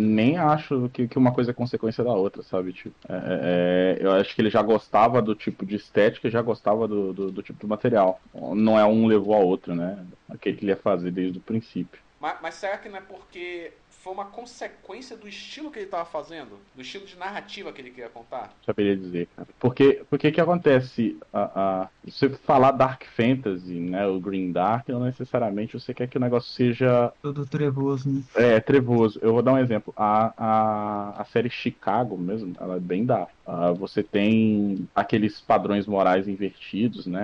nem 0.00 0.36
acho 0.38 0.88
que, 0.90 1.08
que 1.08 1.18
uma 1.18 1.32
coisa 1.34 1.50
é 1.52 1.54
consequência 1.54 2.02
da 2.04 2.12
outra, 2.12 2.42
sabe? 2.42 2.72
Tipo, 2.72 2.96
é- 3.08 3.96
é- 4.00 4.04
eu 4.04 4.12
acho 4.12 4.34
que 4.34 4.40
ele 4.42 4.50
já 4.50 4.62
gostava 4.62 5.22
do 5.22 5.34
tipo 5.34 5.66
de 5.66 5.76
estética 5.76 6.28
e 6.28 6.30
já 6.30 6.42
gostava 6.42 6.88
do, 6.88 7.12
do, 7.12 7.32
do 7.32 7.42
tipo 7.42 7.58
de 7.60 7.66
material. 7.66 8.20
Não 8.34 8.78
é 8.78 8.84
um 8.86 9.06
levou 9.06 9.34
ao 9.34 9.46
outro, 9.46 9.74
né? 9.74 10.06
Aquele 10.28 10.56
que 10.56 10.64
ele 10.64 10.72
ia 10.72 10.76
fazer 10.76 11.10
desde 11.12 11.38
o 11.38 11.42
princípio. 11.42 12.00
Mas, 12.18 12.40
mas 12.42 12.54
será 12.54 12.78
que 12.78 12.88
não 12.88 12.98
é 12.98 13.00
porque 13.00 13.82
foi 14.02 14.12
uma 14.12 14.24
consequência 14.24 15.16
do 15.16 15.28
estilo 15.28 15.70
que 15.70 15.78
ele 15.78 15.86
tava 15.86 16.06
fazendo? 16.06 16.58
Do 16.74 16.80
estilo 16.80 17.04
de 17.04 17.16
narrativa 17.18 17.70
que 17.72 17.80
ele 17.80 17.90
queria 17.90 18.08
contar? 18.08 18.52
Saberia 18.64 18.96
dizer, 18.96 19.28
cara. 19.36 19.48
Porque 19.58 20.02
o 20.10 20.18
que 20.18 20.32
que 20.32 20.40
acontece? 20.40 21.18
A, 21.32 21.82
a, 21.82 21.88
você 22.04 22.30
falar 22.30 22.72
Dark 22.72 23.04
Fantasy, 23.14 23.74
né? 23.74 24.06
O 24.06 24.18
Green 24.18 24.52
Dark, 24.52 24.88
não 24.88 25.00
necessariamente 25.04 25.78
você 25.78 25.92
quer 25.92 26.08
que 26.08 26.16
o 26.16 26.20
negócio 26.20 26.50
seja 26.50 27.12
Todo 27.20 27.44
trevoso, 27.44 28.08
né? 28.08 28.22
É, 28.34 28.60
trevoso. 28.60 29.18
Eu 29.22 29.34
vou 29.34 29.42
dar 29.42 29.52
um 29.52 29.58
exemplo. 29.58 29.92
A, 29.96 30.32
a, 30.36 31.20
a 31.20 31.24
série 31.26 31.50
Chicago 31.50 32.16
mesmo, 32.16 32.54
ela 32.58 32.76
é 32.76 32.80
bem 32.80 33.04
dark. 33.04 33.30
Ah, 33.52 33.72
você 33.72 34.02
tem 34.04 34.88
aqueles 34.94 35.40
padrões 35.40 35.86
morais 35.86 36.28
invertidos, 36.28 37.06
né? 37.06 37.20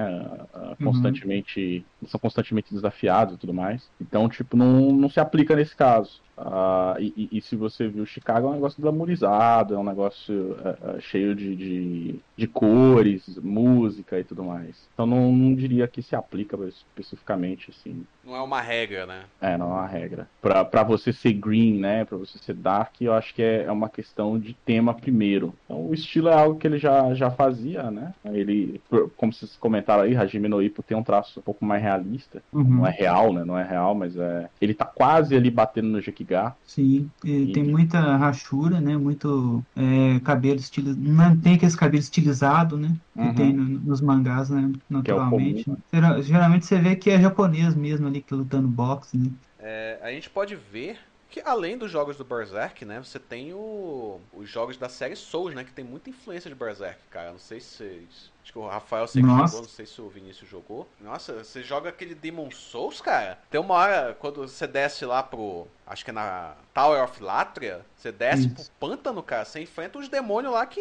Ah, 0.53 0.77
constantemente. 0.83 1.89
São 2.07 2.19
constantemente 2.21 2.75
desafiados 2.75 3.35
e 3.35 3.39
tudo 3.39 3.55
mais. 3.55 3.91
Então, 4.01 4.29
tipo, 4.29 4.57
não, 4.57 4.93
não 4.93 5.09
se 5.09 5.21
aplica 5.21 5.55
nesse 5.55 5.75
caso. 5.77 6.21
Ah, 6.37 6.97
e, 6.99 7.29
e- 7.39 7.41
se 7.43 7.57
você 7.57 7.89
viu 7.89 8.05
Chicago, 8.05 8.47
é 8.49 8.51
um 8.51 8.55
negócio 8.55 8.81
glamourizado, 8.83 9.75
é 9.75 9.79
um 9.79 9.85
negócio 9.85 10.57
ah, 10.65 10.97
ah, 10.97 11.01
cheio 11.01 11.35
de, 11.35 11.55
de, 11.57 12.25
de 12.37 12.47
cores, 12.49 13.25
música 13.39 14.19
e 14.19 14.25
tudo 14.25 14.45
mais. 14.45 14.89
Então, 14.93 15.07
não, 15.07 15.33
não 15.33 15.55
diria 15.55 15.87
que 15.89 16.03
se 16.03 16.15
aplica 16.17 16.57
especificamente, 16.69 17.71
assim, 17.71 18.07
Não 18.23 18.35
é 18.37 18.43
uma 18.43 18.61
regra, 18.61 19.07
né? 19.07 19.31
é, 19.41 19.57
não 19.59 19.67
é 19.67 19.75
uma 19.75 19.87
regra. 19.87 20.31
Pra, 20.41 20.65
pra 20.65 20.83
você 20.83 21.13
ser 21.13 21.35
green, 21.35 21.79
né? 21.79 22.05
Pra 22.05 22.17
você 22.17 22.39
ser 22.39 22.55
dark, 22.55 23.01
eu 23.01 23.13
acho 23.13 23.35
que 23.35 23.43
é, 23.43 23.65
é 23.65 23.73
uma 23.73 23.91
questão 23.91 24.39
de 24.39 24.55
tema 24.65 24.95
primeiro. 24.99 25.59
Então, 25.65 25.87
o 25.87 25.93
estilo 25.95 26.16
é 26.27 26.33
algo 26.33 26.59
que 26.59 26.67
ele 26.67 26.79
já, 26.79 27.13
já 27.15 27.31
fazia, 27.31 27.91
né? 27.91 28.13
Ele, 28.25 28.81
como 29.17 29.33
vocês 29.33 29.57
comentaram 29.57 30.03
aí, 30.05 30.17
Hajime 30.17 30.49
no 30.49 30.63
Ippo 30.63 30.83
tem 30.83 30.97
um 30.97 31.03
traço 31.03 31.41
um 31.41 31.43
pouco 31.43 31.65
mais 31.65 31.83
realista. 31.83 32.43
Uhum. 32.53 32.65
Não 32.65 32.87
é 32.87 32.91
real, 32.91 33.33
né? 33.33 33.45
Não 33.45 33.59
é 33.59 33.63
real, 33.65 33.95
mas 33.95 34.17
é. 34.17 34.49
Ele 34.61 34.73
tá 34.75 34.85
quase 34.85 35.35
ali 35.37 35.51
batendo 35.51 35.89
no 35.89 36.01
Jekiga. 36.01 36.55
Sim, 36.65 37.11
e 37.25 37.31
E- 37.51 37.53
tem 37.53 37.63
muita 37.65 38.01
rachura, 38.17 38.81
né? 38.81 38.97
Muito 38.97 39.63
é, 39.77 40.19
cabelo 40.21 40.59
estilizado. 40.61 41.01
Não 41.01 41.37
tem 41.37 41.55
aquele 41.55 41.73
cabelo 41.77 42.01
estilizado, 42.01 42.77
né? 42.77 42.97
Que 43.15 43.21
Uhum. 43.21 43.35
tem 43.35 43.53
no- 43.53 43.79
nos 43.81 44.01
mangás, 44.01 44.49
né? 44.51 44.71
Naturalmente. 44.89 45.65
comum, 45.65 45.77
Geral- 45.93 46.23
Geralmente 46.23 46.67
você 46.67 46.79
vê 46.79 46.97
que 46.97 47.11
é 47.11 47.21
japonês 47.21 47.75
mesmo 47.75 48.07
ali, 48.07 48.23
que 48.23 48.35
lutando 48.35 48.69
boxe, 48.69 49.17
né? 49.19 49.31
É, 49.59 49.99
a 50.03 50.11
gente 50.13 50.31
pode 50.31 50.55
ver 50.55 50.97
que 51.31 51.41
além 51.45 51.77
dos 51.77 51.91
jogos 51.91 52.17
do 52.17 52.25
Berserk, 52.25 52.85
né? 52.85 52.99
Você 53.03 53.19
tem 53.19 53.53
o, 53.53 54.21
os 54.33 54.49
jogos 54.49 54.77
da 54.77 54.89
série 54.89 55.17
Souls, 55.17 55.55
né? 55.55 55.65
Que 55.65 55.73
tem 55.73 55.85
muita 55.85 56.09
influência 56.11 56.49
de 56.49 56.55
Berserk, 56.55 56.99
cara. 57.11 57.33
Não 57.33 57.39
sei 57.39 57.61
se 57.61 57.67
vocês. 57.77 58.37
Acho 58.43 58.53
que 58.53 58.59
o 58.61 58.67
Rafael 58.69 59.09
sei 59.09 59.23
jogou, 59.23 59.37
não 59.39 59.65
sei 59.69 59.87
se 59.87 60.01
o 60.01 60.09
Vinícius 60.09 60.49
jogou. 60.49 60.89
Nossa, 61.01 61.43
você 61.43 61.65
joga 61.65 61.89
aquele 61.89 62.15
Demon 62.15 62.49
Souls, 62.53 63.01
cara. 63.01 63.41
Tem 63.51 63.61
uma 63.61 63.75
hora, 63.75 64.17
quando 64.21 64.47
você 64.47 64.69
desce 64.69 65.05
lá 65.05 65.21
pro. 65.21 65.67
Acho 65.85 66.05
que 66.05 66.11
é 66.11 66.15
na 66.15 66.55
Tower 66.73 67.03
of 67.03 67.21
Latria, 67.23 67.85
você 67.97 68.13
desce 68.13 68.49
pro 68.49 68.63
Isso. 68.63 68.73
pântano, 68.79 69.21
cara. 69.23 69.45
Você 69.45 69.61
enfrenta 69.61 69.99
os 69.99 70.09
demônios 70.09 70.53
lá 70.53 70.65
que 70.65 70.81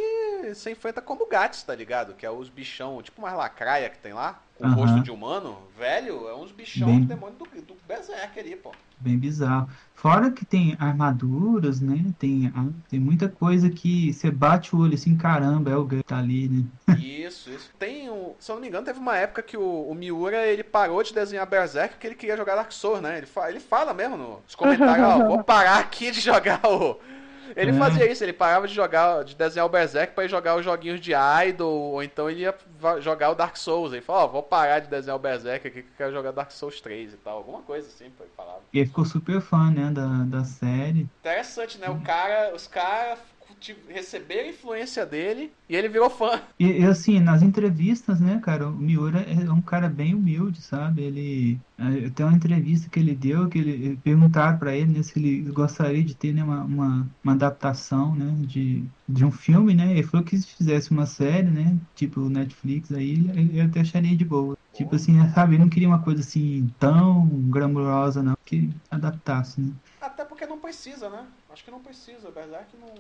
você 0.54 0.72
enfrenta 0.72 1.02
como 1.02 1.26
gatos, 1.26 1.64
tá 1.64 1.74
ligado? 1.74 2.14
Que 2.14 2.26
é 2.26 2.30
os 2.30 2.50
bichão, 2.50 3.02
tipo 3.02 3.20
uma 3.20 3.34
lacraia 3.34 3.90
que 3.90 3.98
tem 3.98 4.14
lá, 4.14 4.40
com 4.58 4.68
rosto 4.70 5.00
de 5.02 5.10
humano. 5.10 5.58
Velho, 5.76 6.28
é 6.30 6.36
uns 6.36 6.52
bichão 6.52 6.88
Bem- 6.88 7.00
de 7.02 7.08
demônio 7.08 7.36
do, 7.36 7.46
do 7.64 7.76
Berserk 7.88 8.40
ali, 8.40 8.56
pô. 8.56 8.72
Bem 9.00 9.18
bizarro. 9.18 9.70
Fora 9.94 10.30
que 10.30 10.46
tem 10.46 10.76
armaduras, 10.80 11.82
né? 11.82 12.06
Tem, 12.20 12.52
tem 12.90 13.00
muita 13.00 13.28
coisa 13.28 13.70
que 13.70 14.14
você 14.14 14.30
bate 14.30 14.76
o 14.76 14.80
olho 14.80 14.94
assim, 14.94 15.18
caramba, 15.18 15.72
é 15.72 15.76
o 15.76 15.86
Gun 15.86 16.02
tá 16.02 16.18
ali, 16.18 16.48
né? 16.48 16.64
Isso, 17.26 17.50
isso. 17.50 17.72
Tem, 17.80 18.08
um, 18.08 18.36
se 18.38 18.52
eu 18.52 18.56
não 18.56 18.62
me 18.62 18.68
engano, 18.68 18.86
teve 18.86 19.00
uma 19.00 19.18
época 19.18 19.42
que 19.42 19.58
o, 19.58 19.90
o 19.90 19.96
Miura 19.96 20.46
ele 20.46 20.64
parou 20.64 21.02
de 21.02 21.12
desenhar 21.12 21.48
Berserk 21.48 21.96
porque 21.96 22.06
ele 22.06 22.16
queria 22.16 22.38
jogar 22.38 22.56
Dark 22.56 22.72
Souls, 22.72 23.02
né? 23.02 23.18
Ele, 23.18 23.26
fa, 23.26 23.50
ele 23.50 23.60
fala 23.60 23.96
mesmo 23.96 24.16
nos 24.16 24.54
comentários, 24.54 25.08
ó, 25.08 25.18
vou 25.26 25.44
parar 25.44 25.80
aqui 25.80 26.12
de 26.12 26.22
jogar 26.22 26.62
o 26.64 27.00
ele 27.56 27.72
é. 27.72 27.74
fazia 27.74 28.10
isso, 28.10 28.24
ele 28.24 28.34
parava 28.34 28.68
de 28.68 28.74
jogar, 28.74 29.24
de 29.24 29.36
desenhar 29.36 29.66
o 29.66 29.70
Berserk 29.70 30.14
pra 30.14 30.26
ir 30.26 30.30
jogar 30.30 30.56
os 30.56 30.64
joguinhos 30.64 31.00
de 31.00 31.12
Idol, 31.48 31.94
ou 31.94 32.04
então 32.04 32.30
ele 32.30 32.42
ia 32.42 32.56
jogar 33.02 33.32
o 33.32 33.36
Dark 33.36 33.58
Souls. 33.58 33.94
Ele 33.94 34.02
falou, 34.02 34.22
ó, 34.22 34.26
oh, 34.26 34.30
vou 34.30 34.44
parar 34.44 34.80
de 34.80 34.88
desenhar 34.88 35.16
o 35.16 35.20
Berserk 35.20 35.68
aqui 35.68 35.82
que 35.82 35.90
eu 35.90 35.98
quero 35.98 36.14
jogar 36.14 36.32
Dark 36.32 36.52
Souls 36.52 36.80
3 36.82 37.14
e 37.14 37.18
tal. 37.18 37.38
Alguma 37.38 37.62
coisa 37.62 37.88
assim, 37.88 38.06
ele 38.06 38.30
falava. 38.36 38.62
E 38.72 38.80
ele 38.80 38.88
ficou 38.88 39.06
super 39.06 39.42
fã, 39.42 39.70
né, 39.72 39.92
da, 39.92 40.08
da 40.26 40.44
série. 40.44 41.08
Interessante, 41.20 41.78
né? 41.78 41.90
O 41.90 42.02
cara, 42.02 42.54
os 42.56 42.68
caras 42.68 43.20
receber 43.88 44.40
a 44.40 44.50
influência 44.50 45.06
dele 45.06 45.52
e 45.70 45.76
ele 45.76 45.88
virou 45.88 46.10
fã. 46.10 46.42
E, 46.60 46.84
assim, 46.84 47.20
nas 47.20 47.42
entrevistas, 47.42 48.20
né, 48.20 48.40
cara, 48.44 48.68
o 48.68 48.72
Miura 48.72 49.20
é 49.22 49.52
um 49.52 49.62
cara 49.62 49.90
bem 49.90 50.14
humilde, 50.14 50.62
sabe? 50.62 51.04
Ele. 51.04 51.60
É, 51.78 52.10
tem 52.10 52.26
uma 52.26 52.36
entrevista 52.36 52.90
que 52.90 53.00
ele 53.00 53.14
deu 53.14 53.50
que 53.50 53.60
ele 53.60 54.00
perguntaram 54.02 54.58
para 54.58 54.74
ele 54.74 54.98
né, 54.98 55.04
se 55.04 55.20
ele 55.20 55.42
gostaria 55.52 56.04
de 56.04 56.16
ter 56.16 56.34
né, 56.34 56.42
uma, 56.42 56.64
uma, 56.64 57.08
uma, 57.22 57.34
adaptação 57.34 58.16
né, 58.16 58.34
de, 58.48 58.84
de 59.08 59.26
um 59.26 59.32
filme, 59.32 59.74
né? 59.74 59.92
Ele 59.92 60.04
falou 60.04 60.26
que 60.26 60.38
se 60.38 60.48
fizesse 60.48 60.92
uma 60.92 61.06
série, 61.06 61.50
né? 61.50 61.78
Tipo 61.94 62.30
Netflix, 62.30 62.92
aí 62.92 63.12
ele, 63.12 63.40
ele 63.40 63.62
até 63.62 63.82
acharia 63.82 64.16
de 64.16 64.24
boa. 64.24 64.58
Tipo 64.74 64.96
assim, 64.96 65.14
sabe, 65.34 65.56
ele 65.56 65.64
não 65.64 65.70
queria 65.70 65.88
uma 65.88 66.02
coisa 66.02 66.20
assim 66.20 66.70
tão 66.78 67.28
glamurosa, 67.50 68.22
não, 68.22 68.38
que 68.44 68.70
adaptasse, 68.92 69.62
né? 69.62 69.72
Até 70.02 70.26
porque 70.26 70.46
não 70.46 70.60
precisa, 70.60 71.10
né? 71.10 71.26
Acho 71.50 71.64
que 71.64 71.72
não 71.72 71.80
precisa. 71.80 72.30
Berserk 72.30 72.76
não 72.78 72.94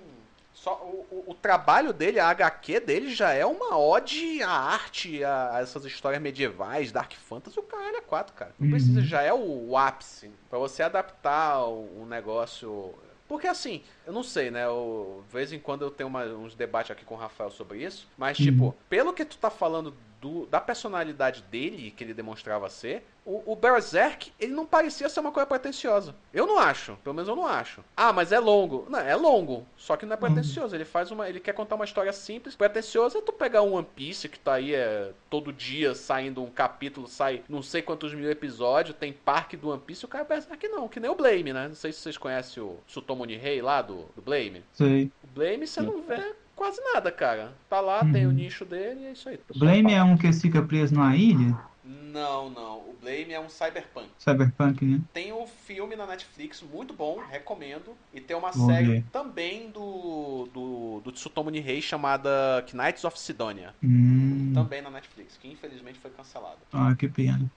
só 0.55 0.81
o, 0.81 1.05
o, 1.11 1.31
o, 1.31 1.33
trabalho 1.33 1.91
dele, 1.91 2.17
a 2.17 2.29
HQ 2.29 2.79
dele 2.79 3.13
já 3.13 3.33
é 3.33 3.45
uma 3.45 3.77
ode 3.77 4.41
à 4.41 4.49
arte, 4.49 5.21
a, 5.21 5.57
a 5.57 5.59
essas 5.59 5.83
histórias 5.83 6.21
medievais, 6.21 6.93
Dark 6.93 7.11
Fantasy, 7.11 7.59
o 7.59 7.63
caralho 7.63 7.97
é 7.97 8.01
4, 8.01 8.33
cara. 8.33 8.55
Não 8.57 8.65
uhum. 8.65 8.71
precisa, 8.71 9.01
já 9.01 9.21
é 9.21 9.33
o, 9.33 9.69
o 9.69 9.77
ápice. 9.77 10.31
para 10.49 10.57
você 10.57 10.81
adaptar 10.81 11.59
o, 11.65 12.03
o, 12.03 12.05
negócio. 12.05 12.95
Porque 13.27 13.47
assim, 13.47 13.83
eu 14.07 14.13
não 14.13 14.23
sei, 14.23 14.49
né? 14.49 14.65
Eu, 14.65 15.25
de 15.27 15.33
vez 15.33 15.51
em 15.51 15.59
quando 15.59 15.81
eu 15.81 15.91
tenho 15.91 16.07
uma, 16.07 16.23
uns 16.23 16.55
debates 16.55 16.91
aqui 16.91 17.03
com 17.03 17.15
o 17.15 17.17
Rafael 17.17 17.51
sobre 17.51 17.83
isso. 17.83 18.07
Mas, 18.17 18.39
uhum. 18.39 18.45
tipo, 18.45 18.75
pelo 18.89 19.11
que 19.11 19.25
tu 19.25 19.37
tá 19.37 19.49
falando 19.49 19.93
do, 20.21 20.45
da 20.45 20.61
personalidade 20.61 21.41
dele, 21.43 21.91
que 21.91 22.01
ele 22.01 22.13
demonstrava 22.13 22.69
ser, 22.69 23.05
o, 23.25 23.53
o, 23.53 23.55
Berserk, 23.55 24.31
ele 24.39 24.53
não 24.53 24.67
parecia 24.67 25.09
ser 25.09 25.19
uma 25.19 25.31
coisa 25.31 25.47
pretensiosa. 25.47 26.13
Eu 26.31 26.45
não 26.45 26.59
acho, 26.59 26.95
pelo 27.03 27.15
menos 27.15 27.27
eu 27.27 27.35
não 27.35 27.47
acho. 27.47 27.83
Ah, 27.97 28.13
mas 28.13 28.31
é 28.31 28.39
longo. 28.39 28.85
Não, 28.87 28.99
é 28.99 29.15
longo, 29.15 29.65
só 29.75 29.97
que 29.97 30.05
não 30.05 30.13
é 30.13 30.15
uhum. 30.15 30.21
pretensioso. 30.21 30.75
Ele 30.75 30.85
faz 30.85 31.09
uma, 31.09 31.27
ele 31.27 31.39
quer 31.39 31.53
contar 31.53 31.75
uma 31.75 31.85
história 31.85 32.13
simples. 32.13 32.55
Pretensioso 32.55 33.17
é 33.17 33.21
tu 33.21 33.33
pegar 33.33 33.63
um 33.63 33.73
One 33.73 33.87
Piece 33.95 34.29
que 34.29 34.37
tá 34.37 34.53
aí 34.53 34.75
é, 34.75 35.11
todo 35.29 35.51
dia 35.51 35.95
saindo 35.95 36.43
um 36.43 36.51
capítulo, 36.51 37.07
sai 37.07 37.41
não 37.49 37.63
sei 37.63 37.81
quantos 37.81 38.13
mil 38.13 38.29
episódios, 38.29 38.95
tem 38.95 39.11
parque 39.11 39.57
do 39.57 39.69
One 39.69 39.81
Piece, 39.81 40.05
o 40.05 40.07
cara 40.07 40.23
é 40.23 40.27
Berserk 40.27 40.67
não, 40.67 40.87
que 40.87 40.99
nem 40.99 41.09
o 41.09 41.15
Blame, 41.15 41.51
né? 41.51 41.67
Não 41.67 41.75
sei 41.75 41.91
se 41.91 42.01
vocês 42.01 42.17
conhecem 42.17 42.61
o 42.61 42.77
Sutomo 42.85 43.25
Nihei 43.25 43.61
lá 43.61 43.81
do, 43.81 44.05
do 44.15 44.21
Blame. 44.21 44.63
Sim. 44.73 45.11
O 45.23 45.27
Blame 45.27 45.65
você 45.65 45.81
não 45.81 46.01
vê 46.03 46.35
quase 46.55 46.79
nada, 46.93 47.11
cara. 47.11 47.53
Tá 47.67 47.81
lá, 47.81 48.03
uhum. 48.03 48.11
tem 48.11 48.27
o 48.27 48.31
nicho 48.31 48.65
dele 48.65 49.01
e 49.01 49.05
é 49.07 49.11
isso 49.13 49.27
aí. 49.29 49.39
Blame 49.55 49.93
é 49.93 50.03
um 50.03 50.15
que 50.15 50.31
fica 50.31 50.61
preso 50.61 50.93
numa 50.93 51.15
ilha? 51.15 51.57
Não, 51.85 52.49
não. 52.49 52.77
O 52.79 52.95
Blame 52.99 53.31
é 53.31 53.39
um 53.39 53.47
cyberpunk. 53.47 54.09
Cyberpunk, 54.17 54.83
né? 54.83 55.01
Tem 55.13 55.31
um 55.31 55.45
filme 55.45 55.95
na 55.95 56.07
Netflix 56.07 56.63
muito 56.63 56.93
bom, 56.93 57.19
recomendo. 57.29 57.95
E 58.13 58.19
tem 58.19 58.35
uma 58.35 58.51
série 58.51 58.87
ver. 58.87 59.05
também 59.11 59.69
do, 59.69 60.49
do, 60.51 61.01
do 61.03 61.11
Tsutomu 61.11 61.51
Nihei 61.51 61.81
chamada 61.81 62.65
Knights 62.73 63.03
of 63.03 63.19
Sidonia. 63.19 63.75
Hum. 63.83 64.51
Também 64.53 64.81
na 64.81 64.89
Netflix, 64.89 65.37
que 65.37 65.47
infelizmente 65.47 65.99
foi 65.99 66.09
cancelada. 66.11 66.57
Ah, 66.73 66.95
que 66.95 67.07
pena. 67.07 67.49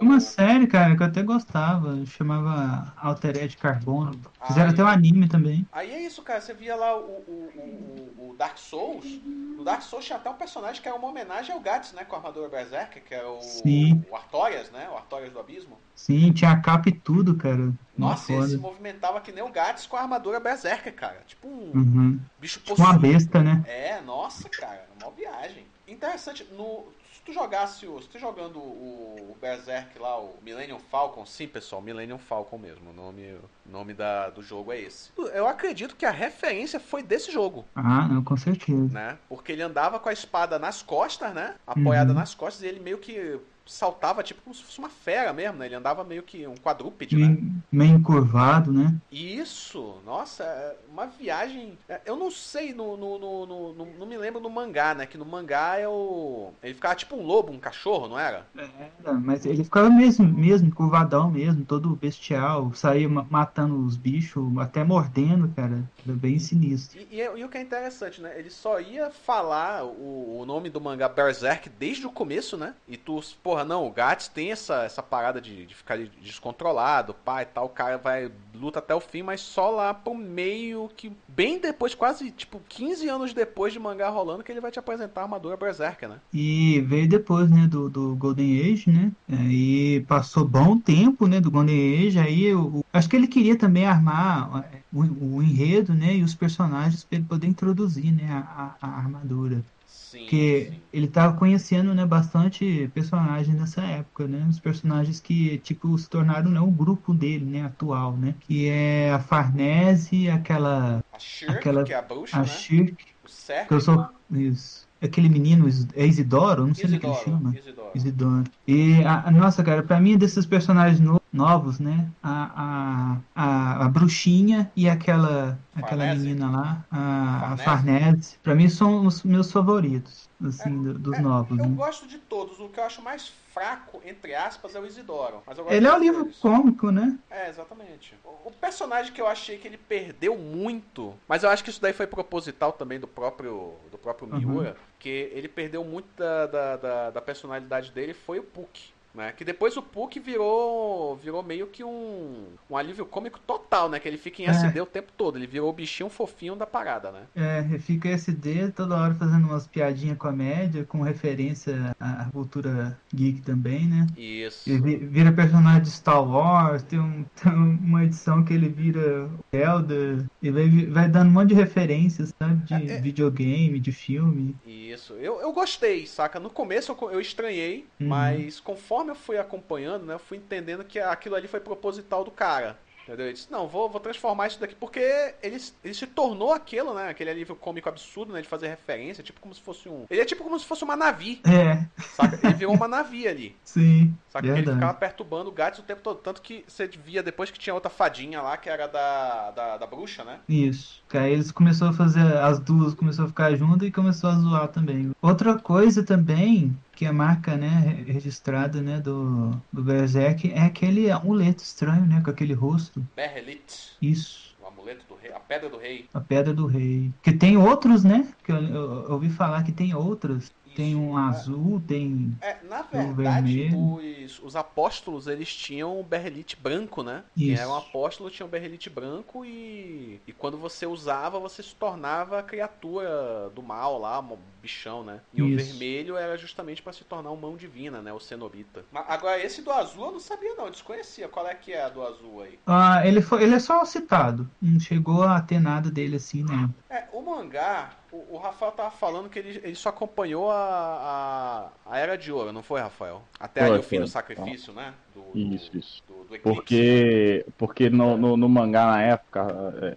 Uma 0.00 0.20
série, 0.20 0.66
cara, 0.66 0.96
que 0.96 1.02
eu 1.02 1.06
até 1.06 1.22
gostava, 1.22 2.04
chamava 2.06 2.92
Altered 2.96 3.56
Carbono. 3.56 4.18
Fizeram 4.46 4.68
Aí... 4.68 4.72
até 4.72 4.84
um 4.84 4.86
anime 4.86 5.28
também. 5.28 5.66
Aí 5.72 5.90
é 5.90 6.02
isso, 6.02 6.22
cara. 6.22 6.40
Você 6.40 6.54
via 6.54 6.76
lá 6.76 6.96
o, 6.96 7.00
o, 7.00 8.12
o, 8.16 8.30
o, 8.30 8.36
Dark 8.36 8.56
Souls. 8.56 9.04
No 9.24 9.64
Dark 9.64 9.82
Souls 9.82 10.04
tinha 10.04 10.16
até 10.16 10.30
um 10.30 10.34
personagem 10.34 10.80
que 10.80 10.88
era 10.88 10.96
uma 10.96 11.08
homenagem 11.08 11.52
ao 11.52 11.60
Gats, 11.60 11.92
né? 11.92 12.04
Com 12.04 12.14
a 12.14 12.18
armadura 12.18 12.48
Berserker, 12.48 13.02
que 13.02 13.14
é 13.14 13.24
o, 13.24 13.40
Sim. 13.40 14.04
o 14.08 14.14
Artorias, 14.14 14.70
né? 14.70 14.88
O 14.92 14.96
Artorias 14.96 15.32
do 15.32 15.40
Abismo. 15.40 15.76
Sim, 15.96 16.32
tinha 16.32 16.52
a 16.52 16.60
capa 16.60 16.88
e 16.88 16.92
tudo, 16.92 17.34
cara. 17.34 17.72
Nossa, 17.96 18.32
ele 18.32 18.46
se 18.46 18.56
movimentava 18.56 19.20
que 19.20 19.32
nem 19.32 19.42
o 19.42 19.50
Gats 19.50 19.86
com 19.86 19.96
a 19.96 20.02
armadura 20.02 20.38
Berserker, 20.38 20.94
cara. 20.94 21.22
Tipo 21.26 21.48
um 21.48 21.72
uhum. 21.74 22.20
bicho 22.40 22.60
possuído. 22.60 22.84
Tipo 22.84 22.88
uma 22.88 22.98
besta, 22.98 23.42
né? 23.42 23.64
É, 23.66 24.00
nossa, 24.00 24.48
cara. 24.48 24.86
Uma 25.02 25.10
viagem. 25.10 25.66
Interessante. 25.88 26.46
No, 26.52 26.86
tu 27.28 27.32
jogasse 27.32 27.86
o. 27.86 28.00
Se 28.00 28.08
tu 28.08 28.18
jogando 28.18 28.58
o, 28.58 29.32
o 29.32 29.36
Berserk 29.40 29.98
lá, 29.98 30.18
o 30.18 30.34
Millennium 30.42 30.78
Falcon, 30.78 31.26
sim, 31.26 31.46
pessoal, 31.46 31.82
Millennium 31.82 32.18
Falcon 32.18 32.56
mesmo. 32.56 32.90
O 32.90 32.92
nome, 32.92 33.38
nome 33.66 33.92
da, 33.92 34.30
do 34.30 34.42
jogo 34.42 34.72
é 34.72 34.80
esse. 34.80 35.10
Eu 35.34 35.46
acredito 35.46 35.94
que 35.94 36.06
a 36.06 36.10
referência 36.10 36.80
foi 36.80 37.02
desse 37.02 37.30
jogo. 37.30 37.66
Ah, 37.74 38.08
não, 38.08 38.24
com 38.24 38.36
certeza. 38.36 38.92
Né? 38.92 39.18
Porque 39.28 39.52
ele 39.52 39.62
andava 39.62 39.98
com 39.98 40.08
a 40.08 40.12
espada 40.12 40.58
nas 40.58 40.82
costas, 40.82 41.34
né? 41.34 41.54
Apoiada 41.66 42.12
uhum. 42.12 42.18
nas 42.18 42.34
costas, 42.34 42.62
e 42.62 42.66
ele 42.66 42.80
meio 42.80 42.98
que 42.98 43.38
saltava 43.68 44.22
tipo 44.22 44.42
como 44.42 44.54
se 44.54 44.62
fosse 44.62 44.78
uma 44.78 44.88
fera 44.88 45.32
mesmo, 45.32 45.58
né? 45.58 45.66
Ele 45.66 45.74
andava 45.74 46.02
meio 46.02 46.22
que 46.22 46.46
um 46.46 46.56
quadrúpede, 46.56 47.14
meio, 47.14 47.28
né? 47.28 47.38
Meio 47.70 47.94
encurvado, 47.96 48.72
né? 48.72 48.94
Isso! 49.12 49.96
Nossa, 50.04 50.42
é 50.42 50.76
uma 50.90 51.06
viagem. 51.06 51.78
É, 51.88 52.00
eu 52.06 52.16
não 52.16 52.30
sei, 52.30 52.72
no, 52.72 52.96
no, 52.96 53.18
no, 53.18 53.46
no, 53.46 53.86
não 53.98 54.06
me 54.06 54.16
lembro 54.16 54.40
no 54.40 54.50
mangá, 54.50 54.94
né? 54.94 55.06
Que 55.06 55.18
no 55.18 55.24
mangá 55.24 55.76
é 55.76 55.86
o. 55.86 56.50
Ele 56.62 56.74
ficava 56.74 56.94
tipo 56.94 57.16
um 57.16 57.22
lobo, 57.22 57.52
um 57.52 57.58
cachorro, 57.58 58.08
não 58.08 58.18
era? 58.18 58.46
Era, 58.56 59.12
mas 59.14 59.44
ele 59.44 59.62
ficava 59.64 59.90
mesmo, 59.90 60.26
mesmo, 60.26 60.74
curvadão 60.74 61.30
mesmo, 61.30 61.64
todo 61.64 61.96
bestial, 61.96 62.72
saía 62.74 63.08
matando 63.08 63.84
os 63.84 63.96
bichos, 63.96 64.56
até 64.58 64.82
mordendo, 64.82 65.48
cara. 65.54 65.82
Era 66.06 66.16
bem 66.16 66.38
sinistro. 66.38 66.98
E, 66.98 67.16
e, 67.16 67.20
e, 67.20 67.44
o 67.44 67.48
que 67.48 67.58
é 67.58 67.62
interessante, 67.62 68.20
né? 68.20 68.38
Ele 68.38 68.50
só 68.50 68.80
ia 68.80 69.10
falar 69.10 69.84
o, 69.84 70.40
o 70.40 70.44
nome 70.46 70.70
do 70.70 70.80
mangá 70.80 71.08
Berserk 71.08 71.68
desde 71.68 72.06
o 72.06 72.10
começo, 72.10 72.56
né? 72.56 72.74
E 72.86 72.96
tu, 72.96 73.20
porra, 73.42 73.57
porra, 73.58 73.64
não, 73.64 73.86
o 73.86 73.90
Gats 73.90 74.28
tem 74.28 74.52
essa, 74.52 74.84
essa 74.84 75.02
parada 75.02 75.40
de, 75.40 75.66
de 75.66 75.74
ficar 75.74 75.98
descontrolado, 76.22 77.14
pai 77.14 77.42
e 77.44 77.46
tal, 77.46 77.66
o 77.66 77.70
cara 77.70 77.98
vai, 77.98 78.30
luta 78.54 78.78
até 78.78 78.94
o 78.94 79.00
fim, 79.00 79.22
mas 79.22 79.40
só 79.40 79.70
lá 79.70 79.92
pro 79.92 80.14
meio 80.14 80.90
que, 80.96 81.10
bem 81.26 81.60
depois, 81.60 81.94
quase, 81.94 82.30
tipo, 82.30 82.60
15 82.68 83.08
anos 83.08 83.32
depois 83.32 83.72
de 83.72 83.78
mangá 83.78 84.08
rolando, 84.08 84.44
que 84.44 84.52
ele 84.52 84.60
vai 84.60 84.70
te 84.70 84.78
apresentar 84.78 85.22
a 85.22 85.24
armadura 85.24 85.56
Berserker, 85.56 86.08
né? 86.08 86.16
E 86.32 86.80
veio 86.86 87.08
depois, 87.08 87.50
né, 87.50 87.66
do, 87.66 87.88
do 87.88 88.14
Golden 88.16 88.72
Age, 88.72 88.90
né, 88.90 89.12
e 89.48 90.04
passou 90.06 90.44
bom 90.44 90.78
tempo, 90.78 91.26
né, 91.26 91.40
do 91.40 91.50
Golden 91.50 92.06
Age, 92.06 92.18
aí 92.18 92.44
eu, 92.44 92.84
acho 92.92 93.08
que 93.08 93.16
ele 93.16 93.26
queria 93.26 93.56
também 93.56 93.86
armar 93.86 94.64
é, 94.72 94.78
o, 94.92 95.36
o 95.36 95.42
enredo, 95.42 95.94
né, 95.94 96.16
e 96.16 96.22
os 96.22 96.34
personagens 96.34 97.04
para 97.04 97.18
ele 97.18 97.26
poder 97.26 97.46
introduzir, 97.46 98.12
né, 98.12 98.28
a, 98.30 98.74
a 98.80 98.88
armadura. 98.88 99.62
Sim, 100.08 100.20
porque 100.20 100.70
sim. 100.70 100.80
ele 100.90 101.04
estava 101.04 101.36
conhecendo 101.36 101.94
né, 101.94 102.06
bastante 102.06 102.90
personagens 102.94 103.54
nessa 103.54 103.82
época, 103.82 104.26
né? 104.26 104.46
Os 104.48 104.58
personagens 104.58 105.20
que 105.20 105.58
tipo 105.58 105.98
se 105.98 106.08
tornaram 106.08 106.50
né, 106.50 106.58
o 106.58 106.70
grupo 106.70 107.12
dele, 107.12 107.44
né, 107.44 107.62
atual, 107.66 108.16
né? 108.16 108.34
Que 108.40 108.68
é 108.68 109.12
a 109.12 109.20
Farnese, 109.20 110.30
aquela 110.30 111.04
a 111.12 111.18
Shirk, 111.18 111.54
aquela 111.54 111.84
que 111.84 111.92
é 111.92 111.96
a 111.96 112.00
bruxa, 112.00 112.36
a 112.38 112.40
né? 112.40 112.46
Shirk, 112.46 113.04
o 113.22 113.28
Cerco, 113.28 113.68
que 113.68 113.74
eu 113.74 113.80
sou 113.82 114.08
isso. 114.30 114.88
Aquele 115.00 115.28
menino 115.28 115.68
é 115.94 116.06
Isidoro, 116.06 116.66
não 116.66 116.74
sei 116.74 116.86
o 116.86 116.98
que 116.98 117.06
ele 117.06 117.14
chama. 117.16 117.54
Isidoro. 117.54 117.90
Isidoro. 117.94 118.44
E 118.66 119.04
a, 119.04 119.30
nossa, 119.30 119.62
cara, 119.62 119.82
para 119.82 120.00
mim 120.00 120.16
desses 120.16 120.46
personagens 120.46 121.00
no, 121.00 121.20
novos, 121.32 121.78
né? 121.78 122.10
A, 122.22 123.20
a, 123.34 123.82
a, 123.82 123.86
a, 123.86 123.88
bruxinha 123.88 124.70
e 124.76 124.88
aquela 124.88 125.58
aquela 125.74 126.06
Farnese. 126.06 126.26
menina 126.26 126.50
lá, 126.50 126.84
a 126.90 127.56
Farnese. 127.58 127.64
Farnese. 127.64 128.38
Pra 128.42 128.54
mim 128.54 128.68
são 128.68 129.06
os 129.06 129.22
meus 129.22 129.50
favoritos, 129.52 130.28
assim, 130.44 130.88
É, 130.90 130.94
dos 130.94 131.18
é, 131.18 131.20
novos. 131.20 131.62
Eu 131.62 131.68
né? 131.68 131.74
gosto 131.74 132.06
de 132.08 132.18
todos. 132.18 132.58
O 132.60 132.68
que 132.68 132.80
eu 132.80 132.84
acho 132.84 133.02
mais 133.02 133.28
fraco, 133.52 134.00
entre 134.04 134.34
aspas, 134.34 134.74
é 134.74 134.80
o 134.80 134.86
Isidoro. 134.86 135.42
Ele 135.68 135.86
é 135.86 135.92
um 135.94 135.98
livro 135.98 136.24
todos. 136.24 136.38
cômico, 136.38 136.90
né? 136.90 137.18
É, 137.30 137.48
exatamente. 137.48 138.14
O, 138.24 138.48
o 138.48 138.52
personagem 138.52 139.12
que 139.12 139.20
eu 139.20 139.26
achei 139.26 139.58
que 139.58 139.66
ele 139.68 139.78
perdeu 139.78 140.36
muito, 140.38 141.14
mas 141.28 141.42
eu 141.42 141.50
acho 141.50 141.62
que 141.64 141.70
isso 141.70 141.80
daí 141.80 141.92
foi 141.92 142.06
proposital 142.06 142.72
também 142.72 142.98
do 143.00 143.08
próprio 143.08 143.74
do 143.90 143.98
próprio 143.98 144.28
Uhum. 144.28 144.38
Miura, 144.38 144.76
que 144.98 145.08
ele 145.32 145.48
perdeu 145.48 145.84
muito 145.84 146.08
da, 146.16 146.46
da, 146.46 146.76
da, 146.76 147.10
da 147.10 147.20
personalidade 147.22 147.90
dele 147.92 148.14
foi 148.14 148.38
o 148.38 148.42
Puck. 148.44 148.92
Né? 149.18 149.32
Que 149.36 149.44
depois 149.44 149.76
o 149.76 149.82
Puck 149.82 150.18
virou, 150.20 151.16
virou 151.16 151.42
meio 151.42 151.66
que 151.66 151.84
um, 151.84 152.44
um 152.70 152.76
alívio 152.76 153.04
cômico 153.04 153.38
total, 153.46 153.88
né? 153.90 153.98
Que 153.98 154.08
ele 154.08 154.16
fica 154.16 154.40
em 154.42 154.46
É. 154.46 154.50
SD 154.50 154.80
o 154.80 154.86
tempo 154.86 155.12
todo. 155.16 155.36
Ele 155.36 155.46
virou 155.46 155.68
o 155.68 155.72
bichinho 155.72 156.08
fofinho 156.08 156.54
da 156.56 156.66
parada, 156.66 157.10
né? 157.10 157.22
É, 157.36 157.78
fica 157.78 158.08
SD 158.08 158.70
toda 158.70 158.96
hora 158.96 159.14
fazendo 159.14 159.44
umas 159.46 159.66
piadinhas 159.66 160.16
comédia, 160.16 160.84
com 160.84 161.02
referência 161.02 161.94
à 162.00 162.26
cultura 162.32 162.98
geek 163.14 163.42
também, 163.42 163.86
né? 163.86 164.06
Isso. 164.16 164.70
Ele 164.70 164.80
vi- 164.80 164.96
vira 164.96 165.32
personagem 165.32 165.82
de 165.82 165.90
Star 165.90 166.22
Wars, 166.22 166.82
tem, 166.84 166.98
um- 167.00 167.24
tem 167.42 167.52
uma 167.52 168.04
edição 168.04 168.44
que 168.44 168.54
ele 168.54 168.68
vira 168.68 169.28
Zelda, 169.54 170.24
e 170.42 170.50
vai, 170.50 170.68
vai 170.86 171.08
dando 171.08 171.28
um 171.28 171.32
monte 171.32 171.48
de 171.48 171.54
referências, 171.54 172.32
sabe? 172.38 172.64
De 172.64 172.74
É, 172.74 172.96
é. 172.96 173.00
videogame, 173.00 173.80
de 173.80 173.90
filme. 173.92 174.54
Isso. 174.66 175.14
Eu, 175.14 175.40
eu 175.40 175.52
gostei, 175.52 176.06
saca? 176.06 176.38
No 176.38 176.50
começo 176.50 176.92
eu, 177.00 177.10
eu 177.10 177.20
estranhei, 177.20 177.86
Uhum. 178.00 178.08
mas 178.08 178.60
conforme 178.60 179.07
eu 179.10 179.16
fui 179.16 179.38
acompanhando, 179.38 180.06
né? 180.06 180.14
Eu 180.14 180.18
fui 180.18 180.36
entendendo 180.36 180.84
que 180.84 180.98
aquilo 180.98 181.34
ali 181.34 181.48
foi 181.48 181.60
proposital 181.60 182.24
do 182.24 182.30
cara. 182.30 182.78
Entendeu? 183.08 183.26
Eu 183.28 183.32
disse, 183.32 183.50
não, 183.50 183.66
vou, 183.66 183.88
vou 183.88 184.00
transformar 184.00 184.48
isso 184.48 184.60
daqui, 184.60 184.74
porque 184.74 185.00
ele, 185.42 185.58
ele 185.82 185.94
se 185.94 186.06
tornou 186.06 186.52
aquilo, 186.52 186.92
né? 186.92 187.08
Aquele 187.08 187.30
alívio 187.30 187.56
cômico 187.56 187.88
absurdo, 187.88 188.34
né? 188.34 188.42
De 188.42 188.48
fazer 188.48 188.68
referência, 188.68 189.24
tipo 189.24 189.40
como 189.40 189.54
se 189.54 189.62
fosse 189.62 189.88
um. 189.88 190.04
Ele 190.10 190.20
é 190.20 190.26
tipo 190.26 190.44
como 190.44 190.58
se 190.58 190.66
fosse 190.66 190.84
uma 190.84 190.94
navi, 190.94 191.40
É, 191.46 191.86
saca? 192.14 192.38
Ele 192.44 192.52
virou 192.52 192.74
uma 192.74 192.86
navi 192.86 193.26
ali. 193.26 193.56
sim, 193.64 194.14
Saca? 194.28 194.46
Que 194.46 194.58
ele 194.60 194.72
ficava 194.74 194.92
perturbando 194.92 195.48
o 195.48 195.52
Gats 195.52 195.78
o 195.78 195.82
tempo 195.82 196.02
todo. 196.02 196.18
Tanto 196.18 196.42
que 196.42 196.62
você 196.68 196.86
via 196.86 197.22
depois 197.22 197.50
que 197.50 197.58
tinha 197.58 197.72
outra 197.72 197.88
fadinha 197.88 198.42
lá, 198.42 198.58
que 198.58 198.68
era 198.68 198.86
da, 198.86 199.52
da, 199.52 199.76
da 199.78 199.86
bruxa, 199.86 200.22
né? 200.22 200.40
Isso. 200.46 201.02
Que 201.08 201.16
aí 201.16 201.32
eles 201.32 201.50
começaram 201.50 201.92
a 201.92 201.96
fazer, 201.96 202.20
as 202.20 202.60
duas 202.60 202.92
começaram 202.92 203.24
a 203.24 203.28
ficar 203.28 203.54
juntas 203.56 203.88
e 203.88 203.90
começou 203.90 204.28
a 204.28 204.34
zoar 204.34 204.68
também. 204.68 205.12
Outra 205.22 205.58
coisa 205.58 206.02
também, 206.02 206.76
que 206.98 207.04
é 207.04 207.08
a 207.08 207.12
marca, 207.12 207.56
né, 207.56 207.68
re- 208.04 208.12
registrada, 208.12 208.82
né, 208.82 209.00
do, 209.00 209.52
do 209.72 209.84
Berserk, 209.84 210.50
é 210.50 210.62
aquele 210.62 211.08
amuleto 211.12 211.62
estranho, 211.62 212.04
né, 212.04 212.20
com 212.24 212.28
aquele 212.30 212.52
rosto. 212.54 213.06
Berrelit, 213.14 213.96
Isso. 214.02 214.56
o 214.60 214.66
amuleto 214.66 215.04
do 215.08 215.14
rei, 215.14 215.32
a 215.32 215.38
pedra 215.38 215.70
do 215.70 215.78
rei. 215.78 216.06
A 216.12 216.20
Pedra 216.20 216.52
do 216.52 216.66
Rei. 216.66 217.12
Que 217.22 217.32
tem 217.32 217.56
outros, 217.56 218.02
né? 218.02 218.26
Que 218.42 218.50
eu, 218.50 218.56
eu- 218.56 218.92
eu 219.04 219.12
ouvi 219.12 219.30
falar 219.30 219.62
que 219.62 219.70
tem 219.70 219.94
outros. 219.94 220.50
Tem 220.78 220.94
um 220.94 221.16
azul, 221.16 221.80
tem. 221.80 222.38
É, 222.40 222.62
na 222.62 222.82
o 222.82 222.86
verdade, 222.88 223.68
vermelho. 223.68 223.96
os, 224.24 224.38
os 224.38 224.54
apóstolos, 224.54 225.26
eles 225.26 225.52
tinham 225.52 225.98
o 225.98 226.04
berrelite 226.04 226.54
branco, 226.54 227.02
né? 227.02 227.24
Quem 227.36 227.52
Isso. 227.52 227.62
era 227.62 227.68
um 227.68 227.74
apóstolo 227.74 228.30
tinha 228.30 228.46
o 228.46 228.48
berrelite 228.48 228.88
branco 228.88 229.44
e, 229.44 230.22
e 230.24 230.32
quando 230.32 230.56
você 230.56 230.86
usava, 230.86 231.40
você 231.40 231.64
se 231.64 231.74
tornava 231.74 232.40
criatura 232.44 233.50
do 233.50 233.60
mal 233.60 233.98
lá, 233.98 234.20
um 234.20 234.38
bichão, 234.62 235.02
né? 235.02 235.20
E 235.34 235.42
o 235.42 235.48
Isso. 235.48 235.56
vermelho 235.66 236.16
era 236.16 236.36
justamente 236.38 236.80
pra 236.80 236.92
se 236.92 237.02
tornar 237.02 237.30
uma 237.32 237.40
mão 237.48 237.56
divina, 237.56 238.00
né? 238.00 238.12
O 238.12 238.20
cenobita. 238.20 238.84
Mas 238.92 239.04
agora, 239.08 239.42
esse 239.42 239.60
do 239.62 239.72
azul 239.72 240.06
eu 240.06 240.12
não 240.12 240.20
sabia 240.20 240.54
não, 240.54 240.66
eu 240.66 240.70
desconhecia. 240.70 241.28
Qual 241.28 241.46
é 241.48 241.56
que 241.56 241.72
é 241.72 241.82
a 241.82 241.88
do 241.88 242.06
azul 242.06 242.40
aí? 242.42 242.56
Ah, 242.64 243.02
ele, 243.04 243.20
foi, 243.20 243.42
ele 243.42 243.54
é 243.56 243.58
só 243.58 243.84
citado. 243.84 244.48
Não 244.60 244.78
chegou 244.78 245.22
a 245.24 245.40
ter 245.40 245.58
nada 245.58 245.90
dele 245.90 246.16
assim, 246.16 246.44
né? 246.44 246.68
É, 246.90 247.06
o 247.12 247.20
mangá, 247.20 247.90
o, 248.10 248.36
o 248.36 248.38
Rafael 248.38 248.72
tava 248.72 248.90
falando 248.90 249.28
que 249.28 249.38
ele, 249.38 249.60
ele 249.62 249.74
só 249.74 249.90
acompanhou 249.90 250.50
a, 250.50 251.70
a, 251.86 251.92
a 251.92 251.98
Era 251.98 252.16
de 252.16 252.32
Ouro, 252.32 252.52
não 252.52 252.62
foi, 252.62 252.80
Rafael? 252.80 253.22
Até 253.38 253.60
Foi, 253.60 253.70
ali 253.70 253.78
o 253.78 253.82
fim 253.82 254.00
do 254.00 254.06
sacrifício, 254.06 254.72
né? 254.72 254.94
Do, 255.18 255.36
do- 255.36 255.54
Isso, 255.54 255.76
isso. 255.76 256.02
Do, 256.06 256.24
do 256.24 256.34
eclipse, 256.34 256.74
né? 256.84 256.94
Porque, 256.94 257.44
porque 257.56 257.90
no, 257.90 258.16
no, 258.16 258.36
no 258.36 258.48
mangá 258.48 258.86
na 258.86 259.02
época, 259.02 259.46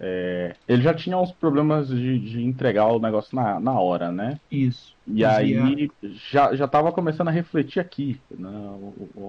é, 0.00 0.56
ele 0.66 0.82
já 0.82 0.92
tinha 0.94 1.16
uns 1.16 1.32
problemas 1.32 1.88
de, 1.88 2.18
de 2.18 2.42
entregar 2.42 2.86
o 2.88 2.98
negócio 2.98 3.34
na, 3.36 3.60
na 3.60 3.78
hora, 3.80 4.10
né? 4.10 4.40
Isso. 4.50 4.96
E 5.06 5.24
aí 5.24 5.90
já, 6.30 6.54
já 6.54 6.68
tava 6.68 6.92
começando 6.92 7.28
a 7.28 7.30
refletir 7.32 7.80
aqui, 7.80 8.22
né, 8.30 8.48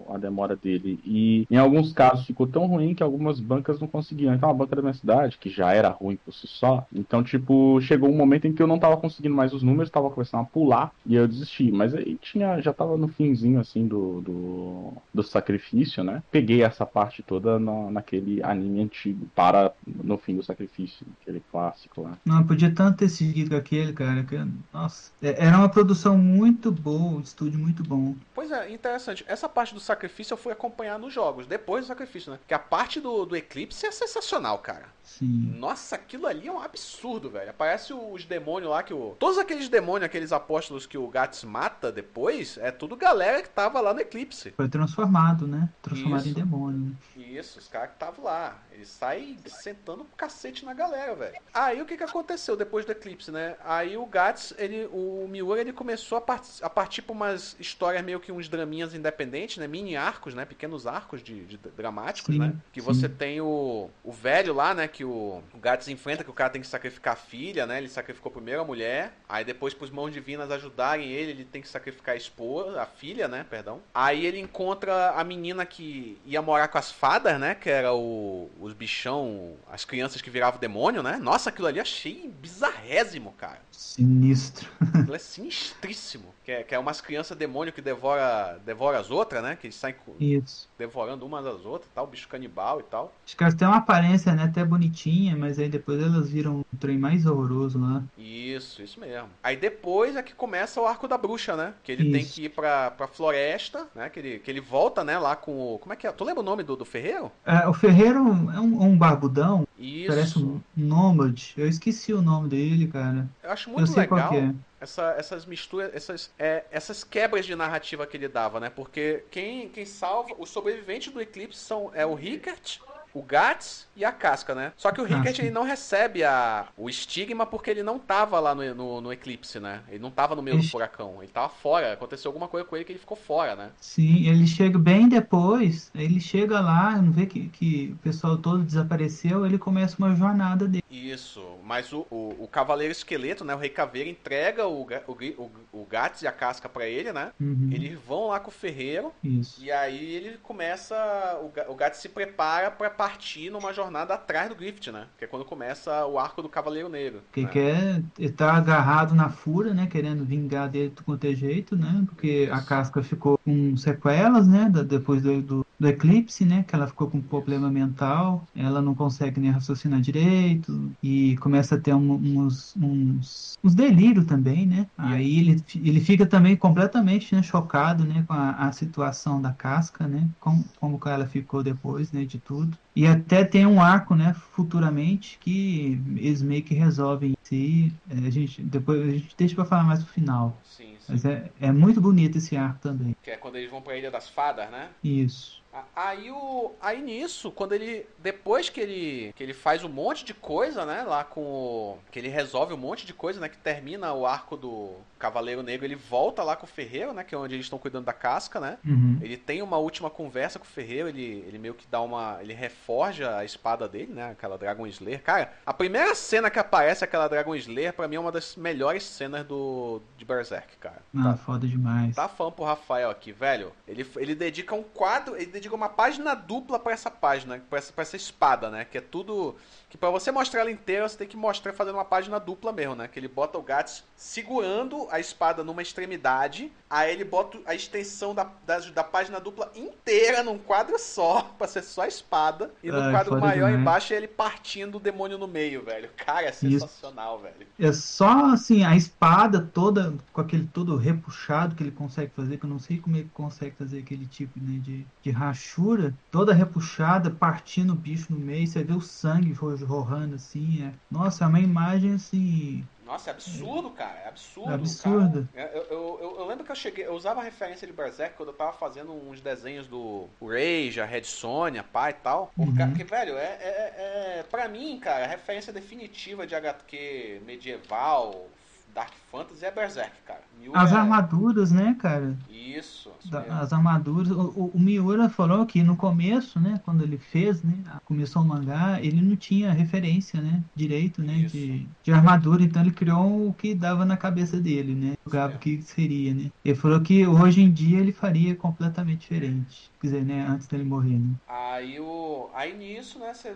a 0.10 0.18
demora 0.18 0.56
dele. 0.56 1.00
E 1.04 1.46
em 1.50 1.58
alguns 1.58 1.92
casos 1.94 2.26
ficou 2.26 2.48
tão 2.48 2.66
ruim 2.68 2.94
que 2.96 3.04
algumas 3.04 3.40
bancas 3.40 3.80
não 3.80 3.88
conseguiam. 3.88 4.34
Então 4.34 4.50
a 4.50 4.54
banca 4.54 4.76
da 4.76 4.82
minha 4.82 4.94
cidade, 4.94 5.38
que 5.38 5.50
já 5.50 5.74
era 5.74 5.90
ruim 5.90 6.18
por 6.18 6.34
si 6.34 6.48
só, 6.48 6.86
então 6.94 7.24
tipo, 7.24 7.80
chegou 7.82 8.10
um 8.10 8.16
momento 8.18 8.46
em 8.48 8.54
que 8.54 8.62
eu 8.62 8.68
não 8.68 8.80
tava 8.80 8.98
conseguindo 8.98 9.36
mais 9.36 9.54
os 9.54 9.64
números, 9.64 9.90
tava 9.92 10.10
começando 10.12 10.42
a 10.42 10.46
pular 10.46 10.92
e 11.06 11.16
eu 11.16 11.28
desisti. 11.28 11.72
Mas 11.72 11.94
aí 11.94 12.18
tinha, 12.20 12.62
já 12.62 12.74
tava 12.74 12.98
no 12.98 13.08
finzinho 13.08 13.60
assim 13.60 13.88
do, 13.88 14.22
do, 14.22 15.02
do 15.14 15.24
sacrifício, 15.24 15.83
né? 16.04 16.22
Peguei 16.32 16.64
essa 16.64 16.86
parte 16.86 17.24
toda 17.24 17.60
na, 17.60 17.92
naquele 17.92 18.42
anime 18.44 18.82
antigo, 18.82 19.28
para 19.36 19.74
no 19.86 20.18
fim 20.18 20.36
do 20.36 20.44
sacrifício, 20.44 21.06
aquele 21.22 21.42
clássico 21.52 22.02
lá. 22.02 22.18
Não, 22.26 22.46
podia 22.46 22.74
tanto 22.74 22.98
ter 22.98 23.10
seguido 23.10 23.52
com 23.52 23.56
aquele, 23.58 23.94
cara. 23.94 24.24
Que, 24.24 24.38
nossa, 24.72 25.12
é- 25.22 25.46
era 25.46 25.58
uma 25.58 25.70
produção 25.70 26.18
muito 26.18 26.72
boa, 26.72 27.18
um 27.18 27.22
estúdio 27.22 27.60
muito 27.60 27.84
bom. 27.84 28.16
Pois 28.34 28.52
é, 28.52 28.72
interessante. 28.72 29.24
Essa 29.28 29.50
parte 29.50 29.74
do 29.74 29.80
sacrifício 29.80 30.34
eu 30.34 30.38
fui 30.38 30.52
acompanhar 30.52 30.98
nos 31.00 31.14
jogos, 31.14 31.48
depois 31.48 31.86
do 31.86 31.88
sacrifício, 31.88 32.32
né? 32.32 32.40
Que 32.48 32.54
a 32.54 32.60
parte 32.60 33.00
do, 33.00 33.26
do 33.26 33.36
eclipse 33.36 33.86
é 33.86 33.92
sensacional, 33.92 34.58
cara. 34.60 34.86
Sim. 35.04 35.54
Nossa, 35.58 35.96
aquilo 35.96 36.28
ali 36.28 36.48
é 36.48 36.52
um 36.52 36.62
absurdo, 36.62 37.30
velho. 37.30 37.50
Aparece 37.50 37.94
os 37.94 38.26
demônios 38.26 38.72
lá 38.72 38.82
que 38.82 38.94
o. 38.94 39.16
Todos 39.20 39.38
aqueles 39.38 39.68
demônios, 39.68 40.06
aqueles 40.06 40.32
apóstolos 40.32 40.86
que 40.86 40.98
o 40.98 41.08
Gats 41.08 41.44
mata 41.44 41.92
depois, 41.92 42.58
é 42.58 42.72
tudo 42.72 42.96
galera 42.96 43.42
que 43.42 43.50
tava 43.50 43.82
lá 43.82 43.94
no 43.94 44.00
eclipse. 44.00 44.52
Foi 44.56 44.70
transformado, 44.70 45.46
né? 45.46 45.70
Transformado 45.82 46.22
Isso. 46.22 46.30
em 46.30 46.34
demônio. 46.34 46.80
né? 46.80 46.96
Isso, 47.18 47.60
os 47.60 47.68
caras 47.68 47.90
que 47.90 47.96
estavam 47.96 48.26
lá. 48.26 48.58
Eles 48.72 48.88
saem 48.88 49.38
sentando 49.46 50.04
um 50.04 50.08
cacete 50.18 50.64
na 50.66 50.74
galera, 50.74 51.14
velho. 51.16 51.36
Aí 51.54 51.82
o 51.82 51.86
que 51.86 51.98
que 51.98 52.04
aconteceu 52.04 52.56
depois 52.56 52.86
do 52.86 52.92
eclipse, 52.92 53.32
né? 53.32 53.56
Aí 53.64 53.98
o 53.98 54.06
Gats, 54.06 54.54
ele, 54.58 54.88
o 54.92 55.28
Miura, 55.30 55.62
ele 55.62 55.74
começou 55.74 56.18
a, 56.18 56.22
part 56.22 56.50
a 56.62 56.70
partir 56.70 57.02
pra 57.02 57.14
umas 57.14 57.56
histórias 57.60 58.04
meio 58.04 58.20
que 58.20 58.32
uns 58.32 58.48
draminhas 58.48 58.94
independentes, 58.94 59.58
né? 59.58 59.68
Mini 59.68 59.96
arcos, 59.96 60.34
né? 60.34 60.46
Pequenos 60.46 60.88
arcos 60.88 61.22
de, 61.22 61.46
de 61.46 61.58
dramáticos, 61.58 62.34
Sim, 62.34 62.40
né? 62.40 62.56
Que 62.72 62.80
sim. 62.80 62.86
você 62.86 63.10
tem 63.10 63.42
o, 63.42 63.90
o 64.04 64.12
velho 64.12 64.54
lá, 64.54 64.74
né? 64.74 64.88
Que 64.88 65.04
o, 65.04 65.42
o 65.54 65.58
Gats 65.60 65.88
enfrenta, 65.88 66.24
que 66.24 66.30
o 66.30 66.34
cara 66.34 66.50
tem 66.50 66.62
que 66.62 66.68
sacrificar 66.68 67.14
a 67.14 67.18
filha, 67.18 67.66
né? 67.66 67.78
Ele 67.78 67.90
sacrificou 67.90 68.32
primeiro 68.32 68.62
a 68.62 68.66
mulher. 68.66 69.14
Aí 69.28 69.44
depois, 69.44 69.74
pros 69.74 69.90
mãos 69.90 70.12
divinas 70.12 70.50
ajudarem 70.52 71.12
ele, 71.12 71.32
ele 71.32 71.46
tem 71.46 71.62
que 71.62 71.68
sacrificar 71.68 72.14
a 72.14 72.18
esposa, 72.18 72.82
a 72.82 72.86
filha, 72.86 73.28
né? 73.28 73.46
Perdão. 73.50 73.82
Aí 73.94 74.26
ele 74.26 74.40
encontra 74.40 75.12
a 75.12 75.24
menina 75.24 75.63
que 75.66 76.18
ia 76.26 76.42
morar 76.42 76.68
com 76.68 76.78
as 76.78 76.92
fadas, 76.92 77.40
né? 77.40 77.56
Que 77.56 77.70
era 77.70 77.94
o, 77.94 78.50
os 78.60 78.74
bichão, 78.74 79.54
as 79.72 79.86
crianças 79.86 80.22
que 80.22 80.30
viravam 80.30 80.60
demônio, 80.60 81.04
né? 81.04 81.18
Nossa, 81.22 81.50
aquilo 81.50 81.68
ali 81.68 81.80
achei 81.80 82.32
bizarrésimo, 82.42 83.34
cara. 83.38 83.62
Sinistro. 83.72 84.70
Aquilo 84.94 85.16
é 85.16 85.20
sinistríssimo. 85.20 86.34
Que 86.44 86.52
é, 86.52 86.64
que 86.64 86.76
é 86.76 86.80
umas 86.80 87.00
crianças 87.00 87.38
demônio 87.38 87.72
que 87.72 87.82
devora, 87.82 88.60
devora 88.66 89.00
as 89.00 89.10
outras, 89.10 89.42
né? 89.42 89.56
Que 89.60 89.68
eles 89.68 89.76
saem 89.76 89.96
Isso. 90.20 90.70
devorando 90.78 91.26
umas 91.26 91.46
às 91.46 91.66
outras, 91.66 91.90
tal, 91.94 92.06
bicho 92.06 92.28
canibal 92.28 92.80
e 92.80 92.84
tal. 92.84 93.14
Os 93.26 93.34
caras 93.34 93.56
têm 93.56 93.68
uma 93.68 93.78
aparência, 93.78 94.34
né? 94.34 94.44
Até 94.44 94.64
bonitinha, 94.64 95.36
mas 95.36 95.58
aí 95.58 95.70
depois 95.70 96.02
elas 96.02 96.30
viram 96.30 96.64
um 96.74 96.78
trem 96.78 96.98
mais 96.98 97.26
horroroso 97.26 97.80
lá. 97.80 98.04
Isso, 98.18 98.82
isso 98.82 99.00
mesmo. 99.00 99.30
Aí 99.42 99.56
depois 99.56 100.16
é 100.16 100.24
que 100.24 100.34
começa 100.34 100.82
o 100.82 100.86
arco 100.86 101.08
da 101.08 101.18
bruxa, 101.18 101.56
né? 101.56 101.74
Que 101.84 101.92
ele 101.92 102.12
tem 102.12 102.22
Isso. 102.22 102.36
que 102.36 102.46
ir 102.46 102.50
pra, 102.50 102.92
pra 102.92 103.08
floresta, 103.08 103.88
né? 103.96 104.10
Que 104.10 104.20
ele, 104.20 104.40
que 104.40 104.52
ele 104.52 104.62
volta, 104.62 105.04
né? 105.04 105.18
Lá 105.18 105.36
com 105.44 105.74
o. 105.76 105.80
Como 105.80 105.92
é 105.92 105.96
que 105.96 106.08
é? 106.08 106.12
Tu 106.12 106.24
lembra 106.24 106.42
o 106.42 106.46
nome 106.46 106.64
do, 106.64 106.76
do 106.76 106.86
ferreiro? 106.86 107.30
É, 107.46 107.68
o 107.68 107.74
Ferreiro 107.74 108.20
é 108.56 108.60
um, 108.60 108.82
um 108.84 108.98
barbudão, 108.98 109.68
Isso. 109.78 110.08
parece 110.08 110.40
um 110.40 110.62
nômade. 110.76 111.54
Eu 111.58 111.68
esqueci 111.68 112.14
o 112.14 112.22
nome 112.22 112.48
dele, 112.48 112.88
cara. 112.88 113.28
Eu 113.44 113.52
acho 113.52 113.70
Eu 113.70 113.74
muito 113.74 113.88
sei 113.92 114.04
legal 114.04 114.34
é. 114.34 114.54
essa- 114.80 115.14
essas 115.18 115.46
misturas, 115.46 115.94
essas, 115.94 116.32
é, 116.40 116.64
essas 116.72 117.04
quebras 117.04 117.46
de 117.46 117.56
narrativa 117.56 118.08
que 118.08 118.16
ele 118.16 118.28
dava, 118.30 118.60
né? 118.60 118.70
Porque 118.70 119.26
quem, 119.30 119.68
quem 119.70 119.86
salva, 119.86 120.30
os 120.40 120.50
sobreviventes 120.50 121.14
do 121.14 121.20
eclipse 121.22 121.60
são 121.60 121.92
é 121.94 122.06
o 122.06 122.14
Rickert, 122.14 122.80
o 123.14 123.22
Gats 123.22 123.88
e 123.96 124.04
a 124.04 124.12
Casca, 124.12 124.56
né? 124.56 124.74
Só 124.78 124.92
que 124.92 125.00
o 125.02 125.04
Rickert 125.04 125.24
Casca. 125.26 125.42
ele 125.42 125.52
não 125.52 125.64
recebe 125.64 126.24
a, 126.24 126.68
o 126.78 126.90
estigma 126.90 127.46
porque 127.46 127.70
ele 127.70 127.84
não 127.84 128.00
tava 128.00 128.40
lá 128.40 128.56
no, 128.56 128.74
no, 128.76 129.02
no 129.02 129.14
eclipse, 129.14 129.60
né? 129.60 129.82
Ele 129.88 130.00
não 130.00 130.12
tava 130.12 130.36
no 130.36 130.42
meio 130.42 130.58
do 130.58 130.64
Ixi. 130.64 130.72
furacão, 130.72 131.22
ele 131.22 131.32
tava 131.32 131.50
fora. 131.50 131.94
Aconteceu 131.94 132.30
alguma 132.30 132.48
coisa 132.48 132.66
com 132.68 132.76
ele 132.76 132.86
que 132.86 132.92
ele 132.92 133.00
ficou 133.00 133.18
fora, 133.18 133.56
né? 133.56 133.70
Sim, 133.80 134.28
ele 134.28 134.48
chega 134.48 134.78
bem 134.80 135.08
depois, 135.08 135.92
ele 135.94 136.20
chega 136.20 136.60
lá, 136.60 136.98
não 137.02 137.12
vê 137.12 137.26
que, 137.26 137.50
que 137.50 137.92
o 137.94 137.98
pessoal 137.98 138.38
todo 138.38 138.64
desapareceu, 138.64 139.46
ele 139.46 139.58
começa 139.58 139.96
uma 139.98 140.16
jornada 140.16 140.68
dele. 140.68 140.84
Isso, 140.90 141.44
mas 141.64 141.92
o, 141.92 142.06
o, 142.10 142.36
o 142.44 142.48
Cavaleiro 142.48 142.92
Esqueleto, 142.92 143.44
né? 143.44 143.54
O 143.56 143.58
Rei 143.58 143.70
Caveira 143.70 144.10
entrega 144.10 144.68
o, 144.68 144.84
o, 145.08 145.12
o, 145.12 145.52
o 145.82 145.86
Gats 145.86 146.22
e 146.22 146.28
a 146.28 146.32
Casca 146.32 146.70
pra 146.70 146.88
ele, 146.88 147.12
né? 147.12 147.32
Uhum, 147.40 147.70
Eles 147.72 147.98
vão 148.00 148.28
lá 148.28 148.40
com 148.40 148.50
o 148.50 148.54
Ferreiro 148.54 149.12
Isso. 149.24 149.64
E 149.64 149.72
aí 149.72 150.16
ele 150.16 150.38
começa. 150.38 150.96
O, 151.42 151.72
o 151.72 151.76
gato 151.76 151.96
se 151.96 152.10
prepara 152.10 152.70
pra 152.72 152.90
partir 153.04 153.50
numa 153.50 153.74
jornada 153.74 154.14
atrás 154.14 154.48
do 154.48 154.56
Griffith, 154.56 154.90
né? 154.90 155.08
Que 155.18 155.26
é 155.26 155.28
quando 155.28 155.44
começa 155.44 156.06
o 156.06 156.18
arco 156.18 156.42
do 156.42 156.48
Cavaleiro 156.48 156.88
Negro. 156.88 157.22
Porque 157.26 157.42
né? 157.42 157.50
quer, 157.50 158.04
ele 158.18 158.32
tá 158.32 158.54
agarrado 158.54 159.14
na 159.14 159.30
fúria, 159.30 159.74
né? 159.74 159.88
Querendo 159.88 160.24
vingar 160.24 160.70
dele 160.70 160.94
de 161.20 161.28
é 161.28 161.36
jeito, 161.36 161.76
né? 161.76 162.04
Porque 162.06 162.50
a 162.50 162.62
casca 162.62 163.04
ficou 163.04 163.38
com 163.44 163.76
sequelas, 163.76 164.48
né? 164.48 164.70
da- 164.70 164.84
depois 164.84 165.22
do, 165.22 165.42
do, 165.42 165.66
do 165.78 165.88
eclipse, 165.88 166.46
né? 166.46 166.64
Que 166.66 166.76
ela 166.76 166.88
ficou 166.88 167.10
com 167.10 167.22
problema 167.22 167.70
mental, 167.70 168.48
ela 168.56 168.82
não 168.82 168.96
consegue 168.96 169.42
nem 169.42 169.52
raciocinar 169.52 170.00
direito, 170.00 170.92
e 171.04 171.36
começa 171.38 171.76
a 171.76 171.80
ter 171.80 171.94
um, 171.94 172.14
uns, 172.14 172.74
uns, 172.78 173.54
uns 173.62 173.76
delírios 173.76 174.26
também, 174.26 174.66
né? 174.66 174.88
Aí 174.98 175.40
ele, 175.40 175.64
ele 175.76 176.00
fica 176.00 176.26
também 176.26 176.56
completamente 176.56 177.36
né, 177.36 177.44
chocado, 177.44 178.06
né, 178.06 178.24
com 178.26 178.34
a, 178.34 178.52
a 178.52 178.72
situação 178.72 179.42
da 179.42 179.52
casca, 179.52 180.08
né? 180.08 180.30
Como, 180.40 180.64
como 180.80 181.00
ela 181.06 181.28
ficou 181.28 181.62
depois, 181.62 182.14
né, 182.14 182.24
de 182.24 182.40
tudo. 182.40 182.78
E 182.96 183.08
até 183.08 183.44
tem 183.44 183.66
um 183.66 183.82
arco, 183.82 184.16
né, 184.16 184.36
futuramente, 184.52 185.40
que 185.42 186.00
eles 186.16 186.42
meio 186.42 186.62
que 186.62 186.76
resolvem 186.76 187.36
si. 187.44 187.92
É, 188.10 188.28
a 188.28 188.30
gente, 188.30 188.62
depois 188.62 189.02
a 189.02 189.12
gente 189.12 189.36
deixa 189.36 189.56
pra 189.56 189.66
falar 189.66 189.84
mais 189.84 190.00
no 190.02 190.06
final. 190.06 190.56
Sim. 190.64 190.94
Mas 191.08 191.26
é, 191.26 191.50
é 191.62 191.72
muito 191.72 192.00
bonito 192.00 192.38
esse 192.38 192.56
arco 192.56 192.80
também. 192.80 193.16
Que 193.22 193.32
é 193.32 193.38
quando 193.38 193.58
eles 193.58 193.70
vão 193.70 193.82
pra 193.82 193.98
Ilha 193.98 194.12
das 194.12 194.30
Fadas, 194.30 194.70
né? 194.70 194.90
Isso. 195.04 195.64
Aí 195.96 196.30
o 196.30 196.72
aí 196.80 197.02
nisso, 197.02 197.52
quando 197.52 197.74
ele 197.74 198.06
depois 198.20 198.70
que 198.70 198.80
ele 198.80 199.34
que 199.36 199.42
ele 199.42 199.54
faz 199.54 199.84
um 199.84 199.90
monte 199.90 200.24
de 200.24 200.34
coisa, 200.34 200.86
né, 200.86 201.02
lá 201.02 201.24
com 201.24 201.42
o, 201.42 202.00
que 202.12 202.20
ele 202.20 202.28
resolve 202.28 202.74
um 202.74 202.78
monte 202.78 203.08
de 203.08 203.14
coisa, 203.14 203.40
né, 203.40 203.50
que 203.50 203.58
termina 203.58 204.14
o 204.14 204.26
arco 204.26 204.56
do 204.56 204.94
Cavaleiro 205.18 205.64
Negro, 205.64 205.86
ele 205.86 205.96
volta 205.96 206.44
lá 206.44 206.56
com 206.56 206.66
o 206.66 206.70
Ferreiro, 206.70 207.12
né, 207.14 207.24
que 207.24 207.34
é 207.34 207.38
onde 207.38 207.56
eles 207.56 207.66
estão 207.66 207.80
cuidando 207.80 208.06
da 208.06 208.14
casca, 208.14 208.60
né? 208.60 208.78
Uhum. 208.86 209.18
Ele 209.22 209.36
tem 209.36 209.62
uma 209.62 209.78
última 209.78 210.10
conversa 210.10 210.60
com 210.60 210.66
o 210.66 210.68
Ferreiro, 210.68 211.10
ele, 211.10 211.44
ele 211.48 211.58
meio 211.58 211.74
que 211.74 211.88
dá 211.90 212.02
uma, 212.02 212.38
ele 212.42 212.54
reforja 212.54 213.38
a 213.38 213.46
espada 213.46 213.88
dele, 213.88 214.14
né, 214.14 214.32
aquela 214.32 214.58
Dragon 214.58 214.86
Slayer. 214.86 215.24
Cara, 215.24 215.54
a 215.66 215.74
primeira 215.74 216.14
cena 216.14 216.52
que 216.52 216.60
aparece 216.60 217.04
aquela 217.04 217.28
Dragon 217.28 217.56
Slayer 217.56 217.94
para 217.94 218.08
mim 218.08 218.18
é 218.18 218.20
uma 218.20 218.32
das 218.32 218.56
melhores 218.56 219.04
cenas 219.04 219.44
do 219.46 220.02
de 220.18 220.26
Berserk, 220.26 220.78
cara. 220.78 220.93
Ah, 221.16 221.24
Tá, 221.24 221.38
foda 221.38 221.68
demais. 221.68 222.16
tá 222.16 222.28
fã 222.28 222.52
pro 222.52 222.66
Rafael 222.66 223.10
aqui, 223.10 223.32
velho. 223.32 223.72
Ele, 223.88 224.06
ele 224.18 224.34
dedica 224.36 224.74
um 224.76 224.84
quadro, 224.84 225.36
ele 225.36 225.46
dedica 225.48 225.76
uma 225.76 225.90
página 225.90 226.34
dupla 226.34 226.80
pra 226.80 226.92
essa 226.94 227.12
página, 227.12 227.62
pra 227.70 227.78
essa, 227.80 227.94
pra 227.94 228.02
essa 228.02 228.16
espada, 228.16 228.70
né? 228.70 228.84
Que 228.86 228.98
é 228.98 229.02
tudo. 229.02 229.56
Que 229.90 229.98
pra 229.98 230.10
você 230.10 230.32
mostrar 230.32 230.62
ela 230.62 230.72
inteira, 230.72 231.08
você 231.08 231.16
tem 231.18 231.28
que 231.28 231.38
mostrar 231.38 231.72
fazendo 231.72 231.96
uma 231.96 232.06
página 232.06 232.40
dupla 232.40 232.72
mesmo, 232.74 232.96
né? 232.96 233.08
Que 233.08 233.20
ele 233.20 233.28
bota 233.28 233.60
o 233.60 233.62
Gats 233.62 234.04
segurando 234.16 235.08
a 235.12 235.20
espada 235.20 235.64
numa 235.64 235.84
extremidade, 235.84 236.72
aí 236.90 237.12
ele 237.14 237.24
bota 237.24 237.60
a 237.66 237.76
extensão 237.76 238.34
da, 238.34 238.50
da, 238.66 238.80
da 238.80 239.04
página 239.04 239.40
dupla 239.40 239.72
inteira 239.76 240.42
num 240.42 240.58
quadro 240.58 240.98
só, 240.98 241.44
pra 241.60 241.68
ser 241.68 241.84
só 241.84 242.02
a 242.02 242.08
espada, 242.08 242.72
e 242.82 242.90
no 242.92 243.00
Ai, 243.00 243.12
quadro 243.12 243.34
foda 243.34 243.42
maior 243.42 243.68
demais. 243.68 243.82
embaixo 243.82 244.14
é 244.14 244.18
ele 244.18 244.28
partindo 244.28 244.96
o 244.96 245.00
demônio 245.00 245.38
no 245.38 245.48
meio, 245.48 245.84
velho. 245.84 246.10
Cara, 246.18 246.48
é 246.48 246.52
sensacional, 246.52 247.38
velho. 247.40 247.68
É 247.80 247.92
só 247.92 248.46
assim, 248.48 248.84
a 248.84 248.96
espada 248.96 249.62
toda, 249.74 250.14
com 250.32 250.42
aquele 250.42 250.66
todo 250.66 250.83
repuxado 250.98 251.76
que 251.76 251.84
ele 251.84 251.92
consegue 251.92 252.34
fazer, 252.34 252.58
que 252.58 252.66
eu 252.66 252.70
não 252.70 252.80
sei 252.80 253.00
como 253.00 253.16
ele 253.18 253.30
consegue 253.30 253.76
fazer 253.78 254.00
aquele 254.00 254.28
tipo 254.28 254.60
né, 254.60 254.80
de, 254.80 255.10
de 255.22 255.32
rachura, 255.32 256.18
toda 256.32 256.54
repuxada, 256.54 257.32
partindo 257.34 257.94
o 257.94 257.96
bicho 257.96 258.32
no 258.34 258.40
meio, 258.40 258.68
você 258.68 258.84
vê 258.84 258.94
o 258.94 259.02
sangue 259.02 259.54
jorrando 259.54 260.36
assim. 260.36 260.82
É... 260.84 261.00
Nossa, 261.10 261.46
é 261.46 261.48
uma 261.48 261.60
imagem 261.60 262.14
assim. 262.14 262.90
Nossa, 263.00 263.30
é 263.30 263.34
absurdo, 263.34 263.92
cara. 263.92 264.20
É 264.20 264.28
absurdo. 264.28 264.96
Absurdo. 264.96 265.48
cara. 265.54 265.72
Eu, 265.72 265.84
eu, 265.84 266.20
eu, 266.22 266.40
eu 266.40 266.46
lembro 266.48 266.64
que 266.66 266.72
eu 266.72 266.76
cheguei. 266.76 267.06
Eu 267.06 267.14
usava 267.14 267.42
a 267.42 267.44
referência 267.44 267.86
de 267.86 267.92
Berserk 267.94 268.36
quando 268.38 268.50
eu 268.50 268.56
tava 268.56 268.74
fazendo 268.74 269.14
uns 269.14 269.42
desenhos 269.42 269.88
do 269.88 270.30
Rage, 270.42 271.00
a 271.02 271.06
Red 271.06 271.24
Sonja, 271.26 271.84
pai 271.84 272.12
e 272.12 272.14
tal. 272.16 272.52
Uhum. 272.58 272.74
ca- 272.74 272.88
Porque, 272.88 273.04
velho, 273.04 273.38
é, 273.38 273.58
é, 273.62 274.40
é. 274.40 274.44
Pra 274.44 274.68
mim, 274.70 275.00
cara, 275.00 275.26
a 275.26 275.28
referência 275.28 275.74
definitiva 275.74 276.48
de 276.48 276.56
HQ 276.56 277.42
medieval, 277.46 278.52
Dark 278.94 279.12
Fantasy 279.32 279.66
é 279.66 279.72
Berserk, 279.72 280.12
cara. 280.26 280.42
Miura 280.60 280.80
As 280.80 280.92
é- 280.92 280.96
armaduras, 280.96 281.72
né, 281.72 281.96
cara? 282.00 282.38
Isso. 282.50 283.12
Da- 283.26 283.60
as 283.62 283.74
armaduras. 283.74 284.30
O, 284.32 284.42
o, 284.56 284.72
o 284.76 284.80
Miura 284.80 285.30
falou 285.30 285.66
que 285.66 285.82
no 285.82 285.96
começo, 285.96 286.60
né, 286.60 286.80
quando 286.84 287.04
ele 287.04 287.18
fez, 287.18 287.64
né, 287.64 287.74
começou 288.06 288.42
o 288.42 288.46
mangá, 288.46 289.00
ele 289.02 289.22
não 289.22 289.36
tinha 289.36 289.72
referência, 289.72 290.40
né, 290.42 290.64
direito, 290.76 291.22
né, 291.22 291.38
Isso. 291.40 291.56
de, 291.58 291.88
de 292.04 292.12
armadura, 292.12 292.62
então 292.64 292.82
ele 292.82 292.92
criou 292.92 293.48
o 293.50 293.54
que 293.54 293.74
dava 293.74 294.06
na 294.06 294.16
cabeça 294.18 294.60
dele, 294.60 294.94
né, 294.94 295.14
jogava 295.26 295.56
o 295.56 295.60
que 295.60 295.82
seria, 295.82 296.34
né. 296.34 296.50
Ele 296.64 296.76
falou 296.76 297.02
que 297.02 297.26
hoje 297.26 297.62
em 297.62 297.72
dia 297.72 298.00
ele 298.00 298.12
faria 298.12 298.56
completamente 298.56 299.22
diferente, 299.22 299.90
quer 300.00 300.08
dizer, 300.08 300.26
né, 300.26 300.46
antes 300.48 300.68
dele 300.68 300.84
morrer, 300.84 301.18
né. 301.18 301.34
Aí 301.48 302.00
o. 302.00 302.50
Aí 302.54 302.78
nisso, 302.78 303.20
né, 303.20 303.34
você 303.34 303.54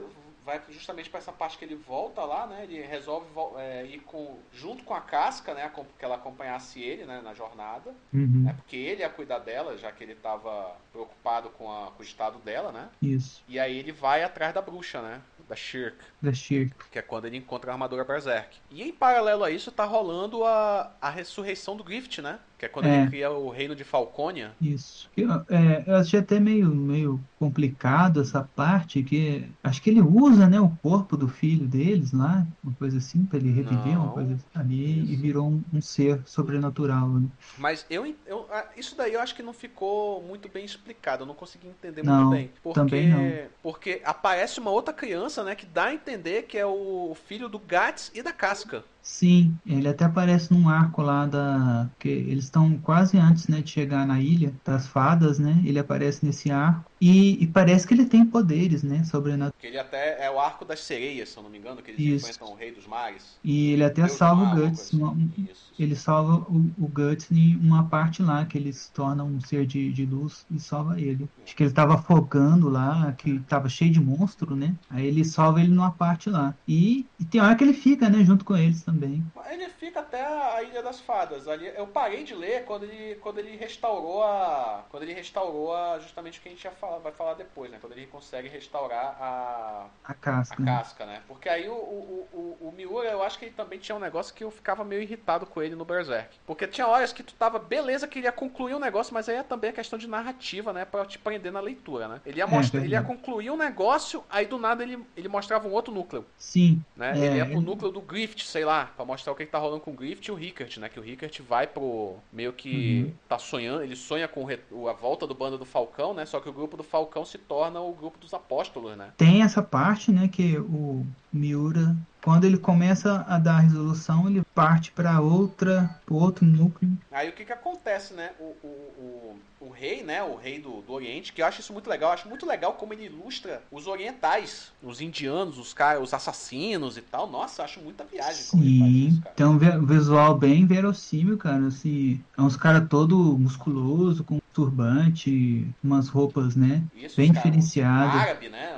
vai 0.47 0.61
justamente 0.69 1.09
pra 1.09 1.19
essa 1.19 1.31
parte 1.31 1.57
que 1.57 1.65
ele 1.65 1.75
volta 1.75 2.21
lá, 2.23 2.47
né? 2.47 2.63
Ele 2.63 2.81
resolve 2.81 3.27
é, 3.57 3.85
ir 3.85 3.99
com, 3.99 4.39
junto 4.53 4.83
com 4.83 4.93
a 4.93 5.01
casca, 5.01 5.53
né? 5.53 5.69
Que 5.99 6.05
ela 6.05 6.15
acompanhasse 6.15 6.81
ele, 6.81 7.05
né, 7.05 7.21
na 7.21 7.33
jornada. 7.33 7.93
Uhum, 8.13 8.43
né? 8.45 8.53
Porque 8.57 8.77
ele 8.77 9.01
ia 9.01 9.09
cuidar 9.09 9.39
dela, 9.39 9.77
já 9.77 9.91
que 9.91 10.03
ele 10.03 10.15
tava 10.15 10.75
preocupado 10.91 11.49
com, 11.49 11.69
a- 11.69 11.91
com 11.91 11.99
o 12.01 12.05
estado 12.05 12.39
dela, 12.39 12.71
né? 12.71 12.89
Isso, 13.01 13.43
E 13.47 13.59
aí 13.59 13.77
ele 13.77 13.91
vai 13.91 14.23
atrás 14.23 14.53
da 14.53 14.61
bruxa, 14.61 15.01
né? 15.01 15.21
Da 15.49 15.55
Shirk, 15.55 15.97
da 16.21 16.33
Shirk. 16.33 16.89
que 16.91 16.99
é 16.99 17.01
quando 17.01 17.25
ele 17.25 17.37
encontra 17.37 17.71
a 17.71 17.73
armadura 17.73 18.03
Berserk. 18.03 18.57
E 18.71 18.83
em 18.83 18.91
paralelo 18.91 19.43
a 19.45 19.51
isso 19.51 19.71
tá 19.71 19.85
rolando 19.85 20.43
a, 20.43 20.91
a 21.01 21.09
ressurreição 21.09 21.77
do 21.77 21.83
Grift, 21.85 22.21
né? 22.21 22.39
Que 22.57 22.65
é 22.65 22.69
quando 22.69 22.87
É. 22.87 23.01
ele 23.01 23.09
cria 23.09 23.29
o 23.29 23.49
reino 23.49 23.75
de 23.75 23.83
Falcônia. 23.83 24.51
Isso. 24.59 25.09
Eu, 25.15 25.31
é, 25.49 25.83
eu 25.85 25.95
achei 25.97 26.19
até 26.19 26.39
meio, 26.39 26.67
meio 26.73 27.19
complicado 27.39 28.19
essa 28.21 28.43
parte, 28.55 29.03
que 29.03 29.47
acho 29.63 29.79
que 29.81 29.91
ele 29.91 30.01
usa, 30.01 30.47
né, 30.47 30.59
o 30.59 30.69
corpo 30.81 31.15
do 31.15 31.27
filho 31.27 31.67
deles 31.67 32.11
lá, 32.11 32.45
uma 32.63 32.73
coisa 32.73 32.97
assim, 32.97 33.23
para 33.25 33.37
ele 33.37 33.51
reviver, 33.51 33.93
Não. 33.93 34.05
uma 34.05 34.13
coisa 34.13 34.33
assim, 34.33 34.45
ali, 34.55 35.01
e 35.01 35.13
Isso. 35.13 35.21
virou 35.21 35.47
um, 35.49 35.63
um 35.71 35.81
ser 35.81 36.19
sobrenatural. 36.25 37.07
Né? 37.09 37.27
Mas 37.59 37.85
eu, 37.89 38.15
eu 38.25 38.47
ah, 38.51 38.65
isso 38.75 38.95
daí 38.97 39.13
eu 39.13 39.21
acho 39.21 39.35
que 39.35 39.43
não 39.43 39.53
ficou 39.53 40.23
muito 40.23 40.49
bem 40.49 40.65
explicado, 40.65 41.23
eu 41.23 41.27
não 41.27 41.35
consegui 41.35 41.67
entender 41.67 42.03
Não, 42.03 42.25
muito 42.25 42.31
bem. 42.31 42.51
Porque, 42.63 42.79
também 42.79 43.09
não. 43.09 43.47
porque 43.61 44.01
aparece 44.03 44.59
uma 44.59 44.71
outra 44.71 44.93
criança, 44.93 45.43
né, 45.43 45.53
que 45.55 45.65
dá 45.65 45.85
a 45.85 45.93
entender 45.93 46.43
que 46.43 46.57
é 46.57 46.65
o 46.65 47.15
filho 47.27 47.47
do 47.47 47.59
Gats 47.59 48.11
e 48.15 48.23
da 48.23 48.33
Casca. 48.33 48.83
Sim, 49.09 49.57
ele 49.65 49.87
até 49.87 50.03
aparece 50.05 50.51
num 50.51 50.67
arco 50.67 51.01
lá 51.01 51.25
da. 51.25 51.89
que 51.97 52.09
eles 52.09 52.43
estão 52.45 52.77
quase 52.81 53.17
antes, 53.17 53.47
né, 53.47 53.61
de 53.61 53.69
chegar 53.71 54.05
na 54.05 54.19
ilha 54.21 54.59
das 54.65 54.85
fadas, 54.87 55.39
né? 55.39 55.61
Ele 55.65 55.79
aparece 55.79 56.25
nesse 56.25 56.51
arco. 56.51 56.91
E, 56.99 57.43
e 57.43 57.47
parece 57.47 57.87
que 57.87 57.93
ele 57.93 58.05
tem 58.05 58.25
poderes, 58.25 58.83
né? 58.83 59.03
Sobrenaturais. 59.03 59.53
Que 59.59 59.67
ele 59.67 59.79
até 59.79 60.25
é 60.25 60.31
o 60.31 60.39
arco 60.39 60.65
das 60.65 60.79
sereias, 60.81 61.29
se 61.29 61.37
eu 61.37 61.43
não 61.43 61.49
me 61.49 61.57
engano, 61.57 61.81
que 61.81 61.91
eles 61.91 62.01
Isso. 62.01 62.29
enfrentam 62.29 62.53
o 62.53 62.55
rei 62.55 62.71
dos 62.71 62.87
mares. 62.87 63.37
E 63.43 63.71
ele 63.71 63.83
até 63.83 64.01
Deus 64.01 64.13
salva 64.13 64.45
mar, 64.45 64.57
o 64.57 64.69
Guts. 64.69 64.93
uma- 64.93 65.11
assim. 65.11 65.47
Ele 65.77 65.95
salva 65.95 66.37
o, 66.49 66.57
o 66.77 66.87
Guts 66.87 67.31
em 67.31 67.55
uma 67.57 67.87
parte 67.87 68.21
lá, 68.23 68.45
que 68.45 68.57
ele 68.57 68.73
se 68.73 68.91
torna 68.91 69.23
um 69.23 69.39
ser 69.39 69.65
de, 69.65 69.91
de 69.93 70.05
luz 70.05 70.45
e 70.49 70.59
salva 70.59 70.99
ele. 70.99 71.29
Acho 71.43 71.55
que 71.55 71.63
ele 71.63 71.71
tava 71.71 71.95
afogando 71.95 72.67
lá, 72.69 73.13
que 73.13 73.39
tava 73.41 73.69
cheio 73.69 73.91
de 73.91 73.99
monstro, 73.99 74.55
né? 74.55 74.75
Aí 74.89 75.05
ele 75.05 75.23
salva 75.23 75.59
ele 75.61 75.69
numa 75.69 75.91
parte 75.91 76.29
lá. 76.29 76.55
E, 76.67 77.05
e 77.19 77.25
tem 77.25 77.39
hora 77.41 77.55
que 77.55 77.63
ele 77.63 77.73
fica, 77.73 78.09
né, 78.09 78.23
junto 78.23 78.43
com 78.43 78.57
eles 78.57 78.81
também. 78.83 79.23
Ele 79.51 79.69
fica 79.69 79.99
até 79.99 80.23
a 80.25 80.63
Ilha 80.63 80.81
das 80.81 80.99
Fadas. 80.99 81.47
Ali, 81.47 81.67
eu 81.75 81.87
parei 81.87 82.23
de 82.23 82.33
ler 82.33 82.65
quando 82.65 82.83
ele, 82.83 83.15
quando 83.15 83.37
ele 83.39 83.55
restaurou 83.55 84.23
a. 84.23 84.83
Quando 84.89 85.03
ele 85.03 85.13
restaurou 85.13 85.73
a, 85.75 85.99
justamente 85.99 86.39
o 86.39 86.41
que 86.41 86.49
a 86.49 86.51
gente 86.51 86.63
ia 86.63 86.71
falar, 86.87 86.99
vai 86.99 87.11
falar 87.11 87.33
depois, 87.35 87.71
né? 87.71 87.77
Quando 87.79 87.93
ele 87.93 88.07
consegue 88.07 88.47
restaurar 88.47 89.17
a, 89.21 89.89
A 90.03 90.13
a 90.13 90.13
casca. 90.13 90.63
né? 90.63 90.65
casca, 90.65 91.05
né? 91.05 91.23
Porque 91.27 91.49
aí 91.49 91.67
o, 91.69 91.73
o, 91.73 92.57
o, 92.61 92.67
o 92.69 92.71
Miura, 92.71 93.09
eu 93.09 93.21
acho 93.23 93.37
que 93.39 93.45
ele 93.45 93.53
também 93.55 93.79
tinha 93.79 93.95
um 93.95 93.99
negócio 93.99 94.33
que 94.33 94.43
eu 94.43 94.51
ficava 94.51 94.83
meio 94.83 95.01
irritado 95.01 95.45
com 95.45 95.61
ele 95.61 95.75
no 95.75 95.85
Berserk. 95.85 96.37
Porque 96.45 96.67
tinha 96.67 96.87
horas 96.87 97.13
que 97.13 97.23
tu 97.23 97.33
tava, 97.35 97.59
beleza, 97.59 98.07
que 98.07 98.19
ele 98.19 98.27
ia 98.27 98.31
concluir 98.31 98.75
um 98.75 98.79
negócio, 98.79 99.13
mas 99.13 99.29
aí 99.29 99.37
é 99.37 99.43
também 99.43 99.69
a 99.69 99.73
questão 99.73 99.99
de 99.99 100.07
narrativa, 100.07 100.73
né? 100.73 100.85
Pra 100.85 101.05
te 101.05 101.19
prender 101.19 101.51
na 101.51 101.59
leitura, 101.59 102.07
né? 102.07 102.21
Ele 102.25 102.39
ia, 102.39 102.47
É, 102.47 102.47
mostrar, 102.47 102.83
ele 102.83 102.93
ia 102.93 103.01
concluir 103.01 103.49
um 103.51 103.57
negócio, 103.57 104.23
aí 104.29 104.45
do 104.45 104.57
nada 104.57 104.83
ele, 104.83 105.05
ele 105.15 105.27
mostrava 105.27 105.67
um 105.67 105.71
outro 105.71 105.93
núcleo, 105.93 106.25
Sim. 106.37 106.85
né? 106.95 107.19
É, 107.19 107.25
ele 107.25 107.37
ia 107.37 107.45
pro 107.45 107.61
núcleo 107.61 107.91
do 107.91 108.01
Grift, 108.01 108.43
sei 108.45 108.65
lá, 108.65 108.85
pra 108.95 109.05
mostrar 109.05 109.31
o 109.33 109.35
que, 109.35 109.45
que 109.45 109.51
tá 109.51 109.57
rolando 109.59 109.81
com 109.81 109.91
o 109.91 109.95
Grift 109.95 110.27
e 110.27 110.31
o 110.31 110.35
Rickert, 110.35 110.77
né? 110.79 110.89
Que 110.89 110.99
o 110.99 111.03
Rickert 111.03 111.41
vai 111.41 111.67
pro. 111.67 112.17
meio 112.31 112.53
que 112.53 112.67
Uhum. 112.67 113.17
tá 113.27 113.37
sonhando, 113.37 113.83
ele 113.83 113.95
sonha 113.95 114.27
com 114.27 114.47
a 114.89 114.93
volta 114.93 115.27
do 115.27 115.35
bando 115.35 115.57
do 115.57 115.65
Falcão, 115.65 116.13
né? 116.13 116.25
Só 116.25 116.39
que 116.39 116.49
o 116.49 116.53
grupo 116.53 116.76
do 116.77 116.83
Falcão 116.83 117.25
se 117.25 117.37
torna 117.37 117.81
o 117.81 117.91
grupo 117.93 118.17
dos 118.17 118.33
apóstolos, 118.33 118.95
né? 118.95 119.11
Tem 119.17 119.41
essa 119.41 119.61
parte, 119.61 120.11
né, 120.11 120.27
que 120.27 120.57
o 120.57 121.05
Miura, 121.37 121.95
quando 122.23 122.45
ele 122.45 122.57
começa 122.57 123.21
a 123.27 123.37
dar 123.37 123.57
a 123.57 123.59
resolução, 123.59 124.27
ele 124.27 124.41
parte 124.53 124.91
para 124.91 125.21
outra, 125.21 125.89
pro 126.05 126.15
outro 126.15 126.45
núcleo. 126.45 126.97
Aí 127.11 127.29
o 127.29 127.33
que 127.33 127.45
que 127.45 127.53
acontece, 127.53 128.13
né? 128.13 128.31
O, 128.39 128.43
o, 128.43 129.37
o, 129.61 129.67
o 129.67 129.69
rei, 129.69 130.03
né? 130.03 130.21
O 130.23 130.35
rei 130.35 130.59
do, 130.59 130.81
do 130.81 130.91
Oriente, 130.93 131.31
que 131.31 131.41
eu 131.41 131.45
acho 131.45 131.61
isso 131.61 131.71
muito 131.71 131.89
legal. 131.89 132.09
Eu 132.09 132.13
acho 132.15 132.27
muito 132.27 132.45
legal 132.45 132.73
como 132.73 132.93
ele 132.93 133.05
ilustra 133.05 133.61
os 133.71 133.87
orientais, 133.87 134.73
os 134.81 134.99
indianos, 134.99 135.57
os 135.57 135.73
caras, 135.73 136.03
os 136.03 136.13
assassinos 136.13 136.97
e 136.97 137.01
tal. 137.01 137.29
Nossa, 137.29 137.61
eu 137.61 137.65
acho 137.65 137.79
muita 137.79 138.03
viagem 138.03 138.33
Sim, 138.43 139.07
isso, 139.07 139.21
cara. 139.21 139.35
tem 139.35 139.45
um 139.45 139.57
vi- 139.57 139.85
visual 139.85 140.37
bem 140.37 140.65
verossímil, 140.65 141.37
cara, 141.37 141.67
assim, 141.67 142.23
é 142.37 142.41
uns 142.41 142.57
caras 142.57 142.87
todo 142.89 143.37
musculoso, 143.37 144.23
com 144.23 144.39
turbante, 144.53 145.71
umas 145.83 146.09
roupas, 146.09 146.55
né, 146.55 146.87
Isso, 146.95 147.15
bem 147.15 147.27
os 147.27 147.37
caras, 147.37 147.43
diferenciadas, 147.43 148.15
Árabe, 148.15 148.49
né? 148.49 148.75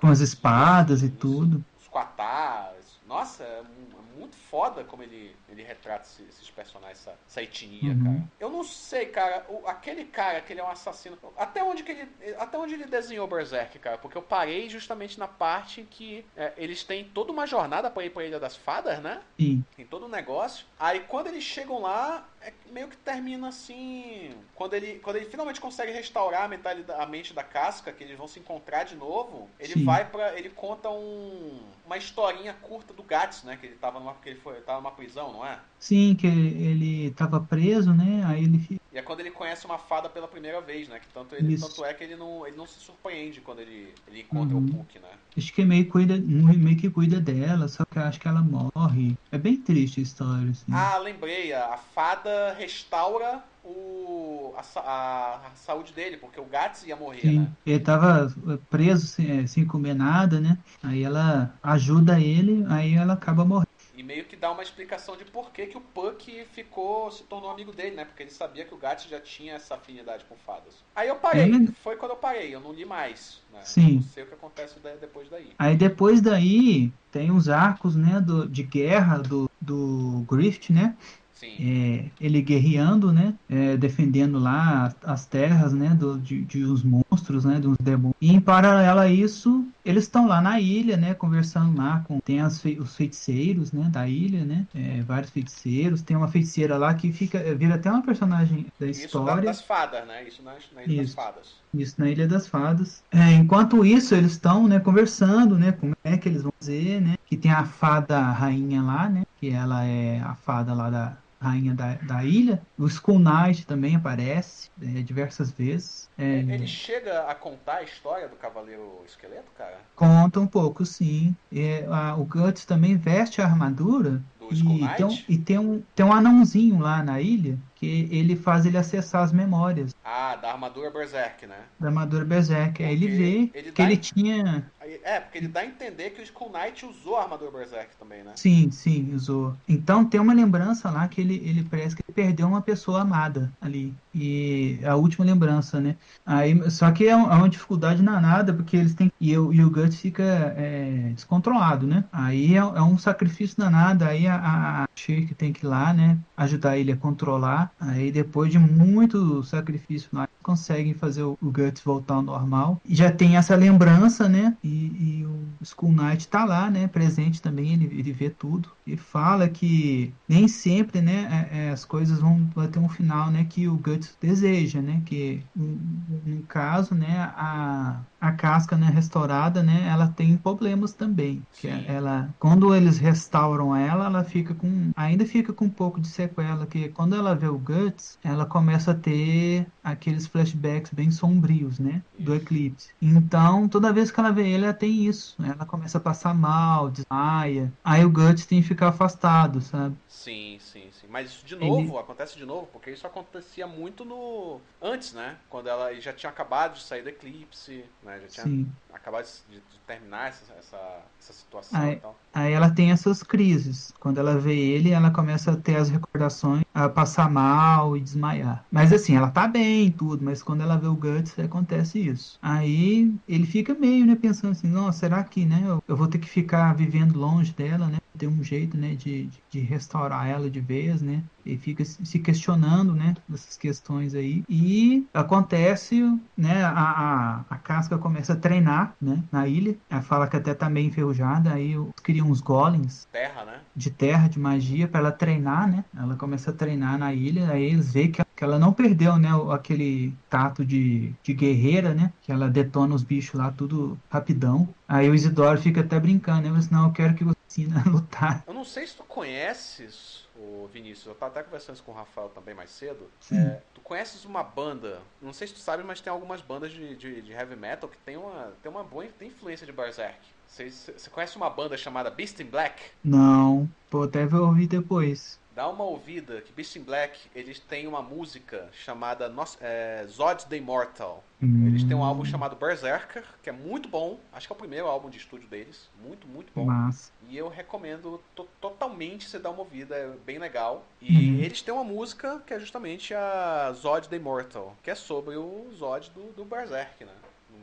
Com 0.00 0.08
as 0.08 0.20
espadas 0.20 1.02
e 1.02 1.08
tudo. 1.08 1.64
Os 1.80 1.88
quatás. 1.88 2.98
Nossa, 3.06 3.42
é, 3.42 3.60
é 3.60 4.18
muito 4.18 4.36
foda 4.36 4.84
como 4.84 5.02
ele, 5.02 5.34
ele 5.56 5.66
retrata 5.66 6.06
esses, 6.28 6.50
personagens, 6.50 6.98
essa, 7.00 7.18
essa 7.26 7.42
etnia, 7.42 7.92
Uhum. 7.92 8.04
cara. 8.04 8.28
Eu 8.38 8.50
não 8.50 8.62
sei, 8.62 9.06
cara, 9.06 9.44
o- 9.48 9.66
aquele 9.66 10.04
cara 10.04 10.40
que 10.40 10.52
ele 10.52 10.60
é 10.60 10.64
um 10.64 10.68
assassino. 10.70 11.16
Até 11.36 11.62
onde 11.64 11.82
que 11.82 11.92
ele. 11.92 12.08
Até 12.38 12.58
onde 12.58 12.74
ele 12.74 12.84
desenhou 12.84 13.26
Berserk, 13.26 13.78
cara? 13.78 13.96
Porque 13.98 14.16
eu 14.18 14.22
parei 14.22 14.68
justamente 14.68 15.18
na 15.18 15.26
parte 15.26 15.80
em 15.80 15.86
que 15.86 16.24
é, 16.36 16.52
eles 16.56 16.84
têm 16.84 17.04
toda 17.04 17.32
uma 17.32 17.46
jornada 17.46 17.90
pra 17.90 18.04
ir 18.04 18.10
pra 18.10 18.24
Ilha 18.24 18.38
das 18.38 18.54
Fadas, 18.56 19.00
né? 19.00 19.22
Sim. 19.38 19.64
Tem 19.74 19.86
todo 19.86 20.04
um 20.06 20.08
negócio. 20.08 20.66
Aí 20.78 21.00
quando 21.00 21.28
eles 21.28 21.42
chegam 21.44 21.80
lá, 21.80 22.28
é 22.42 22.52
meio 22.70 22.88
que 22.88 22.96
termina 22.98 23.48
assim. 23.48 24.34
Quando 24.54 24.74
ele, 24.74 24.98
quando 24.98 25.16
ele 25.16 25.26
finalmente 25.26 25.60
consegue 25.60 25.92
restaurar 25.92 26.42
a, 26.44 26.48
mentalidade, 26.48 27.00
a 27.00 27.06
mente 27.06 27.32
da 27.32 27.42
casca, 27.42 27.92
que 27.92 28.04
eles 28.04 28.16
vão 28.18 28.28
se 28.28 28.38
encontrar 28.38 28.84
de 28.84 28.94
novo, 28.96 29.48
ele 29.58 29.72
Sim. 29.74 29.84
vai 29.84 30.04
para 30.08 30.36
Ele 30.36 30.50
conta 30.50 30.90
um, 30.90 31.58
uma 31.84 31.96
historinha 31.96 32.52
curta 32.54 32.92
do 32.92 33.02
Gats, 33.02 33.42
né? 33.44 33.56
Que 33.56 33.66
ele 33.66 33.76
tava 33.76 33.98
numa, 33.98 34.14
que 34.14 34.28
ele 34.30 34.40
foi, 34.40 34.60
tava 34.60 34.80
numa 34.80 34.90
prisão, 34.90 35.32
não 35.32 35.45
é? 35.45 35.45
Sim, 35.78 36.16
que 36.16 36.26
ele 36.26 37.12
tava 37.14 37.44
preso, 37.46 37.94
né? 37.94 38.24
Aí 38.24 38.44
ele 38.44 38.58
E 38.90 38.98
é 38.98 39.02
quando 39.02 39.20
ele 39.20 39.30
conhece 39.30 39.64
uma 39.66 39.78
fada 39.78 40.10
pela 40.10 40.26
primeira 40.28 40.60
vez, 40.60 40.88
né? 40.88 40.98
Que 41.00 41.08
tanto, 41.08 41.34
ele, 41.36 41.52
Isso. 41.52 41.52
tanto 41.52 41.84
é 41.84 41.94
que 41.94 42.02
ele 42.04 42.16
não, 42.16 42.44
ele 42.46 42.56
não 42.56 42.66
se 42.66 42.80
surpreende 42.80 43.40
quando 43.40 43.60
ele, 43.60 44.00
ele 44.06 44.20
encontra 44.22 44.56
Uhum. 44.56 44.58
o 44.58 44.62
Puck, 44.68 44.98
né? 44.98 45.18
acho 45.36 45.52
que 45.52 45.64
meio 45.64 45.88
cuida, 45.88 46.18
meio 46.20 46.76
que 46.78 46.90
cuida 46.90 47.20
dela, 47.20 47.68
só 47.68 47.84
que 47.90 47.98
eu 47.98 48.02
acho 48.02 48.20
que 48.20 48.28
ela 48.28 48.42
morre. 48.42 49.16
É 49.30 49.38
bem 49.38 49.62
triste 49.62 50.00
a 50.00 50.02
história, 50.02 50.50
assim. 50.50 50.70
Ah, 50.70 50.98
lembrei, 50.98 51.52
a 51.52 51.76
fada 51.76 52.52
restaura 52.52 53.42
o, 53.62 54.54
a, 54.56 54.80
a- 54.80 55.46
a 55.48 55.54
saúde 55.56 55.92
dele, 55.92 56.16
porque 56.18 56.40
o 56.40 56.46
Gats 56.46 56.82
ia 56.84 56.96
morrer, 56.96 57.32
Sim, 57.32 57.34
né? 57.34 57.56
ele 57.64 57.80
tava 57.82 58.28
preso 58.68 59.06
sem, 59.06 59.40
eh, 59.40 59.46
sem 59.46 59.66
comer 59.66 59.94
nada, 59.94 60.40
né? 60.40 60.58
Aí 60.82 61.02
ela 61.02 61.58
ajuda 61.62 62.20
ele, 62.20 62.64
aí 62.68 62.92
ela 62.94 63.14
acaba 63.14 63.44
morrendo. 63.44 63.65
Meio 64.06 64.24
que 64.24 64.36
dá 64.36 64.52
uma 64.52 64.62
explicação 64.62 65.16
de 65.16 65.24
por 65.24 65.50
que, 65.50 65.66
que 65.66 65.76
o 65.76 65.80
Puck 65.80 66.44
ficou, 66.52 67.10
se 67.10 67.24
tornou 67.24 67.50
amigo 67.50 67.72
dele, 67.72 67.96
né? 67.96 68.04
Porque 68.04 68.22
ele 68.22 68.30
sabia 68.30 68.64
que 68.64 68.72
o 68.72 68.78
Gats 68.78 69.04
já 69.08 69.20
tinha 69.20 69.54
essa 69.54 69.74
afinidade 69.74 70.24
com 70.26 70.36
fadas. 70.36 70.84
Aí 70.94 71.08
eu 71.08 71.16
parei, 71.16 71.42
Ele- 71.50 71.66
foi 71.82 71.96
quando 71.96 72.12
eu 72.12 72.16
parei, 72.16 72.54
eu 72.54 72.60
não 72.60 72.72
li 72.72 72.84
mais, 72.84 73.42
né? 73.52 73.60
Sim. 73.64 73.96
Não 73.96 74.02
sei 74.02 74.22
o 74.22 74.26
que 74.28 74.34
acontece 74.34 74.78
depois 75.00 75.28
daí. 75.28 75.50
Aí 75.58 75.76
depois 75.76 76.20
daí 76.20 76.92
tem 77.10 77.30
os 77.32 77.48
arcos, 77.48 77.96
né, 77.96 78.20
do, 78.20 78.48
de 78.48 78.62
guerra 78.62 79.18
do, 79.18 79.50
do 79.60 80.24
Grift, 80.28 80.72
né? 80.72 80.96
Sim. 81.32 81.56
É, 81.58 82.10
ele 82.20 82.42
guerreando, 82.42 83.12
né? 83.12 83.34
é, 83.48 83.76
defendendo 83.76 84.38
lá 84.38 84.86
as, 84.86 84.96
as 85.02 85.26
terras, 85.26 85.72
né? 85.72 85.90
Do, 85.94 86.18
de, 86.18 86.44
de 86.44 86.64
uns 86.64 86.82
monstros, 86.82 87.44
né? 87.44 87.58
De 87.58 87.66
uns 87.66 87.76
demônios. 87.78 88.14
E 88.20 88.30
em 88.32 88.40
paralelo 88.40 89.00
a 89.00 89.08
isso, 89.08 89.66
eles 89.86 90.04
estão 90.04 90.26
lá 90.26 90.40
na 90.40 90.60
ilha, 90.60 90.96
né? 90.96 91.14
Conversando 91.14 91.76
lá 91.76 92.02
com 92.06 92.18
tem 92.20 92.40
as 92.40 92.62
os 92.64 92.96
feiticeiros, 92.96 93.72
né? 93.72 93.88
Da 93.90 94.08
ilha, 94.08 94.44
né? 94.44 94.66
é, 94.74 95.02
vários 95.02 95.30
feiticeiros. 95.30 96.02
Tem 96.02 96.16
uma 96.16 96.28
feiticeira 96.28 96.76
lá 96.76 96.92
que 96.94 97.12
fica 97.12 97.54
vira 97.54 97.76
até 97.76 97.90
uma 97.90 98.02
personagem 98.02 98.66
da 98.78 98.86
Isso 98.86 99.06
história. 99.06 99.42
das 99.42 99.62
fadas, 99.62 100.06
né? 100.06 100.26
Isso 100.26 100.42
nas, 100.42 100.64
na 100.74 100.82
Ilha 100.84 100.96
das 100.96 101.06
Isso. 101.06 101.16
Fadas. 101.16 101.54
Isso 101.74 101.94
na 101.98 102.10
Ilha 102.10 102.26
das 102.26 102.48
Fadas. 102.48 103.04
É, 103.10 103.32
enquanto 103.34 103.84
isso, 103.84 104.14
eles 104.14 104.32
estão, 104.32 104.66
né, 104.66 104.80
conversando, 104.80 105.58
né, 105.58 105.72
como 105.72 105.96
é 106.02 106.16
que 106.16 106.28
eles 106.28 106.42
vão 106.42 106.52
fazer, 106.58 107.00
né, 107.00 107.16
que 107.26 107.36
tem 107.36 107.50
a 107.50 107.64
fada 107.64 108.20
rainha 108.20 108.82
lá, 108.82 109.08
né, 109.08 109.24
que 109.38 109.50
ela 109.50 109.84
é 109.84 110.20
a 110.20 110.34
fada 110.34 110.72
lá 110.72 110.90
da 110.90 111.16
rainha 111.50 111.74
da, 111.74 111.94
da 111.94 112.24
ilha. 112.24 112.62
O 112.76 112.86
Skull 112.86 113.18
Knight 113.18 113.66
também 113.66 113.96
aparece 113.96 114.70
é, 114.80 115.02
diversas 115.02 115.50
vezes. 115.50 116.08
É, 116.16 116.38
Ele 116.40 116.66
chega 116.66 117.24
a 117.28 117.34
contar 117.34 117.76
a 117.78 117.82
história 117.82 118.28
do 118.28 118.36
Cavaleiro 118.36 119.02
Esqueleto, 119.06 119.50
cara? 119.52 119.78
conta 119.94 120.40
um 120.40 120.46
pouco, 120.46 120.84
sim. 120.84 121.34
É, 121.52 121.84
a- 121.86 122.16
o 122.16 122.24
Guts 122.24 122.64
também 122.64 122.96
veste 122.96 123.40
a 123.40 123.44
armadura 123.46 124.22
Do 124.38 124.52
Skull 124.52 124.76
e, 124.76 124.88
tem 124.94 125.04
um, 125.06 125.08
Knight? 125.08 125.24
e 125.28 125.38
tem, 125.38 125.58
um, 125.58 125.82
tem 125.94 126.04
um 126.06 126.12
anãozinho 126.12 126.78
lá 126.78 127.02
na 127.02 127.20
ilha 127.20 127.58
que 127.76 128.08
ele 128.10 128.34
faz 128.36 128.66
ele 128.66 128.76
acessar 128.78 129.22
as 129.22 129.32
memórias 129.32 129.92
Ah, 130.02 130.34
da 130.36 130.52
armadura 130.52 130.90
Berserk, 130.90 131.46
né? 131.46 131.64
da 131.78 131.88
armadura 131.88 132.24
Berserk. 132.24 132.82
Aí 132.82 132.94
ele 132.94 133.08
vê 133.08 133.50
ele 133.54 133.72
que 133.72 133.82
ele 133.82 133.96
tinha 133.96 134.70
É, 135.04 135.20
porque 135.20 135.38
ele 135.38 135.48
dá 135.48 135.60
a 135.60 135.66
entender 135.66 136.10
que 136.10 136.20
o 136.20 136.24
Skull 136.24 136.50
Knight 136.50 136.86
usou 136.86 137.16
a 137.16 137.22
armadura 137.24 137.50
Berserk 137.50 137.96
também, 137.96 138.22
né? 138.24 138.32
Sim, 138.36 138.70
sim, 138.70 139.14
usou. 139.14 139.56
Então 139.68 140.08
tem 140.08 140.20
uma 140.20 140.32
lembrança 140.32 140.90
lá 140.90 141.06
que 141.08 141.20
ele, 141.20 141.36
ele 141.36 141.64
parece 141.64 141.94
que 141.96 142.02
ele 142.06 142.14
perdeu 142.14 142.46
uma 142.48 142.62
pessoa 142.62 143.02
amada 143.02 143.52
ali. 143.60 143.94
E 144.14 144.80
a 144.84 144.94
última 144.96 145.24
lembrança, 145.24 145.80
né? 145.80 145.96
Aí, 146.24 146.70
só 146.70 146.90
que 146.92 147.04
é, 147.06 147.10
é 147.10 147.16
uma 147.16 147.48
dificuldade 147.48 148.02
danada, 148.02 148.54
porque 148.54 148.76
eles 148.76 148.94
têm. 148.94 149.10
E, 149.20 149.36
o- 149.36 149.52
e 149.52 149.62
o 149.64 149.70
Guts 149.70 150.00
fica 150.00 150.22
é, 150.56 151.12
descontrolado, 151.14 151.86
né? 151.86 152.04
Aí 152.12 152.54
é, 152.54 152.58
é 152.58 152.82
um 152.82 152.98
sacrifício 152.98 153.56
danado. 153.56 154.04
Aí 154.04 154.26
a, 154.26 154.82
a, 154.82 154.85
Shirk 154.96 155.34
tem 155.34 155.52
que 155.52 155.64
ir 155.64 155.68
lá, 155.68 155.92
né? 155.92 156.18
Ajudar 156.36 156.76
ele 156.78 156.92
a 156.92 156.96
controlar. 156.96 157.70
Aí 157.78 158.10
depois 158.10 158.50
de 158.50 158.58
muito 158.58 159.42
sacrifício 159.44 160.08
lá, 160.12 160.28
conseguem 160.42 160.94
fazer 160.94 161.22
o, 161.22 161.36
o 161.40 161.50
Guts 161.50 161.82
voltar 161.82 162.14
ao 162.14 162.22
normal. 162.22 162.80
E 162.84 162.94
já 162.94 163.10
tem 163.10 163.36
essa 163.36 163.54
lembrança, 163.56 164.28
né? 164.28 164.56
E, 164.62 165.20
e 165.20 165.26
o 165.26 165.44
Skull 165.60 165.92
Knight 165.92 166.28
tá 166.28 166.44
lá, 166.44 166.70
né? 166.70 166.86
Presente 166.88 167.42
também, 167.42 167.72
ele, 167.74 167.86
ele 167.86 168.12
vê 168.12 168.30
tudo. 168.30 168.70
E 168.86 168.96
fala 168.96 169.48
que 169.48 170.14
nem 170.28 170.46
sempre, 170.48 171.00
né? 171.00 171.48
é- 171.50 171.66
é, 171.66 171.70
as 171.70 171.84
coisas 171.84 172.20
vão 172.20 172.48
ter 172.70 172.78
um 172.78 172.88
final, 172.88 173.30
né? 173.30 173.44
Que 173.48 173.68
o 173.68 173.76
Guts 173.76 174.16
deseja, 174.20 174.80
né? 174.80 175.02
Que 175.04 175.42
no, 175.54 176.42
caso, 176.48 176.94
né? 176.94 177.18
A, 177.36 178.00
a 178.20 178.32
casca, 178.32 178.76
né? 178.76 178.88
Restaurada, 178.88 179.62
né? 179.62 179.86
Ela 179.88 180.08
tem 180.08 180.36
problemas 180.36 180.92
também. 180.92 181.42
Que 181.60 181.68
ela, 181.68 182.34
quando 182.38 182.74
eles 182.74 182.98
restauram 182.98 183.74
ela, 183.74 184.06
ela 184.06 184.24
fica 184.24 184.54
com, 184.54 184.85
ainda 184.94 185.24
fica 185.24 185.52
com 185.52 185.66
um 185.66 185.70
pouco 185.70 186.00
de 186.00 186.08
sequela. 186.08 186.66
Que 186.66 186.88
quando 186.88 187.14
ela 187.14 187.34
vê 187.34 187.48
o 187.48 187.58
Guts, 187.58 188.18
ela 188.22 188.46
começa 188.46 188.90
a 188.90 188.94
ter 188.94 189.66
aqueles 189.82 190.26
flashbacks 190.26 190.92
bem 190.92 191.10
sombrios, 191.10 191.78
né? 191.78 192.02
Do 192.18 192.34
eclipse. 192.34 192.88
Então, 193.00 193.68
toda 193.68 193.92
vez 193.92 194.10
que 194.10 194.20
ela 194.20 194.32
vê 194.32 194.48
ele, 194.48 194.64
ela 194.64 194.74
tem 194.74 195.06
isso. 195.06 195.36
Ela 195.42 195.64
começa 195.64 195.98
a 195.98 196.00
passar 196.00 196.34
mal, 196.34 196.90
desmaia. 196.90 197.72
Aí 197.84 198.04
o 198.04 198.10
Guts 198.10 198.46
tem 198.46 198.60
que 198.60 198.68
ficar 198.68 198.88
afastado, 198.88 199.60
sabe? 199.60 199.96
Sim, 200.08 200.58
sim, 200.60 200.88
sim. 201.06 201.12
Mas 201.12 201.30
isso 201.30 201.46
de 201.46 201.56
novo, 201.56 201.98
acontece 201.98 202.36
de 202.36 202.44
novo, 202.44 202.66
porque 202.72 202.90
isso 202.90 203.06
acontecia 203.06 203.66
muito 203.66 204.04
no. 204.04 204.60
Antes, 204.80 205.12
né? 205.12 205.38
Quando 205.48 205.68
ela 205.68 205.92
já 206.00 206.12
tinha 206.12 206.30
acabado 206.30 206.74
de 206.74 206.82
sair 206.82 207.02
do 207.02 207.08
eclipse, 207.08 207.84
né? 208.02 208.20
Já 208.22 208.28
tinha 208.28 208.44
Sim. 208.44 208.66
acabado 208.92 209.26
de, 209.48 209.60
de 209.60 209.78
terminar 209.86 210.28
essa, 210.28 210.52
essa, 210.54 211.02
essa 211.18 211.32
situação 211.32 211.80
Aí- 211.80 211.92
e 211.94 211.96
tal. 212.00 212.16
Aí 212.32 212.52
ela 212.52 212.70
tem 212.74 212.90
essas 212.90 213.22
crises. 213.22 213.92
Quando 213.98 214.18
ela 214.18 214.38
vê 214.38 214.54
ele, 214.54 214.90
ela 214.90 215.10
começa 215.10 215.52
a 215.52 215.56
ter 215.56 215.76
as 215.76 215.88
recordações, 215.88 216.62
a 216.74 216.88
passar 216.88 217.30
mal 217.30 217.96
e 217.96 218.00
desmaiar. 218.00 218.66
Mas 218.70 218.92
assim, 218.92 219.16
ela 219.16 219.30
tá 219.30 219.48
bem 219.48 219.86
e 219.86 219.90
tudo, 219.90 220.24
mas 220.24 220.42
quando 220.42 220.60
ela 220.62 220.76
vê 220.76 220.86
o 220.86 220.94
Guts, 220.96 221.38
acontece 221.38 221.98
isso. 221.98 222.38
Aí 222.42 223.18
ele 223.26 223.46
fica 223.46 223.74
meio, 223.74 224.04
né, 224.06 224.14
pensando 224.16 224.52
assim, 224.52 224.68
nossa, 224.68 224.98
será 225.00 225.24
que, 225.24 225.44
né, 225.46 225.62
eu, 225.66 225.82
eu 225.88 225.96
vou 225.96 226.08
ter 226.08 226.18
que 226.18 226.28
ficar 226.28 226.74
vivendo 226.74 227.18
longe 227.18 227.52
dela, 227.54 227.88
né? 227.88 227.98
Ter 228.18 228.26
um 228.28 228.42
jeito, 228.42 228.76
né, 228.78 228.94
de, 228.94 229.26
de- 229.28 229.42
de 229.50 229.60
restaurar 229.60 230.26
ela 230.28 230.50
de 230.50 230.60
vez, 230.60 231.02
né? 231.02 231.05
E 231.44 231.56
fica 231.56 231.84
se 231.84 232.18
questionando, 232.18 232.92
né, 232.92 233.14
dessas 233.28 233.56
questões 233.56 234.14
aí. 234.14 234.42
E 234.48 235.06
acontece, 235.14 236.02
né, 236.36 236.64
a, 236.64 236.70
a, 236.70 237.44
a 237.48 237.56
casca 237.56 237.96
começa 237.96 238.32
a 238.32 238.36
treinar, 238.36 238.94
né, 239.00 239.22
na 239.30 239.46
ilha. 239.46 239.76
Ela 239.88 240.02
fala 240.02 240.26
que 240.26 240.36
até 240.36 240.54
tá 240.54 240.68
meio 240.68 240.88
enferrujada, 240.88 241.52
aí 241.52 241.76
criam 242.02 242.28
uns 242.28 242.40
golems 242.40 243.06
Terra, 243.12 243.44
né? 243.44 243.60
de 243.74 243.90
terra, 243.90 244.28
de 244.28 244.40
magia, 244.40 244.88
para 244.88 245.00
ela 245.00 245.12
treinar, 245.12 245.68
né? 245.68 245.84
Ela 245.96 246.16
começa 246.16 246.50
a 246.50 246.54
treinar 246.54 246.98
na 246.98 247.12
ilha, 247.12 247.50
aí 247.50 247.64
eles 247.64 247.92
veem 247.92 248.10
que, 248.10 248.24
que 248.24 248.44
ela 248.44 248.58
não 248.58 248.72
perdeu, 248.72 249.16
né, 249.18 249.28
aquele 249.52 250.14
tato 250.28 250.64
de, 250.64 251.12
de 251.22 251.34
guerreira, 251.34 251.94
né? 251.94 252.12
Que 252.22 252.32
ela 252.32 252.48
detona 252.48 252.94
os 252.94 253.02
bichos 253.02 253.38
lá 253.38 253.52
tudo 253.52 253.98
rapidão. 254.10 254.68
Aí 254.88 255.08
o 255.08 255.14
Isidoro 255.14 255.60
fica 255.60 255.80
até 255.80 255.98
brincando, 256.00 256.42
né? 256.42 256.50
Mas 256.52 256.70
não, 256.70 256.86
eu 256.86 256.92
quero 256.92 257.14
que 257.14 257.24
você 257.24 257.36
a 257.64 257.88
lutar. 257.88 258.44
Eu 258.46 258.54
não 258.54 258.64
sei 258.64 258.86
se 258.86 258.94
tu 258.94 259.04
conheces, 259.04 260.26
o 260.36 260.68
Vinícius, 260.72 261.06
eu 261.06 261.14
tava 261.14 261.32
até 261.32 261.42
conversando 261.42 261.76
isso 261.76 261.84
com 261.84 261.92
o 261.92 261.94
Rafael 261.94 262.28
também 262.28 262.54
mais 262.54 262.70
cedo. 262.70 263.10
É, 263.32 263.60
tu 263.74 263.80
conheces 263.80 264.24
uma 264.24 264.42
banda, 264.42 265.00
não 265.20 265.32
sei 265.32 265.46
se 265.46 265.54
tu 265.54 265.60
sabe, 265.60 265.82
mas 265.82 266.00
tem 266.00 266.12
algumas 266.12 266.40
bandas 266.40 266.70
de, 266.70 266.94
de, 266.96 267.22
de 267.22 267.32
heavy 267.32 267.56
metal 267.56 267.88
que 267.88 267.98
tem 267.98 268.16
uma, 268.16 268.52
tem 268.62 268.70
uma 268.70 268.84
boa 268.84 269.06
tem 269.18 269.28
influência 269.28 269.66
de 269.66 269.72
Berserk. 269.72 270.18
Você 270.46 271.10
conhece 271.10 271.36
uma 271.36 271.50
banda 271.50 271.76
chamada 271.76 272.10
Beast 272.10 272.38
in 272.40 272.44
Black? 272.44 272.82
Não, 273.02 273.68
pô, 273.90 274.04
até 274.04 274.24
vou 274.26 274.46
ouvir 274.46 274.66
depois. 274.66 275.38
Dá 275.56 275.66
uma 275.70 275.84
ouvida, 275.84 276.42
que 276.42 276.52
Beast 276.52 276.76
in 276.76 276.82
Black, 276.82 277.18
eles 277.34 277.58
têm 277.58 277.86
uma 277.86 278.02
música 278.02 278.68
chamada 278.74 279.26
Nos- 279.26 279.56
é, 279.58 280.04
Zod 280.06 280.44
the 280.50 280.58
Immortal. 280.58 281.24
Eles 281.40 281.82
têm 281.82 281.96
um 281.96 282.04
álbum 282.04 282.26
chamado 282.26 282.54
Berserker, 282.54 283.24
que 283.42 283.48
é 283.48 283.52
muito 283.52 283.88
bom. 283.88 284.20
Acho 284.34 284.46
que 284.46 284.52
é 284.52 284.54
o 284.54 284.58
primeiro 284.58 284.86
álbum 284.86 285.08
de 285.08 285.16
estúdio 285.16 285.48
deles. 285.48 285.88
Muito, 286.04 286.28
muito 286.28 286.52
bom. 286.54 286.66
Mas, 286.66 287.10
E 287.26 287.38
eu 287.38 287.48
recomendo 287.48 288.22
to- 288.34 288.46
totalmente 288.60 289.26
você 289.26 289.38
dar 289.38 289.48
uma 289.48 289.60
ouvida, 289.60 289.94
é 289.96 290.08
bem 290.26 290.38
legal. 290.38 290.84
E 291.00 291.08
Uhum. 291.16 291.38
eles 291.40 291.62
têm 291.62 291.72
uma 291.72 291.84
música 291.84 292.38
que 292.46 292.52
é 292.52 292.60
justamente 292.60 293.14
a 293.14 293.72
Zod 293.74 294.10
the 294.10 294.16
Immortal, 294.16 294.76
que 294.82 294.90
é 294.90 294.94
sobre 294.94 295.36
o 295.36 295.68
Zod 295.74 296.10
do, 296.10 296.32
do 296.34 296.44
Berserk, 296.44 297.02
né? 297.02 297.12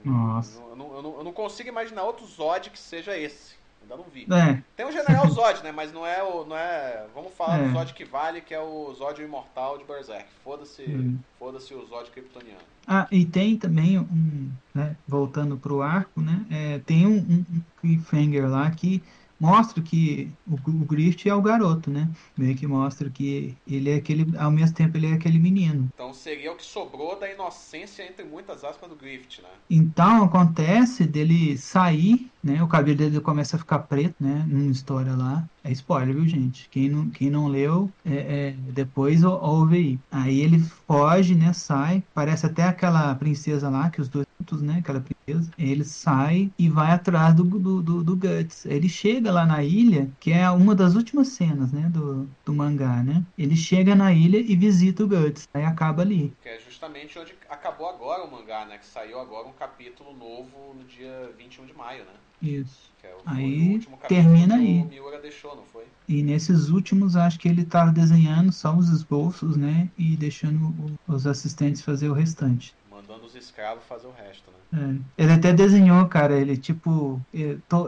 Nossa. 0.04 0.60
Eu 0.60 0.70
eu, 0.72 0.76
não, 0.76 1.18
eu 1.18 1.24
não 1.24 1.32
consigo 1.32 1.70
imaginar 1.70 2.04
outro 2.04 2.26
Zod 2.26 2.72
que 2.72 2.80
seja 2.80 3.16
esse. 3.16 3.62
Ainda 3.84 3.98
não 3.98 4.06
vi. 4.06 4.26
É, 4.32 4.62
Tem 4.76 4.86
o 4.86 4.92
General 4.92 5.30
Zod, 5.30 5.62
né? 5.64 5.72
Mas 5.72 5.92
não 5.94 6.06
é 6.08 6.24
o. 6.24 6.46
Não 6.46 6.58
é... 6.58 7.06
Vamos 7.14 7.34
falar 7.34 7.60
É. 7.60 7.68
do 7.68 7.74
Zod 7.74 7.94
que 7.94 8.06
vale, 8.06 8.42
que 8.42 8.54
é 8.54 8.60
o 8.60 8.94
Zod 8.94 9.22
imortal 9.22 9.78
de 9.78 9.84
Berserk. 9.84 10.26
Foda-se 10.44 10.84
Hum. 10.84 11.18
foda-se 11.38 11.74
o 11.74 11.86
Zod 11.86 12.10
kryptoniano. 12.12 12.60
Ah, 12.88 13.08
e 13.12 13.26
tem 13.26 13.58
também 13.58 13.98
um, 14.00 14.52
né, 14.74 14.96
voltando 15.08 15.56
pro 15.58 15.82
arco, 15.82 16.20
né, 16.22 16.46
é, 16.52 16.80
tem 16.80 17.08
um, 17.08 17.16
um 17.18 17.46
um 17.54 17.62
cliffhanger 17.80 18.50
lá 18.50 18.70
que 18.72 19.02
mostra 19.44 19.84
que 19.84 20.32
o, 20.48 20.54
o 20.54 20.86
Grift 20.86 21.28
é 21.28 21.36
o 21.36 21.42
garoto, 21.42 21.92
né, 21.92 22.10
meio 22.38 22.56
que 22.56 22.66
mostra 22.66 23.10
que 23.10 23.58
ele 23.68 23.90
é 23.90 23.96
aquele, 23.96 24.26
ao 24.38 24.50
mesmo 24.50 24.74
tempo 24.74 24.96
ele 24.96 25.08
é 25.08 25.14
aquele 25.14 25.38
menino. 25.38 25.90
Então 25.94 26.14
seria 26.14 26.54
o 26.54 26.56
que 26.56 26.64
sobrou 26.64 27.20
da 27.20 27.30
inocência, 27.30 28.08
entre 28.08 28.24
muitas 28.24 28.64
aspas, 28.64 28.90
do 28.90 28.96
Grift, 28.96 29.42
né? 29.42 29.50
Então 29.70 30.24
acontece 30.24 31.06
dele 31.06 31.58
sair, 31.58 32.32
né, 32.42 32.64
o 32.64 32.68
cabelo 32.68 32.98
dele 32.98 33.20
começa 33.20 33.58
a 33.58 33.60
ficar 33.60 33.80
preto, 33.80 34.16
né, 34.18 34.46
numa 34.48 34.72
história 34.72 35.14
lá, 35.14 35.44
é 35.64 35.72
spoiler, 35.72 36.14
viu 36.16 36.28
gente, 36.28 36.68
quem 36.70 36.90
não, 36.90 37.10
quem 37.10 37.30
não 37.30 37.48
leu, 37.48 37.90
é, 38.06 38.50
é, 38.50 38.52
depois 38.52 39.24
ou- 39.24 39.40
ouve 39.42 39.76
aí. 39.78 40.00
Aí 40.12 40.40
ele 40.42 40.60
foge, 40.60 41.36
né, 41.36 41.54
sai, 41.54 42.04
parece 42.14 42.46
até 42.46 42.64
aquela 42.64 43.14
princesa 43.16 43.70
lá, 43.70 43.90
que 43.90 44.02
os 44.02 44.10
dois 44.10 44.26
juntos, 44.40 44.62
né, 44.62 44.78
aquela 44.80 45.02
princesa, 45.02 45.52
ele 45.58 45.84
sai 45.86 46.52
e 46.60 46.70
vai 46.70 46.92
atrás 46.92 47.34
do, 47.34 47.44
do, 47.46 47.82
do, 47.82 48.04
do 48.04 48.16
Guts. 48.16 48.66
Ele 48.66 48.90
chega 48.90 49.32
lá 49.32 49.46
na 49.46 49.64
ilha, 49.64 50.12
que 50.20 50.32
é 50.32 50.50
uma 50.52 50.76
das 50.76 50.96
últimas 50.96 51.30
cenas, 51.30 51.72
né, 51.72 51.90
do, 51.90 52.28
do 52.46 52.54
mangá, 52.54 53.02
né, 53.04 53.24
ele 53.38 53.56
chega 53.56 53.96
na 53.96 54.12
ilha 54.14 54.38
e 54.40 54.56
visita 54.56 55.04
o 55.04 55.08
Guts, 55.08 55.48
aí 55.54 55.64
acaba 55.64 56.02
ali. 56.02 56.34
Que 56.42 56.50
é 56.50 56.60
justamente 56.60 57.18
onde 57.18 57.34
acabou 57.50 57.88
agora 57.88 58.24
o 58.24 58.32
mangá, 58.32 58.66
né? 58.66 58.78
Que 58.78 58.86
saiu 58.86 59.20
agora 59.20 59.48
um 59.48 59.54
capítulo 59.54 60.14
novo 60.16 60.74
no 60.74 60.84
dia 60.84 61.34
21 61.38 61.66
de 61.66 61.74
maio, 61.74 62.04
né? 62.06 62.12
Isso. 62.42 62.93
É 63.04 63.14
Aí, 63.26 63.80
termina 64.08 64.56
aí. 64.56 64.88
deixou? 65.22 65.64
E 66.08 66.22
nesses 66.22 66.70
últimos, 66.70 67.16
acho 67.16 67.40
que 67.40 67.48
ele 67.48 67.64
tava 67.64 67.92
desenhando 67.92 68.52
só 68.52 68.76
os 68.76 68.90
esboços, 68.90 69.56
né? 69.56 69.90
E 69.98 70.18
deixando 70.18 70.74
os 71.08 71.26
assistentes 71.26 71.82
fazer 71.82 72.10
o 72.10 72.14
restante. 72.14 72.76
Mandando 72.92 73.26
os 73.26 73.36
escravos 73.36 73.84
fazer 73.86 74.08
o 74.08 74.12
resto, 74.12 74.50
né? 74.52 75.00
É. 75.18 75.24
Ele 75.24 75.32
até 75.32 75.54
desenhou, 75.54 76.06
cara, 76.08 76.38
ele 76.38 76.58
tipo. 76.58 77.22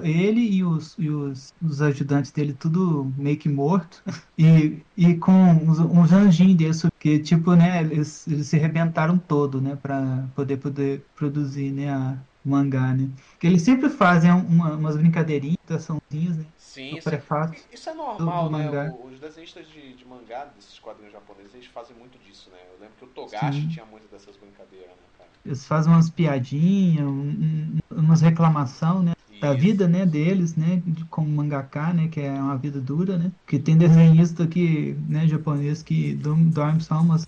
Ele 0.03 0.41
e 0.41 0.63
os, 0.63 0.95
e 0.97 1.09
os, 1.09 1.53
os 1.61 1.81
ajudantes 1.81 2.31
dele, 2.31 2.53
tudo 2.53 3.11
meio 3.17 3.37
que 3.37 3.49
morto. 3.49 4.01
E, 4.37 4.83
e 4.97 5.15
com 5.15 5.31
uns, 5.31 5.79
uns 5.79 6.11
anjinhos 6.11 6.57
desses, 6.57 6.89
que 6.99 7.19
tipo, 7.19 7.55
né? 7.55 7.81
Eles, 7.81 8.27
eles 8.27 8.47
se 8.47 8.57
arrebentaram 8.57 9.17
todo, 9.17 9.61
né? 9.61 9.77
Pra 9.81 10.27
poder, 10.35 10.57
poder 10.57 11.05
produzir, 11.15 11.71
né? 11.71 11.89
A, 11.89 12.17
o 12.45 12.49
mangá, 12.49 12.93
né? 12.93 13.09
Que 13.39 13.47
eles 13.47 13.61
sempre 13.63 13.89
fazem 13.89 14.31
uma- 14.31 14.75
umas 14.75 14.95
brincadeirinhas, 14.95 15.55
açãozinhas, 15.69 16.37
né? 16.37 16.45
Sim, 16.57 16.89
isso 16.97 17.07
é, 17.07 17.11
prefácio. 17.11 17.65
isso 17.73 17.89
é 17.89 17.93
normal, 17.93 18.43
do- 18.43 18.49
do 18.51 18.57
né? 18.57 18.65
mangá. 18.65 18.93
Os 19.03 19.19
desenhistas 19.19 19.67
de, 19.67 19.95
de 19.95 20.05
mangá 20.05 20.45
desses 20.45 20.77
quadrinhos 20.79 21.13
japoneses, 21.13 21.53
eles 21.55 21.67
fazem 21.67 21.95
muito 21.97 22.17
disso, 22.19 22.49
né? 22.51 22.57
Eu 22.73 22.79
lembro 22.79 22.95
que 22.97 23.05
o 23.05 23.07
Togashi 23.07 23.61
Sim. 23.61 23.67
tinha 23.69 23.85
muito 23.85 24.07
dessas 24.11 24.37
brincadeiras, 24.37 24.89
né, 24.89 25.07
cara? 25.17 25.29
Eles 25.43 25.65
fazem 25.65 25.91
umas 25.91 26.09
piadinhas, 26.09 27.05
um- 27.07 27.29
um- 27.29 27.77
umas 27.91 28.21
reclamação, 28.21 29.01
né? 29.01 29.11
Da 29.41 29.53
vida, 29.53 29.87
né, 29.87 30.05
deles, 30.05 30.55
né, 30.55 30.81
como 31.09 31.27
mangaka, 31.29 31.93
né, 31.93 32.07
que 32.07 32.21
é 32.21 32.31
uma 32.31 32.57
vida 32.57 32.79
dura, 32.79 33.17
né? 33.17 33.31
Que 33.45 33.59
tem 33.59 33.77
desenhista 33.77 34.47
que, 34.47 34.93
né, 35.07 35.27
japonês 35.27 35.83
que 35.83 36.15
dorme, 36.15 36.81
só 36.81 36.99
umas 37.01 37.25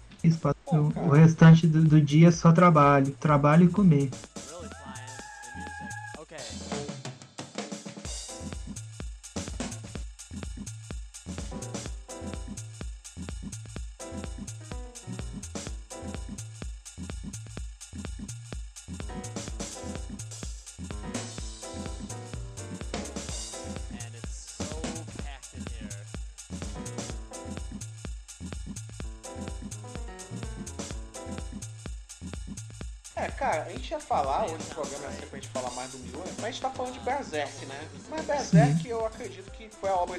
Pô, 0.65 0.91
o 0.95 1.09
restante 1.11 1.67
do, 1.67 1.83
do 1.83 2.01
dia 2.01 2.27
é 2.27 2.31
só 2.31 2.51
trabalho, 2.51 3.15
trabalho 3.19 3.65
e 3.65 3.69
comer. 3.71 4.09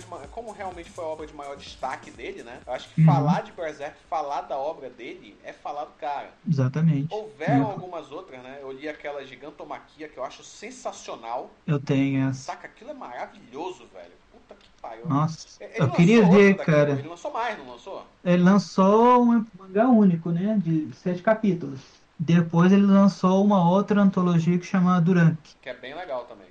Obra 0.07 0.27
de 0.27 0.33
como 0.33 0.53
realmente 0.53 0.91
foi 0.91 1.05
a 1.05 1.09
obra 1.09 1.27
de 1.27 1.35
maior 1.35 1.57
destaque 1.57 2.11
dele, 2.11 2.43
né? 2.43 2.61
Eu 2.67 2.73
acho 2.73 2.89
que 2.89 3.01
Uhum. 3.01 3.07
falar 3.07 3.43
de 3.43 3.53
Berserk, 3.53 3.99
falar 4.09 4.43
da 4.43 4.57
obra 4.59 4.89
dele, 4.91 5.39
é 5.43 5.53
falar 5.53 5.85
do 5.85 5.93
cara. 5.95 6.33
Exatamente. 6.49 7.09
Houveram 7.15 7.69
É, 7.69 7.73
algumas 7.73 8.11
outras, 8.11 8.43
né? 8.43 8.59
Eu 8.61 8.71
li 8.73 8.89
aquela 8.89 9.25
Gigantomaquia 9.25 10.09
que 10.09 10.19
eu 10.19 10.25
acho 10.25 10.43
sensacional. 10.45 11.51
Eu 11.67 11.81
tenho 11.81 12.29
essa. 12.29 12.41
Saca, 12.43 12.67
aquilo 12.67 12.91
é 12.91 12.95
maravilhoso, 12.95 13.87
velho. 13.89 14.13
Puta 14.31 14.55
que 14.55 14.69
pariu. 14.81 15.07
Nossa, 15.07 15.47
Ele 15.61 15.81
eu 15.81 15.91
queria 15.91 16.23
ver, 16.29 16.57
cara. 16.57 16.91
Ele 16.93 17.09
lançou 17.09 17.33
mais, 17.33 17.59
não 17.59 17.69
lançou? 17.71 18.05
Ele 18.25 18.43
lançou 18.43 19.23
um 19.23 19.45
mangá 19.59 19.89
único, 19.89 20.31
né, 20.31 20.59
de 20.59 20.93
sete 20.95 21.23
capítulos. 21.23 21.81
Depois 22.19 22.73
ele 22.73 22.85
lançou 22.85 23.45
uma 23.45 23.69
outra 23.71 24.01
antologia 24.01 24.59
que 24.59 24.67
chama 24.67 25.01
Durank. 25.01 25.39
Que 25.63 25.69
é 25.71 25.75
bem 25.75 25.95
legal 25.95 26.25
também. 26.27 26.48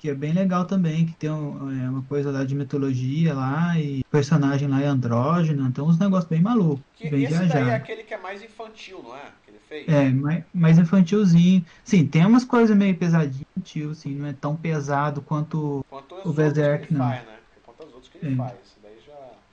Que 0.00 0.08
É 0.08 0.14
bem 0.14 0.32
legal. 0.32 0.64
também, 0.64 1.04
que 1.06 1.12
tem 1.14 1.30
um- 1.30 1.70
é, 1.70 1.90
uma 1.90 2.02
coisa 2.02 2.30
lá 2.30 2.42
de 2.44 2.54
mitologia 2.54 3.34
lá, 3.34 3.78
e 3.78 4.02
personagem 4.10 4.66
lá 4.66 4.80
é 4.80 4.86
andrógeno, 4.86 5.66
então 5.68 5.86
uns 5.86 5.98
negócios 5.98 6.28
bem 6.28 6.40
malucos, 6.40 6.82
Que 6.96 7.10
bem 7.10 7.24
esse 7.24 7.46
daí 7.46 7.68
é 7.68 7.74
aquele 7.74 8.02
que 8.02 8.14
é 8.14 8.18
mais 8.18 8.42
infantil, 8.42 9.02
não 9.02 9.14
é? 9.14 9.20
Que 9.44 9.50
ele 9.50 9.58
fez? 9.68 9.88
É, 9.88 10.08
mais, 10.10 10.44
mais 10.54 10.78
infantilzinho. 10.78 11.64
Sim, 11.84 12.06
tem 12.06 12.24
umas 12.24 12.44
coisas 12.44 12.74
meio 12.76 12.96
pesadinho, 12.96 13.44
tio, 13.62 13.90
assim, 13.90 14.14
não 14.14 14.26
é 14.26 14.32
tão 14.32 14.56
pesado 14.56 15.20
quanto. 15.20 15.84
Quanto 15.88 16.14
O 16.24 16.32
Berserk, 16.32 16.92
não. 16.92 17.06
faz, 17.08 17.26
né? 17.26 17.36
Quanto 17.62 17.84
os 17.86 17.92
outros 17.94 18.10
que 18.10 18.18
ele 18.24 18.32
É. 18.34 18.36
faz. 18.36 18.69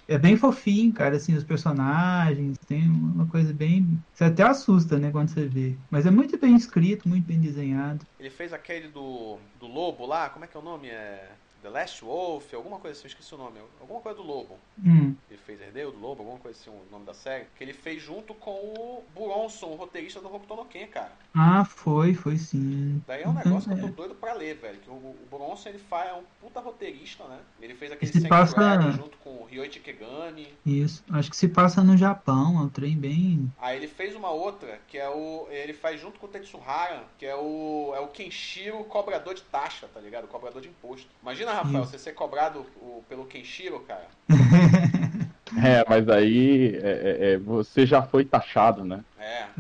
É 0.08 0.18
bem 0.18 0.38
fofinho, 0.38 0.94
cara, 0.94 1.18
assim, 1.18 1.36
os 1.36 1.44
personagens, 1.44 2.58
tem 2.60 2.90
uma 2.90 3.28
coisa 3.28 3.54
bem. 3.54 4.00
Você 4.14 4.24
até 4.24 4.44
assusta, 4.44 4.98
né, 4.98 5.12
quando 5.12 5.30
você 5.30 5.46
vê. 5.46 5.76
Mas 5.92 6.06
é 6.06 6.12
muito 6.12 6.38
bem 6.38 6.56
escrito, 6.56 7.10
muito 7.10 7.26
bem 7.26 7.40
desenhado. 7.40 8.06
Ele 8.18 8.30
fez 8.30 8.54
aquele 8.54 8.88
do, 8.88 9.38
do 9.60 9.68
lobo 9.68 10.06
lá, 10.06 10.30
como 10.30 10.46
é 10.46 10.48
que 10.48 10.56
é 10.56 10.60
o 10.60 10.64
nome? 10.64 10.88
É. 10.88 11.30
The 11.68 11.80
Last 11.80 12.04
Wolf, 12.06 12.54
alguma 12.54 12.80
coisa 12.80 12.98
assim, 12.98 13.08
eu 13.08 13.10
esqueci 13.10 13.36
o 13.36 13.38
nome. 13.38 13.60
Alguma 13.82 14.00
coisa 14.00 14.18
do 14.18 14.24
lobo. 14.24 14.58
Hum, 14.84 15.14
Ele 15.30 15.40
fez 15.46 15.60
Herdeiro 15.60 15.92
do 15.92 16.00
Lobo, 16.00 16.22
alguma 16.22 16.40
coisa 16.40 16.58
assim, 16.58 16.70
o 16.70 16.82
nome 16.92 17.06
da 17.06 17.14
série. 17.14 17.46
Que 17.58 17.64
ele 17.64 17.74
fez 17.74 18.02
junto 18.02 18.34
com 18.34 18.52
o 18.52 19.04
Buronson, 19.14 19.68
o 19.68 19.76
roteirista 19.76 20.22
do 20.22 20.28
Hokuto 20.34 20.56
no 20.56 20.66
Ken, 20.66 20.88
cara. 20.88 21.12
Ah, 21.36 21.66
foi, 21.66 22.14
foi 22.14 22.38
sim. 22.38 23.02
Daí 23.06 23.24
é 23.24 23.28
um 23.28 23.34
negócio 23.34 23.70
que 23.70 23.76
eu 23.76 23.80
É. 23.86 23.90
tô 23.90 23.96
doido 23.96 24.16
pra 24.16 24.34
ler, 24.34 24.56
velho. 24.56 24.80
Que 24.80 24.90
o, 24.90 24.94
o 24.94 25.18
Bronson, 25.30 25.70
ele 25.70 25.80
faz, 25.80 26.10
é 26.10 26.14
um 26.14 26.24
puta 26.40 26.60
roteirista, 26.62 27.26
né? 27.26 27.40
Ele 27.62 27.76
fez 27.76 27.92
aquele 27.92 28.12
se 28.12 28.28
passa- 28.28 28.92
junto 28.92 29.18
com 29.18 29.42
o 29.42 29.46
Ryoichi 29.46 29.80
Kegami. 29.82 30.48
Isso. 30.66 31.04
Acho 31.12 31.30
que 31.30 31.36
se 31.36 31.50
passa 31.50 31.84
no 31.84 31.98
Japão, 31.98 32.58
é 32.58 32.62
um 32.62 32.70
trem 32.70 32.98
bem. 32.98 33.52
Aí 33.60 33.76
ele 33.78 33.88
fez 33.88 34.16
uma 34.16 34.30
outra, 34.32 34.80
que 34.88 34.98
é 34.98 35.10
o. 35.10 35.48
Ele 35.52 35.74
faz 35.74 36.00
junto 36.00 36.18
com 36.20 36.28
o 36.28 36.30
Tetsuhara, 36.30 37.04
que 37.20 37.26
é 37.26 37.36
o. 37.36 37.92
É 37.96 38.00
o 38.00 38.08
Kenshiro 38.08 38.84
cobrador 38.86 39.34
de 39.34 39.42
taxa, 39.44 39.88
tá 39.94 40.00
ligado? 40.00 40.28
Cobrador 40.28 40.62
de 40.62 40.70
imposto. 40.70 41.08
Imagina, 41.22 41.52
Rafael, 41.64 41.86
você 41.86 41.98
ser 41.98 42.14
cobrado 42.14 42.66
o- 42.82 43.04
pelo 43.10 43.26
Kenshiro, 43.26 43.80
cara. 43.82 44.08
É, 45.64 45.84
mas 45.90 46.10
aí 46.10 46.76
é, 46.76 46.90
é, 46.90 47.32
é, 47.34 47.38
você 47.38 47.86
já 47.86 48.04
foi 48.04 48.26
taxado, 48.26 48.84
né? 48.84 49.02
É, 49.18 49.44
é, 49.44 49.48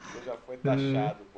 você 0.00 0.24
já 0.24 0.36
foi 0.46 0.56
taxado, 0.58 1.20
é 1.20 1.29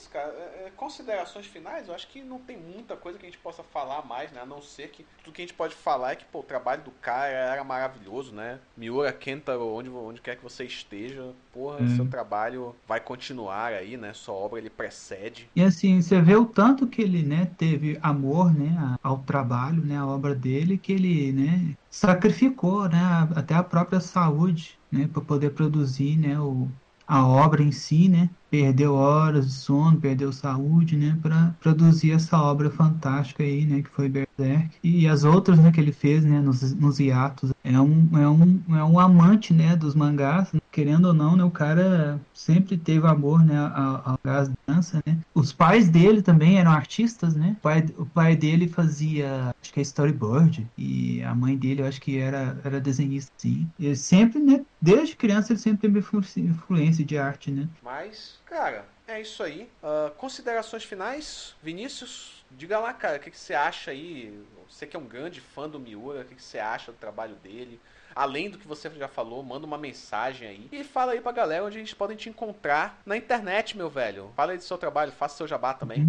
isso, 0.00 0.10
cara. 0.10 0.32
É, 0.32 0.66
é, 0.66 0.70
considerações 0.76 1.46
finais, 1.46 1.88
eu 1.88 1.94
acho 1.94 2.08
que 2.08 2.22
não 2.22 2.38
tem 2.40 2.56
muita 2.56 2.96
coisa 2.96 3.18
que 3.18 3.26
a 3.26 3.28
gente 3.28 3.38
possa 3.38 3.62
falar 3.62 4.04
mais, 4.06 4.32
né? 4.32 4.40
A 4.40 4.46
não 4.46 4.60
ser 4.62 4.88
que 4.90 5.04
tudo 5.22 5.34
que 5.34 5.42
a 5.42 5.44
gente 5.44 5.54
pode 5.54 5.74
falar 5.74 6.12
é 6.12 6.16
que, 6.16 6.24
pô, 6.24 6.40
o 6.40 6.42
trabalho 6.42 6.82
do 6.82 6.90
cara 6.90 7.28
era 7.28 7.64
maravilhoso, 7.64 8.34
né? 8.34 8.60
Miura 8.76 9.12
Kentaro, 9.12 9.66
onde, 9.68 9.88
onde 9.90 10.20
quer 10.20 10.36
que 10.36 10.42
você 10.42 10.64
esteja, 10.64 11.34
porra, 11.52 11.78
Hum. 11.78 11.86
seu 11.86 12.04
trabalho 12.06 12.74
vai 12.86 13.00
continuar 13.00 13.72
aí, 13.72 13.96
né? 13.96 14.12
Sua 14.14 14.34
obra 14.34 14.58
ele 14.58 14.70
precede. 14.70 15.48
E 15.54 15.62
assim, 15.62 16.00
você 16.00 16.20
vê 16.22 16.36
o 16.36 16.46
tanto 16.46 16.88
que 16.88 17.02
ele, 17.02 17.22
né, 17.24 17.46
teve 17.46 17.98
amor, 18.02 18.54
né, 18.54 18.96
ao 19.02 19.24
trabalho, 19.24 19.84
né, 19.84 19.96
à 19.98 20.06
obra 20.06 20.34
dele, 20.34 20.78
que 20.78 20.92
ele, 20.92 21.32
né, 21.32 21.74
sacrificou, 21.90 22.88
né, 22.88 22.98
até 23.34 23.54
a 23.54 23.64
própria 23.64 24.00
saúde, 24.00 24.80
né, 24.90 25.08
para 25.08 25.22
poder 25.24 25.50
produzir, 25.52 26.16
né, 26.16 26.40
o, 26.40 26.72
a 27.06 27.26
obra 27.26 27.62
em 27.62 27.72
si, 27.72 28.08
né? 28.08 28.30
Perdeu 28.50 28.94
horas 28.94 29.46
de 29.46 29.52
sono, 29.52 30.00
perdeu 30.00 30.32
saúde, 30.32 30.96
né? 30.96 31.16
Para 31.22 31.54
produzir 31.60 32.12
essa 32.12 32.40
obra 32.40 32.70
fantástica 32.70 33.42
aí, 33.42 33.64
né? 33.64 33.82
Que 33.82 33.90
foi 33.90 34.08
Berserk. 34.08 34.70
E 34.82 35.06
as 35.06 35.24
outras, 35.24 35.58
né? 35.58 35.70
Que 35.70 35.80
ele 35.80 35.92
fez, 35.92 36.24
né? 36.24 36.40
Nos, 36.40 36.74
nos 36.74 36.98
hiatos. 36.98 37.52
É 37.62 37.80
um, 37.80 38.08
é, 38.14 38.28
um, 38.28 38.60
é 38.76 38.84
um 38.84 38.98
amante, 38.98 39.54
né? 39.54 39.76
Dos 39.76 39.94
mangás. 39.94 40.52
Querendo 40.72 41.06
ou 41.06 41.14
não, 41.14 41.36
né? 41.36 41.44
O 41.44 41.50
cara 41.50 42.20
sempre 42.34 42.76
teve 42.76 43.06
amor, 43.06 43.44
né? 43.44 43.56
Ao, 43.58 44.18
dança, 44.66 45.02
né? 45.06 45.18
Os 45.34 45.52
pais 45.52 45.88
dele 45.88 46.22
também 46.22 46.58
eram 46.58 46.70
artistas, 46.70 47.34
né? 47.34 47.56
O 47.58 47.62
pai, 47.62 47.86
o 47.98 48.06
pai 48.06 48.36
dele 48.36 48.68
fazia, 48.68 49.54
acho 49.60 49.72
que 49.72 49.80
é 49.80 49.82
storyboard. 49.82 50.66
E 50.76 51.22
a 51.22 51.34
mãe 51.34 51.56
dele, 51.56 51.82
eu 51.82 51.86
acho 51.86 52.00
que 52.00 52.18
era, 52.18 52.58
era 52.64 52.80
desenhista, 52.80 53.32
sim. 53.36 53.68
E 53.78 53.94
sempre, 53.94 54.38
né? 54.38 54.64
Desde 54.80 55.16
criança 55.16 55.52
ele 55.52 55.60
sempre 55.60 55.90
teve 55.90 56.04
influência 56.38 57.04
de 57.04 57.18
arte, 57.18 57.50
né? 57.50 57.68
Mas, 57.82 58.39
cara, 58.50 58.84
é 59.06 59.20
isso 59.20 59.42
aí. 59.44 59.70
Uh, 59.80 60.10
considerações 60.16 60.82
finais, 60.82 61.54
Vinícius? 61.62 62.44
Diga 62.50 62.80
lá, 62.80 62.92
cara, 62.92 63.16
o 63.16 63.20
que, 63.20 63.30
que, 63.30 63.38
você 63.38 63.54
acha 63.54 63.92
aí? 63.92 64.44
Você 64.68 64.88
que 64.88 64.96
é 64.96 64.98
um 64.98 65.06
grande 65.06 65.40
fã 65.40 65.68
do 65.68 65.78
Miura, 65.78 66.22
o 66.22 66.24
que, 66.24 66.34
que 66.34 66.42
você 66.42 66.58
acha 66.58 66.90
do 66.90 66.98
trabalho 66.98 67.36
dele? 67.36 67.80
Além 68.14 68.50
do 68.50 68.58
que 68.58 68.66
você 68.66 68.90
já 68.90 69.08
falou, 69.08 69.42
manda 69.42 69.66
uma 69.66 69.78
mensagem 69.78 70.48
aí. 70.48 70.68
E 70.72 70.84
fala 70.84 71.12
aí 71.12 71.20
pra 71.20 71.32
galera 71.32 71.64
onde 71.64 71.78
eles 71.78 71.94
podem 71.94 72.16
te 72.16 72.28
encontrar 72.28 73.00
na 73.04 73.16
internet, 73.16 73.76
meu 73.76 73.90
velho. 73.90 74.30
Fala 74.36 74.52
aí 74.52 74.58
do 74.58 74.64
seu 74.64 74.78
trabalho, 74.78 75.12
faça 75.12 75.36
seu 75.36 75.46
jabá 75.46 75.74
também. 75.74 76.06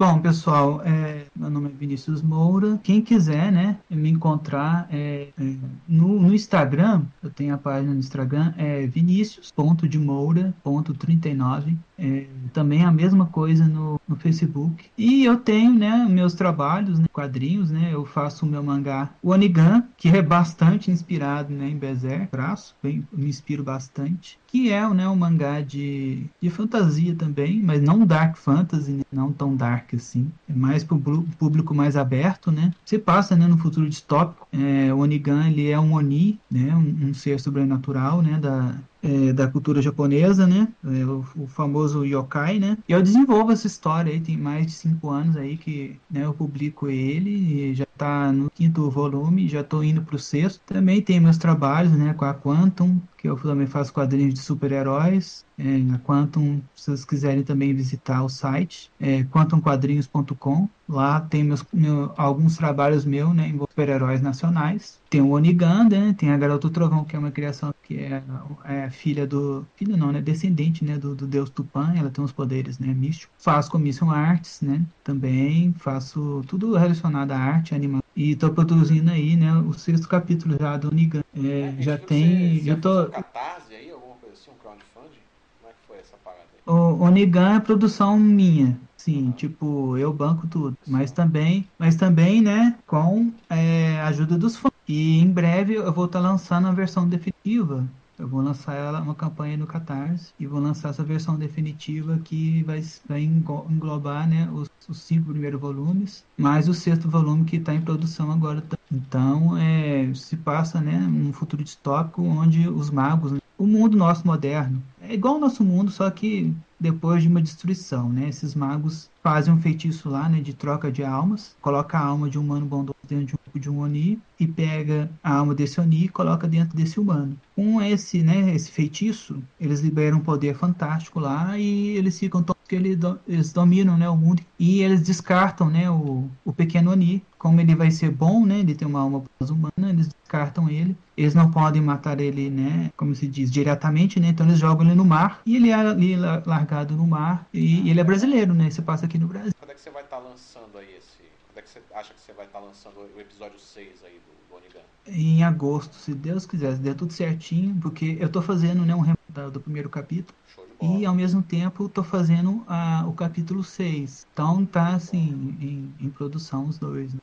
Bom, 0.00 0.18
pessoal, 0.18 0.82
é, 0.82 1.26
meu 1.36 1.50
nome 1.50 1.68
é 1.68 1.72
Vinícius 1.72 2.22
Moura. 2.22 2.80
Quem 2.82 3.02
quiser, 3.02 3.52
né, 3.52 3.76
me 3.90 4.08
encontrar 4.08 4.88
é, 4.90 5.28
é, 5.38 5.54
no, 5.86 6.18
no, 6.18 6.34
Instagram, 6.34 7.02
eu 7.22 7.28
tenho 7.28 7.54
a 7.54 7.58
página 7.58 7.92
no 7.92 7.98
Instagram, 7.98 8.54
é 8.56 8.86
vinicius.demoura.39. 8.86 11.76
É, 11.98 12.26
também 12.54 12.82
a 12.82 12.90
mesma 12.90 13.26
coisa 13.26 13.66
no, 13.66 14.00
no, 14.08 14.16
Facebook. 14.16 14.86
E 14.96 15.22
eu 15.22 15.36
tenho, 15.36 15.74
né, 15.74 16.06
meus 16.08 16.32
trabalhos, 16.32 16.98
né, 16.98 17.04
quadrinhos, 17.12 17.70
né, 17.70 17.90
eu 17.92 18.06
faço 18.06 18.46
o 18.46 18.48
meu 18.48 18.62
mangá 18.62 19.10
Onigan, 19.22 19.84
que 19.98 20.08
é 20.08 20.22
bastante 20.22 20.90
inspirado, 20.90 21.20
né, 21.48 21.68
em 21.68 21.76
Berserk, 21.76 22.28
braço, 22.30 22.74
bem, 22.82 23.06
me 23.12 23.28
inspiro 23.28 23.62
bastante 23.62 24.38
que 24.50 24.70
é 24.70 24.88
né, 24.88 25.08
um 25.08 25.14
mangá 25.14 25.60
de, 25.60 26.26
de 26.40 26.50
fantasia 26.50 27.14
também, 27.14 27.62
mas 27.62 27.80
não 27.80 28.04
dark 28.04 28.36
fantasy, 28.36 28.92
né? 28.92 29.04
não 29.12 29.32
tão 29.32 29.54
dark 29.54 29.94
assim. 29.94 30.30
É 30.48 30.52
mais 30.52 30.82
para 30.82 30.96
o 30.96 31.22
público 31.38 31.72
mais 31.72 31.96
aberto, 31.96 32.50
né? 32.50 32.72
Se 32.84 32.98
passa 32.98 33.36
né, 33.36 33.46
no 33.46 33.56
futuro 33.56 33.88
distópico. 33.88 34.48
É, 34.52 34.92
o 34.92 34.98
Onigan 34.98 35.48
ele 35.48 35.70
é 35.70 35.78
um 35.78 35.94
Oni, 35.94 36.40
né, 36.50 36.74
um, 36.74 37.10
um 37.10 37.14
ser 37.14 37.38
sobrenatural 37.38 38.22
né, 38.22 38.38
da, 38.40 38.74
é, 39.02 39.32
da 39.32 39.48
cultura 39.48 39.80
japonesa, 39.80 40.46
né? 40.46 40.68
É, 40.84 41.04
o, 41.04 41.24
o, 41.36 41.46
famoso 41.46 42.04
yokai, 42.04 42.58
né? 42.58 42.76
E 42.88 42.92
eu 42.92 43.02
desenvolvo 43.02 43.52
essa 43.52 43.66
história 43.66 44.12
aí, 44.12 44.20
tem 44.20 44.36
mais 44.36 44.66
de 44.66 44.72
cinco 44.72 45.10
anos 45.10 45.36
aí 45.36 45.56
que 45.56 45.96
né, 46.10 46.24
eu 46.24 46.34
publico 46.34 46.88
ele, 46.88 47.74
já 47.74 47.84
está 47.84 48.32
no 48.32 48.50
quinto 48.50 48.90
volume, 48.90 49.48
já 49.48 49.60
estou 49.60 49.82
indo 49.82 50.02
para 50.02 50.16
o 50.16 50.18
sexto. 50.18 50.60
Também 50.66 51.00
tem 51.02 51.20
meus 51.20 51.38
trabalhos, 51.38 51.92
né, 51.92 52.14
com 52.14 52.24
a 52.24 52.34
Quantum, 52.34 53.00
que 53.16 53.28
eu 53.28 53.36
também 53.36 53.66
faço 53.66 53.92
quadrinhos 53.92 54.34
de 54.34 54.40
super-heróis. 54.40 55.44
É, 55.58 55.76
a 55.94 55.98
Quantum, 55.98 56.60
se 56.74 56.86
vocês 56.86 57.04
quiserem 57.04 57.42
também 57.42 57.74
visitar 57.74 58.22
o 58.22 58.28
site, 58.28 58.90
é 58.98 59.24
quantumquadrinhos.com. 59.24 60.68
Lá 60.88 61.20
tem 61.20 61.44
meus, 61.44 61.64
meu, 61.72 62.12
alguns 62.16 62.56
trabalhos 62.56 63.04
meus, 63.04 63.34
né, 63.34 63.48
em 63.48 63.58
super-heróis 63.58 64.20
nacionais. 64.20 64.98
Tem 65.08 65.20
o 65.20 65.30
Onigan, 65.30 65.88
né, 65.88 66.14
tem 66.16 66.30
a 66.30 66.36
Garota 66.36 66.70
Trovão, 66.70 67.04
que 67.04 67.14
é 67.14 67.18
uma 67.18 67.30
criação 67.30 67.72
que 67.90 67.98
é, 67.98 68.22
é 68.64 68.88
filha 68.88 69.26
do... 69.26 69.66
Filha 69.74 69.96
não, 69.96 70.12
né, 70.12 70.20
descendente, 70.20 70.84
né, 70.84 70.96
do, 70.96 71.12
do 71.12 71.26
deus 71.26 71.50
Tupã. 71.50 71.92
Ela 71.96 72.08
tem 72.08 72.22
uns 72.22 72.30
poderes, 72.30 72.78
né, 72.78 72.86
místicos. 72.94 73.34
Faço 73.36 73.68
commission 73.68 74.10
arts, 74.10 74.60
né, 74.60 74.80
também. 75.02 75.74
Faço 75.76 76.44
tudo 76.46 76.76
relacionado 76.76 77.32
à 77.32 77.36
arte, 77.36 77.74
animação. 77.74 78.04
E 78.14 78.30
estou 78.30 78.50
produzindo 78.50 79.10
aí, 79.10 79.34
né, 79.34 79.52
o 79.56 79.72
sexto 79.72 80.06
capítulo 80.06 80.56
já 80.60 80.76
do 80.76 80.88
Onigan. 80.88 81.24
É, 81.36 81.74
já 81.80 81.98
tem... 81.98 82.60
Você, 82.60 82.70
eu 82.70 82.80
tô... 82.80 83.06
Catarse 83.06 83.74
aí, 83.74 83.90
alguma 83.90 84.14
coisa 84.14 84.36
assim, 84.36 84.52
um 84.52 84.62
crowdfunding? 84.62 85.18
Como 85.60 85.68
é 85.68 85.72
que 85.72 85.88
foi 85.88 85.98
essa 85.98 86.16
parada 86.24 86.44
aí? 86.54 86.72
O 86.72 87.02
Onigan 87.02 87.56
é 87.56 87.60
produção 87.60 88.16
minha. 88.16 88.78
Sim, 89.02 89.30
tipo, 89.30 89.96
eu 89.96 90.12
banco 90.12 90.46
tudo. 90.46 90.76
Mas 90.86 91.10
também, 91.10 91.66
mas 91.78 91.96
também, 91.96 92.42
né, 92.42 92.76
com 92.86 93.32
é, 93.48 93.98
a 93.98 94.08
ajuda 94.08 94.36
dos 94.36 94.56
fãs. 94.56 94.70
E 94.86 95.18
em 95.18 95.30
breve 95.30 95.74
eu 95.74 95.90
vou 95.90 96.04
estar 96.04 96.20
tá 96.20 96.28
lançando 96.28 96.68
a 96.68 96.72
versão 96.72 97.08
definitiva. 97.08 97.88
Eu 98.18 98.28
vou 98.28 98.42
lançar 98.42 98.74
ela, 98.74 99.00
uma 99.00 99.14
campanha 99.14 99.56
no 99.56 99.66
Catarse 99.66 100.34
e 100.38 100.46
vou 100.46 100.60
lançar 100.60 100.90
essa 100.90 101.02
versão 101.02 101.36
definitiva 101.36 102.20
que 102.22 102.62
vai, 102.64 102.84
vai 103.08 103.22
englobar 103.22 104.28
né, 104.28 104.50
os, 104.52 104.68
os 104.86 104.98
cinco 104.98 105.30
primeiros 105.30 105.58
volumes, 105.58 106.22
mais 106.36 106.68
o 106.68 106.74
sexto 106.74 107.08
volume 107.08 107.46
que 107.46 107.56
está 107.56 107.74
em 107.74 107.80
produção 107.80 108.30
agora. 108.30 108.62
Então, 108.92 109.56
é, 109.56 110.12
se 110.12 110.36
passa 110.36 110.78
né, 110.78 110.98
num 110.98 111.32
futuro 111.32 111.64
distópico 111.64 112.22
onde 112.22 112.68
os 112.68 112.90
magos, 112.90 113.32
o 113.60 113.66
mundo 113.66 113.94
nosso 113.94 114.26
moderno, 114.26 114.82
é 115.02 115.12
igual 115.12 115.34
ao 115.34 115.40
nosso 115.40 115.62
mundo, 115.62 115.90
só 115.90 116.08
que 116.10 116.50
depois 116.80 117.22
de 117.22 117.28
uma 117.28 117.42
destruição, 117.42 118.08
né? 118.08 118.26
Esses 118.30 118.54
magos 118.54 119.10
fazem 119.22 119.52
um 119.52 119.60
feitiço 119.60 120.08
lá, 120.08 120.26
né, 120.30 120.40
de 120.40 120.54
troca 120.54 120.90
de 120.90 121.04
almas, 121.04 121.54
coloca 121.60 121.98
a 121.98 122.02
alma 122.02 122.30
de 122.30 122.38
um 122.38 122.42
humano 122.42 122.64
bondoso 122.64 122.96
dentro 123.06 123.26
de 123.26 123.34
um, 123.34 123.60
de 123.60 123.68
um 123.68 123.80
Oni 123.80 124.18
e 124.38 124.46
pega 124.46 125.10
a 125.22 125.34
alma 125.34 125.54
desse 125.54 125.78
Oni 125.78 126.06
e 126.06 126.08
coloca 126.08 126.48
dentro 126.48 126.74
desse 126.74 126.98
humano. 126.98 127.36
Com 127.54 127.82
esse, 127.82 128.22
né, 128.22 128.54
esse 128.54 128.70
feitiço, 128.70 129.42
eles 129.60 129.80
liberam 129.80 130.16
um 130.16 130.22
poder 130.22 130.54
fantástico 130.56 131.20
lá 131.20 131.58
e 131.58 131.90
eles 131.98 132.18
ficam 132.18 132.42
que 132.70 132.76
eles, 132.76 132.98
eles 133.26 133.52
dominam, 133.52 133.98
né, 133.98 134.08
o 134.08 134.16
mundo 134.16 134.40
e 134.56 134.80
eles 134.80 135.02
descartam, 135.02 135.68
né, 135.68 135.90
o, 135.90 136.30
o 136.44 136.52
pequeno 136.52 136.92
Oni, 136.92 137.20
como 137.36 137.60
ele 137.60 137.74
vai 137.74 137.90
ser 137.90 138.10
bom, 138.12 138.46
né, 138.46 138.60
ele 138.60 138.76
tem 138.76 138.86
uma 138.86 139.00
alma 139.00 139.24
humana, 139.40 139.90
eles 139.90 140.06
descartam 140.06 140.70
ele. 140.70 140.96
Eles 141.16 141.34
não 141.34 141.50
podem 141.50 141.82
matar 141.82 142.20
ele, 142.20 142.48
né, 142.48 142.92
como 142.96 143.12
se 143.12 143.26
diz, 143.26 143.50
diretamente, 143.50 144.20
né? 144.20 144.28
Então 144.28 144.46
eles 144.46 144.58
jogam 144.58 144.86
ele 144.86 144.94
no 144.94 145.04
mar 145.04 145.42
e 145.44 145.56
ele 145.56 145.70
é 145.70 145.74
ali 145.74 146.16
largado 146.46 146.94
no 146.94 147.06
mar 147.06 147.46
e, 147.52 147.82
e 147.82 147.90
ele 147.90 148.00
é 148.00 148.04
brasileiro, 148.04 148.54
né? 148.54 148.70
Você 148.70 148.80
passa 148.80 149.04
aqui 149.04 149.18
no 149.18 149.26
Brasil. 149.26 149.52
Quando 149.58 149.70
é 149.70 149.74
que 149.74 149.80
você 149.80 149.90
vai 149.90 150.02
estar 150.02 150.16
tá 150.16 150.22
lançando 150.22 150.78
aí 150.78 150.96
esse? 150.96 151.18
Quando 151.48 151.58
é 151.58 151.62
que 151.62 151.68
você 151.68 151.82
acha 151.94 152.14
que 152.14 152.20
você 152.20 152.32
vai 152.32 152.46
estar 152.46 152.60
tá 152.60 152.64
lançando 152.64 153.00
o 153.00 153.20
episódio 153.20 153.58
6 153.58 154.04
aí 154.04 154.18
do, 154.48 154.56
do? 154.56 154.80
Em 155.06 155.42
agosto, 155.42 155.96
se 155.96 156.14
Deus 156.14 156.46
quiser, 156.46 156.74
se 156.74 156.80
der 156.80 156.94
tudo 156.94 157.12
certinho, 157.12 157.76
porque 157.82 158.16
eu 158.20 158.30
tô 158.30 158.40
fazendo, 158.40 158.86
né, 158.86 158.94
um 158.94 159.00
remontado 159.00 159.50
do 159.50 159.60
primeiro 159.60 159.90
capítulo. 159.90 160.38
E 160.80 161.04
ao 161.04 161.14
mesmo 161.14 161.42
tempo 161.42 161.88
tô 161.88 162.02
fazendo 162.02 162.64
a, 162.66 163.04
o 163.06 163.12
capítulo 163.12 163.62
6. 163.62 164.26
Então 164.32 164.64
tá 164.64 164.94
assim, 164.94 165.56
em, 165.60 165.94
em 166.06 166.10
produção 166.10 166.66
os 166.66 166.78
dois. 166.78 167.12
Né? 167.12 167.20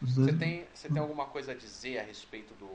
Os 0.00 0.14
dois. 0.14 0.30
Você, 0.30 0.36
tem, 0.36 0.64
você 0.74 0.88
tem 0.88 0.98
alguma 0.98 1.26
coisa 1.26 1.52
a 1.52 1.54
dizer 1.54 1.98
a 1.98 2.02
respeito 2.02 2.54
do, 2.54 2.68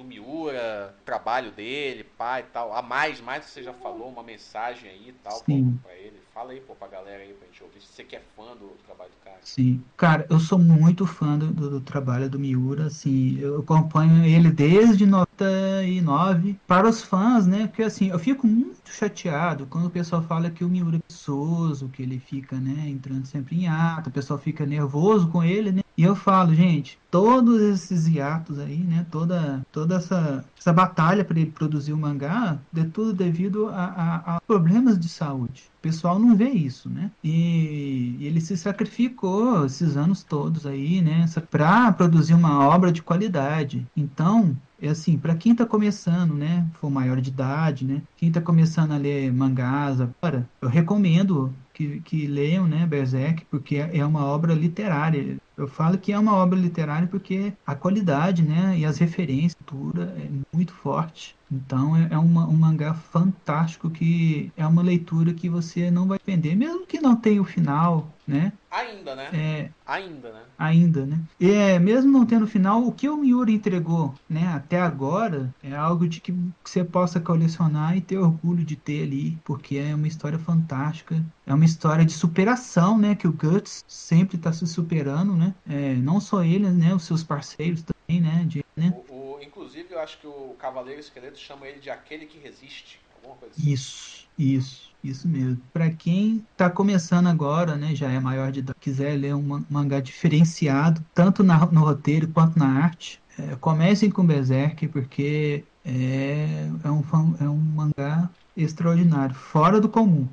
do 0.00 0.04
Miura, 0.04 0.94
trabalho 1.04 1.52
dele, 1.52 2.04
pai 2.16 2.40
e 2.40 2.52
tal? 2.52 2.74
A 2.74 2.80
mais, 2.80 3.20
mais 3.20 3.44
que 3.44 3.50
você 3.50 3.62
já 3.62 3.72
falou, 3.74 4.08
uma 4.08 4.22
mensagem 4.22 4.90
aí 4.90 5.08
e 5.10 5.12
tal 5.12 5.42
pra 5.42 5.94
ele. 5.94 6.18
Fala 6.32 6.52
aí, 6.52 6.60
pô, 6.60 6.74
pra 6.74 6.88
galera 6.88 7.22
aí 7.22 7.34
pra 7.34 7.46
gente 7.46 7.62
ouvir. 7.62 7.80
Se 7.80 7.88
você 7.88 8.04
que 8.04 8.16
é 8.16 8.22
fã 8.34 8.56
do 8.56 8.68
trabalho 8.86 9.10
do 9.10 9.24
cara. 9.24 9.38
Sim. 9.42 9.82
Cara, 9.96 10.26
eu 10.30 10.40
sou 10.40 10.58
muito 10.58 11.06
fã 11.06 11.36
do, 11.36 11.52
do, 11.52 11.80
trabalho 11.80 12.30
do 12.30 12.38
Miura, 12.38 12.86
assim, 12.86 13.38
eu 13.38 13.60
acompanho 13.60 14.24
ele 14.24 14.50
desde 14.50 15.04
99. 15.04 16.58
Para 16.66 16.88
os 16.88 17.02
fãs, 17.02 17.46
né, 17.46 17.66
porque 17.66 17.82
assim, 17.82 18.08
eu 18.08 18.18
fico 18.18 18.46
muito 18.46 18.90
chateado 18.90 19.66
quando 19.66 19.86
o 19.86 19.90
pessoal 19.90 20.22
fala 20.22 20.50
que 20.50 20.64
o 20.64 20.68
Miura 20.68 20.96
é 20.96 21.00
preguiçoso, 21.00 21.88
que 21.88 22.02
ele 22.02 22.18
fica, 22.18 22.56
né, 22.56 22.88
entrando 22.88 23.26
sempre 23.26 23.56
em 23.56 23.68
ato, 23.68 24.08
o 24.08 24.12
pessoal 24.12 24.38
fica 24.38 24.64
nervoso 24.64 25.28
com 25.28 25.42
ele, 25.42 25.72
né, 25.72 25.82
e 25.96 26.02
eu 26.02 26.16
falo, 26.16 26.54
gente, 26.54 26.98
todos 27.10 27.60
esses 27.60 28.06
hiatos 28.06 28.58
aí, 28.58 28.78
né, 28.78 29.06
toda, 29.10 29.60
toda 29.70 29.89
essa, 29.94 30.44
essa 30.58 30.72
batalha 30.72 31.24
para 31.24 31.38
ele 31.38 31.50
produzir 31.50 31.92
o 31.92 31.98
mangá, 31.98 32.58
de 32.72 32.84
tudo 32.84 33.12
devido 33.12 33.68
a, 33.68 33.84
a, 33.84 34.36
a 34.36 34.40
problemas 34.40 34.98
de 34.98 35.08
saúde. 35.08 35.64
O 35.78 35.82
pessoal 35.82 36.18
não 36.18 36.36
vê 36.36 36.50
isso, 36.50 36.90
né? 36.90 37.10
E, 37.24 38.16
e 38.18 38.26
ele 38.26 38.40
se 38.40 38.56
sacrificou 38.56 39.64
esses 39.64 39.96
anos 39.96 40.22
todos 40.22 40.66
aí, 40.66 41.00
né? 41.00 41.24
Para 41.50 41.90
produzir 41.92 42.34
uma 42.34 42.66
obra 42.66 42.92
de 42.92 43.02
qualidade. 43.02 43.86
Então, 43.96 44.56
é 44.80 44.88
assim, 44.88 45.18
para 45.18 45.34
quem 45.34 45.52
está 45.52 45.66
começando, 45.66 46.34
né, 46.34 46.66
for 46.80 46.90
maior 46.90 47.20
de 47.20 47.28
idade, 47.28 47.84
né, 47.84 48.00
quem 48.16 48.28
está 48.28 48.40
começando 48.40 48.92
a 48.92 48.96
ler 48.96 49.30
mangás 49.32 50.00
agora, 50.00 50.48
eu 50.60 50.68
recomendo 50.68 51.52
que, 51.74 52.00
que 52.00 52.26
leiam, 52.26 52.66
né, 52.66 52.86
Berserk, 52.86 53.44
porque 53.50 53.76
é 53.76 54.04
uma 54.04 54.24
obra 54.24 54.54
literária. 54.54 55.36
Eu 55.60 55.68
falo 55.68 55.98
que 55.98 56.12
é 56.12 56.18
uma 56.18 56.34
obra 56.34 56.58
literária 56.58 57.06
porque 57.06 57.52
a 57.66 57.74
qualidade, 57.74 58.42
né, 58.42 58.78
e 58.78 58.86
as 58.86 58.98
referências, 58.98 59.54
a 59.60 59.64
cultura 59.64 60.14
é 60.16 60.56
muito 60.56 60.72
forte. 60.72 61.36
Então 61.50 61.96
é, 61.96 62.08
é 62.12 62.18
uma, 62.18 62.46
um 62.46 62.56
mangá 62.56 62.94
fantástico 62.94 63.90
que 63.90 64.52
é 64.56 64.66
uma 64.66 64.82
leitura 64.82 65.34
que 65.34 65.48
você 65.48 65.90
não 65.90 66.06
vai 66.06 66.18
perder, 66.18 66.54
mesmo 66.54 66.86
que 66.86 67.00
não 67.00 67.16
tenha 67.16 67.42
o 67.42 67.44
final, 67.44 68.08
né? 68.26 68.52
Ainda, 68.70 69.16
né? 69.16 69.28
É, 69.32 69.70
Ainda, 69.84 70.32
né? 70.32 70.42
ainda, 70.56 71.04
né? 71.04 71.20
E 71.40 71.50
é, 71.50 71.78
mesmo 71.80 72.12
não 72.12 72.24
tendo 72.24 72.46
final, 72.46 72.86
o 72.86 72.92
que 72.92 73.08
o 73.08 73.16
Miura 73.16 73.50
entregou, 73.50 74.14
né, 74.28 74.46
até 74.54 74.80
agora, 74.80 75.52
é 75.60 75.74
algo 75.74 76.08
de 76.08 76.20
que 76.20 76.32
você 76.64 76.84
possa 76.84 77.18
colecionar 77.18 77.96
e 77.96 78.00
ter 78.00 78.18
orgulho 78.18 78.64
de 78.64 78.76
ter 78.76 79.02
ali, 79.02 79.36
porque 79.44 79.76
é 79.76 79.92
uma 79.92 80.06
história 80.06 80.38
fantástica, 80.38 81.20
é 81.44 81.52
uma 81.52 81.64
história 81.64 82.04
de 82.04 82.12
superação, 82.12 82.96
né, 82.96 83.16
que 83.16 83.26
o 83.26 83.32
Guts 83.32 83.84
sempre 83.88 84.36
está 84.36 84.52
se 84.52 84.64
superando, 84.64 85.34
né? 85.34 85.49
É, 85.66 85.94
não 85.94 86.20
só 86.20 86.42
ele, 86.44 86.68
né, 86.70 86.94
os 86.94 87.04
seus 87.04 87.22
parceiros 87.22 87.82
também, 87.82 88.20
né, 88.20 88.44
de, 88.46 88.60
né? 88.76 88.92
O, 89.08 89.36
o- 89.36 89.40
inclusive, 89.42 89.92
eu 89.92 90.00
acho 90.00 90.18
que 90.18 90.26
o 90.26 90.54
Cavaleiro 90.54 91.00
Esqueleto 91.00 91.38
chama 91.38 91.66
ele 91.66 91.80
de 91.80 91.90
aquele 91.90 92.26
que 92.26 92.38
resiste. 92.38 93.00
Alguma 93.14 93.36
coisa 93.36 93.54
assim. 93.54 93.70
Isso, 93.70 94.28
isso, 94.38 94.90
isso 95.02 95.28
mesmo. 95.28 95.62
Pra 95.72 95.90
quem 95.90 96.46
tá 96.56 96.70
começando 96.70 97.26
agora, 97.28 97.76
né, 97.76 97.94
já 97.94 98.10
é 98.10 98.18
maior 98.18 98.50
de 98.50 98.60
idade, 98.60 98.78
quiser 98.80 99.16
ler 99.18 99.34
um 99.34 99.42
man- 99.42 99.66
mangá 99.68 100.00
diferenciado, 100.00 101.04
tanto 101.14 101.42
na- 101.42 101.66
no 101.66 101.80
roteiro 101.80 102.28
quanto 102.32 102.58
na 102.58 102.66
arte, 102.84 103.20
é, 103.38 103.56
comecem 103.56 104.10
com 104.10 104.26
Berserk, 104.26 104.88
porque 104.88 105.66
é, 105.84 106.68
é, 106.84 106.90
um, 106.90 107.02
é 107.40 107.48
um 107.48 107.56
mangá 107.58 108.30
extraordinário, 108.56 109.34
fora 109.34 109.80
do 109.80 109.88
comum. 109.88 110.28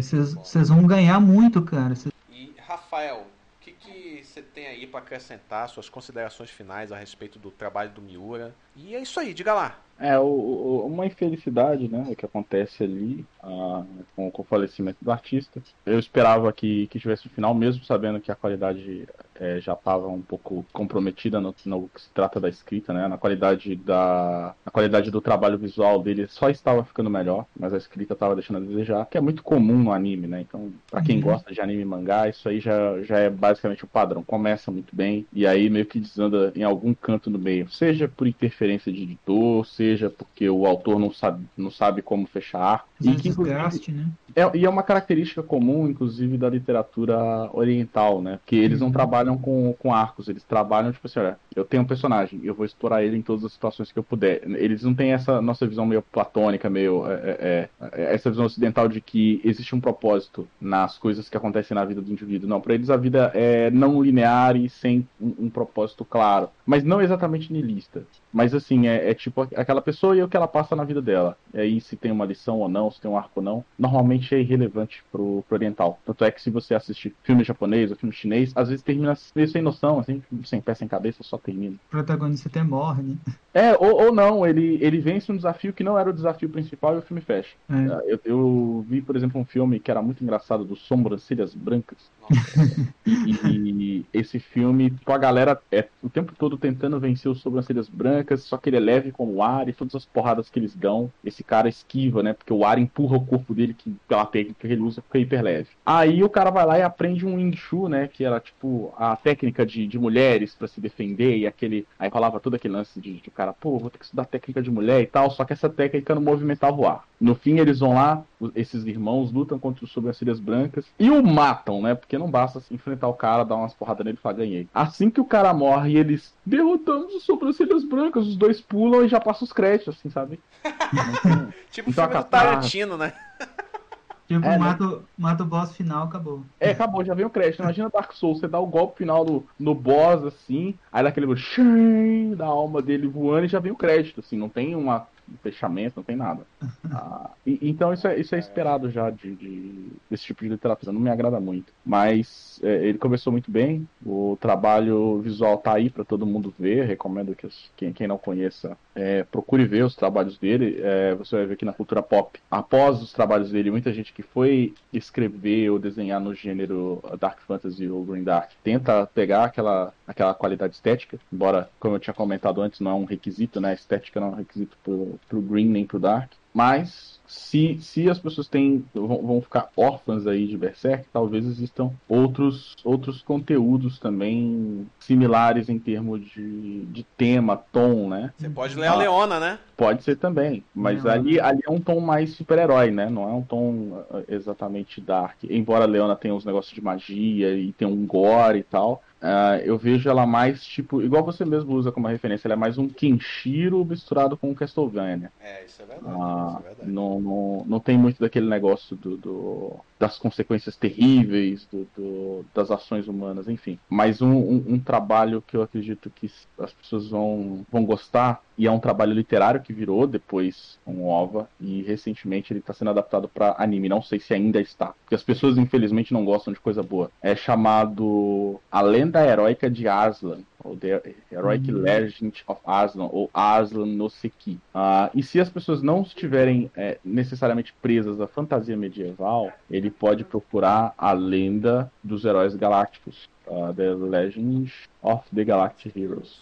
Vocês 0.00 0.68
vão 0.68 0.86
ganhar 0.86 1.20
muito, 1.20 1.62
cara. 1.62 1.94
Cês- 1.94 2.12
E, 2.28 2.54
Rafael, 2.58 3.26
o 3.56 3.60
que, 3.60 3.72
que 3.72 4.24
você 4.24 4.42
tem 4.42 4.66
aí 4.80 4.86
para 4.86 5.00
acrescentar, 5.00 5.68
suas 5.68 5.88
considerações 5.88 6.50
finais 6.50 6.90
a 6.90 6.96
respeito 6.96 7.38
do 7.38 7.50
trabalho 7.50 7.90
do 7.90 8.02
Miura? 8.02 8.54
E 8.74 8.94
é 8.94 9.00
isso 9.00 9.20
aí, 9.20 9.34
diga 9.34 9.54
lá. 9.54 9.78
É, 10.02 10.18
o, 10.18 10.24
o- 10.24 10.86
uma 10.86 11.04
infelicidade, 11.06 11.86
né, 11.88 12.14
que 12.16 12.24
acontece 12.24 12.82
ali 12.82 13.28
ah, 13.42 13.84
com, 14.16 14.30
com 14.30 14.40
o 14.42 14.44
falecimento 14.46 14.96
do 15.02 15.10
artista. 15.12 15.62
Eu 15.84 15.98
esperava 15.98 16.50
que, 16.54 16.88
que 16.88 16.98
tivesse 16.98 17.28
um 17.28 17.30
final, 17.30 17.54
mesmo 17.54 17.84
sabendo 17.84 18.18
que 18.18 18.32
a 18.32 18.36
qualidade 18.36 19.06
eh, 19.34 19.60
já 19.60 19.74
estava 19.74 20.08
um 20.08 20.22
pouco 20.22 20.66
comprometida 20.72 21.38
no, 21.38 21.54
no 21.66 21.90
que 21.90 22.00
se 22.00 22.10
trata 22.14 22.40
da 22.40 22.48
escrita, 22.48 22.94
né, 22.94 23.08
na 23.08 23.18
qualidade 23.18 23.76
da, 23.76 24.56
na 24.64 24.72
qualidade 24.72 25.10
do 25.10 25.20
trabalho 25.20 25.58
visual 25.58 26.02
dele 26.02 26.26
só 26.28 26.48
estava 26.48 26.82
ficando 26.84 27.10
melhor, 27.10 27.46
mas 27.58 27.74
a 27.74 27.76
escrita 27.76 28.14
estava 28.14 28.34
deixando 28.34 28.56
a 28.64 28.66
desejar, 28.66 29.06
que 29.06 29.18
é 29.18 29.20
muito 29.20 29.42
comum 29.42 29.78
no 29.82 29.92
anime, 29.92 30.26
né, 30.26 30.40
então 30.40 30.72
para 30.88 31.02
quem 31.02 31.16
Uhum. 31.16 31.20
gosta 31.20 31.52
de 31.52 31.60
anime 31.60 31.82
e 31.82 31.84
mangá, 31.84 32.26
isso 32.28 32.48
aí 32.48 32.58
já, 32.60 33.02
já 33.02 33.18
é 33.18 33.28
basicamente 33.30 33.84
o 33.84 33.88
padrão. 33.88 34.24
Começa 34.24 34.70
muito 34.70 34.94
bem 34.96 35.26
e 35.32 35.46
aí 35.46 35.68
meio 35.68 35.84
que 35.86 36.00
desanda 36.00 36.52
em 36.56 36.62
algum 36.62 36.94
canto 36.94 37.28
no 37.30 37.38
meio, 37.38 37.68
seja 37.68 38.08
por 38.08 38.26
interferência 38.26 38.92
de 38.92 39.02
editor, 39.02 39.66
seja 39.66 39.89
porque 40.16 40.48
o 40.48 40.66
autor 40.66 40.98
não 40.98 41.12
sabe, 41.12 41.46
não 41.56 41.70
sabe 41.70 42.02
como 42.02 42.26
fechar 42.26 42.84
E 43.00 43.16
que, 43.16 43.28
desgaste, 43.28 43.92
né? 43.92 44.06
é, 44.34 44.56
e 44.56 44.64
é 44.64 44.68
uma 44.68 44.82
característica 44.82 45.42
comum, 45.42 45.88
inclusive, 45.88 46.38
da 46.38 46.48
literatura 46.48 47.18
oriental, 47.52 48.22
né? 48.22 48.38
Que 48.46 48.56
eles 48.56 48.80
não 48.80 48.86
Uhum. 48.86 48.92
trabalham 48.92 49.36
com, 49.38 49.74
com 49.78 49.92
arcos, 49.92 50.28
eles 50.28 50.44
trabalham, 50.44 50.92
tipo 50.92 51.06
assim, 51.06 51.18
olha, 51.18 51.40
eu 51.54 51.64
tenho 51.64 51.82
um 51.82 51.86
personagem, 51.86 52.40
eu 52.44 52.54
vou 52.54 52.64
explorar 52.64 53.02
ele 53.04 53.16
em 53.16 53.22
todas 53.22 53.44
as 53.44 53.52
situações 53.52 53.90
que 53.90 53.98
eu 53.98 54.04
puder. 54.04 54.40
Eles 54.56 54.82
não 54.84 54.94
têm 54.94 55.12
essa 55.12 55.42
nossa 55.42 55.66
visão 55.66 55.84
meio 55.84 56.02
platônica, 56.02 56.70
meio. 56.70 57.06
é, 57.10 57.68
é, 57.80 57.90
é, 57.92 58.14
essa 58.14 58.30
visão 58.30 58.46
ocidental 58.46 58.88
de 58.88 59.00
que 59.00 59.40
existe 59.44 59.74
um 59.74 59.80
propósito 59.80 60.48
nas 60.60 60.96
coisas 60.98 61.28
que 61.28 61.36
acontecem 61.36 61.74
na 61.74 61.84
vida 61.84 62.00
do 62.00 62.10
indivíduo. 62.12 62.48
Não, 62.48 62.60
para 62.60 62.74
eles 62.74 62.90
a 62.90 62.96
vida 62.96 63.30
é 63.34 63.70
não 63.70 64.00
linear 64.02 64.56
e 64.56 64.68
sem 64.68 65.08
um, 65.18 65.46
um 65.46 65.50
propósito 65.50 66.04
claro. 66.04 66.50
Mas 66.64 66.84
não 66.84 67.00
exatamente 67.00 67.52
niilista. 67.52 68.06
Mas 68.32 68.54
assim, 68.54 68.86
é, 68.86 69.10
é 69.10 69.14
tipo 69.14 69.42
aquela 69.42 69.82
pessoa 69.82 70.16
e 70.16 70.22
o 70.22 70.28
que 70.28 70.36
ela 70.36 70.48
passa 70.48 70.76
na 70.76 70.84
vida 70.84 71.02
dela. 71.02 71.36
E 71.52 71.60
aí, 71.60 71.80
se 71.80 71.96
tem 71.96 72.12
uma 72.12 72.24
lição 72.24 72.58
ou 72.58 72.68
não, 72.68 72.90
se 72.90 73.00
tem 73.00 73.10
um 73.10 73.16
arco 73.16 73.32
ou 73.36 73.42
não, 73.42 73.64
normalmente 73.78 74.34
é 74.34 74.40
irrelevante 74.40 75.02
pro, 75.10 75.44
pro 75.48 75.56
oriental. 75.56 75.98
Tanto 76.04 76.24
é 76.24 76.30
que 76.30 76.40
se 76.40 76.50
você 76.50 76.74
assistir 76.74 77.14
filme 77.22 77.44
japonês 77.44 77.90
ou 77.90 77.96
filme 77.96 78.14
chinês, 78.14 78.52
às 78.54 78.68
vezes 78.68 78.82
termina 78.82 79.16
meio 79.34 79.48
sem 79.48 79.62
noção, 79.62 79.98
assim, 79.98 80.22
sem 80.44 80.60
pé 80.60 80.74
sem 80.74 80.88
cabeça, 80.88 81.22
só 81.22 81.36
termina. 81.38 81.76
O 81.88 81.90
protagonista 81.90 82.48
até 82.48 82.62
morre, 82.62 83.02
né? 83.02 83.16
É, 83.52 83.72
ou, 83.76 84.04
ou 84.04 84.14
não, 84.14 84.46
ele, 84.46 84.78
ele 84.80 85.00
vence 85.00 85.30
um 85.32 85.36
desafio 85.36 85.72
que 85.72 85.82
não 85.82 85.98
era 85.98 86.10
o 86.10 86.12
desafio 86.12 86.48
principal 86.48 86.94
e 86.94 86.98
o 86.98 87.02
filme 87.02 87.20
fecha. 87.20 87.54
É. 87.68 88.12
Eu, 88.12 88.20
eu 88.24 88.86
vi, 88.88 89.02
por 89.02 89.16
exemplo, 89.16 89.40
um 89.40 89.44
filme 89.44 89.80
que 89.80 89.90
era 89.90 90.00
muito 90.00 90.22
engraçado, 90.22 90.64
do 90.64 90.76
Sobrancelhas 90.76 91.54
Brancas. 91.54 91.98
E, 93.06 93.32
e 93.42 94.06
esse 94.12 94.38
filme, 94.38 94.90
tipo, 94.90 95.10
a 95.12 95.18
galera 95.18 95.60
é 95.70 95.88
o 96.02 96.08
tempo 96.08 96.32
todo 96.38 96.56
tentando 96.56 97.00
vencer 97.00 97.30
os 97.30 97.40
sobrancelhas 97.40 97.88
brancas, 97.88 98.19
só 98.36 98.56
que 98.56 98.68
ele 98.68 98.76
é 98.76 98.80
leve 98.80 99.12
como 99.12 99.34
o 99.34 99.42
ar 99.42 99.68
e 99.68 99.72
todas 99.72 99.94
as 99.94 100.04
porradas 100.04 100.48
que 100.48 100.58
eles 100.58 100.74
dão, 100.74 101.10
esse 101.24 101.42
cara 101.42 101.68
esquiva, 101.68 102.22
né? 102.22 102.32
Porque 102.32 102.52
o 102.52 102.64
ar 102.64 102.78
empurra 102.78 103.16
o 103.16 103.24
corpo 103.24 103.54
dele, 103.54 103.74
que 103.74 103.94
pela 104.08 104.26
técnica 104.26 104.66
que 104.66 104.72
ele 104.72 104.82
usa, 104.82 105.02
fica 105.02 105.18
hiper 105.18 105.42
leve. 105.42 105.68
Aí 105.84 106.22
o 106.22 106.28
cara 106.28 106.50
vai 106.50 106.66
lá 106.66 106.78
e 106.78 106.82
aprende 106.82 107.26
um 107.26 107.36
Wing 107.36 107.56
Chun, 107.56 107.88
né? 107.88 108.08
Que 108.08 108.24
era 108.24 108.40
tipo 108.40 108.92
a 108.96 109.16
técnica 109.16 109.64
de, 109.64 109.86
de 109.86 109.98
mulheres 109.98 110.54
pra 110.54 110.68
se 110.68 110.80
defender, 110.80 111.36
e 111.36 111.46
aquele. 111.46 111.86
Aí 111.98 112.08
rolava 112.08 112.40
todo 112.40 112.54
aquele 112.54 112.74
lance 112.74 113.00
de, 113.00 113.20
de 113.20 113.30
cara, 113.30 113.52
pô, 113.52 113.78
vou 113.78 113.90
ter 113.90 113.98
que 113.98 114.04
estudar 114.04 114.24
técnica 114.24 114.62
de 114.62 114.70
mulher 114.70 115.00
e 115.00 115.06
tal, 115.06 115.30
só 115.30 115.44
que 115.44 115.52
essa 115.52 115.68
técnica 115.68 116.14
não 116.14 116.22
movimentava 116.22 116.76
o 116.76 116.86
ar. 116.86 117.09
No 117.20 117.34
fim, 117.34 117.58
eles 117.58 117.80
vão 117.80 117.92
lá, 117.94 118.24
esses 118.54 118.84
irmãos 118.86 119.30
lutam 119.30 119.58
contra 119.60 119.84
os 119.84 119.92
sobrancelhas 119.92 120.40
brancas 120.40 120.90
e 120.98 121.10
o 121.10 121.22
matam, 121.22 121.82
né? 121.82 121.94
Porque 121.94 122.16
não 122.18 122.30
basta 122.30 122.58
assim, 122.58 122.74
enfrentar 122.74 123.08
o 123.08 123.14
cara, 123.14 123.44
dar 123.44 123.56
umas 123.56 123.74
porradas 123.74 124.04
nele 124.06 124.16
e 124.18 124.20
falar, 124.20 124.36
ganhei. 124.36 124.68
Assim 124.72 125.10
que 125.10 125.20
o 125.20 125.26
cara 125.26 125.52
morre, 125.52 125.96
eles 125.98 126.34
derrotamos 126.46 127.14
os 127.14 127.24
sobrancelhas 127.24 127.84
brancas, 127.84 128.26
os 128.26 128.36
dois 128.38 128.60
pulam 128.62 129.04
e 129.04 129.08
já 129.08 129.20
passam 129.20 129.44
os 129.46 129.52
créditos, 129.52 129.96
assim, 129.98 130.08
sabe? 130.10 130.42
tipo 131.70 131.90
o 131.90 131.92
Então, 131.92 131.92
filme 131.92 132.14
do. 132.14 132.24
Tarantino, 132.24 132.96
né? 132.96 133.12
Tipo, 134.26 134.46
É, 134.46 134.58
né? 134.58 134.58
mata, 134.58 134.84
o- 134.86 135.08
mata 135.16 135.42
o 135.42 135.46
boss 135.46 135.74
final, 135.76 136.06
acabou. 136.06 136.46
É, 136.58 136.70
acabou, 136.70 137.02
já 137.04 137.14
vem 137.14 137.24
o 137.24 137.30
crédito. 137.30 137.60
Imagina 137.62 137.88
Dark 137.90 138.12
Souls, 138.12 138.38
você 138.40 138.46
dá 138.48 138.58
o 138.60 138.66
golpe 138.66 138.98
final 138.98 139.24
no, 139.24 139.46
no 139.58 139.74
boss, 139.74 140.22
assim, 140.24 140.78
aí 140.92 141.02
dá 141.02 141.08
aquele 141.08 141.34
shing, 141.36 142.34
da 142.36 142.46
alma 142.46 142.82
dele 142.82 143.08
voando 143.08 143.46
e 143.46 143.48
já 143.48 143.58
vem 143.58 143.72
o 143.72 143.76
crédito, 143.76 144.20
assim, 144.20 144.36
não 144.36 144.48
tem 144.50 144.76
uma, 144.76 145.08
um 145.19 145.19
fechamento, 145.38 145.94
não 145.96 146.04
tem 146.04 146.16
nada. 146.16 146.46
Ah, 146.92 147.34
e- 147.46 147.58
então 147.62 147.92
isso 147.92 148.06
é, 148.08 148.18
isso 148.18 148.34
é 148.34 148.38
esperado 148.38 148.90
já 148.90 149.10
de, 149.10 149.36
de- 149.36 150.02
desse 150.10 150.24
tipo 150.24 150.42
de 150.42 150.50
literatura, 150.50 150.92
não 150.92 151.00
me 151.00 151.10
agrada 151.10 151.40
muito. 151.40 151.72
Mas 151.84 152.58
é, 152.62 152.86
ele 152.88 152.98
começou 152.98 153.32
muito 153.32 153.50
bem, 153.50 153.88
o 154.04 154.36
trabalho 154.40 155.20
visual 155.22 155.58
tá 155.58 155.74
aí 155.74 155.88
para 155.90 156.04
todo 156.04 156.26
mundo 156.26 156.54
ver, 156.58 156.84
recomendo 156.86 157.34
que 157.36 157.46
os- 157.46 157.72
quem, 157.76 157.92
quem 157.92 158.08
não 158.08 158.18
conheça 158.18 158.76
é, 158.94 159.22
procure 159.24 159.66
ver 159.66 159.84
os 159.84 159.94
trabalhos 159.94 160.38
dele, 160.38 160.80
é, 160.82 161.14
você 161.14 161.36
vai 161.36 161.46
ver 161.46 161.56
que 161.56 161.64
na 161.64 161.72
cultura 161.72 162.02
pop, 162.02 162.38
após 162.50 163.00
os 163.02 163.12
trabalhos 163.12 163.50
dele, 163.50 163.70
muita 163.70 163.92
gente 163.92 164.12
que 164.12 164.22
foi 164.22 164.76
escrever 164.92 165.70
ou 165.70 165.78
desenhar 165.78 166.20
no 166.20 166.34
gênero 166.34 167.00
Dark 167.20 167.40
Fantasy 167.42 167.88
ou 167.88 168.04
Green 168.04 168.24
Dark 168.24 168.50
tenta 168.62 169.06
pegar 169.06 169.44
aquela, 169.44 169.94
aquela 170.06 170.34
qualidade 170.34 170.74
estética, 170.74 171.20
embora, 171.32 171.72
como 171.78 171.94
eu 171.96 172.00
tinha 172.00 172.14
comentado 172.14 172.60
antes, 172.60 172.80
não 172.80 172.90
é 172.90 172.94
um 172.94 173.04
requisito, 173.04 173.60
né? 173.60 173.70
A 173.70 173.74
estética 173.74 174.20
não 174.20 174.28
é 174.28 174.30
um 174.32 174.34
requisito 174.34 174.78
pro, 174.82 175.19
pro 175.28 175.40
Green 175.40 175.66
nem 175.66 175.86
pro 175.86 175.98
Dark. 175.98 176.30
Mas 176.52 177.20
se, 177.26 177.78
se 177.80 178.10
as 178.10 178.18
pessoas 178.18 178.48
têm, 178.48 178.84
vão, 178.92 179.24
vão 179.24 179.40
ficar 179.40 179.68
órfãs 179.76 180.26
aí 180.26 180.48
de 180.48 180.58
Berserk, 180.58 181.06
talvez 181.12 181.46
existam 181.46 181.92
outros, 182.08 182.74
outros 182.82 183.22
conteúdos 183.22 184.00
também 184.00 184.86
similares 184.98 185.68
em 185.68 185.78
termos 185.78 186.20
de, 186.28 186.84
de 186.86 187.04
tema, 187.16 187.56
tom, 187.56 188.08
né? 188.08 188.32
Você 188.36 188.50
pode 188.50 188.76
ler 188.76 188.88
a 188.88 188.96
Leona, 188.96 189.38
né? 189.38 189.58
Pode 189.76 190.02
ser 190.02 190.16
também, 190.16 190.64
mas 190.74 191.04
Não. 191.04 191.12
ali, 191.12 191.40
ali 191.40 191.60
é 191.64 191.70
um 191.70 191.80
tom 191.80 192.00
mais 192.00 192.32
super-herói, 192.32 192.90
né? 192.90 193.08
Não 193.08 193.22
é 193.28 193.32
um 193.32 193.42
tom 193.42 194.04
uh, 194.10 194.24
exatamente 194.28 195.00
dark. 195.00 195.36
Embora 195.44 195.84
a 195.84 195.88
Leona 195.88 196.16
tenha 196.16 196.34
uns 196.34 196.44
negócios 196.44 196.74
de 196.74 196.82
magia 196.82 197.54
e 197.54 197.72
tenha 197.72 197.90
um 197.90 198.04
gore 198.04 198.58
e 198.58 198.64
tal, 198.64 199.02
uh, 199.22 199.60
eu 199.64 199.78
vejo 199.78 200.08
ela 200.08 200.26
mais 200.26 200.62
tipo, 200.64 201.02
igual 201.02 201.24
você 201.24 201.44
mesmo 201.44 201.72
usa 201.74 201.92
como 201.92 202.08
referência, 202.08 202.46
ela 202.48 202.54
é 202.54 202.56
mais 202.56 202.78
um 202.78 202.88
Kenshiro 202.88 203.84
misturado 203.84 204.36
com 204.38 204.50
um 204.50 204.54
Castlevania. 204.54 205.32
É, 205.38 205.64
isso 205.64 205.82
é 205.82 205.86
verdade. 205.86 206.16
Ah, 206.16 206.48
isso 206.48 206.60
é 206.60 206.62
verdade. 206.62 206.92
não, 206.92 207.20
não, 207.20 207.64
não 207.66 207.80
tem 207.80 207.98
muito 207.98 208.18
daquele 208.20 208.48
negócio 208.48 208.96
do, 208.96 209.16
do- 209.18 209.84
das 210.00 210.18
consequências 210.18 210.76
terríveis, 210.76 211.66
do, 211.70 211.86
do- 211.96 212.46
das 212.54 212.70
ações 212.70 213.06
humanas, 213.06 213.48
enfim. 213.48 213.78
Mas 213.88 214.22
um, 214.22 214.32
um- 214.32 214.64
um 214.74 214.80
trabalho 214.80 215.42
que 215.46 215.56
eu 215.56 215.62
acredito 215.62 216.10
que 216.10 216.30
as 216.58 216.72
pessoas 216.72 217.08
vão, 217.10 217.66
vão 217.70 217.84
gostar, 217.84 218.42
e 218.56 218.66
é 218.66 218.70
um 218.70 218.80
trabalho 218.80 219.12
literário 219.12 219.62
que 219.62 219.72
virou 219.74 220.06
depois 220.06 220.78
um 220.86 221.04
OVA, 221.04 221.48
e 221.60 221.82
recentemente 221.82 222.52
ele 222.52 222.60
está 222.60 222.72
sendo 222.72 222.90
adaptado 222.90 223.28
para 223.28 223.54
anime. 223.58 223.88
Não 223.90 224.02
sei 224.02 224.18
se 224.20 224.32
ainda 224.34 224.60
está, 224.60 224.94
porque 225.04 225.14
as 225.14 225.22
pessoas 225.22 225.58
infelizmente 225.58 226.12
não 226.14 226.24
gostam 226.24 226.52
de 226.52 226.60
coisa 226.60 226.82
boa. 226.82 227.10
É 227.22 227.36
chamado 227.36 228.60
A 228.70 228.80
Lenda 228.80 229.24
Heróica 229.26 229.70
de 229.70 229.86
Aslan. 229.88 230.40
Ou 230.62 230.76
The 230.76 231.14
Heroic 231.32 231.70
Hum. 231.72 231.78
Legend 231.82 232.42
of 232.46 232.60
Aslan, 232.66 233.08
ou 233.10 233.30
Aslan 233.32 233.86
no 233.86 234.08
Seki. 234.10 234.58
Ah, 234.74 235.10
e 235.14 235.22
se 235.22 235.40
as 235.40 235.48
pessoas 235.48 235.82
não 235.82 236.02
estiverem 236.02 236.70
é, 236.76 236.98
necessariamente 237.04 237.74
presas 237.80 238.20
à 238.20 238.26
fantasia 238.26 238.76
medieval, 238.76 239.50
ele 239.70 239.90
pode 239.90 240.24
procurar 240.24 240.94
a 240.96 241.12
lenda 241.12 241.90
dos 242.02 242.24
heróis 242.24 242.54
galácticos. 242.54 243.28
uh, 243.46 243.72
The 243.74 243.94
Legends 243.94 244.72
of 245.02 245.24
the 245.34 245.44
Galactic 245.44 245.96
Heroes. 245.96 246.38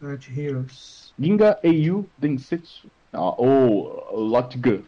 Galactic 0.00 0.36
Heroes. 0.36 1.14
Ginga 1.18 1.58
Eiyu 1.62 2.06
Densetsu. 2.18 2.88
Ah, 3.12 3.34
ou 3.40 4.06
Lotg, 4.28 4.84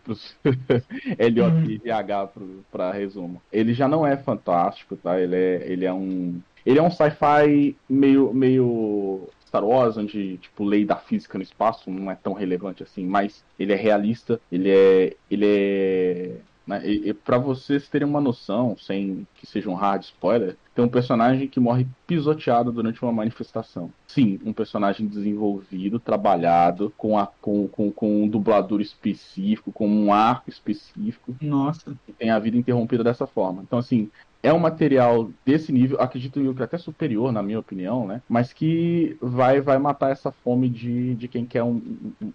L-O-T-H 1.18 2.28
para 2.70 2.92
resumo. 2.92 3.42
Ele 3.52 3.74
já 3.74 3.88
não 3.88 4.06
é 4.06 4.16
fantástico, 4.16 4.96
tá? 4.96 5.20
Ele 5.20 5.34
é, 5.36 5.70
ele 5.70 5.84
é 5.84 5.92
um. 5.92 6.40
Ele 6.64 6.78
é 6.78 6.82
um 6.82 6.90
sci-fi 6.90 7.76
meio, 7.88 8.32
meio 8.32 9.28
Star 9.46 9.64
Wars, 9.64 9.96
onde, 9.96 10.38
tipo, 10.38 10.64
lei 10.64 10.84
da 10.84 10.96
física 10.96 11.36
no 11.36 11.44
espaço 11.44 11.90
não 11.90 12.10
é 12.10 12.14
tão 12.14 12.32
relevante 12.32 12.82
assim, 12.82 13.04
mas 13.04 13.44
ele 13.58 13.72
é 13.72 13.76
realista, 13.76 14.40
ele 14.50 14.70
é. 14.70 15.16
ele 15.30 15.46
é 15.46 16.36
né? 16.66 16.80
Para 17.24 17.38
vocês 17.38 17.88
terem 17.88 18.06
uma 18.06 18.20
noção, 18.20 18.76
sem 18.78 19.26
que 19.34 19.46
seja 19.46 19.68
um 19.68 19.74
hard 19.74 20.02
spoiler, 20.04 20.56
tem 20.74 20.84
um 20.84 20.88
personagem 20.88 21.48
que 21.48 21.60
morre 21.60 21.86
pisoteado 22.06 22.72
durante 22.72 23.02
uma 23.02 23.12
manifestação. 23.12 23.92
Sim, 24.06 24.38
um 24.44 24.52
personagem 24.52 25.06
desenvolvido, 25.06 25.98
trabalhado, 25.98 26.92
com, 26.96 27.18
a, 27.18 27.26
com, 27.26 27.66
com, 27.68 27.90
com 27.90 28.22
um 28.22 28.28
dublador 28.28 28.80
específico, 28.80 29.72
com 29.72 29.88
um 29.88 30.12
arco 30.12 30.48
específico. 30.48 31.34
Nossa. 31.40 31.96
Que 32.06 32.12
tem 32.12 32.30
a 32.30 32.38
vida 32.38 32.56
interrompida 32.56 33.04
dessa 33.04 33.26
forma. 33.26 33.62
Então, 33.62 33.78
assim, 33.78 34.10
é 34.42 34.52
um 34.52 34.58
material 34.58 35.30
desse 35.46 35.70
nível, 35.70 36.00
acredito 36.00 36.40
eu 36.40 36.54
que 36.54 36.62
até 36.62 36.76
superior, 36.76 37.30
na 37.30 37.42
minha 37.42 37.60
opinião, 37.60 38.06
né? 38.06 38.20
Mas 38.28 38.52
que 38.52 39.16
vai, 39.20 39.60
vai 39.60 39.78
matar 39.78 40.10
essa 40.10 40.32
fome 40.32 40.68
de, 40.68 41.14
de 41.14 41.28
quem 41.28 41.46
quer 41.46 41.62
um, 41.62 41.80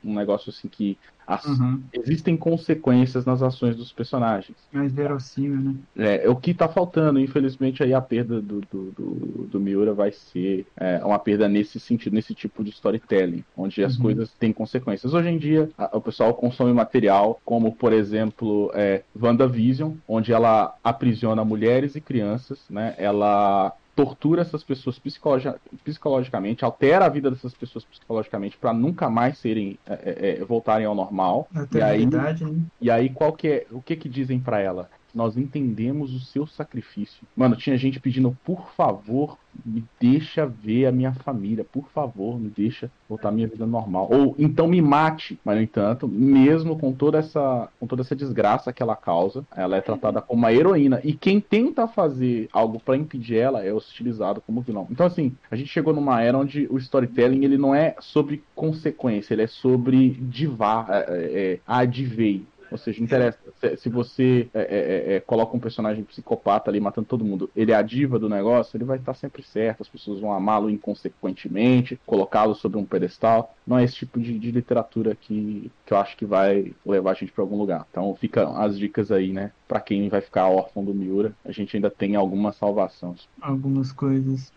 um 0.04 0.16
negócio 0.16 0.50
assim 0.50 0.70
que 0.70 0.98
as, 1.28 1.46
uhum. 1.46 1.82
existem 1.92 2.38
consequências 2.38 3.26
nas 3.26 3.44
ações 3.44 3.76
dos 3.76 3.92
personagens. 3.92 4.58
Mais 4.72 4.94
verossímil, 4.94 5.60
né? 5.60 5.76
É, 5.98 6.26
é 6.26 6.30
o 6.30 6.36
que 6.38 6.54
tá 6.54 6.70
faltando, 6.70 7.20
infelizmente, 7.20 7.84
aí 7.84 7.94
a 7.94 8.00
perda 8.00 8.42
do, 8.42 8.62
do, 8.62 8.92
do, 8.92 9.48
do 9.52 9.60
Miura 9.60 9.94
vai 9.94 10.12
ser 10.12 10.66
é, 10.78 11.04
uma 11.04 11.20
perda 11.20 11.50
nesse 11.50 11.82
sentido, 11.82 12.14
nesse 12.14 12.34
tipo 12.34 12.64
de 12.64 12.70
storytelling, 12.70 13.44
onde 13.58 13.84
as 13.84 13.98
uhum. 13.98 14.04
coisas 14.04 14.32
têm 14.40 14.54
consequências. 14.54 15.14
Hoje 15.14 15.28
em 15.28 15.38
dia, 15.38 15.70
a, 15.78 15.98
o 15.98 16.02
pessoal 16.02 16.34
consome 16.34 16.72
material 16.72 17.42
como, 17.44 17.76
por 17.76 17.92
exemplo, 17.92 18.72
é, 18.74 19.04
WandaVision, 19.20 19.94
onde 20.08 20.32
ela 20.32 20.76
aprisiona 20.82 21.44
mulheres 21.44 21.96
e 21.96 22.02
crianças, 22.02 22.60
né? 22.70 22.96
Ela 22.98 23.74
tortura 23.98 24.44
essas 24.44 24.64
pessoas 24.64 25.00
psicologi 25.00 25.52
psicologicamente, 25.84 26.64
altera 26.64 27.06
a 27.06 27.10
vida 27.10 27.32
dessas 27.32 27.56
pessoas 27.56 27.84
psicologicamente 27.84 28.56
para 28.56 28.72
nunca 28.72 29.10
mais 29.10 29.40
serem 29.40 29.80
é, 29.88 29.94
é, 29.94 30.30
é, 30.40 30.46
voltarem 30.46 30.86
ao 30.86 30.94
normal. 30.94 31.50
E 31.74 31.82
aí, 31.82 32.06
né? 32.06 32.36
e 32.80 32.92
aí 32.92 33.10
qual 33.10 33.34
que 33.34 33.48
é, 33.48 33.68
o 33.72 33.82
que 33.82 33.96
que 33.96 34.08
dizem 34.08 34.40
para 34.40 34.60
ela? 34.60 34.88
Nós 35.18 35.36
entendemos 35.36 36.14
o 36.14 36.20
seu 36.20 36.46
sacrifício. 36.46 37.26
Mano, 37.36 37.56
tinha 37.56 37.76
gente 37.76 38.00
pedindo, 38.00 38.38
por 38.46 38.70
favor, 38.74 39.36
me 39.66 39.84
deixa 40.00 40.46
ver 40.46 40.86
a 40.86 40.92
minha 40.92 41.12
família, 41.12 41.66
por 41.66 41.90
favor, 41.90 42.40
me 42.40 42.50
deixa 42.50 42.92
voltar 43.10 43.32
minha 43.32 43.48
vida 43.48 43.66
normal. 43.66 44.08
Ou 44.12 44.36
então 44.38 44.68
me 44.68 44.80
mate. 44.80 45.40
Mas, 45.44 45.56
no 45.56 45.64
entanto, 45.64 46.08
mesmo 46.08 46.78
com 46.78 46.94
toda 46.94 47.18
essa, 47.18 47.68
com 47.80 47.88
toda 47.88 48.04
essa 48.04 48.16
desgraça 48.16 48.72
que 48.72 48.84
ela 48.84 48.96
causa, 48.96 49.44
ela 49.56 49.76
é 49.76 49.82
tratada 49.82 50.22
como 50.22 50.44
uma 50.44 50.54
heroína. 50.54 51.02
E 51.04 51.14
quem 51.14 51.40
tenta 51.40 51.88
fazer 51.88 52.48
algo 52.54 52.80
para 52.80 52.96
impedir 52.96 53.38
ela 53.38 53.66
é 53.66 53.74
hostilizado 53.74 54.40
como 54.42 54.62
vilão. 54.62 54.88
Então, 54.92 55.06
assim, 55.06 55.36
a 55.50 55.56
gente 55.56 55.70
chegou 55.70 55.94
numa 55.94 56.22
era 56.22 56.38
onde 56.38 56.68
o 56.70 56.78
storytelling 56.78 57.44
ele 57.44 57.58
não 57.58 57.74
é 57.74 57.96
sobre 58.00 58.44
consequência, 58.54 59.34
ele 59.34 59.42
é 59.42 59.48
sobre 59.48 60.12
divar, 60.12 60.88
é, 60.90 61.06
é, 61.10 61.54
é. 61.54 61.60
Ou 62.72 62.78
seja, 62.78 63.04
interessa. 63.04 63.40
Se 63.78 63.90
você 63.90 64.50
é, 64.54 64.62
é, 64.62 64.64
é, 64.64 65.16
é, 65.16 65.20
coloca 65.20 65.56
um 65.56 65.60
personagem 65.60 66.04
psicopata 66.04 66.70
ali 66.70 66.80
matando 66.80 67.08
todo 67.08 67.26
mundo, 67.26 67.50
ele 67.56 67.72
é 67.72 67.76
a 67.76 67.82
diva 67.82 68.20
do 68.20 68.30
negócio, 68.30 68.76
ele 68.78 68.84
vai 68.84 68.98
estar 68.98 69.14
sempre 69.14 69.44
certo. 69.44 69.82
As 69.82 69.88
pessoas 69.88 70.20
vão 70.20 70.32
amá-lo 70.32 70.70
inconsequentemente, 70.70 72.00
colocá-lo 72.06 72.56
sobre 72.56 72.78
um 72.78 72.86
pedestal. 72.86 73.56
Não 73.66 73.78
é 73.78 73.84
esse 73.84 73.96
tipo 73.96 74.20
de, 74.20 74.38
de, 74.38 74.52
literatura 74.52 75.16
que, 75.16 75.72
que 75.86 75.94
eu 75.94 75.98
acho 75.98 76.16
que 76.18 76.26
vai 76.26 76.74
levar 76.86 77.12
a 77.12 77.14
gente 77.14 77.32
para 77.32 77.44
algum 77.44 77.58
lugar. 77.58 77.86
Então 77.90 78.14
fica 78.16 78.48
as 78.50 78.78
dicas 78.78 79.12
aí, 79.12 79.32
né? 79.32 79.52
Para 79.68 79.80
quem 79.80 80.10
vai 80.10 80.22
ficar 80.22 80.48
órfão 80.48 80.84
do 80.84 80.94
Miura, 80.94 81.34
a 81.46 81.52
gente 81.52 81.76
ainda 81.76 81.90
tem 81.90 82.16
algumas 82.16 82.56
salvações. 82.56 83.28
Algumas 83.42 83.92
coisas. 83.92 84.52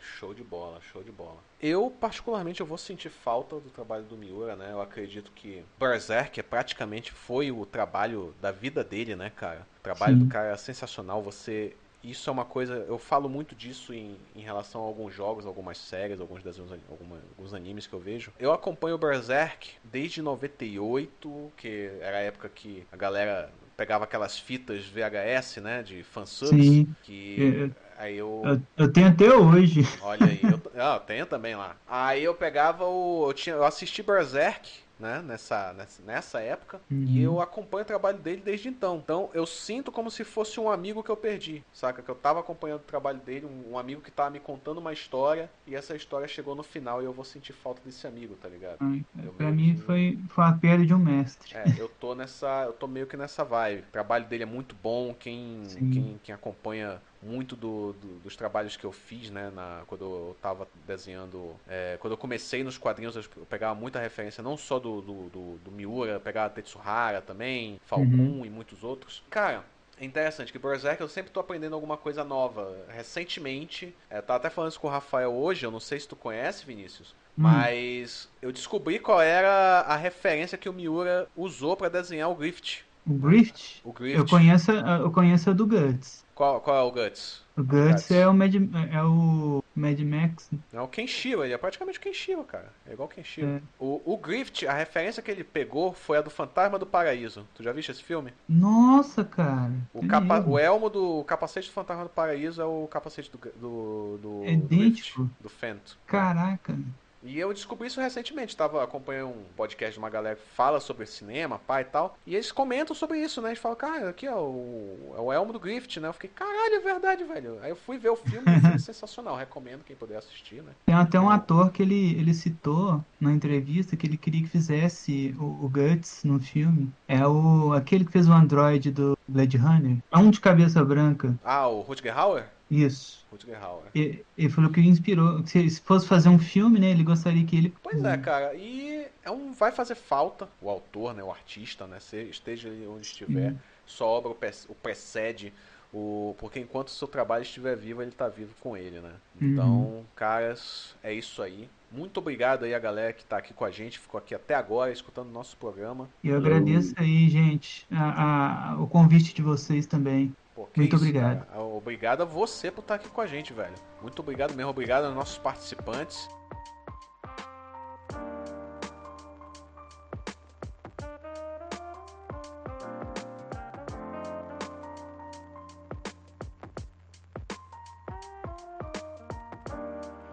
Show 0.00 0.32
de 0.32 0.42
bola, 0.42 0.80
show 0.80 1.02
de 1.02 1.12
bola. 1.12 1.45
Eu, 1.60 1.90
particularmente, 1.90 2.60
eu 2.60 2.66
vou 2.66 2.76
sentir 2.76 3.08
falta 3.08 3.56
do 3.56 3.70
trabalho 3.70 4.04
do 4.04 4.16
Miura, 4.16 4.54
né? 4.56 4.68
Eu 4.72 4.80
acredito 4.80 5.32
que 5.32 5.64
Berserk 5.78 6.38
é 6.38 6.42
praticamente 6.42 7.12
foi 7.12 7.50
o 7.50 7.64
trabalho 7.64 8.34
da 8.40 8.50
vida 8.52 8.84
dele, 8.84 9.16
né, 9.16 9.30
cara? 9.34 9.66
O 9.78 9.82
trabalho 9.82 10.18
Sim. 10.18 10.24
do 10.24 10.28
cara 10.28 10.52
é 10.52 10.56
sensacional. 10.56 11.22
Você 11.22 11.74
isso 12.04 12.30
é 12.30 12.32
uma 12.32 12.44
coisa, 12.44 12.74
eu 12.88 12.98
falo 12.98 13.28
muito 13.28 13.54
disso 13.54 13.92
em, 13.92 14.16
em 14.34 14.40
relação 14.40 14.80
a 14.80 14.84
alguns 14.84 15.12
jogos, 15.12 15.44
algumas 15.44 15.76
séries, 15.76 16.20
alguns 16.20 16.40
desenhos, 16.40 16.70
alguma, 16.88 17.16
alguns 17.36 17.52
animes 17.52 17.86
que 17.86 17.92
eu 17.92 17.98
vejo. 17.98 18.32
Eu 18.38 18.52
acompanho 18.52 18.94
o 18.94 18.98
Berserk 18.98 19.70
desde 19.82 20.22
98, 20.22 21.52
que 21.56 21.90
era 22.00 22.18
a 22.18 22.20
época 22.20 22.48
que 22.48 22.86
a 22.92 22.96
galera 22.96 23.50
pegava 23.76 24.04
aquelas 24.04 24.38
fitas 24.38 24.86
VHS, 24.86 25.56
né, 25.56 25.82
de 25.82 26.02
fanservice, 26.04 26.68
Sim. 26.68 26.94
que 27.02 27.36
é, 27.40 27.85
Aí 27.98 28.18
eu... 28.18 28.42
eu... 28.44 28.60
eu. 28.76 28.92
tenho 28.92 29.08
até 29.08 29.32
hoje. 29.32 29.82
Olha 30.02 30.26
aí, 30.26 30.40
eu, 30.42 30.60
ah, 30.80 30.96
eu 30.96 31.00
tenho 31.00 31.26
também 31.26 31.54
lá. 31.54 31.76
Aí 31.88 32.22
eu 32.22 32.34
pegava 32.34 32.84
o. 32.84 33.28
Eu, 33.28 33.32
tinha, 33.32 33.56
eu 33.56 33.64
assisti 33.64 34.02
Berserk, 34.02 34.70
né, 34.98 35.22
nessa, 35.22 35.72
nessa, 35.74 36.02
nessa 36.02 36.40
época, 36.40 36.80
uhum. 36.90 37.04
e 37.06 37.22
eu 37.22 37.40
acompanho 37.40 37.82
o 37.82 37.86
trabalho 37.86 38.18
dele 38.18 38.42
desde 38.44 38.68
então. 38.68 38.96
Então 38.96 39.30
eu 39.34 39.46
sinto 39.46 39.92
como 39.92 40.10
se 40.10 40.24
fosse 40.24 40.58
um 40.58 40.70
amigo 40.70 41.02
que 41.02 41.10
eu 41.10 41.16
perdi, 41.16 41.62
saca? 41.72 42.02
Que 42.02 42.08
eu 42.08 42.14
tava 42.14 42.40
acompanhando 42.40 42.80
o 42.80 42.84
trabalho 42.84 43.18
dele, 43.18 43.46
um, 43.46 43.72
um 43.72 43.78
amigo 43.78 44.00
que 44.00 44.10
tava 44.10 44.30
me 44.30 44.40
contando 44.40 44.78
uma 44.78 44.92
história, 44.92 45.50
e 45.66 45.74
essa 45.74 45.94
história 45.94 46.26
chegou 46.26 46.54
no 46.54 46.62
final 46.62 47.02
e 47.02 47.04
eu 47.04 47.12
vou 47.12 47.24
sentir 47.24 47.52
falta 47.52 47.80
desse 47.84 48.06
amigo, 48.06 48.36
tá 48.36 48.48
ligado? 48.48 48.78
Ai, 48.80 49.04
pra 49.36 49.50
mim 49.50 49.74
que... 49.74 49.82
foi, 49.82 50.18
foi 50.28 50.44
a 50.44 50.52
perda 50.52 50.86
de 50.86 50.94
um 50.94 50.98
mestre. 50.98 51.54
É, 51.56 51.64
eu 51.78 51.88
tô 52.00 52.14
nessa. 52.14 52.64
Eu 52.64 52.72
tô 52.72 52.86
meio 52.86 53.06
que 53.06 53.16
nessa 53.16 53.44
vibe. 53.44 53.80
O 53.80 53.92
trabalho 53.92 54.24
dele 54.24 54.44
é 54.44 54.46
muito 54.46 54.74
bom, 54.82 55.14
quem, 55.18 55.62
quem, 55.92 56.20
quem 56.22 56.34
acompanha 56.34 57.00
muito 57.26 57.56
do, 57.56 57.92
do, 57.94 58.18
dos 58.20 58.36
trabalhos 58.36 58.76
que 58.76 58.84
eu 58.84 58.92
fiz, 58.92 59.30
né, 59.30 59.50
na, 59.54 59.82
quando 59.86 60.04
eu 60.04 60.34
estava 60.36 60.68
desenhando, 60.86 61.54
é, 61.68 61.96
quando 62.00 62.12
eu 62.12 62.16
comecei 62.16 62.62
nos 62.62 62.78
quadrinhos, 62.78 63.16
eu, 63.16 63.22
pegava 63.46 63.74
muita 63.78 63.98
referência, 63.98 64.42
não 64.42 64.56
só 64.56 64.78
do, 64.78 65.00
do, 65.00 65.58
do, 65.64 65.72
Miura, 65.72 66.20
pegava 66.20 66.50
Tetsuhara 66.50 67.20
também, 67.20 67.80
Falcon 67.84 68.04
uhum. 68.04 68.46
e 68.46 68.50
muitos 68.50 68.84
outros. 68.84 69.22
Cara, 69.28 69.64
é 70.00 70.04
interessante 70.04 70.52
que 70.52 70.58
Berserk 70.58 71.00
eu 71.00 71.08
sempre 71.08 71.30
tô 71.30 71.40
aprendendo 71.40 71.74
alguma 71.74 71.96
coisa 71.96 72.22
nova. 72.22 72.76
Recentemente, 72.88 73.94
é, 74.08 74.20
tava 74.20 74.38
até 74.38 74.50
falando 74.50 74.70
isso 74.70 74.80
com 74.80 74.86
o 74.86 74.90
Rafael 74.90 75.32
hoje, 75.32 75.66
eu 75.66 75.70
não 75.70 75.80
sei 75.80 75.98
se 75.98 76.08
tu 76.08 76.14
conhece, 76.14 76.64
Vinícius, 76.64 77.14
hum. 77.36 77.42
mas 77.42 78.28
eu 78.40 78.52
descobri 78.52 78.98
qual 78.98 79.20
era 79.20 79.80
a 79.80 79.96
referência 79.96 80.56
que 80.56 80.68
o 80.68 80.72
Miura 80.72 81.28
usou 81.36 81.76
para 81.76 81.88
desenhar 81.88 82.30
o 82.30 82.34
Grift. 82.34 82.84
O 83.06 83.14
Grift? 83.14 83.80
O 83.84 83.92
Grift. 83.92 84.18
Eu 84.18 84.26
conheço, 84.26 84.72
eu 84.72 85.10
conheço 85.12 85.50
a 85.50 85.52
do 85.52 85.66
Guts. 85.66 86.25
Qual, 86.36 86.60
qual 86.60 86.76
é 86.76 86.82
o 86.82 86.92
Guts? 86.92 87.42
O 87.56 87.64
Guts 87.64 88.10
é 88.10 88.28
o 88.28 88.34
Mad, 88.34 88.54
é 88.54 89.02
o 89.02 89.64
Mad 89.74 89.98
Max. 90.00 90.50
É 90.70 90.78
o 90.78 90.86
Kenshiro, 90.86 91.42
ele 91.42 91.54
é 91.54 91.56
praticamente 91.56 91.98
o 91.98 92.02
Kenshiro, 92.02 92.44
cara. 92.44 92.70
É 92.86 92.92
igual 92.92 93.08
o 93.08 93.10
Kenshiro. 93.10 93.48
É. 93.48 93.62
O, 93.80 94.02
o 94.04 94.18
Grift, 94.18 94.66
a 94.66 94.74
referência 94.74 95.22
que 95.22 95.30
ele 95.30 95.42
pegou 95.42 95.94
foi 95.94 96.18
a 96.18 96.20
do 96.20 96.28
Fantasma 96.28 96.78
do 96.78 96.84
Paraíso. 96.84 97.48
Tu 97.54 97.62
já 97.62 97.72
viste 97.72 97.90
esse 97.90 98.02
filme? 98.02 98.34
Nossa, 98.46 99.24
cara. 99.24 99.72
O, 99.94 100.06
capa, 100.06 100.44
o 100.46 100.58
elmo 100.58 100.90
do 100.90 101.20
o 101.20 101.24
capacete 101.24 101.70
do 101.70 101.72
Fantasma 101.72 102.04
do 102.04 102.10
Paraíso 102.10 102.60
é 102.60 102.66
o 102.66 102.86
capacete 102.86 103.32
do. 103.32 103.38
do, 103.38 104.18
do 104.18 104.44
é 104.44 104.52
idêntico. 104.52 105.22
Do, 105.22 105.44
do 105.44 105.48
Fento. 105.48 105.98
Caraca. 106.06 106.78
E 107.26 107.38
eu 107.38 107.52
descobri 107.52 107.88
isso 107.88 108.00
recentemente. 108.00 108.50
Estava 108.50 108.82
acompanhando 108.82 109.30
um 109.30 109.44
podcast 109.56 109.94
de 109.94 109.98
uma 109.98 110.08
galera 110.08 110.36
que 110.36 110.54
fala 110.54 110.78
sobre 110.78 111.04
cinema, 111.06 111.58
pai 111.58 111.82
e 111.82 111.86
tal. 111.86 112.16
E 112.26 112.34
eles 112.34 112.52
comentam 112.52 112.94
sobre 112.94 113.18
isso, 113.18 113.42
né? 113.42 113.48
Eles 113.48 113.58
falam, 113.58 113.76
cara, 113.76 114.08
aqui 114.10 114.28
ó, 114.28 114.40
o, 114.40 115.14
é 115.16 115.20
o 115.20 115.32
Elmo 115.32 115.52
do 115.52 115.58
Grift, 115.58 115.98
né? 115.98 116.08
Eu 116.08 116.12
fiquei, 116.12 116.30
caralho, 116.30 116.74
é 116.76 116.80
verdade, 116.80 117.24
velho. 117.24 117.58
Aí 117.62 117.70
eu 117.70 117.76
fui 117.76 117.98
ver 117.98 118.10
o 118.10 118.16
filme 118.16 118.46
e 118.46 118.60
foi 118.60 118.78
sensacional. 118.78 119.36
Recomendo 119.36 119.84
quem 119.84 119.96
puder 119.96 120.18
assistir, 120.18 120.62
né? 120.62 120.72
Tem 120.86 120.94
até 120.94 121.18
um 121.18 121.28
ator 121.28 121.70
que 121.72 121.82
ele, 121.82 122.12
ele 122.12 122.32
citou 122.32 123.04
na 123.20 123.32
entrevista 123.32 123.96
que 123.96 124.06
ele 124.06 124.16
queria 124.16 124.42
que 124.42 124.48
fizesse 124.48 125.34
o, 125.38 125.64
o 125.64 125.68
Guts 125.68 126.22
no 126.22 126.38
filme. 126.38 126.92
É 127.08 127.26
o 127.26 127.72
aquele 127.72 128.04
que 128.04 128.12
fez 128.12 128.28
o 128.28 128.32
Android 128.32 128.90
do 128.90 129.18
Blade 129.26 129.56
Runner. 129.56 129.98
É 130.10 130.18
um 130.18 130.30
de 130.30 130.40
cabeça 130.40 130.84
branca. 130.84 131.34
Ah, 131.44 131.66
o 131.66 131.80
Rutger 131.80 132.16
Hauer? 132.16 132.55
Isso. 132.70 133.24
Rutger 133.30 133.62
Hauer. 133.62 133.84
Ele, 133.94 134.24
ele 134.36 134.48
falou 134.48 134.70
que 134.70 134.80
inspirou. 134.80 135.46
Se, 135.46 135.68
se 135.70 135.80
fosse 135.80 136.06
fazer 136.06 136.28
um 136.28 136.38
filme, 136.38 136.80
né? 136.80 136.90
Ele 136.90 137.04
gostaria 137.04 137.44
que 137.44 137.56
ele. 137.56 137.74
Pois 137.82 138.02
é, 138.04 138.16
cara. 138.16 138.54
E 138.54 139.06
é 139.24 139.30
um, 139.30 139.52
vai 139.52 139.70
fazer 139.70 139.94
falta 139.94 140.48
o 140.60 140.68
autor, 140.68 141.14
né? 141.14 141.22
O 141.22 141.30
artista, 141.30 141.86
né? 141.86 142.00
Se, 142.00 142.16
esteja 142.22 142.68
onde 142.88 143.06
estiver. 143.06 143.52
Hum. 143.52 143.56
Sua 143.86 144.08
obra 144.08 144.30
o 144.32 144.74
precede. 144.74 145.52
O, 145.92 146.34
porque 146.38 146.58
enquanto 146.58 146.88
o 146.88 146.90
seu 146.90 147.06
trabalho 147.06 147.42
estiver 147.42 147.76
vivo, 147.76 148.02
ele 148.02 148.10
está 148.10 148.28
vivo 148.28 148.52
com 148.60 148.76
ele, 148.76 149.00
né? 149.00 149.12
Uhum. 149.40 149.48
Então, 149.48 149.68
uhum. 149.68 150.04
caras, 150.16 150.94
é 151.02 151.12
isso 151.12 151.40
aí. 151.40 151.68
Muito 151.90 152.18
obrigado 152.18 152.64
aí 152.64 152.74
a 152.74 152.78
galera 152.78 153.12
que 153.12 153.22
está 153.22 153.38
aqui 153.38 153.54
com 153.54 153.64
a 153.64 153.70
gente, 153.70 153.98
ficou 153.98 154.18
aqui 154.18 154.34
até 154.34 154.54
agora 154.54 154.92
escutando 154.92 155.28
o 155.28 155.32
nosso 155.32 155.56
programa. 155.56 156.08
E 156.22 156.28
eu 156.28 156.36
agradeço 156.36 156.92
aí, 156.96 157.28
gente, 157.30 157.86
a, 157.90 158.72
a, 158.72 158.82
o 158.82 158.88
convite 158.88 159.32
de 159.32 159.40
vocês 159.40 159.86
também. 159.86 160.34
Pô, 160.56 160.64
que 160.68 160.80
Muito 160.80 160.96
isso, 160.96 161.04
obrigado. 161.04 161.46
cara. 161.46 161.60
Obrigado 161.60 162.22
a 162.22 162.24
você 162.24 162.70
por 162.70 162.80
estar 162.80 162.94
aqui 162.94 163.10
com 163.10 163.20
a 163.20 163.26
gente, 163.26 163.52
velho. 163.52 163.74
Muito 164.00 164.20
obrigado 164.20 164.54
mesmo. 164.54 164.70
Obrigado 164.70 165.04
aos 165.04 165.14
nossos 165.14 165.36
participantes. 165.36 166.26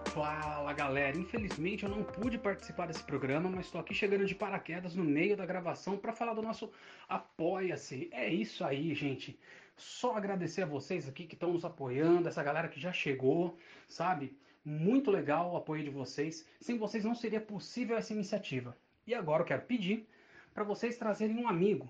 Fala 0.05 0.71
galera, 0.71 1.17
infelizmente 1.17 1.83
eu 1.83 1.89
não 1.89 2.01
pude 2.01 2.37
participar 2.37 2.85
desse 2.87 3.03
programa, 3.03 3.49
mas 3.49 3.65
estou 3.65 3.81
aqui 3.81 3.93
chegando 3.93 4.25
de 4.25 4.33
paraquedas 4.33 4.95
no 4.95 5.03
meio 5.03 5.35
da 5.35 5.45
gravação 5.45 5.97
para 5.97 6.13
falar 6.13 6.33
do 6.33 6.41
nosso 6.41 6.71
Apoia-se. 7.09 8.09
É 8.13 8.29
isso 8.29 8.63
aí, 8.63 8.95
gente. 8.95 9.37
Só 9.75 10.15
agradecer 10.15 10.61
a 10.61 10.67
vocês 10.67 11.07
aqui 11.07 11.25
que 11.25 11.33
estão 11.33 11.53
nos 11.53 11.65
apoiando, 11.65 12.27
essa 12.27 12.43
galera 12.43 12.67
que 12.67 12.79
já 12.79 12.93
chegou, 12.93 13.57
sabe? 13.87 14.37
Muito 14.63 15.11
legal 15.11 15.51
o 15.51 15.57
apoio 15.57 15.83
de 15.83 15.89
vocês. 15.89 16.47
Sem 16.59 16.77
vocês 16.77 17.03
não 17.03 17.15
seria 17.15 17.41
possível 17.41 17.97
essa 17.97 18.13
iniciativa. 18.13 18.77
E 19.05 19.13
agora 19.13 19.41
eu 19.41 19.47
quero 19.47 19.63
pedir 19.63 20.07
para 20.53 20.63
vocês 20.63 20.97
trazerem 20.97 21.37
um 21.37 21.47
amigo. 21.47 21.89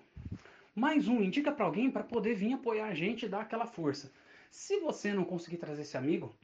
Mais 0.74 1.08
um, 1.08 1.22
indica 1.22 1.52
para 1.52 1.66
alguém 1.66 1.92
para 1.92 2.04
poder 2.04 2.34
vir 2.34 2.54
apoiar 2.54 2.88
a 2.88 2.96
gente 2.96 3.26
e 3.26 3.30
dar 3.30 3.42
aquela 3.42 3.68
força. 3.68 4.12
Se 4.50 4.80
você 4.80 5.14
não 5.14 5.24
conseguir 5.24 5.58
trazer 5.58 5.84
esse 5.84 5.98
amigo, 5.98 6.36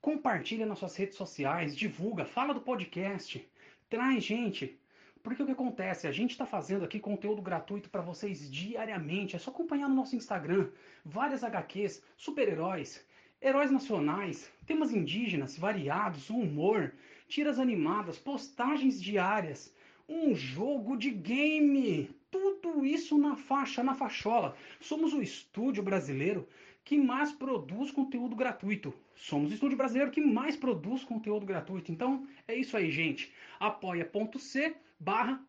compartilha 0.00 0.66
nas 0.66 0.78
suas 0.78 0.94
redes 0.94 1.16
sociais, 1.16 1.76
divulga, 1.76 2.24
fala 2.24 2.54
do 2.54 2.60
podcast, 2.60 3.44
traz 3.88 4.22
gente. 4.22 4.78
Porque 5.22 5.42
o 5.42 5.46
que 5.46 5.52
acontece? 5.52 6.08
A 6.08 6.12
gente 6.12 6.32
está 6.32 6.44
fazendo 6.44 6.84
aqui 6.84 6.98
conteúdo 6.98 7.40
gratuito 7.40 7.88
para 7.88 8.02
vocês 8.02 8.50
diariamente. 8.50 9.36
É 9.36 9.38
só 9.38 9.50
acompanhar 9.50 9.88
no 9.88 9.94
nosso 9.94 10.16
Instagram. 10.16 10.68
Várias 11.04 11.44
HQs, 11.44 12.02
super-heróis, 12.16 13.06
heróis 13.40 13.70
nacionais, 13.70 14.50
temas 14.66 14.92
indígenas 14.92 15.56
variados, 15.56 16.28
humor, 16.28 16.92
tiras 17.28 17.60
animadas, 17.60 18.18
postagens 18.18 19.00
diárias, 19.00 19.72
um 20.08 20.34
jogo 20.34 20.96
de 20.96 21.10
game. 21.10 22.10
Tudo 22.30 22.84
isso 22.84 23.16
na 23.16 23.36
faixa, 23.36 23.82
na 23.82 23.94
fachola. 23.94 24.56
Somos 24.80 25.12
o 25.12 25.22
estúdio 25.22 25.82
brasileiro 25.82 26.48
que 26.84 26.98
mais 26.98 27.32
produz 27.32 27.90
conteúdo 27.90 28.34
gratuito. 28.34 28.92
Somos 29.14 29.50
o 29.50 29.54
estúdio 29.54 29.76
brasileiro 29.76 30.10
que 30.10 30.20
mais 30.20 30.56
produz 30.56 31.04
conteúdo 31.04 31.46
gratuito. 31.46 31.92
Então 31.92 32.26
é 32.46 32.54
isso 32.54 32.76
aí, 32.76 32.90
gente. 32.90 33.32
apoia.c 33.60 34.76
barra 34.98 35.40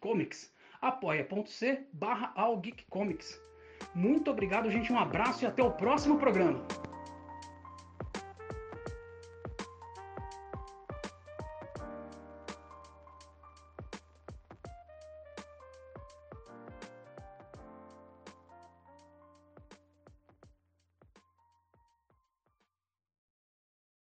Comics. 0.00 0.52
apoia.c 0.80 1.86
barra 1.92 2.34
Comics. 2.88 3.40
Muito 3.94 4.30
obrigado, 4.30 4.70
gente. 4.70 4.92
Um 4.92 4.98
abraço 4.98 5.44
e 5.44 5.46
até 5.46 5.62
o 5.62 5.70
próximo 5.70 6.18
programa. 6.18 6.64